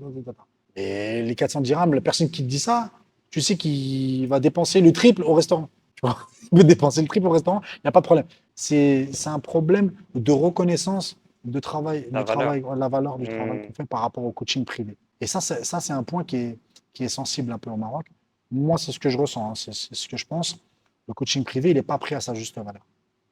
Et 0.76 1.24
les 1.24 1.36
400 1.36 1.62
dirhams, 1.62 1.94
la 1.94 2.02
personne 2.02 2.30
qui 2.30 2.44
te 2.44 2.48
dit 2.48 2.60
ça, 2.60 2.92
tu 3.32 3.42
sais 3.42 3.58
qu'il 3.58 4.28
va 4.28 4.40
dépenser 4.40 4.80
le 4.82 4.92
triple 4.94 5.24
au 5.24 5.34
restaurant. 5.34 5.70
Tu 5.98 6.02
vois 6.06 6.16
Il 6.52 6.60
veut 6.60 6.64
dépenser 6.64 7.02
le 7.02 7.08
triple 7.08 7.26
au 7.26 7.32
restaurant, 7.32 7.62
il 7.78 7.82
n'y 7.86 7.90
a 7.90 7.92
pas 7.92 8.02
de 8.02 8.06
problème. 8.06 8.28
C'est 8.54 9.10
un 9.26 9.40
problème 9.40 9.92
de 10.14 10.32
reconnaissance 10.32 11.18
de 11.44 11.60
travail, 11.60 12.08
La 12.12 12.20
le 12.20 12.26
valeur. 12.28 12.44
travail, 12.62 12.64
la 12.80 12.88
valeur 12.88 13.18
du 13.18 13.24
Mm. 13.24 13.34
travail 13.36 13.68
qu'on 13.68 13.74
fait 13.74 13.86
par 13.86 14.02
rapport 14.02 14.24
au 14.24 14.32
coaching 14.32 14.64
privé. 14.64 14.96
Et 15.20 15.26
ça, 15.26 15.42
c'est, 15.42 15.66
ça, 15.66 15.80
c'est 15.80 15.94
un 15.94 16.04
point 16.04 16.24
qui 16.24 16.36
est, 16.36 16.58
qui 16.94 17.04
est 17.06 17.10
sensible 17.10 17.52
un 17.52 17.58
peu 17.58 17.72
au 17.72 17.78
Maroc. 17.78 18.06
Moi, 18.52 18.78
c'est 18.78 18.92
ce 18.92 19.00
que 19.00 19.10
je 19.10 19.18
ressens, 19.18 19.50
hein, 19.50 19.54
c'est 19.56 19.74
ce 19.74 20.08
que 20.08 20.18
je 20.18 20.26
pense. 20.28 20.60
Le 21.08 21.14
coaching 21.14 21.44
privé, 21.44 21.72
il 21.72 21.76
n'est 21.76 21.82
pas 21.84 21.98
pris 21.98 22.16
à 22.16 22.22
sa 22.22 22.34
juste 22.34 22.56
valeur. 22.58 22.86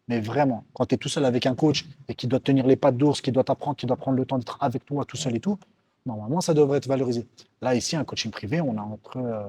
Mais 0.08 0.20
vraiment, 0.20 0.66
quand 0.74 0.86
tu 0.86 0.96
es 0.96 0.98
tout 0.98 1.10
seul 1.10 1.26
avec 1.26 1.46
un 1.46 1.56
coach 1.56 1.86
et 2.08 2.16
qui 2.16 2.28
doit 2.28 2.40
tenir 2.40 2.66
les 2.68 2.76
pattes 2.76 2.96
d'ours, 2.98 3.22
qui 3.22 3.32
doit 3.32 3.44
t'apprendre, 3.44 3.76
qui 3.76 3.86
doit 3.86 3.98
prendre 3.98 4.18
le 4.18 4.26
temps 4.26 4.38
d'être 4.38 4.58
avec 4.62 4.86
toi 4.86 5.04
tout 5.04 5.18
seul 5.18 5.36
et 5.36 5.40
tout, 5.40 5.58
normalement, 6.06 6.42
ça 6.42 6.54
devrait 6.54 6.78
être 6.78 6.88
valorisé. 6.88 7.26
Là, 7.62 7.76
ici, 7.76 7.96
un 7.96 8.04
coaching 8.06 8.32
privé, 8.32 8.62
on 8.62 8.78
a 8.78 8.82
entre 8.82 9.18
euh, 9.18 9.44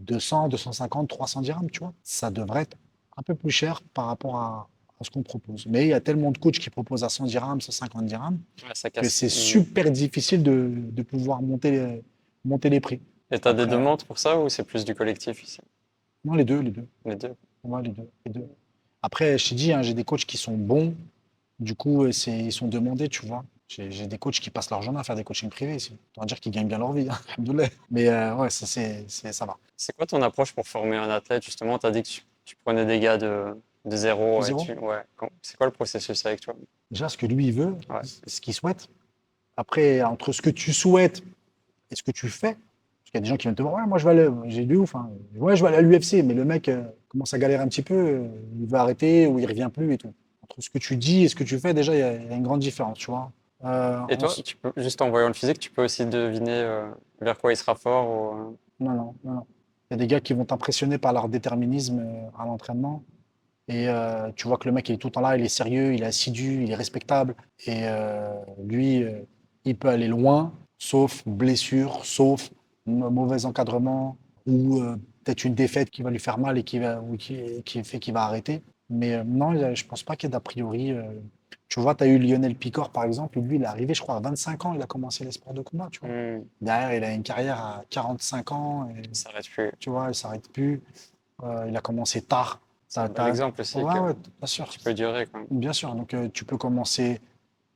200, 0.00 0.48
250, 0.48 1.08
300 1.08 1.40
dirhams, 1.42 1.70
tu 1.70 1.78
vois. 1.80 1.92
Ça 2.02 2.30
devrait 2.30 2.62
être 2.62 2.76
un 3.16 3.22
peu 3.22 3.34
plus 3.34 3.50
cher 3.50 3.80
par 3.94 4.06
rapport 4.06 4.36
à, 4.36 4.68
à 5.00 5.04
ce 5.04 5.10
qu'on 5.10 5.22
propose. 5.22 5.66
Mais 5.66 5.84
il 5.86 5.88
y 5.88 5.92
a 5.92 6.00
tellement 6.00 6.32
de 6.32 6.38
coachs 6.38 6.58
qui 6.58 6.70
proposent 6.70 7.04
à 7.04 7.08
100 7.08 7.26
dirhams, 7.26 7.60
150 7.60 8.04
dirhams, 8.04 8.38
Ouais, 8.64 8.70
ça 8.74 8.90
que 8.90 9.08
c'est 9.08 9.26
Mm. 9.26 9.30
super 9.30 9.90
difficile 9.92 10.42
de, 10.42 10.72
de 10.76 11.02
pouvoir 11.02 11.40
monter 11.40 11.70
les, 11.70 12.02
monter 12.44 12.68
les 12.68 12.80
prix. 12.80 13.00
Et 13.30 13.38
tu 13.38 13.46
as 13.46 13.52
des 13.54 13.62
Après- 13.62 13.76
demandes 13.76 14.02
pour 14.04 14.18
ça 14.18 14.38
ou 14.40 14.48
c'est 14.48 14.64
plus 14.64 14.84
du 14.84 14.94
collectif 14.94 15.42
ici? 15.44 15.60
Non, 16.28 16.34
les 16.34 16.44
deux, 16.44 16.60
les 16.60 16.70
deux. 16.70 16.86
Les 17.04 17.16
deux. 17.16 17.34
Ouais, 17.64 17.82
les 17.82 17.90
deux, 17.90 18.08
les 18.26 18.32
deux. 18.32 18.46
Après, 19.02 19.38
je 19.38 19.48
t'ai 19.48 19.54
dit, 19.54 19.72
hein, 19.72 19.82
j'ai 19.82 19.94
des 19.94 20.04
coachs 20.04 20.24
qui 20.24 20.36
sont 20.36 20.56
bons. 20.56 20.94
Du 21.58 21.74
coup, 21.74 22.04
euh, 22.04 22.12
c'est, 22.12 22.38
ils 22.38 22.52
sont 22.52 22.68
demandés, 22.68 23.08
tu 23.08 23.26
vois. 23.26 23.44
J'ai 23.68 23.90
j'ai 23.90 24.06
des 24.06 24.16
coachs 24.18 24.40
qui 24.40 24.48
passent 24.50 24.70
leur 24.70 24.80
journée 24.82 24.98
à 25.00 25.04
faire 25.04 25.16
des 25.16 25.24
coachings 25.24 25.50
privés 25.50 25.76
ici. 25.76 25.96
On 26.16 26.20
va 26.22 26.26
dire 26.26 26.40
qu'ils 26.40 26.52
gagnent 26.52 26.68
bien 26.68 26.78
leur 26.78 26.92
vie. 26.92 27.08
hein. 27.10 27.18
Mais 27.90 28.08
euh, 28.08 28.34
ouais, 28.36 28.50
ça, 28.50 28.66
c'est, 28.66 29.04
c'est- 29.08 29.32
ça 29.32 29.44
va. 29.46 29.56
C'est 29.76 29.94
quoi 29.96 30.06
ton 30.06 30.22
approche 30.22 30.52
pour 30.52 30.66
former 30.66 30.96
un 30.96 31.10
athlète? 31.10 31.44
Justement, 31.44 31.78
tu 31.78 31.86
as 31.86 31.90
dit 31.90 32.02
que 32.02 32.08
tu, 32.08 32.22
tu 32.44 32.56
prenais 32.56 32.86
des 32.86 32.98
gars 33.00 33.18
de, 33.18 33.56
de 33.84 33.96
zéro. 33.96 34.38
De 34.38 34.42
et 34.44 34.46
zéro 34.46 34.64
tu- 34.64 34.72
ouais. 34.78 35.02
C'est 35.42 35.56
quoi 35.56 35.66
le 35.66 35.72
processus 35.72 36.24
avec 36.26 36.40
toi? 36.40 36.54
Déjà, 36.90 37.08
ce 37.08 37.16
que 37.18 37.26
lui, 37.26 37.46
il 37.48 37.52
veut, 37.52 37.74
Ouais. 37.90 38.00
ce 38.26 38.40
qu'il 38.40 38.54
souhaite. 38.54 38.88
Après, 39.56 40.02
entre 40.02 40.32
ce 40.32 40.40
que 40.40 40.50
tu 40.50 40.72
souhaites 40.72 41.22
et 41.90 41.96
ce 41.96 42.02
que 42.02 42.10
tu 42.12 42.28
fais, 42.28 42.56
parce 43.08 43.12
qu'il 43.12 43.20
y 43.20 43.22
a 43.22 43.24
des 43.24 43.28
gens 43.30 43.36
qui 43.38 43.44
viennent 43.44 43.54
te 43.54 43.62
voir, 43.62 43.74
ouais, 43.74 43.86
moi, 43.86 43.96
je 43.96 44.04
vais 44.04 44.10
aller, 44.10 44.28
j'ai 44.48 44.66
du 44.66 44.76
ouf, 44.76 44.94
hein. 44.94 45.08
Ouais, 45.36 45.56
je 45.56 45.62
vais 45.62 45.68
aller 45.68 45.78
à 45.78 45.80
l'UFC, 45.80 46.22
mais 46.22 46.34
le 46.34 46.44
mec 46.44 46.68
euh, 46.68 46.82
commence 47.08 47.32
à 47.32 47.38
galérer 47.38 47.62
un 47.62 47.68
petit 47.68 47.80
peu, 47.80 47.94
euh, 47.94 48.28
il 48.60 48.66
va 48.66 48.82
arrêter 48.82 49.26
ou 49.26 49.38
il 49.38 49.46
revient 49.46 49.70
plus 49.72 49.90
et 49.94 49.96
tout. 49.96 50.12
Entre 50.42 50.60
ce 50.60 50.68
que 50.68 50.76
tu 50.76 50.94
dis 50.96 51.24
et 51.24 51.28
ce 51.28 51.34
que 51.34 51.44
tu 51.44 51.58
fais, 51.58 51.72
déjà, 51.72 51.94
il 51.94 52.00
y 52.00 52.02
a, 52.02 52.14
il 52.16 52.28
y 52.28 52.32
a 52.32 52.36
une 52.36 52.42
grande 52.42 52.60
différence, 52.60 52.98
tu 52.98 53.10
vois. 53.10 53.32
Euh, 53.64 54.06
Et 54.10 54.18
toi, 54.18 54.28
tu 54.28 54.56
peux, 54.56 54.72
juste 54.76 55.00
en 55.00 55.08
voyant 55.08 55.28
le 55.28 55.32
physique, 55.32 55.58
tu 55.58 55.70
peux 55.70 55.84
aussi 55.84 56.04
deviner 56.04 56.82
vers 57.22 57.38
quoi 57.38 57.50
il 57.50 57.56
sera 57.56 57.74
fort 57.74 58.10
ou, 58.10 58.58
Non, 58.78 58.92
non, 58.92 59.14
non, 59.24 59.32
non. 59.32 59.46
Il 59.90 59.94
y 59.94 59.96
a 59.96 59.96
des 59.96 60.06
gars 60.06 60.20
qui 60.20 60.34
vont 60.34 60.44
t'impressionner 60.44 60.98
par 60.98 61.14
leur 61.14 61.30
déterminisme 61.30 62.04
à 62.38 62.44
l'entraînement. 62.44 63.02
Et 63.68 63.88
tu 64.36 64.48
vois 64.48 64.58
que 64.58 64.68
le 64.68 64.74
mec, 64.74 64.86
il 64.90 64.96
est 64.96 64.98
tout 64.98 65.08
le 65.08 65.12
temps 65.12 65.22
là, 65.22 65.36
il 65.36 65.44
est 65.44 65.48
sérieux, 65.48 65.94
il 65.94 66.02
est 66.02 66.06
assidu, 66.06 66.62
il 66.62 66.70
est 66.70 66.74
respectable. 66.74 67.34
Et 67.66 67.86
lui, 68.62 69.02
il 69.64 69.76
peut 69.76 69.88
aller 69.88 70.08
loin, 70.08 70.52
sauf 70.76 71.26
blessure, 71.26 72.04
sauf 72.04 72.50
mauvais 72.88 73.44
encadrement 73.44 74.16
ou 74.46 74.80
euh, 74.80 74.96
peut-être 75.24 75.44
une 75.44 75.54
défaite 75.54 75.90
qui 75.90 76.02
va 76.02 76.10
lui 76.10 76.18
faire 76.18 76.38
mal 76.38 76.58
et 76.58 76.62
qui, 76.64 76.78
va, 76.78 77.00
ou 77.00 77.16
qui, 77.16 77.62
qui 77.64 77.84
fait 77.84 77.98
qu'il 77.98 78.14
va 78.14 78.22
arrêter. 78.22 78.62
Mais 78.90 79.14
euh, 79.14 79.24
non, 79.24 79.52
il 79.52 79.76
je 79.76 79.84
pense 79.84 80.02
pas 80.02 80.16
qu'il 80.16 80.28
y 80.28 80.30
ait 80.30 80.32
d'a 80.32 80.40
priori. 80.40 80.92
euh, 80.92 81.02
tu 81.68 81.80
vois, 81.80 81.94
tu 81.94 82.04
as 82.04 82.06
eu 82.06 82.18
Lionel 82.18 82.54
Picor, 82.54 82.88
par 82.90 83.04
exemple. 83.04 83.38
Lui, 83.40 83.56
il 83.56 83.62
est 83.62 83.66
arrivé, 83.66 83.92
je 83.92 84.00
crois, 84.00 84.16
à 84.16 84.20
25 84.20 84.64
ans, 84.64 84.72
il 84.74 84.80
a 84.80 84.86
commencé 84.86 85.22
les 85.24 85.32
sports 85.32 85.52
de 85.52 85.60
combat. 85.60 85.88
Tu 85.92 86.00
vois. 86.00 86.08
hmm, 86.08 86.44
Derrière, 86.62 86.94
il 86.94 87.04
a 87.04 87.12
une 87.12 87.22
carrière 87.22 87.58
à 87.58 87.84
45 87.90 88.52
ans. 88.52 88.88
Et, 88.88 89.14
ça 89.14 89.28
s'arrête 89.28 89.48
plus? 89.50 89.70
tu 89.78 89.90
vois, 89.90 90.06
il 90.08 90.14
s'arrête 90.14 90.50
plus. 90.50 90.82
Il 91.68 91.76
a 91.76 91.80
commencé 91.80 92.22
tard. 92.22 92.60
Ça, 92.88 93.02
un 93.02 93.08
bon 93.10 93.26
exemple 93.26 93.60
aussi 93.60 93.76
Ouais, 93.76 94.00
ouais, 94.00 94.14
bien 94.14 94.46
sûr. 94.46 94.66
tu 94.68 94.80
peux 94.80 94.94
durer 94.94 95.26
quand 95.30 95.38
même. 95.40 95.46
Bien 95.50 95.74
sûr. 95.74 95.94
Donc, 95.94 96.16
tu 96.32 96.44
peux 96.46 96.56
commencer 96.56 97.20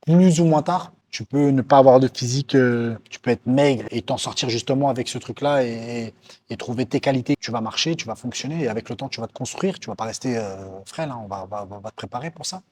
plus 0.07 0.39
ou 0.41 0.45
moins 0.45 0.63
tard. 0.63 0.91
Tu 1.13 1.25
peux 1.25 1.49
ne 1.51 1.61
pas 1.61 1.77
avoir 1.77 1.99
de 1.99 2.09
physique. 2.13 2.55
euh, 2.55 2.97
tu 3.09 3.19
peux 3.19 3.31
être 3.31 3.45
maigre 3.45 3.85
et 3.91 4.01
t'en 4.01 4.17
sortir 4.17 4.49
justement 4.49 4.89
avec 4.89 5.07
ce 5.07 5.19
truc-là 5.19 5.63
et, 5.63 6.13
et 6.49 6.57
trouver 6.57 6.87
tes 6.87 6.99
qualités. 6.99 7.35
Tu 7.39 7.51
vas 7.51 7.61
marcher, 7.61 7.95
tu 7.95 8.05
vas 8.07 8.15
fonctionner 8.15 8.63
et 8.63 8.67
avec 8.67 8.89
le 8.89 8.95
temps, 8.95 9.09
tu 9.09 9.21
vas 9.21 9.27
te 9.27 9.33
construire. 9.33 9.79
Tu 9.79 9.87
vas 9.89 9.95
pas 9.95 10.05
rester 10.05 10.37
euh, 10.37 10.55
frêle. 10.85 11.11
hein. 11.11 11.19
On, 11.23 11.27
va, 11.27 11.45
te 11.91 11.95
préparer 11.95 12.31
pour 12.31 12.45
ça. 12.47 12.63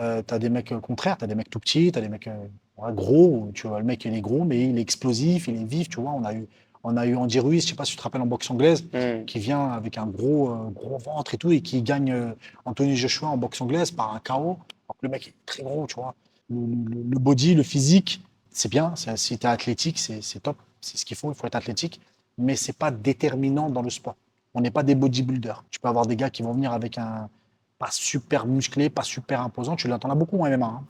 Euh, 0.00 0.22
tu 0.26 0.34
as 0.34 0.38
des 0.40 0.50
mecs 0.50 0.72
euh, 0.72 0.80
contraires. 0.80 1.18
Tu 1.18 1.24
as 1.24 1.28
des 1.28 1.34
mecs 1.36 1.50
tout 1.50 1.60
petits. 1.60 1.92
Tu 1.92 1.98
as 1.98 2.02
des 2.02 2.08
mecs 2.10 2.28
ouais, 2.78 2.92
gros. 2.94 3.50
Tu 3.54 3.68
vois, 3.68 3.80
le 3.80 3.86
mec, 3.86 4.04
il 4.04 4.14
est 4.14 4.20
gros, 4.22 4.44
mais 4.44 4.68
il 4.70 4.78
est 4.78 4.82
explosif, 4.82 5.48
il 5.48 5.62
est 5.62 5.64
vif. 5.64 5.88
Tu 5.90 6.00
vois, 6.00 6.12
on 6.12 6.24
a 6.24 6.34
eu, 6.34 6.48
on 6.84 6.96
a 6.96 7.06
eu 7.06 7.16
Andy 7.16 7.40
Ruiz. 7.40 7.64
Je 7.64 7.70
sais 7.70 7.76
pas 7.76 7.84
si 7.86 7.92
tu 7.92 7.98
te 7.98 8.02
rappelles 8.02 8.22
en 8.22 8.26
boxe 8.26 8.50
anglaise 8.50 8.84
Hmm, 8.92 9.24
qui 9.26 9.38
vient 9.40 9.70
avec 9.72 9.98
un 9.98 10.06
gros, 10.06 10.50
euh, 10.50 10.70
gros 10.70 10.98
ventre 10.98 11.34
et 11.34 11.38
tout, 11.38 11.52
et 11.52 11.62
qui 11.62 11.82
gagne 11.82 12.12
euh, 12.12 12.32
Anthony 12.64 12.96
Joshua 12.96 13.28
en 13.28 13.36
boxe 13.36 13.60
anglaise 13.60 13.90
par 13.92 14.14
un 14.14 14.20
KO. 14.20 14.58
Le 15.02 15.08
mec 15.08 15.28
est 15.28 15.34
très 15.46 15.62
gros, 15.62 15.86
tu 15.86 15.94
vois. 15.96 16.14
Le, 16.50 17.18
body, 17.18 17.54
le 17.54 17.62
physique, 17.62 18.22
c'est 18.50 18.68
bien. 18.70 18.94
Si 18.96 19.38
tu 19.38 19.46
es 19.46 19.50
athlétique, 19.50 19.98
c'est 19.98 20.40
top. 20.42 20.56
C'est 20.80 20.96
ce 20.98 21.04
qu'il 21.04 21.16
faut, 21.16 21.30
il 21.30 21.34
faut 21.34 21.46
être 21.46 21.54
athlétique. 21.56 22.00
Mais 22.38 22.56
c'est 22.56 22.72
pas 22.76 22.90
déterminant 22.90 23.70
dans 23.70 23.82
le 23.82 23.90
sport. 23.90 24.16
On 24.54 24.60
n'est 24.60 24.70
pas 24.70 24.82
des 24.82 24.94
bodybuilders. 24.94 25.64
Tu 25.70 25.78
peux 25.78 25.88
avoir 25.88 26.06
des 26.06 26.16
gars 26.16 26.30
qui 26.30 26.42
vont 26.42 26.52
venir 26.52 26.72
avec 26.72 26.98
un 26.98 27.28
pas 27.78 27.90
super 27.90 28.46
musclé, 28.46 28.90
pas 28.90 29.02
super 29.02 29.40
imposant. 29.42 29.76
Tu 29.76 29.88
l'entends 29.88 30.14
beaucoup 30.16 30.38
en 30.40 30.46
MMA. 30.50 30.66
hein. 30.66 30.84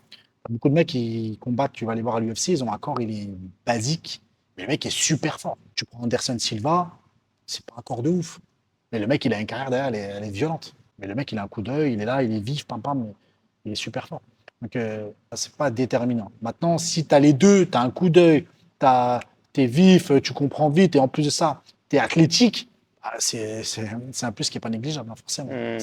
Beaucoup 0.49 0.69
de 0.71 0.75
mecs 0.75 0.89
qui 0.89 1.37
combattent, 1.41 1.73
tu 1.73 1.85
vas 1.85 1.93
aller 1.93 2.03
voir 2.03 2.17
à 2.17 2.21
l'UFC, 2.21 2.49
ils 2.49 2.65
ont 2.65 2.73
un 2.73 2.79
corps, 2.79 3.01
il 3.01 3.11
est 3.11 3.31
basique, 3.67 4.23
mais 4.57 4.65
le 4.65 4.69
mec 4.71 4.85
est 4.87 4.91
super 4.91 5.39
fort. 5.39 5.59
Tu 5.75 5.85
prends 5.85 6.03
Anderson 6.03 6.37
Silva, 6.39 6.91
c'est 7.47 7.65
pas 7.67 7.75
un 7.79 7.83
corps 7.83 8.03
de 8.03 8.09
ouf. 8.11 8.41
Mais 8.91 8.99
le 8.99 9.07
mec, 9.07 9.25
il 9.25 9.35
a 9.35 9.41
une 9.41 9.47
carrière 9.47 9.71
derrière, 9.71 9.89
elle 9.89 9.95
est, 9.97 9.99
elle 10.19 10.25
est 10.25 10.31
violente. 10.31 10.75
Mais 10.99 11.07
le 11.07 11.15
mec, 11.15 11.31
il 11.33 11.39
a 11.39 11.45
un 11.45 11.49
coup 11.49 11.63
d'œil, 11.63 11.93
il 11.93 12.01
est 12.01 12.05
là, 12.07 12.23
il 12.23 12.33
est 12.33 12.41
vif, 12.41 12.65
pam 12.67 12.81
pam, 12.83 12.99
mais 13.05 13.15
il 13.67 13.73
est 13.73 13.77
super 13.77 14.09
fort. 14.09 14.23
Donc, 14.63 14.77
euh, 14.77 15.11
c'est 15.35 15.53
pas 15.57 15.71
déterminant. 15.71 16.31
Maintenant, 16.43 16.77
si 16.79 17.07
tu 17.07 17.15
as 17.15 17.21
les 17.21 17.33
deux, 17.33 17.67
tu 17.67 17.77
as 17.79 17.81
un 17.81 17.91
coup 17.91 18.11
d'œil, 18.11 18.47
tu 18.79 19.61
es 19.63 19.67
vif, 19.67 20.13
tu 20.23 20.33
comprends 20.33 20.69
vite, 20.69 20.97
et 20.97 20.99
en 21.01 21.09
plus 21.09 21.25
de 21.25 21.31
ça, 21.31 21.63
tu 21.89 21.97
es 21.97 21.99
athlétique, 21.99 22.69
ah, 23.03 23.15
c'est 23.19 23.63
c'est- 23.65 23.89
c'est 24.13 24.27
un 24.27 24.33
plus 24.33 24.51
qui 24.51 24.57
n'est 24.59 24.61
pas 24.61 24.69
négligeable, 24.71 25.11
hein, 25.11 25.15
forcément. 25.17 25.51
Mm. 25.51 25.79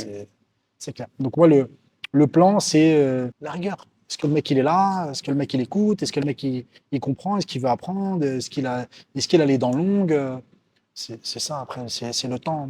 C'est- 0.77 0.93
clair. 0.93 1.07
Donc, 1.19 1.35
moi, 1.37 1.47
le, 1.47 1.71
le 2.11 2.27
plan, 2.27 2.59
c'est 2.59 2.95
euh, 2.95 3.29
la 3.41 3.51
rigueur. 3.51 3.87
Est-ce 4.09 4.17
que 4.17 4.27
le 4.27 4.33
mec, 4.33 4.49
il 4.51 4.57
est 4.59 4.63
là? 4.63 5.09
Est-ce 5.11 5.23
que 5.23 5.31
le 5.31 5.37
mec, 5.37 5.53
il 5.53 5.61
écoute? 5.61 6.01
Est-ce 6.03 6.13
que 6.13 6.19
le 6.19 6.25
mec, 6.27 6.41
il, 6.43 6.65
il 6.91 6.99
comprend? 6.99 7.37
Est-ce 7.37 7.47
qu'il 7.47 7.61
veut 7.61 7.67
apprendre? 7.69 8.23
Est-ce 8.25 8.49
qu'il 8.49 8.65
a, 8.67 8.87
est 9.15 9.27
qu'il 9.27 9.41
a 9.41 9.45
les 9.45 9.57
dents 9.57 9.73
longues? 9.73 10.17
C'est 10.93 11.19
c'est 11.25 11.39
ça, 11.39 11.59
après, 11.61 11.87
c'est 11.89 12.13
c'est 12.13 12.27
le 12.27 12.39
temps. 12.39 12.69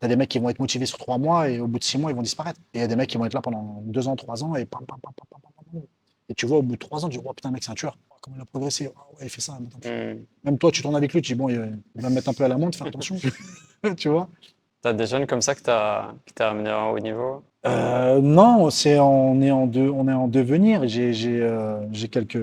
Tu 0.00 0.04
as 0.04 0.08
des 0.08 0.16
mecs 0.16 0.28
qui 0.28 0.38
vont 0.38 0.48
être 0.48 0.58
motivés 0.60 0.86
sur 0.86 0.98
trois 0.98 1.18
mois 1.18 1.48
et 1.50 1.60
au 1.60 1.66
bout 1.66 1.78
de 1.78 1.84
six 1.84 1.98
mois, 1.98 2.10
ils 2.10 2.14
vont 2.16 2.22
disparaître. 2.22 2.60
Et 2.74 2.78
il 2.78 2.80
y 2.80 2.84
a 2.84 2.88
des 2.88 2.96
mecs 2.96 3.10
qui 3.10 3.18
vont 3.18 3.24
être 3.26 3.34
là 3.34 3.42
pendant 3.42 3.82
deux 3.84 4.08
ans, 4.08 4.16
trois 4.16 4.42
ans 4.44 4.54
et 4.56 4.64
pam, 4.64 4.84
pam, 4.86 4.98
pam, 5.02 5.12
pam, 5.16 5.26
pam, 5.30 5.40
pam, 5.42 5.64
pam. 5.72 5.82
Et 6.28 6.34
tu 6.34 6.46
vois, 6.46 6.58
au 6.58 6.62
bout 6.62 6.74
de 6.74 6.78
trois 6.78 7.04
ans, 7.04 7.08
tu 7.08 7.18
dis, 7.18 7.24
oh 7.26 7.32
putain, 7.34 7.50
mec, 7.50 7.62
c'est 7.62 7.70
un 7.72 7.74
tueur. 7.74 7.98
Oh, 8.10 8.14
Comment 8.20 8.36
il 8.38 8.42
a 8.42 8.44
progressé? 8.46 8.90
Ah 8.96 9.00
ouais, 9.14 9.24
il 9.26 9.28
fait 9.28 9.40
ça. 9.40 9.58
hmm. 9.58 10.18
Même 10.44 10.58
toi, 10.58 10.70
tu 10.70 10.82
tournes 10.82 10.96
avec 10.96 11.12
lui, 11.12 11.20
tu 11.20 11.32
dis, 11.32 11.38
bon, 11.38 11.48
il 11.48 11.58
va 11.96 12.08
me 12.08 12.14
mettre 12.14 12.28
un 12.30 12.32
peu 12.34 12.44
à 12.44 12.48
l'amende, 12.48 12.74
faire 12.74 12.86
attention. 12.86 13.16
tu 13.96 14.08
vois? 14.08 14.28
T'as 14.80 14.92
des 14.92 15.06
jeunes 15.06 15.26
comme 15.26 15.42
ça 15.42 15.54
que 15.54 15.60
t'as 15.62 16.12
que 16.26 16.32
t'as 16.34 16.50
amené 16.50 16.70
à 16.70 16.78
un 16.80 16.86
haut 16.90 16.98
niveau? 16.98 17.42
Euh, 17.66 18.20
non, 18.20 18.70
c'est 18.70 18.98
on 18.98 19.40
est 19.40 19.50
en 19.52 19.66
de- 19.68 19.88
on 19.88 20.08
est 20.08 20.12
en 20.12 20.26
devenir. 20.26 20.88
J'ai 20.88 21.12
j'ai 21.12 21.40
euh, 21.40 21.86
j'ai 21.92 22.08
quelques 22.08 22.36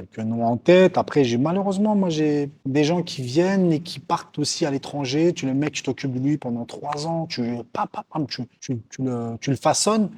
quelques 0.00 0.18
noms 0.26 0.44
en 0.46 0.56
tête. 0.56 0.96
Après, 0.98 1.24
j'ai 1.24 1.38
malheureusement, 1.38 1.94
moi, 1.94 2.08
j'ai 2.08 2.50
des 2.66 2.84
gens 2.84 3.02
qui 3.02 3.22
viennent 3.22 3.72
et 3.72 3.80
qui 3.80 3.98
partent 3.98 4.38
aussi 4.38 4.64
à 4.66 4.70
l'étranger. 4.70 5.32
Tu 5.32 5.46
le 5.46 5.54
mec, 5.54 5.72
tu 5.72 5.82
t'occupes 5.82 6.12
de 6.12 6.20
lui 6.20 6.38
pendant 6.38 6.64
trois 6.64 7.06
ans. 7.06 7.26
Tu 7.26 7.42
pam, 7.72 7.88
pam, 7.88 8.04
pam, 8.10 8.26
tu, 8.26 8.42
tu, 8.60 8.78
tu 8.90 9.02
le 9.02 9.36
tu 9.40 9.50
le 9.50 9.56
façonnes. 9.56 10.10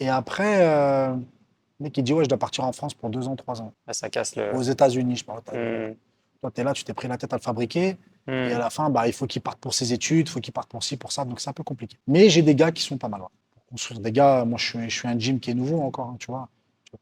Et 0.00 0.08
après, 0.08 0.56
euh, 0.66 1.14
le 1.14 1.84
mec 1.84 1.96
il 1.98 2.04
dit 2.04 2.12
ouais, 2.12 2.24
je 2.24 2.28
dois 2.28 2.38
partir 2.38 2.64
en 2.64 2.72
France 2.72 2.94
pour 2.94 3.10
deux 3.10 3.28
ans, 3.28 3.36
trois 3.36 3.60
ans. 3.60 3.72
Ah, 3.86 3.92
Ça 3.92 4.08
casse 4.08 4.36
le. 4.36 4.54
Aux 4.56 4.62
États-Unis, 4.62 5.16
je 5.16 5.24
parle. 5.24 5.40
Hmm, 5.52 5.94
Toi, 6.40 6.50
tu 6.54 6.60
es 6.60 6.64
là, 6.64 6.72
tu 6.72 6.84
t'es 6.84 6.94
pris 6.94 7.08
la 7.08 7.18
tête 7.18 7.32
à 7.32 7.36
le 7.36 7.42
fabriquer. 7.42 7.96
hmm. 8.26 8.32
Et 8.32 8.52
à 8.52 8.58
la 8.58 8.70
fin, 8.70 8.88
bah, 8.90 9.06
il 9.06 9.12
faut 9.12 9.26
qu'il 9.26 9.42
parte 9.42 9.58
pour 9.58 9.74
ses 9.74 9.92
études, 9.92 10.28
il 10.28 10.30
faut 10.30 10.40
qu'il 10.40 10.52
parte 10.52 10.68
pour 10.70 10.82
ci, 10.82 10.96
pour 10.96 11.12
ça. 11.12 11.24
Donc 11.24 11.40
c'est 11.40 11.50
un 11.50 11.54
peu 11.54 11.62
compliqué. 11.64 11.96
Mais 12.06 12.28
j'ai 12.30 12.42
des 12.42 12.54
gars 12.54 12.72
qui 12.72 12.82
sont 12.82 12.96
pas 12.98 13.08
mal. 13.08 13.20
Pour 13.54 13.64
construire 13.66 14.00
des 14.00 14.12
gars, 14.12 14.44
moi 14.44 14.58
je 14.58 14.64
suis, 14.66 14.90
je 14.90 14.98
suis 14.98 15.08
un 15.08 15.18
gym 15.18 15.40
qui 15.40 15.50
est 15.50 15.54
nouveau 15.54 15.80
encore, 15.82 16.08
hein, 16.08 16.16
tu 16.18 16.26
vois. 16.30 16.48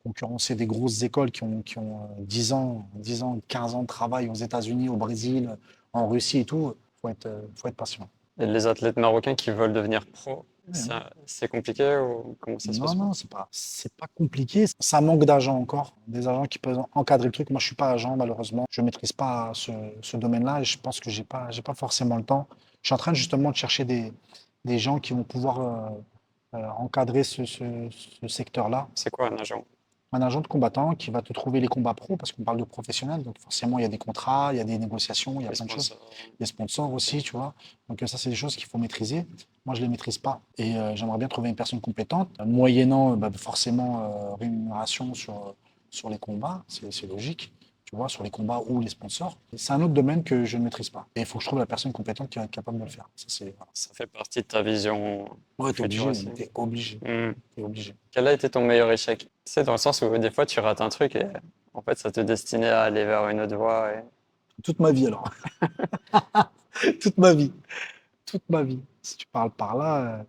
Concurrencer 0.02 0.54
des 0.54 0.66
grosses 0.66 1.02
écoles 1.02 1.30
qui 1.30 1.42
ont, 1.42 1.62
qui 1.62 1.78
ont 1.78 2.00
euh, 2.02 2.06
10 2.20 2.52
ans, 2.52 2.86
10 2.94 3.22
ans, 3.22 3.38
15 3.48 3.74
ans 3.74 3.82
de 3.82 3.86
travail 3.86 4.28
aux 4.28 4.34
États-Unis, 4.34 4.88
au 4.88 4.96
Brésil, 4.96 5.56
en 5.92 6.08
Russie 6.08 6.38
et 6.40 6.44
tout. 6.44 6.74
Il 6.76 7.00
faut 7.00 7.08
être, 7.08 7.26
euh, 7.26 7.42
faut 7.56 7.68
être 7.68 7.76
patient. 7.76 8.08
Et 8.40 8.46
les 8.46 8.66
athlètes 8.66 8.96
marocains 8.96 9.34
qui 9.34 9.50
veulent 9.50 9.72
devenir 9.72 10.04
pro, 10.06 10.44
Ouais, 10.66 10.72
c'est 11.26 11.46
compliqué 11.48 11.98
ou 11.98 12.36
comment 12.40 12.58
ça 12.58 12.72
se 12.72 12.78
Non, 12.78 12.86
passe? 12.86 12.96
non, 12.96 13.12
c'est 13.12 13.28
pas, 13.28 13.48
c'est 13.50 13.92
pas 13.94 14.06
compliqué. 14.14 14.64
Ça 14.80 15.02
manque 15.02 15.26
d'agents 15.26 15.58
encore, 15.58 15.94
des 16.06 16.26
agents 16.26 16.46
qui 16.46 16.58
peuvent 16.58 16.80
encadrer 16.94 17.26
le 17.26 17.32
truc. 17.32 17.50
Moi, 17.50 17.60
je 17.60 17.66
suis 17.66 17.74
pas 17.76 17.90
agent, 17.90 18.16
malheureusement. 18.16 18.64
Je 18.70 18.80
maîtrise 18.80 19.12
pas 19.12 19.50
ce, 19.52 19.70
ce 20.00 20.16
domaine-là 20.16 20.62
et 20.62 20.64
je 20.64 20.78
pense 20.78 21.00
que 21.00 21.10
j'ai 21.10 21.22
pas, 21.22 21.50
j'ai 21.50 21.60
pas 21.60 21.74
forcément 21.74 22.16
le 22.16 22.24
temps. 22.24 22.48
Je 22.80 22.88
suis 22.88 22.94
en 22.94 22.96
train 22.96 23.12
justement 23.12 23.50
de 23.50 23.56
chercher 23.56 23.84
des, 23.84 24.10
des 24.64 24.78
gens 24.78 24.98
qui 25.00 25.12
vont 25.12 25.22
pouvoir 25.22 25.60
euh, 25.60 25.90
euh, 26.54 26.66
encadrer 26.78 27.24
ce, 27.24 27.44
ce- 27.44 27.88
ce 27.90 28.26
secteur-là. 28.28 28.88
C'est 28.94 29.10
quoi 29.10 29.28
un 29.30 29.36
agent? 29.36 29.64
Un 30.14 30.22
agent 30.22 30.40
de 30.40 30.46
combattant 30.46 30.94
qui 30.94 31.10
va 31.10 31.22
te 31.22 31.32
trouver 31.32 31.60
les 31.60 31.68
combats 31.68 31.94
pro, 31.94 32.16
parce 32.16 32.32
qu'on 32.32 32.42
parle 32.42 32.58
de 32.58 32.64
professionnels, 32.64 33.22
donc 33.22 33.38
forcément, 33.38 33.78
il 33.78 33.82
y 33.82 33.84
a 33.84 33.88
des 33.88 33.98
contrats, 33.98 34.50
il 34.52 34.56
y 34.56 34.60
a 34.60 34.64
des 34.64 34.78
négociations, 34.78 35.40
il 35.40 35.44
y 35.44 35.46
a 35.46 35.50
Les 35.50 35.56
plein 35.56 35.66
de 35.66 35.70
choses. 35.70 35.86
sponsors. 35.86 36.10
Les 36.40 36.46
sponsors 36.46 36.92
aussi, 36.92 37.22
tu 37.22 37.32
vois. 37.32 37.54
Donc 37.88 38.02
euh, 38.02 38.06
ça, 38.06 38.18
c'est 38.18 38.30
des 38.30 38.36
choses 38.36 38.56
qu'il 38.56 38.66
faut 38.66 38.78
maîtriser. 38.78 39.26
Moi, 39.66 39.74
je 39.74 39.80
les 39.82 39.88
maîtrise 39.88 40.18
pas. 40.18 40.40
Et 40.58 40.76
euh, 40.76 40.94
j'aimerais 40.96 41.18
bien 41.18 41.28
trouver 41.28 41.48
une 41.48 41.56
personne 41.56 41.80
compétente, 41.80 42.28
euh, 42.40 42.44
moyennant 42.44 43.16
bah, 43.16 43.30
forcément 43.36 44.00
euh, 44.02 44.34
rémunération 44.34 45.14
sur, 45.14 45.54
sur 45.90 46.08
les 46.10 46.18
combats, 46.18 46.64
c'est 46.68 46.92
c'est 46.92 47.06
logique, 47.06 47.52
tu 47.94 47.98
vois, 47.98 48.08
sur 48.08 48.24
les 48.24 48.30
combats 48.30 48.60
ou 48.66 48.80
les 48.80 48.88
sponsors. 48.88 49.38
C'est 49.56 49.72
un 49.72 49.80
autre 49.80 49.92
domaine 49.94 50.24
que 50.24 50.44
je 50.44 50.58
ne 50.58 50.64
maîtrise 50.64 50.90
pas. 50.90 51.06
Et 51.14 51.20
il 51.20 51.26
faut 51.26 51.38
que 51.38 51.44
je 51.44 51.48
trouve 51.48 51.60
la 51.60 51.66
personne 51.66 51.92
compétente 51.92 52.28
qui 52.28 52.40
est 52.40 52.48
capable 52.48 52.78
de 52.80 52.84
le 52.84 52.90
faire. 52.90 53.08
Ça, 53.14 53.26
c'est... 53.28 53.54
Voilà. 53.56 53.70
Ça 53.72 53.90
fait 53.94 54.08
partie 54.08 54.40
de 54.40 54.46
ta 54.46 54.62
vision. 54.62 55.24
Ouais, 55.60 55.72
t'es 55.72 55.84
obligé, 55.84 56.12
t'es 56.34 56.50
obligé, 56.56 56.98
Hmm. 57.04 57.62
obligé. 57.62 57.94
Quel 58.10 58.26
a 58.26 58.32
été 58.32 58.50
ton 58.50 58.64
meilleur 58.66 58.90
échec? 58.90 59.28
Sais, 59.44 59.62
dans 59.62 59.70
le 59.72 59.78
sens 59.78 60.02
où 60.02 60.18
des 60.18 60.32
fois 60.32 60.44
tu 60.44 60.58
rates 60.58 60.80
un 60.80 60.88
truc 60.88 61.14
et 61.14 61.26
en 61.72 61.82
fait 61.82 61.96
ça 61.96 62.10
te 62.10 62.20
destinait 62.20 62.68
à 62.68 62.82
aller 62.82 63.04
vers 63.04 63.28
une 63.28 63.40
autre 63.40 63.54
voie. 63.54 63.92
Et... 63.92 64.02
Toute 64.64 64.80
ma 64.80 64.90
vie, 64.90 65.06
alors. 65.06 65.30
Toute 67.00 67.16
ma 67.16 67.32
vie. 67.32 67.52
Toute 68.26 68.42
ma 68.48 68.62
vie. 68.64 68.80
Si 69.02 69.16
tu 69.18 69.26
parles 69.28 69.52
par 69.52 69.76
là, 69.76 70.02
euh, 70.02 70.22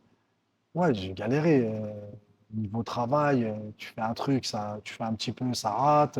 ouais, 0.79 0.93
j'ai 0.93 1.13
galéré. 1.13 1.67
euh, 1.67 1.91
niveau 2.53 2.83
travail, 2.83 3.43
euh, 3.43 3.53
tu 3.77 3.87
fais 3.87 4.01
un 4.01 4.13
truc, 4.13 4.45
ça, 4.45 4.79
tu 4.83 4.93
fais 4.93 5.03
un 5.03 5.13
petit 5.15 5.31
peu, 5.33 5.51
ça 5.55 5.71
rate. 5.71 6.19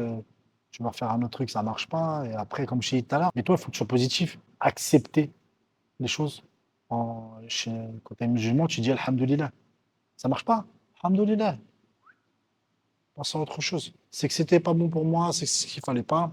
Tu 0.75 0.83
vas 0.83 0.91
faire 0.91 1.09
un 1.11 1.21
autre 1.21 1.29
truc, 1.31 1.49
ça 1.49 1.63
marche 1.63 1.87
pas. 1.87 2.25
Et 2.25 2.33
après, 2.33 2.65
comme 2.65 2.81
je 2.81 2.89
t'ai 2.89 2.95
dit 2.97 3.03
tout 3.07 3.15
à 3.15 3.19
l'heure, 3.19 3.31
mais 3.35 3.43
toi, 3.43 3.55
il 3.57 3.61
faut 3.61 3.67
que 3.67 3.71
tu 3.71 3.77
sois 3.77 3.87
positif. 3.87 4.37
Accepter 4.59 5.31
les 6.01 6.07
choses. 6.07 6.43
En, 6.89 7.31
chez, 7.47 7.71
quand 8.03 8.15
tu 8.15 8.23
es 8.25 8.27
musulman, 8.27 8.67
tu 8.67 8.81
dis 8.81 8.91
Alhamdulillah. 8.91 9.51
Ça 10.17 10.27
marche 10.27 10.43
pas 10.43 10.65
Alhamdulillah. 11.01 11.57
Pense 13.15 13.33
à 13.35 13.39
autre 13.39 13.61
chose. 13.61 13.93
C'est 14.11 14.27
que 14.27 14.33
c'était 14.33 14.59
pas 14.59 14.73
bon 14.73 14.89
pour 14.89 15.05
moi, 15.05 15.31
c'est 15.31 15.45
ce 15.45 15.65
qu'il 15.65 15.81
fallait 15.81 16.03
pas. 16.03 16.31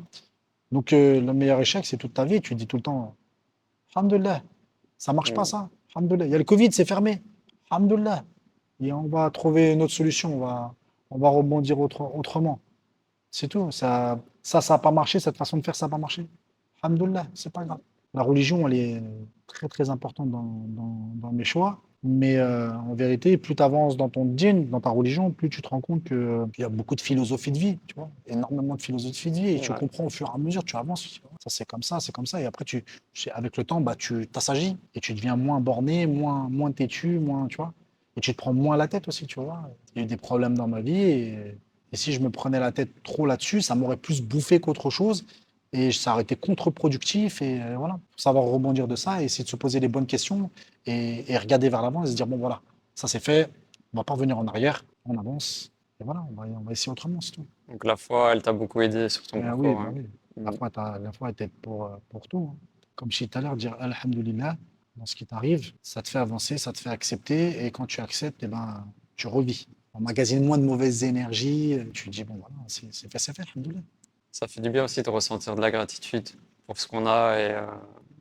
Donc, 0.72 0.92
euh, 0.92 1.20
le 1.20 1.32
meilleur 1.32 1.60
échec, 1.60 1.86
c'est 1.86 1.96
toute 1.96 2.14
ta 2.14 2.24
vie. 2.24 2.40
Tu 2.40 2.54
dis 2.56 2.66
tout 2.66 2.76
le 2.76 2.82
temps, 2.82 3.14
Alhamdulillah, 3.94 4.42
ça 4.98 5.12
marche 5.12 5.32
pas 5.34 5.44
ça. 5.44 5.68
Alhamdulillah. 5.94 6.26
Il 6.26 6.32
y 6.32 6.34
a 6.34 6.38
le 6.38 6.44
Covid, 6.44 6.72
c'est 6.72 6.84
fermé. 6.84 7.22
Alhamdulillah. 7.70 8.24
Et 8.80 8.92
on 8.92 9.02
va 9.06 9.30
trouver 9.30 9.72
une 9.74 9.82
autre 9.82 9.92
solution. 9.92 10.34
On 10.34 10.40
va, 10.40 10.74
on 11.10 11.18
va 11.18 11.28
rebondir 11.28 11.78
autre- 11.78 12.10
autrement. 12.16 12.58
C'est 13.30 13.46
tout. 13.48 13.70
Ça, 13.70 14.18
ça, 14.42 14.60
ça 14.60 14.74
n'a 14.74 14.78
pas 14.78 14.90
marché. 14.90 15.20
Cette 15.20 15.36
façon 15.36 15.56
de 15.58 15.64
faire, 15.64 15.74
ça 15.76 15.86
n'a 15.86 15.90
pas 15.90 15.98
marché. 15.98 16.26
Alhamdulillah, 16.82 17.26
c'est 17.34 17.52
pas 17.52 17.64
grave. 17.64 17.78
La 18.14 18.22
religion, 18.22 18.66
elle 18.68 18.74
est 18.74 19.02
très, 19.46 19.68
très 19.68 19.88
importante 19.90 20.30
dans, 20.30 20.64
dans, 20.68 21.10
dans 21.14 21.32
mes 21.32 21.44
choix. 21.44 21.80
Mais 22.04 22.36
euh, 22.38 22.72
en 22.76 22.94
vérité, 22.94 23.36
plus 23.36 23.54
tu 23.54 23.62
avances 23.62 23.96
dans 23.96 24.08
ton 24.08 24.28
djinn, 24.36 24.68
dans 24.68 24.80
ta 24.80 24.90
religion, 24.90 25.30
plus 25.30 25.48
tu 25.48 25.62
te 25.62 25.68
rends 25.68 25.80
compte 25.80 26.02
qu'il 26.02 26.48
y 26.58 26.64
a 26.64 26.68
beaucoup 26.68 26.96
de 26.96 27.00
philosophie 27.00 27.52
de 27.52 27.58
vie, 27.58 27.78
tu 27.86 27.94
vois, 27.94 28.10
énormément 28.26 28.74
de 28.74 28.82
philosophie 28.82 29.30
de 29.30 29.36
vie, 29.36 29.48
et 29.50 29.60
tu 29.60 29.70
Ouais. 29.70 29.78
comprends 29.78 30.06
au 30.06 30.10
fur 30.10 30.26
et 30.28 30.34
à 30.34 30.36
mesure, 30.38 30.64
tu 30.64 30.74
avances, 30.76 31.02
tu 31.02 31.20
vois. 31.20 31.30
ça 31.38 31.48
c'est 31.48 31.64
comme 31.64 31.84
ça, 31.84 32.00
c'est 32.00 32.10
comme 32.10 32.26
ça, 32.26 32.40
et 32.40 32.44
après, 32.44 32.64
tu, 32.64 32.84
tu- 33.12 33.30
avec 33.30 33.56
le 33.56 33.62
temps, 33.62 33.80
bah, 33.80 33.94
tu 33.94 34.26
t'assagis, 34.26 34.76
et 34.96 35.00
tu 35.00 35.14
deviens 35.14 35.36
moins 35.36 35.60
borné, 35.60 36.06
moins, 36.08 36.48
moins 36.50 36.72
têtu, 36.72 37.20
moins, 37.20 37.46
tu 37.46 37.58
vois, 37.58 37.72
et 38.16 38.20
tu 38.20 38.32
te 38.32 38.36
prends 38.36 38.52
moins 38.52 38.76
la 38.76 38.88
tête 38.88 39.06
aussi, 39.06 39.26
tu 39.28 39.38
vois. 39.38 39.70
Il 39.94 39.98
y 40.00 40.02
a 40.02 40.04
eu 40.04 40.08
des 40.08 40.16
problèmes 40.16 40.56
dans 40.58 40.66
ma 40.66 40.80
vie, 40.80 41.00
et, 41.00 41.56
et 41.92 41.96
si 41.96 42.12
je 42.12 42.20
me 42.20 42.30
prenais 42.30 42.58
la 42.60 42.72
tête 42.72 43.02
trop 43.02 43.26
là-dessus, 43.26 43.60
ça 43.62 43.74
m'aurait 43.74 43.96
plus 43.96 44.22
bouffé 44.22 44.60
qu'autre 44.60 44.90
chose, 44.90 45.24
et 45.72 45.90
ça 45.92 46.12
aurait 46.12 46.22
été 46.22 46.36
contre-productif, 46.36 47.42
et 47.42 47.62
euh, 47.62 47.76
voilà, 47.78 47.94
faut 48.10 48.18
savoir 48.18 48.44
rebondir 48.44 48.86
de 48.88 48.96
ça, 48.96 49.22
et 49.22 49.26
essayer 49.26 49.44
de 49.44 49.48
se 49.48 49.56
poser 49.56 49.80
les 49.80 49.88
bonnes 49.88 50.06
questions, 50.06 50.50
et, 50.86 51.30
et 51.32 51.38
regarder 51.38 51.68
vers 51.68 51.82
l'avant, 51.82 52.04
et 52.04 52.06
se 52.06 52.14
dire, 52.14 52.26
bon 52.26 52.36
voilà, 52.36 52.60
ça 52.94 53.08
c'est 53.08 53.20
fait, 53.22 53.50
on 53.92 53.98
va 53.98 54.04
pas 54.04 54.14
revenir 54.14 54.38
en 54.38 54.46
arrière, 54.46 54.84
on 55.04 55.16
avance, 55.18 55.70
et 56.00 56.04
voilà, 56.04 56.24
on 56.30 56.34
va, 56.34 56.46
on 56.46 56.60
va 56.64 56.72
essayer 56.72 56.90
autrement, 56.92 57.20
c'est 57.20 57.32
tout. 57.32 57.46
Donc 57.68 57.84
la 57.84 57.96
foi, 57.96 58.32
elle 58.32 58.42
t'a 58.42 58.52
beaucoup 58.52 58.80
aidé 58.80 59.08
sur 59.08 59.26
ton 59.26 59.40
Ah 59.44 59.54
oui, 59.56 59.66
parcours. 59.68 59.82
bah 59.82 59.88
hein. 59.88 59.92
oui. 59.96 60.06
La 60.36 60.50
Mm. 60.50 60.56
foi, 60.56 60.70
la 60.76 61.12
foi 61.12 61.30
était 61.30 61.48
pour, 61.48 61.84
euh, 61.84 61.96
pour 62.08 62.26
tout. 62.26 62.50
hein. 62.52 62.56
Comme 62.94 63.10
je 63.12 63.18
disais 63.18 63.28
tout 63.28 63.38
à 63.38 63.42
l'heure, 63.42 63.54
dire 63.56 63.76
Alhamdulillah 63.78 64.56
dans 64.96 65.04
ce 65.04 65.14
qui 65.14 65.26
t'arrive, 65.26 65.72
ça 65.82 66.00
te 66.02 66.08
fait 66.08 66.18
avancer, 66.18 66.56
ça 66.56 66.72
te 66.72 66.78
fait 66.78 66.88
accepter. 66.90 67.64
Et 67.66 67.70
quand 67.70 67.84
tu 67.86 68.00
acceptes, 68.00 68.42
eh 68.42 68.46
ben, 68.46 68.86
tu 69.16 69.26
revis. 69.26 69.68
On 69.94 69.98
emmagasine 69.98 70.44
moins 70.44 70.58
de 70.58 70.64
mauvaises 70.64 71.04
énergies. 71.04 71.74
euh, 71.74 71.84
Tu 71.92 72.06
te 72.06 72.10
dis, 72.10 72.24
bon, 72.24 72.34
voilà, 72.34 72.54
c'est 72.68 72.92
c'est 72.92 73.10
fait, 73.10 73.42
Alhamdulillah. 73.54 73.82
Ça 74.30 74.48
fait 74.48 74.60
du 74.60 74.70
bien 74.70 74.84
aussi 74.84 75.02
de 75.02 75.10
ressentir 75.10 75.54
de 75.54 75.60
la 75.60 75.70
gratitude 75.70 76.28
pour 76.66 76.78
ce 76.78 76.86
qu'on 76.88 77.06
a 77.06 77.38
et 77.38 77.50
euh, 77.52 77.66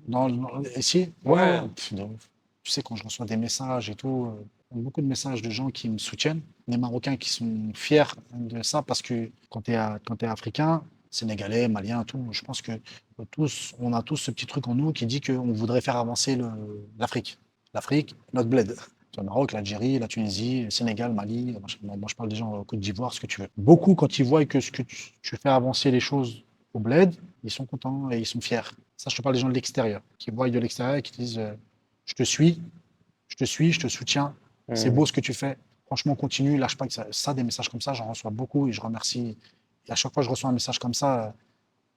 Dans, 0.07 0.29
dans- 0.29 0.61
ici, 0.75 1.11
Ouais. 1.23 1.39
ouais, 1.61 1.61
pff, 1.75 1.93
de 1.93 2.03
ouf. 2.03 2.29
Tu 2.63 2.71
sais, 2.71 2.81
quand 2.83 2.95
je 2.95 3.03
reçois 3.03 3.25
des 3.25 3.37
messages 3.37 3.89
et 3.89 3.95
tout, 3.95 4.27
euh, 4.27 4.43
beaucoup 4.75 5.01
de 5.01 5.05
messages 5.07 5.41
de 5.41 5.49
gens 5.49 5.69
qui 5.69 5.89
me 5.89 5.97
soutiennent, 5.97 6.41
des 6.67 6.77
Marocains 6.77 7.15
qui 7.17 7.29
sont 7.29 7.71
fiers 7.73 8.03
de 8.33 8.61
ça 8.63 8.81
parce 8.81 9.01
que 9.01 9.31
quand 9.49 9.61
tu 9.63 9.71
es, 9.71 10.25
africain, 10.27 10.83
sénégalais, 11.09 11.67
malien, 11.67 12.03
tout, 12.03 12.25
je 12.31 12.41
pense 12.41 12.61
que 12.61 12.71
tous, 13.31 13.73
on 13.79 13.93
a 13.93 14.01
tous 14.01 14.17
ce 14.17 14.31
petit 14.31 14.45
truc 14.45 14.67
en 14.67 14.75
nous 14.75 14.91
qui 14.93 15.05
dit 15.05 15.21
qu'on 15.21 15.51
voudrait 15.53 15.81
faire 15.81 15.97
avancer 15.97 16.37
l'Afrique. 16.97 17.37
L'Afrique, 17.73 18.15
notre 18.33 18.49
bled. 18.49 18.75
Le 19.17 19.23
Maroc, 19.23 19.51
l'Algérie, 19.51 19.99
la 19.99 20.07
Tunisie, 20.07 20.63
le 20.63 20.69
Sénégal, 20.69 21.13
Mali, 21.13 21.57
moi 21.83 22.07
je 22.07 22.15
parle 22.15 22.29
des 22.29 22.35
gens 22.35 22.53
au 22.53 22.63
Côte 22.63 22.79
d'Ivoire, 22.79 23.13
ce 23.13 23.19
que 23.19 23.27
tu 23.27 23.41
veux. 23.41 23.49
Beaucoup, 23.57 23.93
quand 23.95 24.19
ils 24.19 24.25
voient 24.25 24.45
que 24.45 24.59
ce 24.61 24.71
que 24.71 24.83
tu, 24.83 25.11
tu 25.21 25.35
fais 25.35 25.49
avancer 25.49 25.91
les 25.91 25.99
choses 25.99 26.43
au 26.73 26.79
bled, 26.79 27.13
ils 27.43 27.51
sont 27.51 27.65
contents 27.65 28.09
et 28.11 28.19
ils 28.19 28.25
sont 28.25 28.41
fiers. 28.41 28.61
Ça, 28.97 29.09
je 29.09 29.15
te 29.15 29.21
parle 29.21 29.35
des 29.35 29.41
gens 29.41 29.49
de 29.49 29.53
l'extérieur, 29.53 30.01
qui 30.17 30.31
voient 30.31 30.49
de 30.49 30.59
l'extérieur 30.59 30.95
et 30.95 31.01
qui 31.01 31.11
te 31.11 31.17
disent 31.17 31.39
euh, 31.39 31.53
Je 32.05 32.13
te 32.13 32.23
suis, 32.23 32.61
je 33.27 33.35
te 33.35 33.45
suis, 33.45 33.71
je 33.71 33.79
te 33.79 33.87
soutiens, 33.87 34.35
c'est 34.73 34.89
mm. 34.89 34.93
beau 34.93 35.05
ce 35.05 35.11
que 35.11 35.21
tu 35.21 35.33
fais. 35.33 35.57
Franchement, 35.85 36.15
continue, 36.15 36.57
lâche 36.57 36.77
pas. 36.77 36.87
que 36.87 36.93
Ça, 36.93 37.07
ça, 37.11 37.33
des 37.33 37.43
messages 37.43 37.67
comme 37.67 37.81
ça, 37.81 37.93
j'en 37.93 38.07
reçois 38.07 38.31
beaucoup 38.31 38.67
et 38.67 38.71
je 38.71 38.79
remercie. 38.79 39.37
Et 39.87 39.91
à 39.91 39.95
chaque 39.95 40.13
fois 40.13 40.21
que 40.21 40.25
je 40.25 40.29
reçois 40.29 40.49
un 40.49 40.53
message 40.53 40.79
comme 40.79 40.93
ça, 40.93 41.23
euh, 41.23 41.31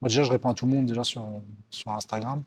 moi 0.01 0.09
déjà, 0.09 0.23
je 0.25 0.31
réponds 0.31 0.49
à 0.49 0.55
tout 0.55 0.67
le 0.67 0.73
monde, 0.73 0.87
déjà 0.87 1.05
sur, 1.05 1.25
sur 1.71 1.93
Instagram, 1.93 2.43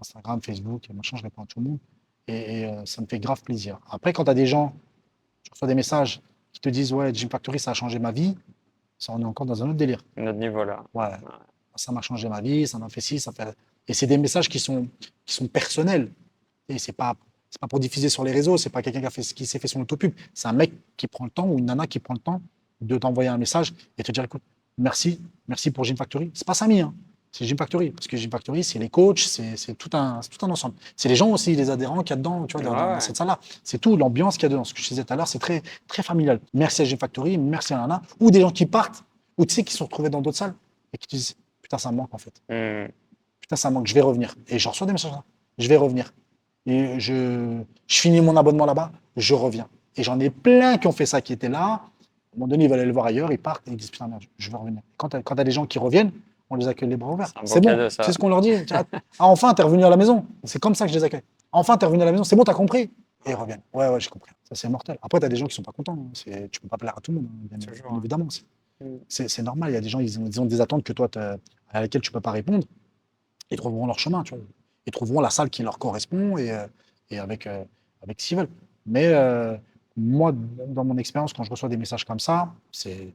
Instagram, 0.00 0.42
Facebook, 0.42 0.90
et 0.90 0.92
machin, 0.92 1.16
je 1.16 1.22
réponds 1.22 1.42
à 1.42 1.46
tout 1.46 1.60
le 1.60 1.66
monde. 1.70 1.78
Et, 2.26 2.60
et, 2.60 2.66
euh, 2.66 2.84
ça 2.86 3.02
me 3.02 3.06
fait 3.06 3.18
grave 3.18 3.42
plaisir. 3.42 3.78
Après, 3.90 4.12
quand 4.12 4.24
tu 4.24 4.30
as 4.30 4.34
des 4.34 4.46
gens, 4.46 4.74
je 5.42 5.50
reçois 5.50 5.68
des 5.68 5.74
messages 5.74 6.20
qui 6.52 6.60
te 6.60 6.68
disent 6.68 6.92
Ouais, 6.92 7.12
Gym 7.12 7.28
Factory, 7.28 7.58
ça 7.58 7.72
a 7.72 7.74
changé 7.74 7.98
ma 7.98 8.12
vie, 8.12 8.34
ça, 8.98 9.12
on 9.12 9.20
est 9.20 9.24
encore 9.24 9.46
dans 9.46 9.62
un 9.62 9.66
autre 9.66 9.76
délire. 9.76 10.02
notre 10.16 10.38
niveau 10.38 10.64
là. 10.64 10.84
Ouais, 10.94 11.10
ça 11.76 11.92
m'a 11.92 12.00
changé 12.00 12.28
ma 12.28 12.40
vie, 12.40 12.66
ça 12.66 12.78
m'a 12.78 12.88
fait 12.88 13.00
ci, 13.00 13.20
ça 13.20 13.32
fait. 13.32 13.54
Et 13.86 13.92
c'est 13.92 14.06
des 14.06 14.16
messages 14.16 14.48
qui 14.48 14.58
sont, 14.58 14.88
qui 15.26 15.34
sont 15.34 15.46
personnels. 15.46 16.10
Et 16.68 16.78
c'est 16.78 16.92
pas, 16.92 17.14
c'est 17.50 17.60
pas 17.60 17.68
pour 17.68 17.80
diffuser 17.80 18.08
sur 18.08 18.24
les 18.24 18.32
réseaux, 18.32 18.56
c'est 18.56 18.70
pas 18.70 18.80
quelqu'un 18.82 19.00
qui, 19.00 19.06
a 19.06 19.10
fait, 19.10 19.22
qui 19.22 19.46
s'est 19.46 19.58
fait 19.58 19.68
son 19.68 19.80
autopub. 19.80 20.14
C'est 20.32 20.48
un 20.48 20.52
mec 20.52 20.72
qui 20.96 21.06
prend 21.06 21.24
le 21.24 21.30
temps 21.30 21.46
ou 21.46 21.58
une 21.58 21.66
nana 21.66 21.86
qui 21.86 21.98
prend 21.98 22.14
le 22.14 22.20
temps 22.20 22.40
de 22.80 22.96
t'envoyer 22.96 23.28
un 23.28 23.38
message 23.38 23.74
et 23.98 24.02
te 24.02 24.12
dire 24.12 24.24
écoute, 24.24 24.42
merci, 24.78 25.20
merci 25.48 25.70
pour 25.70 25.84
Gym 25.84 25.96
Factory. 25.96 26.30
C'est 26.32 26.46
pas 26.46 26.54
Samy, 26.54 26.80
hein, 26.80 26.94
c'est 27.36 27.44
Gym 27.46 27.58
Factory. 27.58 27.90
Parce 27.90 28.06
que 28.06 28.16
Gym 28.16 28.30
Factory, 28.30 28.62
c'est 28.62 28.78
les 28.78 28.88
coachs, 28.88 29.18
c'est 29.18 29.56
c'est 29.56 29.74
tout 29.74 29.90
un, 29.92 30.20
tout 30.20 30.46
un 30.46 30.50
ensemble. 30.50 30.76
C'est 30.94 31.08
les 31.08 31.16
gens 31.16 31.30
aussi, 31.30 31.56
les 31.56 31.68
adhérents 31.68 32.04
qu'il 32.04 32.10
y 32.10 32.12
a 32.12 32.16
dedans, 32.16 32.46
tu 32.46 32.56
vois, 32.56 32.64
dans, 32.64 32.70
Ouais, 32.70 32.78
dans 32.78 32.94
ouais. 32.94 33.00
cette 33.00 33.16
salle-là. 33.16 33.40
C'est 33.64 33.78
tout, 33.78 33.96
l'ambiance 33.96 34.36
qu'il 34.36 34.44
y 34.44 34.46
a 34.46 34.50
dedans. 34.50 34.62
Ce 34.62 34.72
que 34.72 34.80
je 34.80 34.88
disais 34.88 35.02
tout 35.02 35.12
à 35.12 35.16
l'heure, 35.16 35.26
c'est 35.26 35.40
très, 35.40 35.60
très 35.88 36.04
familial. 36.04 36.38
Merci 36.54 36.82
à 36.82 36.84
Gym 36.84 36.96
Factory, 36.96 37.36
merci 37.36 37.74
à 37.74 37.78
Nana. 37.78 38.02
Ou 38.20 38.30
des 38.30 38.40
gens 38.40 38.52
qui 38.52 38.66
partent, 38.66 39.02
ou 39.36 39.44
tu 39.46 39.52
sais, 39.52 39.64
qui 39.64 39.72
se 39.72 39.78
sont 39.78 39.86
retrouvés 39.86 40.10
dans 40.10 40.20
d'autres 40.20 40.36
salles 40.36 40.54
et 40.92 40.98
qui 40.98 41.08
te 41.08 41.16
disent 41.16 41.34
Putain, 41.60 41.76
ça 41.76 41.90
me 41.90 41.96
manque 41.96 42.14
en 42.14 42.18
fait. 42.18 42.40
Mm. 42.48 42.92
Putain, 43.40 43.56
ça 43.56 43.68
me 43.68 43.74
manque, 43.74 43.88
je 43.88 43.94
vais 43.94 44.00
revenir. 44.00 44.36
Et 44.46 44.60
je 44.60 44.68
reçois 44.68 44.86
des 44.86 44.92
messages 44.92 45.10
là. 45.10 45.24
Je 45.58 45.68
vais 45.68 45.76
revenir. 45.76 46.12
Et 46.66 47.00
je, 47.00 47.58
je 47.88 47.98
finis 47.98 48.20
mon 48.20 48.36
abonnement 48.36 48.64
là-bas, 48.64 48.92
je 49.16 49.34
reviens. 49.34 49.66
Et 49.96 50.04
j'en 50.04 50.20
ai 50.20 50.30
plein 50.30 50.78
qui 50.78 50.86
ont 50.86 50.92
fait 50.92 51.06
ça, 51.06 51.20
qui 51.20 51.32
étaient 51.32 51.48
là. 51.48 51.64
À 51.64 52.36
un 52.36 52.38
moment 52.38 52.46
donné, 52.48 52.64
ils 52.64 52.70
veulent 52.70 52.78
aller 52.78 52.86
le 52.86 52.92
voir 52.92 53.06
ailleurs, 53.06 53.32
ils 53.32 53.38
partent 53.38 53.66
et 53.66 53.72
ils 53.72 53.76
disent 53.76 53.90
Putain, 53.90 54.06
merde, 54.06 54.22
je 54.38 54.50
veux 54.52 54.56
revenir. 54.56 54.82
Quand 54.96 55.08
tu 55.08 55.16
as, 55.16 55.44
des 55.44 55.50
gens 55.50 55.66
qui 55.66 55.80
reviennent, 55.80 56.12
on 56.54 56.56
les 56.56 56.68
accueille 56.68 56.88
les 56.88 56.96
bras 56.96 57.12
ouverts. 57.12 57.32
C'est 57.44 57.60
bon, 57.60 57.88
c'est 57.90 58.12
ce 58.12 58.18
qu'on 58.18 58.28
leur 58.28 58.40
dit. 58.40 58.52
Ah, 58.72 58.84
enfin, 59.20 59.52
t'es 59.54 59.62
revenu 59.62 59.84
à 59.84 59.90
la 59.90 59.96
maison. 59.96 60.24
C'est 60.44 60.58
comme 60.60 60.74
ça 60.74 60.86
que 60.86 60.92
je 60.92 60.98
les 60.98 61.04
accueille. 61.04 61.22
Enfin, 61.52 61.76
t'es 61.76 61.86
revenu 61.86 62.02
à 62.02 62.06
la 62.06 62.12
maison, 62.12 62.24
c'est 62.24 62.36
bon, 62.36 62.44
t'as 62.44 62.54
compris. 62.54 62.90
Et 63.26 63.30
ils 63.30 63.34
reviennent. 63.34 63.62
Ouais, 63.72 63.88
ouais, 63.88 64.00
j'ai 64.00 64.10
compris. 64.10 64.32
Ça, 64.48 64.54
c'est 64.54 64.68
mortel. 64.68 64.98
Après, 65.02 65.18
t'as 65.20 65.28
des 65.28 65.36
gens 65.36 65.46
qui 65.46 65.54
sont 65.54 65.62
pas 65.62 65.72
contents. 65.72 65.96
hein. 65.98 66.46
Tu 66.50 66.60
peux 66.60 66.68
pas 66.68 66.76
plaire 66.76 66.94
à 66.96 67.00
tout 67.00 67.10
le 67.12 67.18
monde, 67.18 67.26
hein, 67.30 67.46
bien, 67.50 67.58
bien 67.58 67.68
hein. 67.90 67.96
évidemment. 67.98 68.28
C'est- 68.30 68.44
Mm. 68.80 68.96
C'est 69.08 69.42
normal. 69.42 69.70
Il 69.70 69.74
y 69.74 69.76
a 69.76 69.80
des 69.80 69.88
gens, 69.88 70.00
ils 70.00 70.18
ont, 70.18 70.26
ils 70.26 70.40
ont 70.40 70.46
des 70.46 70.60
attentes 70.60 70.82
que 70.82 70.92
toi, 70.92 71.08
à 71.70 71.80
laquelle 71.80 72.00
tu 72.02 72.10
peux 72.10 72.20
pas 72.20 72.32
répondre. 72.32 72.66
Ils 73.52 73.56
trouveront 73.56 73.86
leur 73.86 74.00
chemin, 74.00 74.24
tu 74.24 74.34
vois. 74.34 74.42
Ils 74.84 74.90
trouveront 74.90 75.20
la 75.20 75.30
salle 75.30 75.48
qui 75.48 75.62
leur 75.62 75.78
correspond 75.78 76.36
et, 76.38 76.50
euh, 76.50 76.66
et 77.08 77.20
avec, 77.20 77.46
euh, 77.46 77.62
avec 78.02 78.20
ce 78.20 78.26
qu'ils 78.28 78.36
veulent. 78.38 78.48
Mais 78.84 79.06
euh, 79.06 79.56
moi, 79.96 80.32
dans 80.66 80.84
mon 80.84 80.98
expérience, 80.98 81.32
quand 81.32 81.44
je 81.44 81.50
reçois 81.52 81.68
des 81.68 81.76
messages 81.76 82.04
comme 82.04 82.18
ça, 82.18 82.52
c'est 82.72 83.14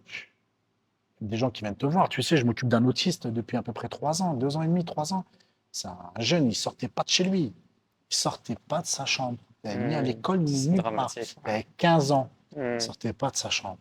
des 1.22 1.38
gens 1.38 1.50
qui 1.50 1.62
viennent 1.64 1.76
te 1.76 1.86
voir. 1.86 2.10
Tu 2.10 2.22
sais, 2.24 2.38
je 2.38 2.46
m'occupe 2.46 2.68
d'un 2.70 2.86
autiste 2.86 3.28
depuis 3.28 3.58
à 3.58 3.62
peu 3.64 3.74
près 3.74 3.90
trois 3.90 4.22
ans, 4.22 4.34
deux 4.34 4.56
ans 4.58 4.62
et 4.62 4.68
demi, 4.68 4.86
trois 4.86 5.14
ans. 5.14 5.26
C'est 5.72 5.88
un 5.88 5.98
jeune, 6.20 6.48
il 6.48 6.56
sortait 6.56 6.88
pas 6.88 7.04
de 7.04 7.10
chez 7.10 7.24
lui. 7.24 7.54
Il 8.12 8.16
sortait 8.16 8.58
pas 8.68 8.82
de 8.82 8.88
sa 8.88 9.06
chambre. 9.06 9.38
Il 9.64 9.72
n'est 9.72 9.88
ni 9.90 9.96
à 9.96 10.02
Mm. 10.02 10.06
l'école, 10.06 10.40
ni 10.40 10.58
C'est 10.58 10.70
nulle 10.70 10.82
part. 10.82 10.92
dramatique. 10.94 11.36
Il 11.46 11.50
avait 11.50 11.68
15 11.78 12.12
ans. 12.12 12.30
Mm. 12.56 12.62
Il 12.76 12.82
sortait 12.82 13.14
pas 13.14 13.30
de 13.30 13.36
sa 13.36 13.50
chambre. 13.50 13.78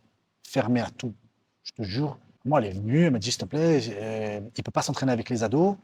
Fermé 0.47 0.81
à 0.81 0.89
tout. 0.89 1.13
Je 1.63 1.71
te 1.71 1.83
jure. 1.83 2.17
Moi, 2.45 2.59
elle 2.61 2.67
est 2.67 2.71
venue, 2.79 3.03
elle 3.05 3.11
m'a 3.11 3.19
dit, 3.19 3.31
s'il 3.31 3.39
te 3.41 3.45
plaît, 3.45 3.81
euh, 3.89 4.39
il 4.57 4.63
peut 4.63 4.71
pas 4.71 4.81
s'entraîner 4.81 5.11
avec 5.11 5.29
les 5.29 5.43
ados. 5.43 5.75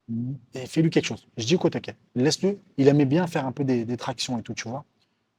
Et 0.54 0.66
fais-lui 0.68 0.90
quelque 0.90 1.06
chose. 1.06 1.28
Je 1.38 1.46
dis, 1.46 1.56
écoute, 1.56 1.76
ok, 1.76 1.94
laisse-le. 2.16 2.60
Il 2.78 2.88
aimait 2.88 3.06
bien 3.06 3.28
faire 3.28 3.46
un 3.46 3.52
peu 3.52 3.64
des, 3.64 3.84
des 3.86 3.98
tractions 3.98 4.38
et 4.40 4.42
tout, 4.42 4.54
tu 4.54 4.68
vois. 4.70 4.86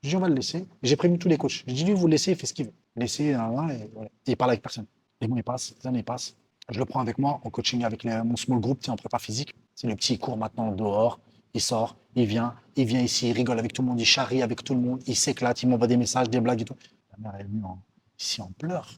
Je 0.03 0.11
dis, 0.11 0.17
on 0.17 0.21
va 0.21 0.29
le 0.29 0.35
laisser. 0.35 0.67
J'ai 0.83 0.95
prévenu 0.97 1.19
tous 1.19 1.29
les 1.29 1.39
coachs. 1.39 1.65
Je 1.67 1.73
dis, 1.73 1.85
lui, 1.85 1.95
vous 1.95 2.07
le 2.07 2.13
laissez, 2.13 2.33
il 2.33 2.37
fait 2.37 2.47
ce 2.47 2.53
qu'il 2.55 2.67
veut. 2.67 2.73
Laissez, 2.97 3.33
un, 3.35 3.41
un, 3.57 3.69
et 3.71 3.91
voilà. 3.95 4.09
Et 4.27 4.33
il 4.33 4.37
parle 4.37 4.51
avec 4.51 4.63
personne. 4.63 4.87
Les 5.21 5.29
mois, 5.29 5.39
ils 5.39 5.43
passent, 5.45 5.75
les 5.81 5.87
années 5.87 6.03
passent. 6.03 6.35
Je 6.69 6.79
le 6.79 6.85
prends 6.85 7.01
avec 7.01 7.19
moi 7.19 7.41
en 7.45 7.51
coaching 7.51 7.85
avec 7.85 8.03
les- 8.05 8.23
mon 8.23 8.37
small 8.37 8.61
group, 8.61 8.81
tu 8.81 8.87
sais, 8.87 8.91
en 8.91 8.97
prépa 8.97 9.19
physique. 9.19 9.55
C'est 9.75 9.87
le 9.87 9.95
petit, 9.95 10.15
il 10.15 10.19
court 10.19 10.37
maintenant 10.37 10.73
dehors, 10.73 11.21
il 11.55 11.61
sort, 11.61 11.97
il 12.15 12.27
vient, 12.27 12.55
il 12.77 12.87
vient 12.87 13.01
ici, 13.01 13.29
il 13.29 13.33
rigole 13.33 13.59
avec 13.59 13.73
tout 13.73 13.83
le 13.83 13.89
monde, 13.89 14.01
il 14.01 14.05
charrie 14.07 14.43
avec 14.43 14.65
tout 14.65 14.75
le 14.75 14.81
monde, 14.81 15.03
il 15.07 15.17
s'éclate, 15.17 15.63
il 15.63 15.69
m'envoie 15.69 15.87
des 15.87 15.97
messages, 15.97 16.29
des 16.29 16.41
blagues 16.41 16.63
et 16.63 16.65
tout. 16.65 16.77
La 17.13 17.19
mère, 17.31 17.41
est 17.41 17.45
venue 17.45 17.65
en- 17.65 17.81
ici 18.19 18.41
en 18.43 18.51
pleurs, 18.59 18.91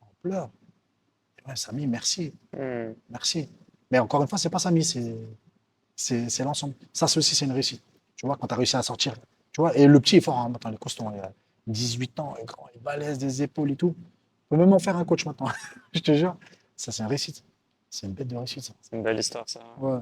en 0.00 0.06
pleurs. 0.22 0.50
Et 1.38 1.48
ouais, 1.48 1.56
Samy, 1.56 1.86
merci, 1.86 2.32
Hmm. 2.56 2.92
merci. 3.10 3.48
Mais 3.90 3.98
encore 3.98 4.22
une 4.22 4.28
fois, 4.28 4.38
c'est 4.38 4.50
pas 4.50 4.58
Samy, 4.58 4.82
c'est 5.94 6.44
l'ensemble. 6.44 6.74
Ça, 6.92 7.06
c'est 7.06 7.18
aussi, 7.18 7.34
c'est 7.34 7.44
une 7.44 7.52
réussite. 7.52 7.82
Tu 8.16 8.26
vois, 8.26 8.36
quand 8.36 8.46
tu 8.46 8.54
as 8.54 8.56
réussi 8.56 8.76
à 8.76 8.82
sortir. 8.82 9.14
Tu 9.52 9.60
vois, 9.60 9.76
et 9.76 9.86
le 9.86 10.00
petit 10.00 10.16
est 10.16 10.20
fort, 10.22 10.38
hein, 10.38 10.48
maintenant, 10.48 10.70
il 10.70 10.74
est 10.74 10.78
costaud, 10.78 11.04
il 11.14 11.20
a 11.20 11.30
18 11.66 12.18
ans, 12.20 12.34
il 12.38 12.42
est 12.42 12.46
grand, 12.46 12.66
il 12.74 12.80
balèze, 12.80 13.18
des 13.18 13.42
épaules 13.42 13.72
et 13.72 13.76
tout. 13.76 13.94
Il 14.52 14.56
peut 14.58 14.64
même 14.64 14.72
en 14.74 14.78
faire 14.78 14.98
un 14.98 15.04
coach 15.06 15.24
maintenant, 15.24 15.48
je 15.92 16.00
te 16.00 16.12
jure. 16.12 16.36
Ça, 16.76 16.92
c'est 16.92 17.02
une 17.02 17.08
réussite. 17.08 17.42
C'est 17.88 18.06
une 18.06 18.12
bête 18.12 18.28
de 18.28 18.36
ça. 18.36 18.72
C'est 18.82 18.96
une 18.96 19.02
belle 19.02 19.18
histoire, 19.18 19.48
ça. 19.48 19.60
Ouais. 19.78 19.98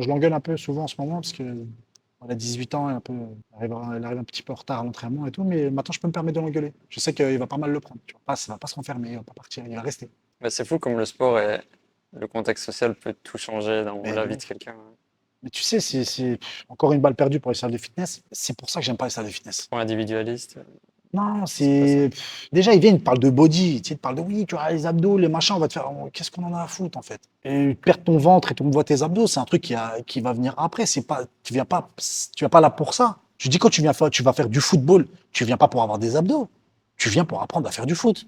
Je 0.00 0.08
l'engueule 0.08 0.32
un 0.32 0.40
peu 0.40 0.56
souvent 0.56 0.82
en 0.82 0.86
ce 0.88 0.96
moment 0.98 1.20
parce 1.20 1.32
que 1.32 1.42
elle 2.24 2.30
a 2.30 2.34
18 2.34 2.74
ans, 2.74 2.90
elle, 2.90 2.96
un 2.96 3.00
peu, 3.00 3.12
elle, 3.60 3.72
arrive, 3.72 3.92
elle 3.96 4.04
arrive 4.04 4.18
un 4.18 4.24
petit 4.24 4.42
peu 4.42 4.52
en 4.52 4.56
retard 4.56 4.80
à 4.80 4.84
l'entraînement 4.84 5.26
et 5.26 5.30
tout, 5.30 5.44
mais 5.44 5.70
maintenant 5.70 5.92
je 5.92 6.00
peux 6.00 6.08
me 6.08 6.12
permettre 6.12 6.40
de 6.40 6.44
l'engueuler. 6.44 6.72
Je 6.88 6.98
sais 6.98 7.12
qu'il 7.14 7.38
va 7.38 7.46
pas 7.46 7.56
mal 7.56 7.70
le 7.70 7.78
prendre. 7.78 8.00
Tu 8.06 8.14
vois. 8.14 8.22
Pas, 8.24 8.34
ça 8.34 8.52
va 8.52 8.58
pas 8.58 8.66
se 8.66 8.74
renfermer, 8.74 9.10
il 9.10 9.16
va 9.16 9.22
pas 9.22 9.34
partir, 9.34 9.64
il 9.64 9.76
va 9.76 9.82
rester. 9.82 10.10
C'est 10.48 10.64
fou 10.64 10.80
comme 10.80 10.98
le 10.98 11.04
sport 11.04 11.38
et 11.38 11.60
le 12.12 12.26
contexte 12.26 12.64
social 12.64 12.96
peut 12.96 13.14
tout 13.22 13.38
changer 13.38 13.84
dans 13.84 14.00
Mais 14.00 14.12
la 14.12 14.26
vie 14.26 14.36
de 14.36 14.42
quelqu'un. 14.42 14.74
Mais 15.42 15.50
tu 15.50 15.62
sais, 15.62 15.78
c'est 15.78 16.38
encore 16.68 16.92
une 16.94 17.00
balle 17.00 17.14
perdue 17.14 17.38
pour 17.38 17.52
les 17.52 17.56
salles 17.56 17.72
de 17.72 17.78
fitness. 17.78 18.24
C'est 18.32 18.56
pour 18.56 18.70
ça 18.70 18.80
que 18.80 18.86
j'aime 18.86 18.96
pas 18.96 19.04
les 19.04 19.10
salles 19.10 19.26
de 19.26 19.30
fitness. 19.30 19.68
Trop 19.68 19.76
individualiste. 19.76 20.58
Non, 21.14 21.46
c'est. 21.46 22.10
Déjà, 22.52 22.74
ils 22.74 22.80
viennent, 22.80 22.96
ils 22.96 23.00
te 23.00 23.04
parlent 23.04 23.20
de 23.20 23.30
body. 23.30 23.80
Tu 23.80 23.88
sais, 23.88 23.94
ils 23.94 23.96
te 23.96 24.02
parlent 24.02 24.16
de 24.16 24.20
oui, 24.20 24.44
tu 24.46 24.56
as 24.56 24.72
les 24.72 24.84
abdos, 24.84 25.16
les 25.16 25.28
machins, 25.28 25.54
on 25.54 25.60
va 25.60 25.68
te 25.68 25.74
faire. 25.74 25.88
Qu'est-ce 26.12 26.30
qu'on 26.30 26.42
en 26.44 26.52
a 26.52 26.62
à 26.62 26.66
foutre, 26.66 26.98
en 26.98 27.02
fait? 27.02 27.20
Et 27.44 27.74
perdre 27.74 28.02
ton 28.02 28.18
ventre 28.18 28.50
et 28.50 28.54
on 28.60 28.68
voit 28.70 28.82
tes 28.82 29.02
abdos, 29.02 29.28
c'est 29.28 29.38
un 29.38 29.44
truc 29.44 29.62
qui, 29.62 29.74
a, 29.74 30.00
qui 30.04 30.20
va 30.20 30.32
venir 30.32 30.54
après. 30.56 30.86
C'est 30.86 31.02
pas, 31.02 31.24
tu 31.44 31.52
viens 31.52 31.64
pas, 31.64 31.88
tu 31.96 32.40
viens 32.40 32.48
pas 32.48 32.60
là 32.60 32.70
pour 32.70 32.94
ça. 32.94 33.18
Je 33.38 33.48
dis, 33.48 33.58
quand 33.58 33.70
tu, 33.70 33.80
viens 33.80 33.92
faire, 33.92 34.10
tu 34.10 34.22
vas 34.24 34.32
faire 34.32 34.48
du 34.48 34.60
football, 34.60 35.06
tu 35.32 35.44
viens 35.44 35.56
pas 35.56 35.68
pour 35.68 35.82
avoir 35.82 35.98
des 35.98 36.16
abdos. 36.16 36.48
Tu 36.96 37.08
viens 37.10 37.24
pour 37.24 37.42
apprendre 37.42 37.68
à 37.68 37.70
faire 37.70 37.86
du 37.86 37.94
foot. 37.94 38.26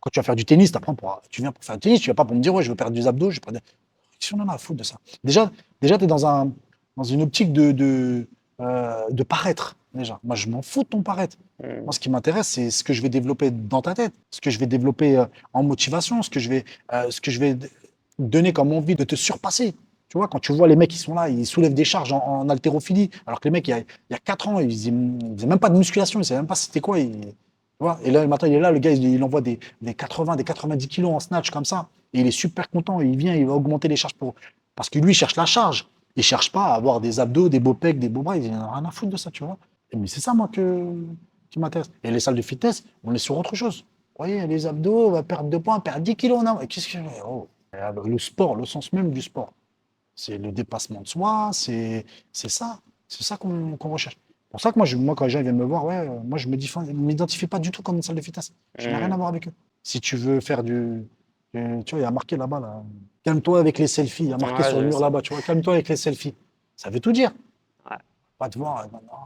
Quand 0.00 0.10
tu 0.10 0.20
vas 0.20 0.24
faire 0.24 0.36
du 0.36 0.44
tennis, 0.44 0.70
pour, 0.70 1.22
tu 1.30 1.42
viens 1.42 1.50
pour 1.50 1.64
faire 1.64 1.76
du 1.76 1.80
tennis. 1.80 2.00
Tu 2.00 2.06
viens 2.06 2.14
pas 2.14 2.24
pour 2.24 2.36
me 2.36 2.40
dire, 2.40 2.54
ouais, 2.54 2.62
je 2.62 2.70
veux 2.70 2.76
perdre 2.76 2.94
des 2.94 3.06
abdos, 3.06 3.30
je 3.30 3.40
perdre 3.40 3.58
des... 3.58 3.64
Qu'est-ce 4.18 4.32
qu'on 4.32 4.40
en 4.40 4.48
a 4.48 4.54
à 4.54 4.58
foutre 4.58 4.78
de 4.78 4.84
ça? 4.84 4.96
Déjà, 5.24 5.50
déjà 5.80 5.98
tu 5.98 6.04
es 6.04 6.06
dans, 6.06 6.26
un, 6.26 6.52
dans 6.96 7.04
une 7.04 7.22
optique 7.22 7.52
de, 7.52 7.72
de, 7.72 8.28
euh, 8.60 9.04
de 9.10 9.22
paraître. 9.22 9.76
Déjà. 9.94 10.20
Moi, 10.22 10.36
je 10.36 10.48
m'en 10.48 10.62
fous 10.62 10.82
de 10.82 10.88
ton 10.88 11.02
paraître. 11.02 11.36
Hmm. 11.62 11.82
Moi, 11.84 11.92
ce 11.92 12.00
qui 12.00 12.10
m'intéresse, 12.10 12.48
c'est 12.48 12.70
ce 12.70 12.84
que 12.84 12.92
je 12.92 13.00
vais 13.02 13.08
développer 13.08 13.50
dans 13.50 13.82
ta 13.82 13.94
tête, 13.94 14.12
ce 14.30 14.40
que 14.40 14.50
je 14.50 14.58
vais 14.58 14.66
développer 14.66 15.16
euh, 15.16 15.24
en 15.54 15.62
motivation, 15.62 16.22
ce 16.22 16.30
que 16.30 16.40
je 16.40 16.48
vais, 16.50 16.64
euh, 16.92 17.10
ce 17.10 17.20
que 17.20 17.30
je 17.30 17.40
vais 17.40 17.56
donner 18.18 18.52
comme 18.52 18.72
envie 18.72 18.94
de 18.94 19.04
te 19.04 19.14
surpasser. 19.16 19.74
Tu 20.08 20.16
vois, 20.16 20.28
quand 20.28 20.38
tu 20.40 20.52
vois 20.52 20.68
les 20.68 20.76
mecs 20.76 20.90
qui 20.90 20.98
sont 20.98 21.14
là, 21.14 21.28
ils 21.28 21.46
soulèvent 21.46 21.74
des 21.74 21.84
charges 21.84 22.12
en, 22.12 22.18
en 22.24 22.48
haltérophilie, 22.48 23.10
alors 23.26 23.40
que 23.40 23.48
les 23.48 23.50
mecs, 23.52 23.68
il 23.68 23.72
y 23.72 23.74
a, 23.74 23.78
il 23.78 23.84
y 24.10 24.14
a 24.14 24.18
4 24.18 24.48
ans, 24.48 24.58
ils 24.60 24.70
faisaient, 24.70 24.90
même 24.90 25.58
pas 25.58 25.68
de 25.68 25.76
musculation, 25.76 26.18
ils 26.18 26.22
ne 26.22 26.24
savaient 26.26 26.40
même 26.40 26.46
pas 26.46 26.54
c'était 26.54 26.80
quoi. 26.80 26.98
ils- 26.98 27.20
tu 27.80 27.84
vois 27.84 28.00
et 28.02 28.10
là, 28.10 28.22
le 28.22 28.28
matin, 28.28 28.48
il 28.48 28.54
est 28.54 28.60
là, 28.60 28.72
le 28.72 28.78
gars, 28.80 28.90
il, 28.90 29.04
il 29.04 29.22
envoie 29.22 29.40
des, 29.40 29.60
des 29.82 29.94
80, 29.94 30.34
des 30.36 30.42
90 30.44 30.88
kilos 30.88 31.12
en 31.12 31.20
snatch 31.20 31.50
comme 31.50 31.64
ça. 31.64 31.88
Et 32.12 32.20
il 32.20 32.26
est 32.26 32.30
super 32.32 32.68
content, 32.70 33.00
il 33.00 33.16
vient, 33.16 33.34
il 33.36 33.46
va 33.46 33.52
augmenter 33.52 33.86
les 33.86 33.96
charges 33.96 34.14
pour. 34.14 34.34
Parce 34.74 34.90
que 34.90 34.98
lui, 34.98 35.12
il 35.12 35.14
cherche 35.14 35.36
la 35.36 35.46
charge. 35.46 35.86
Il 36.16 36.22
cherche 36.24 36.50
pas 36.50 36.64
à 36.72 36.74
avoir 36.74 37.00
des 37.00 37.20
abdos, 37.20 37.48
des 37.48 37.60
beaux 37.60 37.74
pecs, 37.74 37.98
des 38.00 38.08
beaux 38.08 38.22
bras, 38.22 38.36
il 38.36 38.50
n'en 38.50 38.72
a 38.72 38.74
rien 38.76 38.84
à 38.86 38.90
foutre 38.90 39.12
de 39.12 39.16
ça, 39.16 39.30
tu 39.30 39.44
vois. 39.44 39.56
Mais 39.96 40.06
c'est 40.06 40.20
ça, 40.20 40.34
moi, 40.34 40.48
que, 40.48 40.94
qui 41.50 41.58
m'intéresse. 41.58 41.90
Et 42.04 42.10
les 42.10 42.20
salles 42.20 42.34
de 42.36 42.42
fitness, 42.42 42.84
on 43.04 43.14
est 43.14 43.18
sur 43.18 43.36
autre 43.38 43.54
chose. 43.54 43.84
Vous 44.18 44.24
voyez, 44.24 44.46
les 44.46 44.66
abdos, 44.66 45.08
on 45.08 45.10
va 45.12 45.22
perdre 45.22 45.48
2 45.48 45.60
points, 45.60 45.80
perdre 45.80 46.00
10 46.02 46.16
kilos. 46.16 46.42
Non, 46.42 46.58
qu'est-ce 46.66 46.88
que 46.88 46.98
oh. 47.26 47.48
Le 48.04 48.18
sport, 48.18 48.56
le 48.56 48.64
sens 48.64 48.92
même 48.92 49.10
du 49.10 49.22
sport, 49.22 49.52
c'est 50.14 50.38
le 50.38 50.50
dépassement 50.52 51.02
de 51.02 51.06
soi, 51.06 51.50
c'est 51.52 52.04
c'est 52.32 52.48
ça. 52.48 52.80
C'est 53.06 53.22
ça 53.22 53.36
qu'on 53.36 53.76
qu'on 53.76 53.90
recherche. 53.90 54.16
C'est 54.16 54.50
pour 54.50 54.60
ça 54.60 54.72
que 54.72 54.78
moi, 54.78 54.86
je, 54.86 54.96
moi 54.96 55.14
quand 55.14 55.24
les 55.26 55.30
gens 55.30 55.42
viennent 55.42 55.56
me 55.58 55.64
voir, 55.64 55.84
ouais, 55.84 55.96
euh, 56.08 56.18
moi, 56.24 56.38
je 56.38 56.48
ne 56.48 56.92
m'identifie 56.92 57.46
pas 57.46 57.58
du 57.58 57.70
tout 57.70 57.82
comme 57.82 57.96
une 57.96 58.02
salle 58.02 58.16
de 58.16 58.20
fitness. 58.22 58.52
Je 58.78 58.88
n'ai 58.88 58.94
Hmm. 58.94 58.98
rien 58.98 59.12
à 59.12 59.16
voir 59.16 59.28
avec 59.28 59.46
eux. 59.48 59.52
Si 59.82 60.00
tu 60.00 60.16
veux 60.16 60.40
faire 60.40 60.62
du. 60.64 61.06
tu 61.52 61.58
vois, 61.60 61.98
il 61.98 62.02
y 62.02 62.04
a 62.04 62.10
marqué 62.10 62.36
là-bas, 62.36 62.58
là. 62.60 62.82
Calme-toi 63.22 63.60
avec 63.60 63.78
les 63.78 63.86
selfies. 63.86 64.24
Il 64.24 64.30
y 64.30 64.32
a 64.32 64.38
marqué 64.38 64.62
sur 64.64 64.80
le 64.80 64.88
mur 64.88 64.98
là-bas, 64.98 65.20
tu 65.22 65.32
vois. 65.34 65.42
Calme-toi 65.42 65.74
avec 65.74 65.88
les 65.88 65.96
selfies. 65.96 66.34
Ça 66.74 66.88
veut 66.90 67.00
tout 67.00 67.12
dire. 67.12 67.32
Ouais. 67.90 67.96
Pas 68.38 68.48
te 68.48 68.58
voir. 68.58 68.78
euh, 68.80 68.84
non, 68.92 69.00
non. 69.04 69.18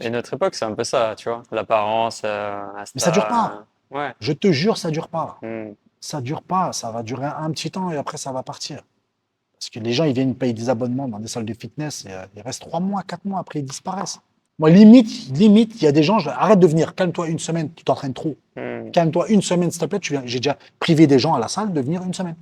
Et 0.00 0.10
notre 0.10 0.34
époque, 0.34 0.54
c'est 0.54 0.64
un 0.64 0.74
peu 0.74 0.84
ça, 0.84 1.14
tu 1.16 1.28
vois. 1.28 1.42
L'apparence, 1.52 2.22
euh, 2.24 2.62
Mais 2.94 3.00
ça 3.00 3.10
dure 3.10 3.26
pas. 3.28 3.34
Insta. 3.44 3.66
Ouais. 3.90 4.12
Je 4.20 4.32
te 4.32 4.50
jure, 4.50 4.76
ça 4.76 4.90
dure 4.90 5.08
pas. 5.08 5.38
Hmm. 5.42 5.72
Ça 6.00 6.20
dure 6.20 6.42
pas. 6.42 6.72
Ça 6.72 6.90
va 6.90 7.02
durer 7.02 7.26
un 7.26 7.50
petit 7.50 7.70
temps 7.70 7.90
et 7.90 7.96
après, 7.96 8.16
ça 8.16 8.32
va 8.32 8.42
partir. 8.42 8.82
Parce 9.58 9.70
que 9.70 9.78
les 9.78 9.92
gens, 9.92 10.04
ils 10.04 10.12
viennent 10.12 10.34
payer 10.34 10.52
des 10.52 10.68
abonnements 10.68 11.08
dans 11.08 11.18
des 11.20 11.28
salles 11.28 11.44
de 11.44 11.54
fitness 11.54 12.04
et 12.06 12.12
euh, 12.12 12.26
ils 12.36 12.42
restent 12.42 12.62
trois 12.62 12.80
mois, 12.80 13.02
quatre 13.02 13.24
mois, 13.24 13.40
après 13.40 13.60
ils 13.60 13.64
disparaissent. 13.64 14.18
Moi, 14.58 14.70
limite, 14.70 15.30
limite, 15.36 15.74
il 15.80 15.84
y 15.84 15.86
a 15.88 15.92
des 15.92 16.02
gens, 16.02 16.18
je- 16.18 16.28
arrête 16.30 16.58
de 16.60 16.66
venir, 16.66 16.94
calme-toi 16.94 17.28
une 17.28 17.38
semaine, 17.40 17.70
tu 17.74 17.82
t'entraînes 17.84 18.14
trop. 18.14 18.36
Hmm. 18.56 18.90
Calme-toi 18.92 19.28
une 19.30 19.42
semaine, 19.42 19.70
s'il 19.70 19.80
te 19.80 19.86
plaît. 19.86 19.98
J'ai 20.02 20.38
déjà 20.40 20.56
privé 20.80 21.06
des 21.06 21.18
gens 21.18 21.34
à 21.34 21.38
la 21.38 21.48
salle 21.48 21.72
de 21.72 21.80
venir 21.80 22.02
une 22.02 22.14
semaine. 22.14 22.36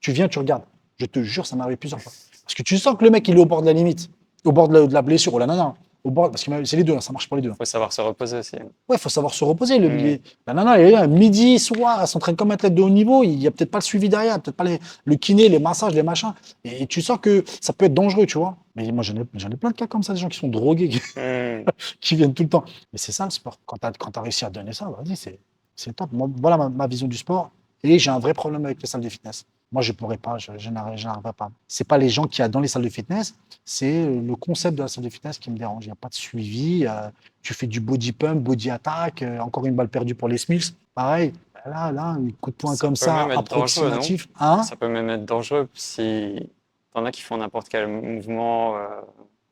Tu 0.00 0.12
viens, 0.12 0.28
tu 0.28 0.38
regardes. 0.38 0.64
Je 0.96 1.06
te 1.06 1.22
jure, 1.22 1.46
ça 1.46 1.54
m'est 1.56 1.62
arrivé 1.62 1.76
plusieurs 1.76 2.00
fois. 2.00 2.12
Parce 2.44 2.54
que 2.54 2.62
tu 2.62 2.76
sens 2.78 2.96
que 2.98 3.04
le 3.04 3.10
mec, 3.10 3.26
il 3.28 3.36
est 3.36 3.40
au 3.40 3.46
bord 3.46 3.60
de 3.62 3.66
la 3.66 3.72
limite, 3.72 4.10
au 4.44 4.52
bord 4.52 4.68
de 4.68 4.78
la, 4.78 4.86
de 4.86 4.92
la 4.94 5.02
blessure, 5.02 5.32
ou 5.34 5.38
la 5.38 5.46
nana, 5.46 5.74
au 6.04 6.10
bord, 6.10 6.30
parce 6.30 6.44
que 6.44 6.64
c'est 6.64 6.76
les 6.76 6.84
deux, 6.84 6.94
hein, 6.94 7.00
ça 7.00 7.12
marche 7.12 7.26
pour 7.28 7.36
les 7.36 7.42
deux. 7.42 7.52
Faut 7.54 7.64
savoir 7.64 7.90
se 7.92 8.00
reposer 8.02 8.38
aussi. 8.38 8.56
Ouais, 8.56 8.96
il 8.96 8.98
faut 8.98 9.08
savoir 9.08 9.32
se 9.32 9.42
reposer. 9.42 9.78
Le, 9.78 9.88
Mm. 9.88 9.96
les- 9.96 10.20
la 10.46 10.52
nana, 10.52 10.78
elle 10.78 10.86
est 10.88 10.90
là, 10.90 11.06
midi, 11.06 11.58
soir, 11.58 11.98
elle 12.02 12.06
s'entraîne 12.06 12.36
comme 12.36 12.50
athlète 12.50 12.74
de 12.74 12.82
haut 12.82 12.90
niveau. 12.90 13.24
Il 13.24 13.38
n'y 13.38 13.46
a 13.46 13.50
peut-être 13.50 13.70
pas 13.70 13.78
le 13.78 13.82
suivi 13.84 14.10
derrière, 14.10 14.40
peut-être 14.40 14.56
pas 14.56 14.64
les- 14.64 14.78
le 15.06 15.16
kiné, 15.16 15.48
les 15.48 15.58
massages, 15.58 15.94
les 15.94 16.02
machins. 16.02 16.34
Et, 16.62 16.86
tu 16.86 17.00
sens 17.00 17.18
que 17.20 17.42
ça 17.60 17.72
peut 17.72 17.86
être 17.86 17.94
dangereux, 17.94 18.26
tu 18.26 18.36
vois. 18.38 18.56
Mais 18.76 18.90
moi, 18.92 19.02
j'en 19.02 19.14
ai, 19.16 19.24
j'en 19.34 19.48
ai 19.50 19.56
plein 19.56 19.70
de 19.70 19.76
cas 19.76 19.86
comme 19.86 20.02
ça, 20.02 20.12
des 20.12 20.20
gens 20.20 20.28
qui 20.28 20.38
sont 20.38 20.48
drogués, 20.48 20.88
qui, 20.90 21.00
qui 22.00 22.16
viennent 22.16 22.34
tout 22.34 22.42
le 22.42 22.48
temps. 22.50 22.64
Mais 22.92 22.98
c'est 22.98 23.12
ça 23.12 23.24
le 23.24 23.30
sport. 23.30 23.58
Quand 23.64 23.78
tu 23.78 23.86
as, 24.18 24.20
réussi 24.22 24.44
à 24.44 24.50
donner 24.50 24.72
ça, 24.74 24.84
vas-y, 24.86 25.16
c'est, 25.16 25.38
c'est 25.74 25.94
top. 25.96 26.12
Moi, 26.12 26.28
voilà 26.40 26.58
ma, 26.58 26.68
ma 26.68 26.86
vision 26.86 27.08
du 27.08 27.16
sport. 27.16 27.50
Et 27.82 27.98
j'ai 27.98 28.10
un 28.10 28.18
vrai 28.18 28.34
problème 28.34 28.64
avec 28.66 28.80
les 28.82 28.86
salles 28.88 29.00
de 29.02 29.08
fitness. 29.08 29.44
Moi, 29.74 29.82
je 29.82 29.90
ne 29.92 29.96
pourrais 29.96 30.16
pas, 30.16 30.38
je, 30.38 30.52
je 30.56 30.70
n'arrive- 30.70 30.96
je 30.96 31.04
n'arriverai 31.06 31.32
pas. 31.32 31.50
Ce 31.68 31.82
n'est 31.82 31.86
pas 31.86 31.98
les 31.98 32.08
gens 32.08 32.24
qui 32.24 32.40
y 32.40 32.44
a 32.44 32.48
dans 32.48 32.60
les 32.60 32.68
salles 32.68 32.84
de 32.84 32.88
fitness, 32.88 33.34
c'est 33.64 34.06
le 34.06 34.36
concept 34.36 34.76
de 34.78 34.82
la 34.82 34.88
salle 34.88 35.02
de 35.04 35.10
fitness 35.10 35.36
qui 35.38 35.50
me 35.50 35.58
dérange. 35.58 35.84
Il 35.84 35.88
n'y 35.88 35.92
a 35.92 35.96
pas 35.96 36.08
de 36.08 36.14
suivi. 36.14 36.86
euh, 36.86 37.08
tu 37.42 37.52
fais 37.54 37.66
du 37.66 37.80
body 37.80 38.12
pump, 38.12 38.40
body 38.40 38.70
attack, 38.70 39.22
euh, 39.22 39.38
encore 39.40 39.66
une 39.66 39.74
balle 39.74 39.88
perdue 39.88 40.14
pour 40.14 40.28
les 40.28 40.38
Smiths. 40.38 40.74
Pareil, 40.94 41.32
là, 41.66 41.90
là, 41.92 42.04
un 42.04 42.28
coup 42.40 42.50
de 42.52 42.56
poing 42.56 42.74
Ça 42.76 42.86
comme 42.86 42.94
ça, 42.96 43.26
approximatif. 43.40 44.28
Hein 44.38 44.62
Ça 44.62 44.76
peut 44.76 44.88
même 44.88 45.10
être 45.10 45.24
dangereux 45.24 45.68
si 45.74 46.48
t'en 46.94 47.04
as 47.04 47.10
qui 47.10 47.22
font 47.22 47.36
n'importe 47.38 47.68
quel 47.68 47.88
mouvement. 47.88 48.76
euh, 48.76 48.86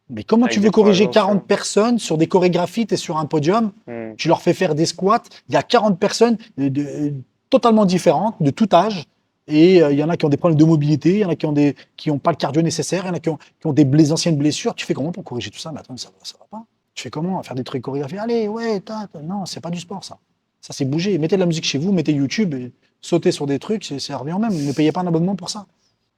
Mais 0.09 0.23
comment 0.23 0.47
tu 0.47 0.61
veux 0.61 0.71
corriger 0.71 1.07
poids 1.07 1.23
lourds, 1.23 1.33
40 1.41 1.47
personnes 1.49 1.99
sur 1.99 2.17
des 2.17 2.29
chorégraphies, 2.29 2.87
tu 2.87 2.95
es 2.95 2.97
sur 2.97 3.17
un 3.19 3.27
podium, 3.27 3.73
hmm. 3.89 4.15
tu 4.17 4.29
leur 4.29 4.41
fais 4.41 4.55
faire 4.55 4.75
des 4.77 4.87
squats, 4.87 5.23
il 5.49 5.55
y 5.55 5.57
a 5.57 5.63
40 5.65 5.99
personnes 5.99 6.39
de- 6.57 6.69
de- 6.69 7.15
totalement 7.51 7.85
différentes, 7.87 8.37
de 8.41 8.51
tout 8.51 8.69
âge, 8.73 9.05
et 9.47 9.83
euh, 9.83 9.93
il 9.93 9.99
y 9.99 10.05
en 10.05 10.09
a 10.09 10.17
qui 10.17 10.25
ont 10.25 10.29
des 10.29 10.37
problèmes 10.37 10.59
de 10.59 10.65
mobilité, 10.65 11.15
il 11.15 11.19
y 11.19 11.25
en 11.25 11.31
a 11.31 11.37
qui 11.37 11.47
ont 11.47 11.55
qui 11.97 12.11
ont 12.11 12.19
pas 12.19 12.31
le 12.31 12.37
cardio 12.37 12.63
nécessaire, 12.63 13.05
il 13.05 13.09
y 13.09 13.11
en 13.11 13.15
a 13.15 13.21
qui 13.21 13.29
ont, 13.29 13.39
qui 13.61 13.67
ont 13.67 13.73
des 13.73 14.13
anciennes 14.13 14.37
blessures. 14.37 14.75
Tu 14.75 14.87
fais 14.87 14.95
comment 14.95 15.13
pour 15.13 15.25
corriger 15.25 15.51
tout 15.51 15.59
ça? 15.59 15.73
Mais 15.73 15.81
attends, 15.81 15.97
ça, 15.97 16.11
ça 16.23 16.37
va 16.39 16.47
pas. 16.51 16.65
Tu 16.95 17.03
fais 17.03 17.11
comment? 17.11 17.43
Faire 17.43 17.55
des 17.55 17.65
trucs 17.65 17.83
chorégraphiés 17.83 18.19
Allez, 18.19 18.49
ouais, 18.49 18.81
ta, 18.81 19.09
non, 19.23 19.47
c'est 19.47 19.61
pas 19.61 19.71
du 19.71 19.81
sport 19.81 20.05
ça. 20.05 20.19
Ça 20.61 20.73
c'est 20.73 20.85
bouger. 20.85 21.19
Mettez 21.19 21.37
de 21.37 21.41
la 21.41 21.47
musique 21.47 21.65
chez 21.65 21.79
vous, 21.79 21.93
mettez 21.93 22.13
YouTube 22.13 22.55
et 22.55 22.73
sautez 23.01 23.33
sur 23.33 23.47
des 23.47 23.59
trucs, 23.59 23.85
c'est 23.85 24.15
revient 24.15 24.39
même. 24.41 24.55
Ne 24.55 24.73
payez 24.73 24.93
pas 24.93 25.01
un 25.01 25.07
abonnement 25.07 25.35
pour 25.35 25.51
ça. 25.51 25.67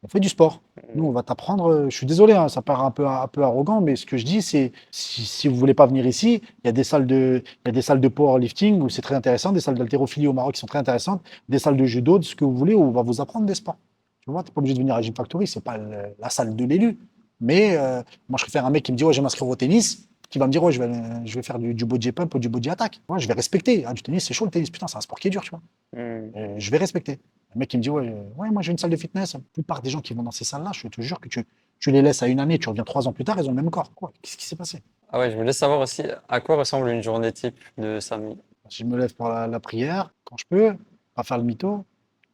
On 0.04 0.08
fait 0.08 0.20
du 0.20 0.28
sport. 0.28 0.60
Nous, 0.94 1.04
on 1.04 1.12
va 1.12 1.22
t'apprendre. 1.22 1.70
euh, 1.72 1.90
Je 1.90 1.96
suis 1.96 2.04
désolé, 2.06 2.34
hein, 2.34 2.48
ça 2.48 2.60
paraît 2.60 2.84
un 2.84 2.90
peu, 2.90 3.06
un 3.08 3.26
peu 3.26 3.42
arrogant, 3.42 3.80
mais 3.80 3.96
ce 3.96 4.04
que 4.04 4.18
je 4.18 4.24
dis, 4.26 4.42
c'est 4.42 4.70
si, 4.90 5.24
si 5.24 5.48
vous 5.48 5.56
voulez 5.56 5.72
pas 5.72 5.86
venir 5.86 6.06
ici, 6.06 6.42
il 6.62 6.66
y 6.66 6.68
a 6.68 6.72
des 6.72 6.84
salles 6.84 7.06
de, 7.06 7.42
il 7.64 7.68
y 7.68 7.70
a 7.70 7.72
des 7.72 7.80
salles 7.80 8.02
de 8.02 8.08
powerlifting 8.08 8.82
où 8.82 8.90
c'est 8.90 9.00
très 9.00 9.14
intéressant, 9.14 9.52
des 9.52 9.60
salles 9.60 9.76
d'haltérophilie 9.76 10.26
au 10.26 10.34
Maroc 10.34 10.54
qui 10.54 10.60
sont 10.60 10.66
très 10.66 10.78
intéressantes, 10.78 11.22
des 11.48 11.58
salles 11.58 11.78
de 11.78 11.84
judo, 11.86 12.18
de 12.18 12.24
ce 12.24 12.36
que 12.36 12.44
vous 12.44 12.54
voulez, 12.54 12.74
où 12.74 12.82
on 12.82 12.90
va 12.90 13.02
vous 13.02 13.22
apprendre 13.22 13.46
des 13.46 13.54
sports. 13.54 13.78
Tu 14.20 14.30
vois, 14.30 14.42
t'es 14.42 14.52
pas 14.52 14.58
obligé 14.60 14.74
de 14.74 14.80
venir 14.80 14.94
à 14.94 15.00
Gym 15.00 15.14
Factory, 15.14 15.46
c'est 15.46 15.64
pas 15.64 15.78
le- 15.78 16.14
la 16.18 16.28
salle 16.28 16.54
de 16.54 16.64
l'élu. 16.66 16.98
Mais 17.40 17.76
euh, 17.76 18.02
moi, 18.28 18.36
je 18.38 18.44
préfère 18.44 18.66
un 18.66 18.70
mec 18.70 18.82
qui 18.84 18.92
me 18.92 18.96
dit, 18.98 19.04
ouais, 19.04 19.12
je 19.12 19.20
vais 19.20 19.22
m'inscrire 19.22 19.48
au 19.48 19.56
tennis, 19.56 20.06
qui 20.30 20.38
va 20.38 20.46
me 20.46 20.52
dire, 20.52 20.62
ouais, 20.62 20.72
je 20.72 20.82
vais, 20.82 20.90
je 21.24 21.34
vais 21.34 21.42
faire 21.42 21.58
du, 21.58 21.74
du 21.74 21.84
body 21.84 22.12
pump 22.12 22.34
ou 22.34 22.38
du 22.38 22.48
body 22.48 22.70
attack. 22.70 23.00
Moi, 23.08 23.18
je 23.18 23.28
vais 23.28 23.34
respecter. 23.34 23.84
Ah, 23.86 23.92
du 23.92 24.02
tennis, 24.02 24.26
c'est 24.26 24.34
chaud 24.34 24.44
le 24.44 24.50
tennis, 24.50 24.70
putain, 24.70 24.86
c'est 24.88 24.96
un 24.96 25.00
sport 25.00 25.18
qui 25.18 25.28
est 25.28 25.30
dur, 25.30 25.42
tu 25.42 25.50
vois. 25.50 25.60
Hmm. 25.92 26.58
Je 26.58 26.70
vais 26.70 26.78
respecter. 26.78 27.20
Le 27.54 27.60
mec 27.60 27.68
qui 27.68 27.76
me 27.76 27.82
dit, 27.82 27.90
ouais, 27.90 28.08
euh, 28.08 28.22
ouais 28.36 28.50
moi 28.50 28.62
j'ai 28.62 28.72
une 28.72 28.78
salle 28.78 28.90
de 28.90 28.96
fitness. 28.96 29.34
La 29.34 29.40
plupart 29.52 29.80
des 29.80 29.90
gens 29.90 30.00
qui 30.00 30.12
vont 30.12 30.22
dans 30.22 30.32
ces 30.32 30.44
salles-là, 30.44 30.72
je 30.74 30.88
te 30.88 31.00
jure 31.00 31.20
que 31.20 31.28
tu, 31.28 31.44
tu 31.78 31.90
les 31.90 32.02
laisses 32.02 32.22
à 32.22 32.26
une 32.26 32.40
année, 32.40 32.58
tu 32.58 32.68
reviens 32.68 32.84
trois 32.84 33.06
ans 33.06 33.12
plus 33.12 33.24
tard, 33.24 33.38
ils 33.38 33.46
ont 33.46 33.52
le 33.52 33.62
même 33.62 33.70
corps. 33.70 33.92
Quoi? 33.94 34.12
Qu'est-ce 34.22 34.36
qui 34.36 34.44
s'est 34.44 34.56
passé? 34.56 34.82
Ah 35.10 35.20
ouais, 35.20 35.30
je 35.30 35.36
voulais 35.36 35.52
savoir 35.52 35.80
aussi 35.80 36.02
à 36.28 36.40
quoi 36.40 36.56
ressemble 36.56 36.88
une 36.88 37.02
journée 37.02 37.32
type 37.32 37.54
de 37.78 38.00
Samy. 38.00 38.36
Je 38.68 38.84
me 38.84 38.96
lève 38.98 39.14
pour 39.14 39.28
la, 39.28 39.46
la 39.46 39.60
prière, 39.60 40.12
quand 40.24 40.36
je 40.36 40.44
peux, 40.48 40.76
pas 41.14 41.22
faire 41.22 41.38
le 41.38 41.44
mytho. 41.44 41.84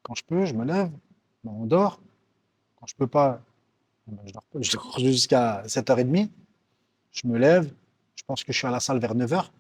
Quand 0.03 0.15
je 0.15 0.25
peux, 0.25 0.47
je 0.47 0.55
me 0.55 0.65
lève, 0.65 0.91
bon, 1.45 1.53
on 1.63 1.67
dort. 1.67 2.01
Quand 2.77 2.87
je 2.87 2.95
peux 2.95 3.07
pas, 3.07 3.43
ben, 4.07 4.23
je 4.25 4.33
dors, 4.33 4.45
dors 4.55 4.63
jusqu'à 4.99 5.63
7h30. 5.67 6.31
Je 7.13 7.27
me 7.27 7.37
lève, 7.37 7.71
je 8.17 8.25
pense 8.27 8.45
que 8.45 8.53
je 8.53 8.59
suis 8.59 8.67
à 8.67 8.71
la 8.71 8.81
salle 8.81 8.99
vers 8.99 9.15
9h. 9.15 9.51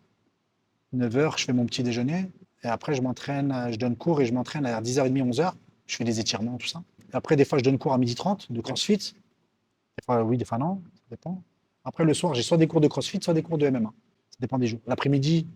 9h, 0.94 1.38
je 1.38 1.44
fais 1.44 1.52
mon 1.52 1.66
petit 1.66 1.82
déjeuner. 1.82 2.30
Et 2.62 2.68
après, 2.68 2.94
je 2.94 3.02
m'entraîne, 3.02 3.68
je 3.70 3.76
donne 3.76 3.96
cours 3.96 4.20
et 4.20 4.26
je 4.26 4.32
m'entraîne 4.32 4.66
à 4.66 4.80
10h30, 4.80 5.30
11h. 5.30 5.52
Je 5.86 5.96
fais 5.96 6.04
des 6.04 6.20
étirements, 6.20 6.56
tout 6.56 6.66
ça. 6.66 6.82
Et 7.12 7.16
après, 7.16 7.36
des 7.36 7.44
fois, 7.44 7.58
je 7.58 7.64
donne 7.64 7.78
cours 7.78 7.92
à 7.92 7.98
12h30 7.98 8.52
de 8.52 8.60
CrossFit. 8.60 8.98
Des 8.98 10.04
fois, 10.04 10.22
oui, 10.22 10.36
des 10.36 10.44
fois, 10.44 10.58
non. 10.58 10.82
Ça 10.94 11.02
dépend. 11.10 11.42
Après, 11.84 12.04
le 12.04 12.14
soir, 12.14 12.34
j'ai 12.34 12.42
soit 12.42 12.58
des 12.58 12.66
cours 12.66 12.80
de 12.80 12.88
CrossFit, 12.88 13.20
soit 13.22 13.34
des 13.34 13.42
cours 13.42 13.58
de 13.58 13.68
MMA. 13.68 13.92
Ça 14.30 14.36
dépend 14.40 14.58
des 14.58 14.66
jours. 14.66 14.80
L'après-midi, 14.86 15.46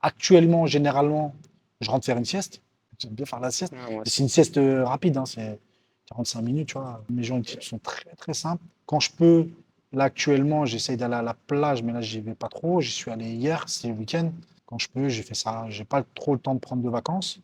actuellement, 0.00 0.66
généralement, 0.66 1.34
je 1.80 1.90
rentre 1.90 2.06
faire 2.06 2.16
une 2.16 2.24
sieste. 2.24 2.62
J'aime 2.98 3.12
bien 3.12 3.26
faire 3.26 3.40
la 3.40 3.50
sieste. 3.50 3.72
Ouais, 3.72 3.98
aussi. 3.98 4.10
C'est 4.10 4.22
une 4.22 4.28
sieste 4.28 4.56
euh, 4.58 4.84
rapide, 4.84 5.16
hein, 5.16 5.26
c'est 5.26 5.58
45 6.06 6.42
minutes, 6.42 6.68
tu 6.68 6.74
vois. 6.74 7.02
Mes 7.10 7.24
journées 7.24 7.44
sont 7.60 7.78
très 7.78 8.14
très 8.16 8.34
simples. 8.34 8.62
Quand 8.86 9.00
je 9.00 9.10
peux, 9.10 9.48
là 9.94 10.04
actuellement, 10.04 10.66
j'essaye 10.66 10.96
d'aller 10.96 11.14
à 11.14 11.22
la 11.22 11.34
plage, 11.34 11.82
mais 11.82 11.92
là 11.92 12.00
j'y 12.00 12.20
vais 12.20 12.34
pas 12.34 12.48
trop. 12.48 12.80
J'y 12.80 12.90
suis 12.90 13.10
allé 13.10 13.32
hier, 13.32 13.64
c'était 13.68 13.88
le 13.88 13.94
week-end. 13.94 14.30
Quand 14.66 14.78
je 14.78 14.88
peux, 14.88 15.08
j'ai 15.08 15.22
fait 15.22 15.34
ça. 15.34 15.66
J'ai 15.68 15.84
pas 15.84 16.02
trop 16.14 16.34
le 16.34 16.40
temps 16.40 16.54
de 16.54 16.60
prendre 16.60 16.82
de 16.82 16.88
vacances, 16.88 17.40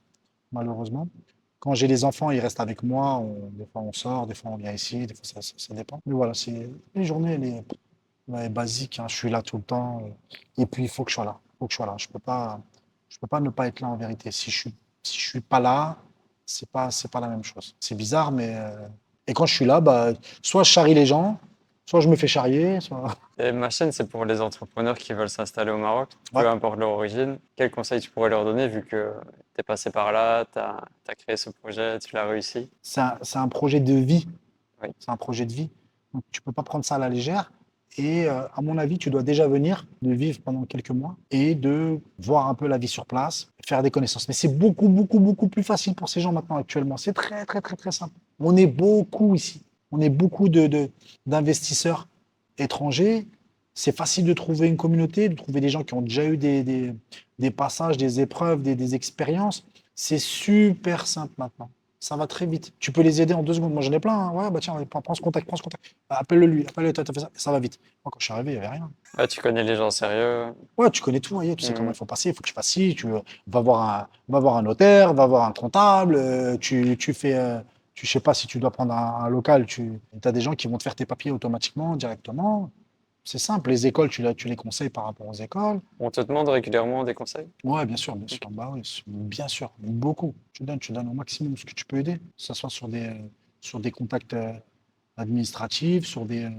malheureusement. 0.53 1.09
Quand 1.59 1.75
j'ai 1.75 1.87
les 1.87 2.05
enfants, 2.05 2.31
ils 2.31 2.41
restent 2.41 2.61
avec 2.61 2.83
moi. 2.83 3.23
Des 3.53 3.67
fois 3.67 3.83
on 3.83 3.93
sort, 3.93 4.27
des 4.27 4.35
fois 4.35 4.51
on 4.53 4.57
vient 4.57 4.73
ici, 4.73 5.07
des 5.07 5.15
fois 5.15 5.25
ça, 5.25 5.75
dépend. 5.75 6.01
Mais 6.07 6.15
voilà, 6.15 6.35
c'est 6.35 6.71
les 6.95 7.05
journées, 7.05 7.37
les 7.39 7.63
ouais, 8.29 8.49
basiques. 8.49 8.99
hein. 8.99 9.07
Je 9.09 9.17
suis 9.17 9.31
là 9.31 9.43
tout 9.43 9.59
le 9.59 9.63
temps. 9.63 10.03
Et 10.57 10.67
puis 10.67 10.85
il 10.85 10.89
faut 10.89 11.05
que 11.05 11.11
je 11.11 11.17
sois 11.17 11.25
là. 11.25 11.39
Faut 11.59 11.67
que 11.67 11.73
je 11.73 11.77
sois 11.77 11.87
là. 11.87 11.95
Je 11.99 12.09
peux 12.09 12.19
pas, 12.19 12.61
je 13.09 13.19
peux 13.19 13.27
pas 13.27 13.41
ne 13.41 13.51
pas 13.51 13.67
être 13.69 13.81
là 13.81 13.89
en 13.89 13.97
vérité. 13.97 14.31
Si 14.33 14.51
je 14.51 14.59
suis, 14.59 14.75
si 15.03 15.19
je 15.19 15.29
suis 15.29 15.41
pas 15.41 15.61
là, 15.61 15.99
c'est 16.47 16.69
pas, 16.71 16.91
c'est 16.91 17.11
pas 17.11 17.21
la 17.21 17.29
même 17.29 17.45
chose. 17.45 17.77
C'est 17.79 17.95
bizarre, 17.95 18.33
mais 18.33 18.55
euh, 18.57 18.89
et 19.27 19.33
quand 19.35 19.47
je 19.47 19.55
suis 19.55 19.65
là, 19.67 19.81
bah, 19.81 20.13
soit 20.43 20.65
je 20.65 20.71
charrie 20.71 20.95
les 20.95 21.07
gens, 21.07 21.39
soit 21.87 22.01
je 22.01 22.09
me 22.09 22.17
fais 22.17 22.27
charrier, 22.27 22.81
soit. 22.81 23.17
Et 23.39 23.53
ma 23.53 23.71
chaîne, 23.71 23.93
c'est 23.93 24.09
pour 24.09 24.25
les 24.25 24.41
entrepreneurs 24.41 24.97
qui 24.97 25.13
veulent 25.13 25.29
s'installer 25.29 25.71
au 25.71 25.79
Maroc, 25.79 26.11
Ouais. 26.33 26.43
peu 26.43 26.49
importe 26.49 26.79
leur 26.79 26.91
origine. 26.91 27.39
Quel 27.57 27.71
conseil 27.71 28.01
tu 28.01 28.11
pourrais 28.11 28.31
leur 28.31 28.45
donner 28.45 28.69
vu 28.69 28.85
que 28.85 29.13
tu 29.55 29.61
es 29.61 29.63
passé 29.63 29.91
par 29.91 30.13
là, 30.13 30.45
tu 30.53 30.59
as, 30.59 31.15
créé 31.17 31.37
ce 31.37 31.51
projet, 31.51 31.99
tu 31.99 32.15
l'as 32.15 32.27
réussi? 32.27 32.71
C'est 32.83 33.01
un, 33.01 33.49
projet 33.49 33.81
de 33.81 33.95
vie. 33.95 34.29
Oui. 34.83 34.89
C'est 34.99 35.11
un 35.11 35.17
projet 35.17 35.47
de 35.47 35.53
vie. 35.53 35.71
Donc 36.15 36.23
tu 36.31 36.41
peux 36.43 36.53
pas 36.53 36.63
prendre 36.63 36.85
ça 36.85 36.97
à 36.97 36.99
la 36.99 37.09
légère. 37.09 37.51
Et 37.99 38.27
euh, 38.27 38.43
à 38.55 38.63
mon 38.63 38.79
avis, 38.79 38.99
tu 38.99 39.11
dois 39.11 39.25
déjà 39.25 39.49
venir, 39.49 39.85
de 40.03 40.13
vivre 40.13 40.39
pendant 40.45 40.65
quelques 40.65 40.91
mois 40.91 41.17
et 41.33 41.57
de 41.57 41.99
voir 42.21 42.47
un 42.47 42.55
peu 42.55 42.69
la 42.69 42.79
vie 42.79 42.87
sur 42.87 43.05
place, 43.05 43.49
faire 43.67 43.83
des 43.83 43.91
connaissances. 43.91 44.29
Mais 44.29 44.35
c'est 44.35 44.57
beaucoup, 44.57 44.89
beaucoup, 44.89 45.19
beaucoup 45.19 45.49
plus 45.49 45.65
facile 45.65 45.95
pour 45.95 46.09
ces 46.09 46.21
gens 46.21 46.33
maintenant 46.33 46.57
actuellement. 46.57 46.97
C'est 46.97 47.13
très, 47.13 47.45
très, 47.45 47.61
très, 47.61 47.75
très 47.75 47.91
simple. 47.91 48.15
On 48.39 48.57
est 48.57 48.69
beaucoup 48.69 49.35
ici. 49.35 49.63
On 49.93 50.01
est 50.01 50.09
beaucoup 50.11 50.49
de, 50.49 50.67
de- 50.67 50.91
d'investisseurs 51.27 52.09
étrangers. 52.59 53.27
C'est 53.75 53.97
facile 53.97 54.25
de 54.25 54.33
trouver 54.33 54.69
une 54.69 54.77
communauté, 54.77 55.29
de 55.29 55.35
trouver 55.35 55.61
des 55.61 55.69
gens 55.69 55.85
qui 55.85 55.95
ont 55.95 56.03
déjà 56.03 56.25
eu 56.25 56.37
des, 56.37 56.63
des, 56.63 56.95
des 57.39 57.51
passages, 57.51 57.97
des 57.97 58.21
épreuves, 58.21 58.63
des, 58.63 58.75
des 58.75 58.95
expériences. 58.95 59.65
C'est 59.95 60.19
super 60.19 61.07
simple 61.07 61.33
maintenant. 61.39 61.71
Ça 62.03 62.17
va 62.17 62.27
très 62.27 62.47
vite. 62.47 62.73
Tu 62.79 62.93
peux 62.93 63.03
les 63.03 63.21
aider 63.21 63.35
en 63.35 63.43
deux 63.43 63.53
secondes. 63.53 63.75
Moi, 63.75 63.83
j'en 63.83 63.93
ai 63.93 64.01
plein. 64.01 64.15
hein. 64.15 64.31
Ouais, 64.33 64.51
bah 64.51 64.59
tiens, 64.61 64.75
prends, 64.89 65.15
ce 65.15 65.21
contact, 65.21 65.47
prends 65.47 65.57
ce 65.57 65.63
contact. 65.63 65.95
Bah, 66.09 66.17
Appelle-le 66.19 66.47
lui, 66.47 66.67
appelle-le, 66.67 66.95
t'as 66.95 67.05
fait 67.05 67.21
ça. 67.21 67.31
Ça 67.35 67.53
va 67.53 67.61
vite. 67.61 67.79
Moi, 68.05 68.11
quand 68.11 68.19
je 68.19 68.25
suis 68.25 68.33
arrivé, 68.33 68.53
il 68.53 68.59
n'y 68.59 68.65
avait 68.65 68.75
rien. 68.75 68.91
Ouais, 69.19 69.29
tu 69.29 69.41
connais 69.43 69.63
les 69.63 69.77
gens 69.77 69.91
sérieux? 69.91 70.55
Ouais, 70.79 70.91
tu 70.91 71.03
connais 71.03 71.21
tout, 71.21 71.39
hein, 71.41 71.55
tu 71.55 71.63
sais 71.65 71.73
Mhm. 71.73 71.77
comment 71.77 71.91
il 71.91 71.97
faut 71.97 72.07
passer, 72.07 72.31
il 72.31 72.35
faut 72.35 72.41
que 72.41 72.49
tu 72.49 72.55
fasses 72.55 72.69
ci, 72.69 72.95
tu 72.97 73.07
vas 73.47 73.61
voir 73.61 73.83
un, 73.83 74.09
va 74.31 74.41
voir 74.41 74.57
un 74.57 74.63
notaire, 74.63 75.13
va 75.13 75.27
voir 75.27 75.47
un 75.47 75.53
comptable, 75.53 76.15
euh, 76.17 76.57
tu, 76.57 76.97
tu 76.97 77.13
fais, 77.13 77.35
euh, 77.35 77.59
tu 77.95 78.07
sais 78.07 78.21
pas 78.21 78.35
si 78.35 78.47
tu 78.47 78.59
dois 78.59 78.71
prendre 78.71 78.93
un, 78.95 79.25
un 79.25 79.29
local, 79.29 79.67
tu 79.67 80.01
as 80.25 80.33
des 80.33 80.41
gens 80.41 80.55
qui 80.55 80.69
vont 80.69 80.79
te 80.79 80.83
faire 80.83 80.95
tes 80.95 81.07
papiers 81.07 81.31
automatiquement, 81.31 81.97
directement. 81.97 82.71
C'est 83.23 83.39
simple, 83.39 83.71
les 83.71 83.87
écoles, 83.87 84.09
tu, 84.09 84.25
tu 84.35 84.49
les 84.49 84.57
conseilles 84.57 84.89
par 84.89 85.05
rapport 85.05 85.29
aux 85.29 85.35
écoles. 85.35 85.81
On 86.01 86.11
te 86.11 86.21
demande 86.23 86.49
régulièrement 86.49 87.05
des 87.05 87.15
conseils? 87.15 87.47
Ouais, 87.65 87.85
bien 87.85 87.97
sûr, 87.97 88.17
bien 88.17 88.27
sûr, 88.27 88.51
bah 88.51 88.71
oui, 88.73 88.83
bien 89.07 89.47
sûr, 89.47 89.71
beaucoup. 89.79 90.35
Tu 90.55 90.65
donnes, 90.65 90.79
tu 90.79 90.93
donnes 90.93 91.09
au 91.09 91.13
maximum 91.13 91.57
ce 91.57 91.65
que 91.67 91.75
tu 91.75 91.85
peux 91.85 91.99
aider, 91.99 92.17
que 92.17 92.25
ce 92.37 92.55
soit 92.55 92.71
sur 92.71 92.89
des, 92.89 93.11
sur 93.61 93.79
des 93.79 93.91
contacts 93.91 94.33
euh, 94.33 94.55
administratifs, 95.17 96.07
sur 96.07 96.25
des, 96.25 96.45
euh, 96.45 96.51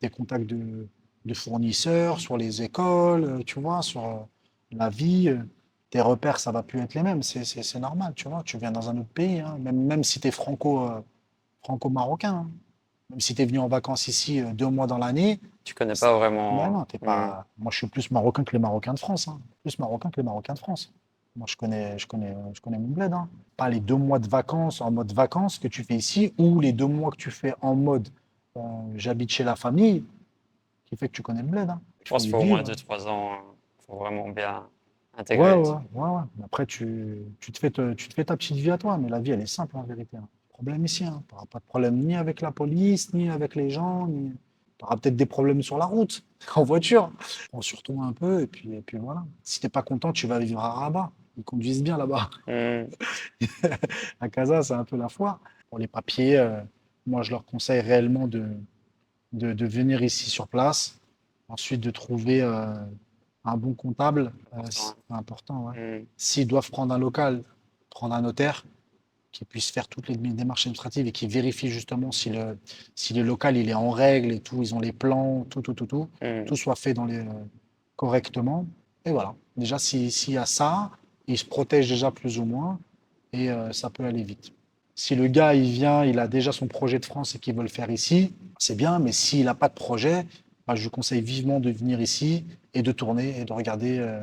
des 0.00 0.08
contacts 0.08 0.46
de, 0.46 0.86
de 1.24 1.34
fournisseurs, 1.34 2.20
sur 2.20 2.36
les 2.36 2.62
écoles, 2.62 3.24
euh, 3.24 3.42
tu 3.44 3.60
vois, 3.60 3.82
sur 3.82 4.28
la 4.70 4.88
vie. 4.88 5.36
Tes 5.94 6.00
repères, 6.00 6.40
ça 6.40 6.50
va 6.50 6.64
plus 6.64 6.80
être 6.80 6.94
les 6.94 7.04
mêmes, 7.04 7.22
c'est 7.22 7.78
normal, 7.78 8.14
tu 8.16 8.28
vois. 8.28 8.42
Tu 8.44 8.58
viens 8.58 8.72
dans 8.72 8.90
un 8.90 8.96
autre 8.98 9.10
pays, 9.14 9.38
hein, 9.38 9.56
même, 9.60 9.76
même 9.86 10.02
si 10.02 10.18
tu 10.18 10.26
es 10.26 10.32
franco, 10.32 10.80
euh, 10.88 11.00
franco-marocain, 11.62 12.32
hein. 12.34 12.50
même 13.10 13.20
si 13.20 13.32
tu 13.32 13.42
es 13.42 13.46
venu 13.46 13.60
en 13.60 13.68
vacances 13.68 14.08
ici 14.08 14.40
euh, 14.40 14.52
deux 14.52 14.66
mois 14.68 14.88
dans 14.88 14.98
l'année, 14.98 15.38
Tu 15.62 15.72
connais 15.72 15.92
pas 16.00 16.18
vraiment. 16.18 16.50
non, 16.68 16.84
pas... 16.98 17.46
Moi, 17.58 17.70
je 17.70 17.76
suis 17.76 17.86
plus 17.86 18.10
marocain 18.10 18.42
que 18.42 18.50
les 18.50 18.58
Marocains 18.58 18.92
de 18.94 18.98
France. 18.98 19.28
hein. 19.28 19.38
Plus 19.62 19.78
marocain 19.78 20.10
que 20.10 20.16
les 20.20 20.24
Marocains 20.24 20.54
de 20.54 20.58
France. 20.58 20.92
Moi, 21.36 21.46
je 21.48 21.54
connais, 21.54 21.96
je 21.96 22.08
connais, 22.08 22.34
je 22.54 22.60
connais 22.60 22.78
mon 22.78 22.88
bled. 22.88 23.12
hein. 23.12 23.28
Pas 23.56 23.68
les 23.68 23.78
deux 23.78 23.94
mois 23.94 24.18
de 24.18 24.26
vacances 24.28 24.80
en 24.80 24.90
mode 24.90 25.12
vacances 25.12 25.60
que 25.60 25.68
tu 25.68 25.84
fais 25.84 25.94
ici 25.94 26.34
ou 26.38 26.58
les 26.58 26.72
deux 26.72 26.88
mois 26.88 27.12
que 27.12 27.16
tu 27.18 27.30
fais 27.30 27.54
en 27.62 27.76
mode 27.76 28.08
euh, 28.56 28.60
j'habite 28.96 29.30
chez 29.30 29.44
la 29.44 29.54
famille 29.54 30.04
qui 30.86 30.96
fait 30.96 31.06
que 31.06 31.12
tu 31.14 31.22
connais 31.22 31.42
le 31.42 31.48
bled. 31.48 31.70
hein. 31.70 31.80
Je 32.04 32.10
pense 32.10 32.22
qu'il 32.24 32.32
faut 32.32 32.38
au 32.38 32.44
moins 32.44 32.62
vivre. 32.64 32.72
2-3 32.76 33.06
ans 33.08 33.38
pour 33.86 33.98
vraiment 34.00 34.28
bien 34.28 34.64
Ouais, 35.38 35.52
ouais, 35.92 36.08
ouais, 36.10 36.20
Après, 36.44 36.66
tu, 36.66 37.18
tu, 37.40 37.52
te 37.52 37.58
fais 37.58 37.70
te- 37.70 37.94
tu 37.94 38.08
te 38.08 38.14
fais 38.14 38.24
ta 38.24 38.36
petite 38.36 38.56
vie 38.56 38.70
à 38.70 38.78
toi, 38.78 38.98
mais 38.98 39.08
la 39.08 39.20
vie, 39.20 39.30
elle 39.32 39.40
est 39.40 39.46
simple 39.46 39.76
en 39.76 39.82
vérité. 39.82 40.16
hein. 40.16 40.28
Problème 40.48 40.84
ici. 40.84 41.04
hein. 41.04 41.22
Tu 41.28 41.34
n'auras 41.34 41.46
pas 41.46 41.58
de 41.58 41.64
problème 41.64 41.96
ni 41.98 42.14
avec 42.14 42.40
la 42.40 42.50
police, 42.52 43.12
ni 43.14 43.28
avec 43.28 43.54
les 43.54 43.70
gens. 43.70 44.06
Ni... 44.06 44.32
Tu 44.78 44.84
auras 44.84 44.96
peut-être 44.96 45.16
des 45.16 45.26
problèmes 45.26 45.62
sur 45.62 45.78
la 45.78 45.84
route, 45.86 46.24
en 46.56 46.64
voiture. 46.64 47.10
Prends 47.50 47.60
sur 47.62 47.82
toi 47.82 48.04
un 48.04 48.12
peu, 48.12 48.40
et 48.42 48.46
puis, 48.46 48.72
et 48.74 48.82
puis 48.82 48.98
voilà. 48.98 49.24
Si 49.42 49.60
tu 49.60 49.66
n'es 49.66 49.70
pas 49.70 49.82
content, 49.82 50.12
tu 50.12 50.26
vas 50.26 50.38
vivre 50.38 50.60
à 50.60 50.70
Rabat. 50.72 51.10
Ils 51.36 51.44
conduisent 51.44 51.82
bien 51.82 51.96
là-bas. 51.96 52.30
Hmm. 52.46 52.84
À 54.20 54.28
Casa, 54.28 54.62
c'est 54.62 54.74
un 54.74 54.84
peu 54.84 54.96
la 54.96 55.08
foire. 55.08 55.40
Pour 55.68 55.78
les 55.78 55.86
papiers, 55.88 56.36
euh, 56.38 56.60
moi, 57.06 57.22
je 57.22 57.30
leur 57.32 57.44
conseille 57.44 57.80
réellement 57.80 58.28
de, 58.28 58.46
de, 59.32 59.52
de 59.52 59.66
venir 59.66 60.02
ici 60.02 60.30
sur 60.30 60.46
place. 60.48 60.98
Ensuite, 61.48 61.80
de 61.80 61.90
trouver 61.90 62.40
euh, 62.42 62.72
un 63.44 63.56
bon 63.56 63.74
comptable. 63.74 64.32
Euh, 64.54 64.58
Important, 64.58 64.70
c'est 65.08 65.14
important, 65.14 65.64
ouais. 65.66 66.00
Hmm. 66.00 66.04
S'ils 66.16 66.46
doivent 66.46 66.70
prendre 66.70 66.94
un 66.94 66.98
local, 66.98 67.42
prendre 67.90 68.14
un 68.14 68.22
notaire 68.22 68.64
qui 69.32 69.44
puisse 69.44 69.70
faire 69.70 69.88
toutes 69.88 70.08
les 70.08 70.16
démarches 70.16 70.62
administratives 70.66 71.06
et 71.08 71.12
qui 71.12 71.26
vérifie 71.26 71.68
justement 71.68 72.12
si 72.12 72.30
le, 72.30 72.56
si 72.94 73.14
le 73.14 73.22
local 73.22 73.56
il 73.56 73.68
est 73.68 73.74
en 73.74 73.90
règle 73.90 74.30
et 74.32 74.40
tout, 74.40 74.62
ils 74.62 74.74
ont 74.74 74.80
les 74.80 74.92
plans, 74.92 75.44
tout, 75.50 75.60
tout, 75.60 75.74
tout, 75.74 75.86
tout, 75.86 76.08
Hmm. 76.22 76.44
tout 76.46 76.56
soit 76.56 76.76
fait 76.76 76.94
dans 76.94 77.04
les, 77.04 77.18
euh, 77.18 77.24
correctement. 77.96 78.66
Et 79.04 79.10
voilà. 79.10 79.34
Déjà, 79.56 79.78
si- 79.78 80.10
s'il 80.10 80.34
y 80.34 80.38
a 80.38 80.46
ça, 80.46 80.90
ils 81.26 81.38
se 81.38 81.44
protègent 81.44 81.88
déjà 81.88 82.10
plus 82.10 82.38
ou 82.38 82.44
moins 82.44 82.78
et 83.32 83.50
euh, 83.50 83.72
ça 83.72 83.90
peut 83.90 84.04
aller 84.04 84.22
vite. 84.22 84.52
Si 84.96 85.16
le 85.16 85.26
gars, 85.26 85.54
il 85.54 85.68
vient, 85.70 86.04
il 86.04 86.18
a 86.20 86.28
déjà 86.28 86.52
son 86.52 86.68
projet 86.68 87.00
de 87.00 87.04
France 87.04 87.34
et 87.34 87.38
qu'il 87.40 87.54
veut 87.54 87.62
le 87.62 87.68
faire 87.68 87.90
ici, 87.90 88.32
c'est 88.58 88.76
bien, 88.76 89.00
mais 89.00 89.10
s'il 89.10 89.44
n'a 89.46 89.54
pas 89.54 89.68
de 89.68 89.74
projet, 89.74 90.24
bah, 90.66 90.74
je 90.74 90.82
lui 90.82 90.90
conseille 90.90 91.20
vivement 91.20 91.60
de 91.60 91.70
venir 91.70 92.00
ici 92.00 92.44
et 92.72 92.82
de 92.82 92.92
tourner 92.92 93.40
et 93.40 93.44
de 93.44 93.52
regarder 93.52 93.98
euh, 93.98 94.22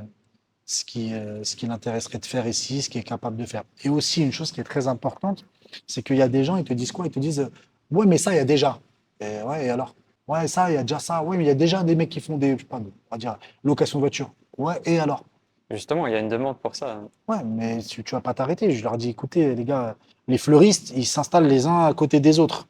ce 0.65 0.83
qui, 0.83 1.13
euh, 1.13 1.43
ce 1.43 1.55
qui 1.55 1.67
l'intéresserait 1.67 2.19
de 2.19 2.25
faire 2.25 2.47
ici, 2.47 2.81
ce 2.81 2.89
qu'il 2.89 3.01
est 3.01 3.05
capable 3.05 3.37
de 3.37 3.45
faire. 3.45 3.63
Et 3.83 3.89
aussi, 3.89 4.23
une 4.23 4.31
chose 4.31 4.51
qui 4.51 4.61
est 4.61 4.65
très 4.65 4.87
importante, 4.87 5.45
c'est 5.87 6.03
qu'il 6.03 6.17
y 6.17 6.21
a 6.21 6.27
des 6.27 6.43
gens, 6.43 6.57
ils 6.57 6.63
te 6.63 6.73
disent 6.73 6.91
quoi? 6.91 7.05
Ils 7.05 7.11
te 7.11 7.19
disent, 7.19 7.41
euh, 7.41 7.51
ouais, 7.91 8.05
mais 8.05 8.17
ça, 8.17 8.33
il 8.33 8.37
y 8.37 8.39
a 8.39 8.45
déjà. 8.45 8.79
Et 9.19 9.41
ouais, 9.43 9.65
et 9.65 9.69
alors? 9.69 9.95
Ouais, 10.27 10.47
ça, 10.47 10.71
il 10.71 10.75
y 10.75 10.77
a 10.77 10.83
déjà 10.83 10.99
ça. 10.99 11.23
Ouais, 11.23 11.37
mais 11.37 11.43
il 11.43 11.47
y 11.47 11.51
a 11.51 11.55
déjà 11.55 11.83
des 11.83 11.95
mecs 11.95 12.09
qui 12.09 12.21
font 12.21 12.37
des, 12.37 12.53
je 12.53 12.59
sais 12.59 12.63
pas, 12.65 12.77
on 12.77 12.85
va 13.11 13.17
dire, 13.17 13.37
location 13.63 13.99
de 13.99 14.01
voiture. 14.01 14.31
Ouais, 14.57 14.79
et 14.85 14.99
alors? 14.99 15.25
Justement, 15.69 16.05
il 16.07 16.13
y 16.13 16.15
a 16.15 16.19
une 16.19 16.27
demande 16.27 16.57
pour 16.57 16.75
ça. 16.75 17.01
Ouais, 17.27 17.43
mais 17.45 17.81
tu, 17.81 18.03
tu 18.03 18.15
vas 18.15 18.21
pas 18.21 18.33
t'arrêter. 18.33 18.71
Je 18.71 18.83
leur 18.83 18.97
dis, 18.97 19.09
écoutez, 19.09 19.55
les 19.55 19.63
gars, 19.63 19.95
les 20.27 20.37
fleuristes, 20.37 20.91
ils 20.95 21.05
s'installent 21.05 21.47
les 21.47 21.65
uns 21.65 21.85
à 21.85 21.93
côté 21.93 22.19
des 22.19 22.39
autres. 22.39 22.67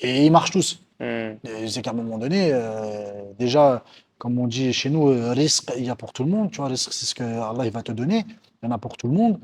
Et 0.00 0.24
ils 0.24 0.30
marchent 0.30 0.52
tous. 0.52 0.80
Et 1.00 1.68
C'est 1.68 1.82
qu'à 1.82 1.90
un 1.90 1.94
moment 1.94 2.18
donné, 2.18 2.50
euh, 2.52 3.22
déjà, 3.38 3.84
comme 4.18 4.38
on 4.38 4.46
dit 4.46 4.72
chez 4.72 4.90
nous, 4.90 5.08
euh, 5.08 5.32
risque, 5.32 5.72
il 5.76 5.84
y 5.84 5.90
a 5.90 5.96
pour 5.96 6.12
tout 6.12 6.24
le 6.24 6.30
monde. 6.30 6.50
Tu 6.50 6.58
vois, 6.58 6.68
risque, 6.68 6.92
c'est 6.92 7.06
ce 7.06 7.14
que 7.14 7.22
Allah 7.22 7.66
il 7.66 7.72
va 7.72 7.82
te 7.82 7.92
donner. 7.92 8.24
Il 8.62 8.66
y 8.66 8.68
en 8.68 8.72
a 8.72 8.78
pour 8.78 8.96
tout 8.96 9.06
le 9.08 9.14
monde. 9.14 9.38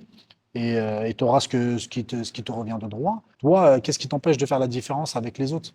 Et 0.57 1.15
tu 1.19 1.25
auras 1.25 1.41
ce, 1.41 1.49
que, 1.49 1.79
ce, 1.79 1.89
qui 1.89 2.05
te, 2.05 2.23
ce 2.23 2.33
qui 2.33 2.45
te 2.45 2.53
revient 2.53 2.79
de 2.81 2.87
droit. 2.87 3.23
Toi, 3.45 3.67
euh, 3.67 3.81
qu'est-ce 3.81 3.99
qui 3.99 4.09
t'empêche 4.09 4.39
de 4.39 4.47
faire 4.47 4.59
la 4.59 4.69
différence 4.69 5.17
avec 5.17 5.37
les 5.37 5.53
autres? 5.53 5.73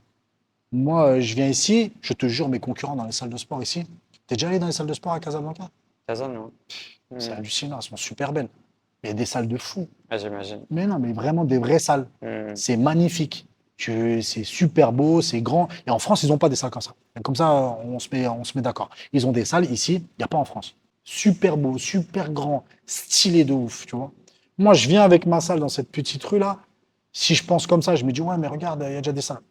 Moi, 0.71 1.05
euh, 1.05 1.21
je 1.21 1.35
viens 1.35 1.47
ici, 1.47 1.91
je 2.01 2.13
te 2.13 2.27
jure, 2.27 2.49
mes 2.49 2.59
concurrents 2.59 2.95
dans 2.95 3.03
les 3.03 3.11
salles 3.11 3.29
de 3.29 3.37
sport 3.37 3.61
ici. 3.61 3.85
T'es 4.25 4.35
déjà 4.35 4.47
allé 4.47 4.57
dans 4.57 4.65
les 4.65 4.71
salles 4.71 4.87
de 4.87 4.93
sport 4.95 5.13
à 5.13 5.19
Casablanca? 5.19 5.69
Kazan, 6.07 6.29
non? 6.29 6.51
C'est 7.19 7.31
hallucinant, 7.31 7.77
elles 7.77 7.83
sont 7.83 7.95
super 7.95 8.33
belles. 8.33 8.49
Il 9.03 9.07
y 9.07 9.09
a 9.11 9.13
des 9.13 9.25
salles 9.25 9.47
de 9.47 9.57
fous. 9.57 9.87
Ah, 10.09 10.17
j'imagine. 10.17 10.61
Mais 10.71 10.87
non, 10.87 10.97
mais 10.97 11.13
vraiment 11.13 11.45
des 11.45 11.59
vraies 11.59 11.77
salles. 11.77 12.07
Hmm. 12.23 12.55
C'est 12.55 12.77
magnifique. 12.77 13.45
C'est 13.79 14.43
super 14.43 14.91
beau, 14.91 15.21
c'est 15.21 15.41
grand. 15.41 15.69
Et 15.87 15.89
en 15.89 15.99
France, 15.99 16.23
ils 16.23 16.29
n'ont 16.29 16.37
pas 16.37 16.49
des 16.49 16.55
salles 16.55 16.71
comme 16.71 16.81
ça. 16.81 16.93
Comme 17.23 17.35
ça, 17.35 17.77
on 17.83 17.97
se 17.99 18.09
met, 18.11 18.27
on 18.27 18.43
se 18.43 18.57
met 18.57 18.61
d'accord. 18.61 18.89
Ils 19.13 19.25
ont 19.25 19.31
des 19.31 19.45
salles 19.45 19.71
ici, 19.71 19.95
il 19.95 20.19
n'y 20.19 20.25
a 20.25 20.27
pas 20.27 20.37
en 20.37 20.45
France. 20.45 20.75
Super 21.05 21.57
beau, 21.57 21.77
super 21.77 22.31
grand, 22.31 22.65
stylé 22.85 23.45
de 23.45 23.53
ouf, 23.53 23.85
tu 23.85 23.95
vois. 23.95 24.11
Moi, 24.57 24.73
je 24.73 24.89
viens 24.89 25.01
avec 25.01 25.25
ma 25.25 25.39
salle 25.39 25.59
dans 25.59 25.69
cette 25.69 25.89
petite 25.89 26.23
rue-là. 26.23 26.59
Si 27.13 27.35
je 27.35 27.43
pense 27.45 27.67
comme 27.67 27.81
ça, 27.81 27.95
je 27.95 28.03
me 28.03 28.11
dis, 28.11 28.21
ouais, 28.21 28.37
mais 28.37 28.47
regarde, 28.47 28.83
il 28.85 28.93
y 28.93 28.97
a 28.97 29.01
déjà 29.01 29.13
des 29.13 29.21
salles. 29.21 29.41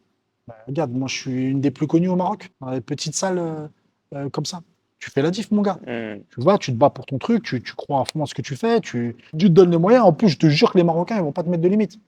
Bah, 0.47 0.57
regarde, 0.66 0.93
moi, 0.93 1.09
je 1.09 1.16
suis 1.16 1.47
une 1.47 1.61
des 1.61 1.70
plus 1.70 1.87
connues 1.87 2.09
au 2.09 2.16
Maroc, 2.16 2.51
dans 2.61 2.70
les 2.70 2.83
petites 2.83 3.14
salles 3.14 3.39
euh, 3.39 3.66
euh, 4.14 4.29
comme 4.29 4.45
ça. 4.45 4.61
Tu 4.99 5.11
fais 5.11 5.22
la 5.22 5.31
diff, 5.31 5.51
mon 5.51 5.62
gars. 5.62 5.79
Hmm. 5.87 6.20
Tu 6.31 6.41
vois, 6.41 6.59
tu 6.59 6.72
te 6.72 6.76
bats 6.76 6.91
pour 6.91 7.07
ton 7.07 7.18
truc, 7.18 7.43
tu, 7.45 7.62
tu 7.62 7.72
crois 7.74 8.03
à 8.03 8.05
fond 8.05 8.20
en 8.22 8.26
ce 8.26 8.35
que 8.35 8.43
tu 8.43 8.57
fais, 8.57 8.81
tu, 8.81 9.16
tu 9.39 9.47
te 9.47 9.53
donnes 9.53 9.70
les 9.70 9.79
moyens. 9.79 10.05
En 10.05 10.12
plus, 10.12 10.29
je 10.29 10.39
te 10.39 10.49
jure 10.49 10.72
que 10.72 10.79
les 10.79 10.85
Marocains, 10.85 11.16
ils 11.16 11.22
vont 11.22 11.33
pas 11.33 11.43
te 11.43 11.49
mettre 11.49 11.62
de 11.62 11.68
limites. 11.68 11.99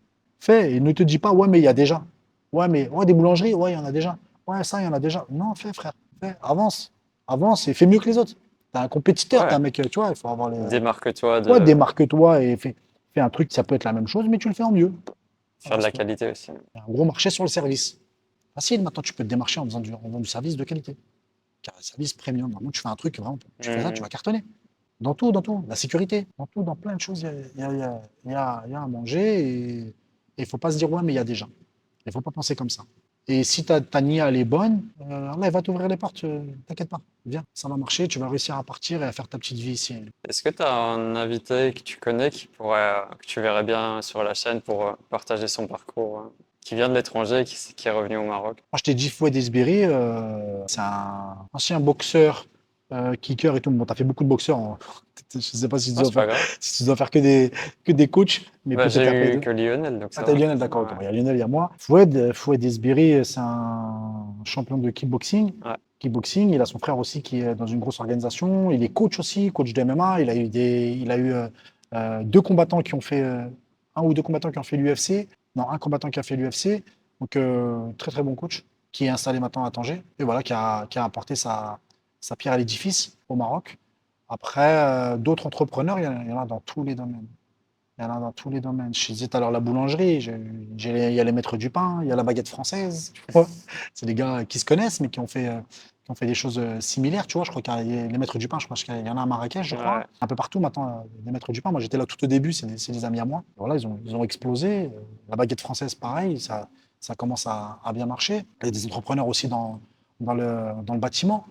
Fais 0.40 0.72
et 0.72 0.80
ne 0.80 0.90
te 0.92 1.02
dis 1.02 1.18
pas, 1.18 1.32
ouais, 1.32 1.46
mais 1.48 1.58
il 1.58 1.64
y 1.64 1.68
a 1.68 1.72
déjà. 1.72 2.02
Ouais, 2.52 2.66
mais 2.66 2.88
ouais, 2.88 3.06
des 3.06 3.12
boulangeries, 3.12 3.54
ouais, 3.54 3.72
il 3.72 3.74
y 3.74 3.78
en 3.78 3.84
a 3.84 3.92
déjà. 3.92 4.16
Ouais, 4.46 4.64
ça, 4.64 4.80
il 4.80 4.84
y 4.84 4.88
en 4.88 4.92
a 4.92 4.98
déjà. 5.00 5.24
Non, 5.30 5.54
fais, 5.54 5.72
frère. 5.72 5.92
Fais, 6.20 6.36
avance. 6.42 6.92
Avance 7.28 7.68
et 7.68 7.74
fais 7.74 7.86
mieux 7.86 7.98
que 8.00 8.06
les 8.06 8.18
autres. 8.18 8.34
T'es 8.72 8.78
un 8.78 8.88
compétiteur, 8.88 9.42
Ouais. 9.42 9.48
t'es 9.48 9.54
un 9.54 9.58
mec, 9.60 9.74
tu 9.74 10.00
vois, 10.00 10.08
il 10.10 10.16
faut 10.16 10.28
avoir 10.28 10.48
les. 10.50 10.58
Démarque-toi 10.68 11.40
de 11.42 11.50
Ouais, 11.50 11.60
démarque-toi 11.60 12.42
et 12.42 12.56
fais, 12.56 12.74
fais 13.12 13.20
un 13.20 13.30
truc, 13.30 13.52
ça 13.52 13.62
peut 13.62 13.74
être 13.74 13.84
la 13.84 13.92
même 13.92 14.06
chose, 14.08 14.24
mais 14.28 14.38
tu 14.38 14.48
le 14.48 14.54
fais 14.54 14.62
en 14.64 14.72
mieux. 14.72 14.92
faire 15.58 15.76
de 15.76 15.82
la 15.82 15.90
qualité 15.92 16.30
aussi. 16.30 16.50
Il 16.74 16.78
y 16.78 16.80
a 16.80 16.84
un 16.88 16.90
gros 16.92 17.04
marché 17.04 17.28
sur 17.30 17.44
le 17.44 17.48
service. 17.48 18.00
Facile, 18.54 18.82
maintenant, 18.82 19.02
tu 19.02 19.12
peux 19.12 19.22
te 19.24 19.28
démarcher 19.28 19.60
en 19.60 19.64
faisant 19.66 19.80
du, 19.80 19.92
en 19.92 20.18
du 20.20 20.26
service 20.28 20.56
de 20.56 20.64
qualité. 20.64 20.96
Car 21.62 21.74
un 21.78 21.82
service 21.82 22.14
premium, 22.14 22.50
vraiment, 22.50 22.70
tu 22.70 22.80
fais 22.80 22.88
un 22.88 22.96
truc, 22.96 23.18
vraiment, 23.18 23.38
tu 23.60 23.68
fais 23.70 23.80
ça, 23.82 23.88
Mhm. 23.88 23.94
tu 23.94 24.00
vas 24.02 24.08
cartonner. 24.08 24.42
Dans 25.00 25.14
tout, 25.14 25.32
dans 25.32 25.42
tout. 25.42 25.62
La 25.68 25.76
sécurité, 25.76 26.26
dans 26.38 26.46
tout, 26.46 26.62
dans 26.62 26.76
plein 26.76 26.94
de 26.96 27.00
choses, 27.00 27.20
il 27.54 27.60
y 27.60 27.62
a, 27.62 27.72
y 27.74 27.82
a- 27.82 28.00
a- 28.34 28.64
y 28.66 28.74
a 28.74 28.82
à 28.82 28.86
manger 28.86 29.48
et 29.80 29.94
il 30.40 30.46
ne 30.46 30.48
faut 30.48 30.58
pas 30.58 30.70
se 30.70 30.78
dire, 30.78 30.90
ouais, 30.90 31.02
mais 31.02 31.12
il 31.12 31.16
y 31.16 31.20
a 31.20 31.24
déjà. 31.24 31.46
Il 32.06 32.08
ne 32.08 32.12
faut 32.12 32.20
pas 32.20 32.30
penser 32.30 32.56
comme 32.56 32.70
ça. 32.70 32.84
Et 33.28 33.44
si 33.44 33.64
ta, 33.64 33.80
ta 33.80 34.00
nia, 34.00 34.28
elle 34.28 34.36
est 34.36 34.44
bonne, 34.44 34.82
euh, 35.02 35.32
Allah, 35.32 35.46
il 35.46 35.52
va 35.52 35.62
t'ouvrir 35.62 35.86
les 35.88 35.96
portes, 35.96 36.24
euh, 36.24 36.42
t'inquiète 36.66 36.88
pas. 36.88 37.00
Viens, 37.26 37.44
ça 37.54 37.68
va 37.68 37.76
marcher, 37.76 38.08
tu 38.08 38.18
vas 38.18 38.28
réussir 38.28 38.56
à 38.56 38.64
partir 38.64 39.02
et 39.02 39.06
à 39.06 39.12
faire 39.12 39.28
ta 39.28 39.38
petite 39.38 39.58
vie 39.58 39.72
ici. 39.72 39.94
Est-ce 40.28 40.42
que 40.42 40.48
tu 40.48 40.62
as 40.62 40.72
un 40.72 41.14
invité 41.14 41.72
que 41.72 41.80
tu 41.80 41.98
connais 41.98 42.30
qui 42.30 42.46
pourrait, 42.46 42.80
euh, 42.80 43.14
que 43.18 43.26
tu 43.26 43.40
verrais 43.40 43.62
bien 43.62 44.02
sur 44.02 44.24
la 44.24 44.34
chaîne 44.34 44.60
pour 44.62 44.86
euh, 44.86 44.92
partager 45.10 45.46
son 45.48 45.66
parcours, 45.66 46.18
euh, 46.18 46.32
qui 46.60 46.74
vient 46.74 46.88
de 46.88 46.94
l'étranger 46.94 47.40
et 47.40 47.44
qui, 47.44 47.88
est 47.88 47.90
revenu 47.90 48.16
au 48.16 48.24
Maroc? 48.24 48.62
Moi, 48.72 48.78
je 48.78 48.82
t'ai 48.82 48.94
dit 48.94 49.08
Fouet 49.08 49.30
Desberry, 49.30 49.84
euh, 49.84 50.66
c'est 50.66 50.80
un 50.80 51.36
ancien 51.52 51.80
boxeur, 51.80 52.46
euh, 52.92 53.14
kicker 53.14 53.54
et 53.56 53.60
tout. 53.60 53.70
Bon, 53.70 53.84
t'as 53.84 53.94
fait 53.94 54.04
beaucoup 54.04 54.24
de 54.24 54.28
boxeurs. 54.28 54.58
hein. 54.58 54.78
Je 55.34 55.38
sais 55.40 55.68
pas 55.68 55.78
si 55.78 55.92
tu 55.94 56.00
Ah, 56.00 56.02
dois 56.02 56.12
faire, 56.12 56.36
si 56.58 56.78
tu 56.78 56.86
dois 56.86 56.96
faire 56.96 57.10
que 57.10 57.18
des, 57.20 57.52
que 57.84 57.92
des 57.92 58.08
coachs, 58.08 58.42
mais 58.66 58.74
Bah, 58.74 58.88
j'ai 58.88 59.34
eu 59.36 59.40
que 59.40 59.50
Lionel, 59.50 59.98
donc 60.00 60.10
Ah, 60.16 60.22
t'as. 60.24 60.32
Lionel, 60.32 60.58
d'accord. 60.58 60.82
Ouais. 60.84 60.96
Il 61.00 61.04
y 61.04 61.06
a 61.06 61.12
Lionel, 61.12 61.36
il 61.36 61.38
y 61.38 61.42
a 61.42 61.46
moi. 61.46 61.70
Foued, 61.78 62.32
Foued 62.32 62.58
Desberry, 62.58 63.24
c'est 63.24 63.38
un 63.40 64.26
champion 64.44 64.78
de 64.78 64.90
kickboxing. 64.90 65.52
Ouais. 65.64 65.76
Kickboxing, 66.00 66.50
il 66.54 66.60
a 66.60 66.66
son 66.66 66.78
frère 66.78 66.98
aussi 66.98 67.22
qui 67.22 67.40
est 67.40 67.54
dans 67.54 67.66
une 67.66 67.78
grosse 67.78 68.00
organisation. 68.00 68.70
Il 68.70 68.82
est 68.82 68.88
coach 68.88 69.18
aussi, 69.20 69.52
coach 69.52 69.72
de 69.72 69.82
MMA. 69.82 70.22
Il 70.22 70.30
a 70.30 70.34
eu, 70.34 70.48
des, 70.48 70.98
il 71.00 71.10
a 71.12 71.16
eu 71.16 71.32
euh, 71.32 71.46
euh, 71.94 72.22
deux 72.24 72.40
combattants 72.40 72.80
qui 72.80 72.94
ont 72.94 73.00
fait, 73.00 73.20
euh, 73.22 73.44
un 73.94 74.02
ou 74.02 74.14
deux 74.14 74.22
combattants 74.22 74.50
qui 74.50 74.58
ont 74.58 74.62
fait 74.64 74.76
l'UFC. 74.78 75.28
Non, 75.54 75.68
un 75.68 75.78
combattant 75.78 76.10
qui 76.10 76.18
a 76.18 76.22
fait 76.22 76.36
l'UFC. 76.36 76.82
Donc, 77.20 77.36
très 77.98 78.10
très 78.10 78.22
bon 78.22 78.34
coach 78.34 78.64
qui 78.92 79.04
est 79.04 79.08
installé 79.10 79.38
maintenant 79.40 79.64
à 79.64 79.70
Tanger 79.70 80.02
et 80.18 80.24
voilà, 80.24 80.42
qui 80.42 80.52
a, 80.54 80.86
qui 80.88 80.98
a 80.98 81.04
apporté 81.04 81.36
sa, 81.36 81.78
sa 82.20 82.36
pierre 82.36 82.52
à 82.54 82.58
l'édifice 82.58 83.16
au 83.28 83.36
Maroc. 83.36 83.78
Après, 84.28 84.60
euh, 84.76 85.16
d'autres 85.16 85.46
entrepreneurs, 85.46 85.98
il 85.98 86.04
y, 86.04 86.06
en 86.06 86.16
a, 86.16 86.22
il 86.22 86.30
y 86.30 86.32
en 86.32 86.38
a 86.38 86.46
dans 86.46 86.60
tous 86.60 86.84
les 86.84 86.94
domaines. 86.94 87.26
Il 87.98 88.04
y 88.04 88.06
en 88.06 88.16
a 88.16 88.20
dans 88.20 88.32
tous 88.32 88.48
les 88.48 88.60
domaines. 88.60 88.94
Je 88.94 89.12
disais 89.12 89.28
tout 89.28 89.36
à 89.36 89.40
l'heure 89.40 89.50
la 89.50 89.60
boulangerie, 89.60 90.20
les- 90.20 91.10
il 91.10 91.12
y 91.14 91.20
a 91.20 91.24
les 91.24 91.32
maîtres 91.32 91.56
du 91.56 91.68
pain, 91.68 91.98
il 92.02 92.08
y 92.08 92.12
a 92.12 92.16
la 92.16 92.22
baguette 92.22 92.48
française. 92.48 93.12
C'est 93.94 94.06
des 94.06 94.14
gars 94.14 94.44
qui 94.44 94.58
se 94.58 94.64
connaissent, 94.64 95.00
mais 95.00 95.08
qui 95.08 95.18
ont 95.20 95.26
fait, 95.26 95.48
euh, 95.48 95.60
qui 96.04 96.10
ont 96.10 96.14
fait 96.14 96.26
des 96.26 96.34
choses 96.34 96.58
euh, 96.58 96.80
similaires. 96.80 97.26
Tu 97.26 97.36
vois, 97.36 97.44
je 97.44 97.50
crois 97.50 97.60
qu'il 97.60 97.74
y 97.74 97.98
a 97.98 98.06
les 98.06 98.18
maîtres 98.18 98.38
du 98.38 98.48
pain, 98.48 98.58
je 98.58 98.64
crois 98.66 98.76
qu'il 98.76 99.06
y 99.06 99.10
en 99.10 99.16
a 99.16 99.22
à 99.22 99.26
Marrakech, 99.26 99.66
je 99.66 99.76
crois. 99.76 99.98
Ouais. 99.98 100.04
Un 100.20 100.26
peu 100.26 100.36
partout 100.36 100.60
maintenant, 100.60 101.04
les 101.26 101.32
maîtres 101.32 101.52
du 101.52 101.60
pain. 101.60 101.72
Moi, 101.72 101.80
j'étais 101.80 101.98
là 101.98 102.06
tout 102.06 102.22
au 102.24 102.26
début, 102.26 102.52
c'est 102.52 102.66
des, 102.66 103.04
amis 103.04 103.20
à 103.20 103.24
moi. 103.24 103.42
Voilà, 103.56 103.74
ils 103.74 103.86
ont, 103.86 103.98
ils 104.04 104.14
ont 104.16 104.22
explosé. 104.24 104.90
La 105.28 105.36
baguette 105.36 105.60
française, 105.60 105.94
pareil, 105.94 106.40
ça, 106.40 106.68
ça 107.00 107.14
commence 107.14 107.46
à, 107.46 107.80
à 107.84 107.92
bien 107.92 108.06
marcher. 108.06 108.44
Il 108.62 108.66
y 108.66 108.68
a 108.68 108.70
des 108.70 108.86
entrepreneurs 108.86 109.26
aussi 109.28 109.48
dans, 109.48 109.80
dans, 110.20 110.34
le, 110.34 110.72
dans 110.84 110.94
le 110.94 111.00
bâtiment. 111.00 111.44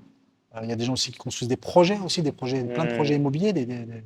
Il 0.64 0.70
y 0.70 0.72
a 0.72 0.76
des 0.76 0.86
gens 0.86 0.94
aussi 0.94 1.12
qui 1.12 1.18
construisent 1.18 1.50
des 1.50 1.58
projets 1.58 2.00
aussi, 2.00 2.22
des 2.22 2.32
projets, 2.32 2.64
plein 2.64 2.86
de 2.86 2.90
Mhm. 2.90 2.96
projets 2.96 3.16
immobiliers, 3.16 3.54
des, 3.54 3.66
des, 3.66 3.80
des- 3.86 4.04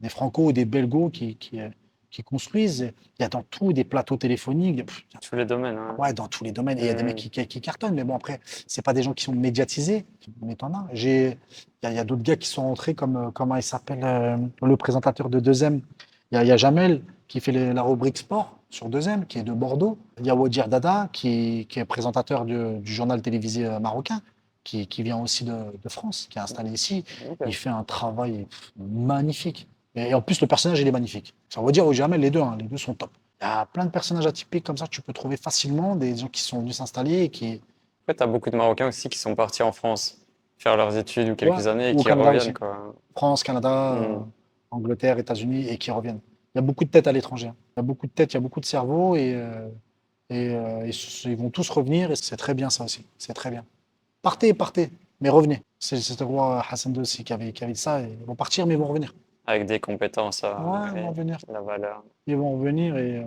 des 0.00 0.08
franco 0.08 0.46
ou 0.46 0.52
des 0.52 0.64
belgos 0.64 1.10
qui, 1.10 1.36
qui, 1.36 1.60
euh, 1.60 1.68
qui 2.10 2.22
construisent. 2.22 2.92
Il 3.18 3.22
y 3.22 3.24
a 3.24 3.28
dans 3.28 3.42
tout 3.42 3.72
des 3.72 3.84
plateaux 3.84 4.16
téléphoniques, 4.16 4.80
a- 5.14 5.18
Tous 5.20 5.36
les 5.36 5.44
domaines. 5.46 5.76
hein. 5.78 5.94
ouais, 5.98 6.12
dans 6.12 6.28
tous 6.28 6.44
les 6.44 6.52
domaines. 6.52 6.78
Et 6.78 6.82
il 6.82 6.86
y 6.86 6.90
a 6.90 6.94
des 6.94 7.02
Mhm. 7.02 7.08
mecs 7.08 7.16
qui, 7.48 7.60
cartonnent, 7.60 7.94
mais 7.94 8.04
bon, 8.04 8.16
après, 8.16 8.40
c'est 8.66 8.82
pas 8.84 8.92
des 8.92 9.02
gens 9.02 9.14
qui 9.14 9.24
sont 9.24 9.32
médiatisés, 9.32 10.04
mais 10.42 10.54
t'en 10.56 10.74
as. 10.74 10.86
J'ai, 10.92 11.38
il 11.84 11.92
y 11.92 11.98
a, 11.98 12.04
d'autres 12.04 12.22
gars 12.22 12.36
qui 12.36 12.48
sont 12.48 12.62
entrés 12.62 12.94
comme, 12.94 13.16
euh, 13.16 13.30
comment 13.32 13.56
il 13.56 13.62
s'appelle, 13.62 14.00
euh, 14.02 14.36
le 14.62 14.76
présentateur 14.76 15.30
de 15.30 15.40
2M. 15.40 15.80
Il 16.30 16.34
y 16.34 16.38
a, 16.38 16.44
il 16.44 16.48
y 16.48 16.52
a 16.52 16.56
Jamel 16.56 17.02
qui 17.28 17.40
fait 17.40 17.52
les- 17.52 17.72
la 17.72 17.82
rubrique 17.82 18.18
sport 18.18 18.58
sur 18.70 18.88
2M, 18.88 19.24
qui 19.26 19.38
est 19.38 19.42
de 19.42 19.52
Bordeaux. 19.52 19.96
Il 20.18 20.26
y 20.26 20.30
a 20.30 20.34
Wadir 20.34 20.66
Dada 20.68 21.08
qui, 21.12 21.66
qui 21.68 21.78
est 21.78 21.84
présentateur 21.84 22.44
du, 22.44 22.78
du 22.80 22.92
journal 22.92 23.22
télévisé 23.22 23.68
marocain, 23.80 24.20
qui, 24.64 24.86
qui 24.86 25.02
vient 25.02 25.18
aussi 25.20 25.44
de, 25.44 25.52
de 25.82 25.88
France, 25.88 26.26
qui 26.30 26.38
est 26.38 26.40
installé 26.42 26.70
ici. 26.70 27.04
Il 27.46 27.54
fait 27.54 27.68
un 27.68 27.84
travail 27.84 28.46
magnifique. 28.76 29.68
Et 29.94 30.14
en 30.14 30.22
plus, 30.22 30.40
le 30.40 30.46
personnage, 30.46 30.80
il 30.80 30.86
est 30.88 30.92
magnifique. 30.92 31.34
Ça 31.48 31.60
veut 31.60 31.72
dire, 31.72 31.90
Jamel, 31.92 32.20
les 32.20 32.30
deux, 32.30 32.40
hein, 32.40 32.56
les 32.58 32.64
deux 32.66 32.76
sont 32.78 32.94
top. 32.94 33.10
Il 33.40 33.44
y 33.44 33.46
a 33.46 33.66
plein 33.66 33.84
de 33.84 33.90
personnages 33.90 34.26
atypiques 34.26 34.64
comme 34.64 34.78
ça, 34.78 34.86
que 34.86 34.90
tu 34.90 35.02
peux 35.02 35.12
trouver 35.12 35.36
facilement 35.36 35.96
des 35.96 36.16
gens 36.16 36.28
qui 36.28 36.40
sont 36.40 36.60
venus 36.60 36.76
s'installer 36.76 37.24
et 37.24 37.28
qui. 37.28 37.60
Après, 38.04 38.14
tu 38.16 38.22
as 38.22 38.26
beaucoup 38.26 38.50
de 38.50 38.56
Marocains 38.56 38.88
aussi 38.88 39.08
qui 39.08 39.18
sont 39.18 39.34
partis 39.34 39.62
en 39.62 39.72
France 39.72 40.18
faire 40.58 40.76
leurs 40.76 40.96
études 40.96 41.28
ou 41.30 41.34
quelques 41.36 41.52
Ouais, 41.58 41.66
années 41.66 41.90
et 41.90 41.96
qui 41.96 42.04
Canada 42.04 42.28
reviennent. 42.28 42.42
aussi. 42.42 42.52
Quoi. 42.52 42.94
France, 43.16 43.42
Canada, 43.42 43.94
Mm. 43.96 44.02
euh, 44.04 44.18
Angleterre, 44.70 45.18
États-Unis, 45.18 45.68
et 45.68 45.76
qui 45.76 45.90
reviennent. 45.90 46.20
Il 46.54 46.58
y 46.58 46.60
a 46.60 46.62
beaucoup 46.62 46.84
de 46.84 46.90
têtes 46.90 47.06
à 47.08 47.12
l'étranger. 47.12 47.48
hein. 47.48 47.56
Il 47.76 47.78
y 47.78 47.80
a 47.80 47.82
beaucoup 47.82 48.06
de 48.06 48.12
têtes, 48.12 48.32
il 48.32 48.34
y 48.34 48.38
a 48.38 48.40
beaucoup 48.40 48.60
de 48.60 48.64
cerveaux, 48.64 49.16
et, 49.16 49.34
euh, 49.34 49.68
et, 50.30 50.54
euh, 50.54 50.82
ils, 50.84 50.90
s- 50.90 51.24
ils 51.24 51.36
vont 51.36 51.50
tous 51.50 51.68
revenir, 51.68 52.10
et 52.12 52.16
c'est 52.16 52.36
très 52.36 52.54
bien 52.54 52.70
ça 52.70 52.84
aussi. 52.84 53.04
C'est 53.18 53.34
très 53.34 53.50
bien. 53.50 53.64
Partez, 54.22 54.54
partez, 54.54 54.90
mais 55.20 55.28
revenez. 55.28 55.62
C'est 55.78 55.96
le 56.20 56.24
roi 56.26 56.64
Hassan 56.70 56.94
II 56.94 57.00
aussi 57.00 57.24
qui 57.24 57.32
avait, 57.32 57.52
qui 57.52 57.64
avait 57.64 57.72
dit 57.72 57.80
ça. 57.80 58.00
et 58.00 58.08
Ils 58.20 58.24
vont 58.26 58.36
partir, 58.36 58.66
mais 58.66 58.74
ils 58.74 58.78
vont 58.78 58.86
revenir. 58.86 59.14
Avec 59.44 59.66
des 59.66 59.80
compétences 59.80 60.44
euh, 60.44 60.54
Ouais, 60.54 60.88
ils 60.94 61.00
vont 61.02 61.08
revenir. 61.08 61.38
la 61.52 61.60
valeur. 61.60 62.04
Ils 62.28 62.36
vont 62.36 62.52
revenir, 62.56 62.96
et 62.96 63.16
euh, 63.16 63.24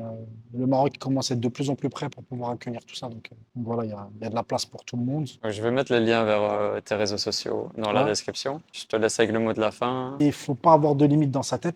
le 0.54 0.66
Maroc 0.66 0.98
commence 0.98 1.30
à 1.32 1.34
être 1.34 1.42
de 1.42 1.50
plus 1.50 1.70
en 1.70 1.76
plus 1.76 1.90
prêt 1.90 2.08
pour 2.10 2.24
pouvoir 2.24 2.52
accueillir 2.52 2.80
tout 2.86 2.96
ça. 2.96 3.10
Donc, 3.10 3.28
euh, 3.34 3.36
voilà, 3.58 3.84
il 3.84 3.90
y 3.90 3.94
a, 3.94 4.08
il 4.16 4.24
y 4.24 4.26
a 4.26 4.30
de 4.30 4.36
la 4.36 4.44
place 4.44 4.66
pour 4.66 4.86
tout 4.86 4.96
le 4.96 5.04
monde. 5.04 5.28
Je 5.44 5.62
vais 5.62 5.72
mettre 5.72 5.92
les 5.92 6.00
liens 6.00 6.24
vers 6.24 6.42
euh, 6.42 6.80
tes 6.80 6.96
réseaux 6.96 7.18
sociaux 7.18 7.70
dans 7.78 7.92
la 7.92 8.06
description. 8.06 8.62
Je 8.72 8.86
te 8.86 8.96
laisse 8.96 9.20
avec 9.20 9.34
le 9.34 9.40
mot 9.40 9.52
de 9.52 9.60
la 9.60 9.72
fin. 9.72 10.16
Il 10.22 10.28
ne 10.28 10.32
faut 10.32 10.56
pas 10.56 10.72
avoir 10.72 10.96
de 10.96 11.06
limite 11.06 11.32
dans 11.32 11.44
sa 11.44 11.58
tête. 11.58 11.76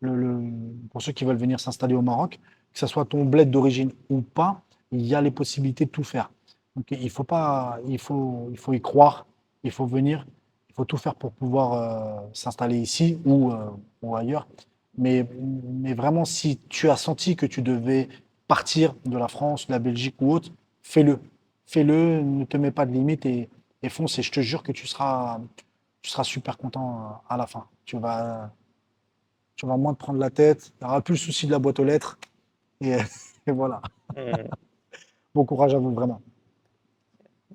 Le- 0.00 0.16
le- 0.16 0.40
pour 0.90 1.00
ceux 1.00 1.12
qui 1.12 1.24
veulent 1.24 1.36
venir 1.36 1.60
s'installer 1.60 1.94
au 1.94 2.02
Maroc, 2.02 2.40
que 2.72 2.78
ce 2.78 2.88
soit 2.88 3.04
ton 3.04 3.24
bled 3.24 3.50
d'origine 3.52 3.92
ou 4.08 4.20
pas, 4.22 4.62
il 4.90 5.06
y 5.06 5.14
a 5.14 5.20
les 5.20 5.30
possibilités 5.30 5.84
de 5.84 5.90
tout 5.90 6.02
faire. 6.02 6.28
Donc 6.76 6.86
il 6.90 7.10
faut 7.10 7.24
pas, 7.24 7.78
il 7.86 7.98
faut, 7.98 8.48
il 8.50 8.58
faut 8.58 8.72
y 8.72 8.80
croire, 8.80 9.26
il 9.64 9.70
faut 9.70 9.86
venir, 9.86 10.26
il 10.68 10.74
faut 10.74 10.84
tout 10.84 10.96
faire 10.96 11.14
pour 11.14 11.32
pouvoir 11.32 11.72
euh, 11.72 12.28
s'installer 12.32 12.78
ici 12.78 13.18
ou, 13.24 13.52
euh, 13.52 13.70
ou 14.02 14.16
ailleurs. 14.16 14.46
Mais, 14.96 15.28
mais 15.40 15.94
vraiment, 15.94 16.24
si 16.24 16.58
tu 16.68 16.90
as 16.90 16.96
senti 16.96 17.36
que 17.36 17.46
tu 17.46 17.62
devais 17.62 18.08
partir 18.48 18.94
de 19.04 19.16
la 19.16 19.28
France, 19.28 19.66
de 19.66 19.72
la 19.72 19.78
Belgique 19.78 20.16
ou 20.20 20.32
autre, 20.32 20.50
fais-le. 20.82 21.20
Fais-le, 21.66 22.22
ne 22.22 22.44
te 22.44 22.56
mets 22.56 22.72
pas 22.72 22.86
de 22.86 22.92
limite 22.92 23.24
et, 23.26 23.48
et 23.82 23.88
fonce. 23.88 24.18
Et 24.18 24.22
je 24.22 24.32
te 24.32 24.40
jure 24.40 24.62
que 24.62 24.72
tu 24.72 24.86
seras, 24.86 25.40
tu 26.02 26.10
seras 26.10 26.24
super 26.24 26.58
content 26.58 27.22
à 27.28 27.36
la 27.36 27.46
fin. 27.46 27.66
Tu 27.84 27.98
vas, 27.98 28.52
tu 29.56 29.66
vas 29.66 29.76
moins 29.76 29.94
te 29.94 29.98
prendre 29.98 30.18
la 30.18 30.30
tête, 30.30 30.72
tu 30.78 30.84
n'auras 30.84 31.00
plus 31.00 31.14
le 31.14 31.18
souci 31.18 31.46
de 31.46 31.52
la 31.52 31.58
boîte 31.58 31.78
aux 31.78 31.84
lettres. 31.84 32.18
Et, 32.80 32.96
et 33.46 33.52
voilà. 33.52 33.82
Hmm. 34.16 34.48
Bon 35.34 35.44
courage 35.44 35.74
à 35.74 35.78
vous, 35.78 35.92
vraiment. 35.92 36.20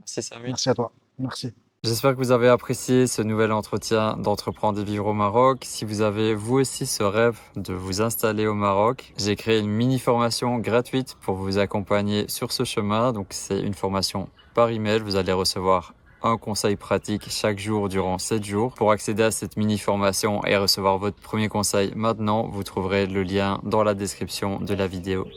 Merci 0.05 0.21
Samy. 0.21 0.47
Merci 0.49 0.69
à 0.69 0.75
toi. 0.75 0.91
Merci. 1.17 1.51
J'espère 1.83 2.13
que 2.13 2.17
vous 2.17 2.31
avez 2.31 2.47
apprécié 2.47 3.07
ce 3.07 3.23
nouvel 3.23 3.51
entretien 3.51 4.17
d'entreprendre 4.17 4.79
et 4.79 4.83
vivre 4.83 5.07
au 5.07 5.13
Maroc. 5.13 5.63
Si 5.63 5.83
vous 5.83 6.01
avez 6.01 6.35
vous 6.35 6.57
aussi 6.57 6.85
ce 6.85 7.03
rêve 7.03 7.39
de 7.55 7.73
vous 7.73 8.01
installer 8.01 8.45
au 8.45 8.53
Maroc, 8.53 9.13
j'ai 9.17 9.35
créé 9.35 9.59
une 9.59 9.69
mini 9.69 9.97
formation 9.97 10.57
gratuite 10.59 11.15
pour 11.21 11.35
vous 11.35 11.57
accompagner 11.57 12.27
sur 12.27 12.51
ce 12.51 12.63
chemin. 12.63 13.13
Donc 13.13 13.27
c'est 13.31 13.59
une 13.59 13.73
formation 13.73 14.29
par 14.53 14.69
email. 14.69 14.99
Vous 14.99 15.15
allez 15.15 15.31
recevoir 15.31 15.93
un 16.21 16.37
conseil 16.37 16.75
pratique 16.75 17.29
chaque 17.29 17.59
jour 17.59 17.89
durant 17.89 18.17
7 18.17 18.43
jours. 18.43 18.73
Pour 18.75 18.91
accéder 18.91 19.23
à 19.23 19.31
cette 19.31 19.57
mini 19.57 19.77
formation 19.77 20.43
et 20.45 20.57
recevoir 20.57 20.97
votre 20.97 21.19
premier 21.19 21.49
conseil 21.49 21.93
maintenant, 21.95 22.47
vous 22.47 22.63
trouverez 22.63 23.05
le 23.05 23.23
lien 23.23 23.59
dans 23.63 23.83
la 23.83 23.93
description 23.93 24.59
de 24.59 24.73
la 24.73 24.87
vidéo. 24.87 25.27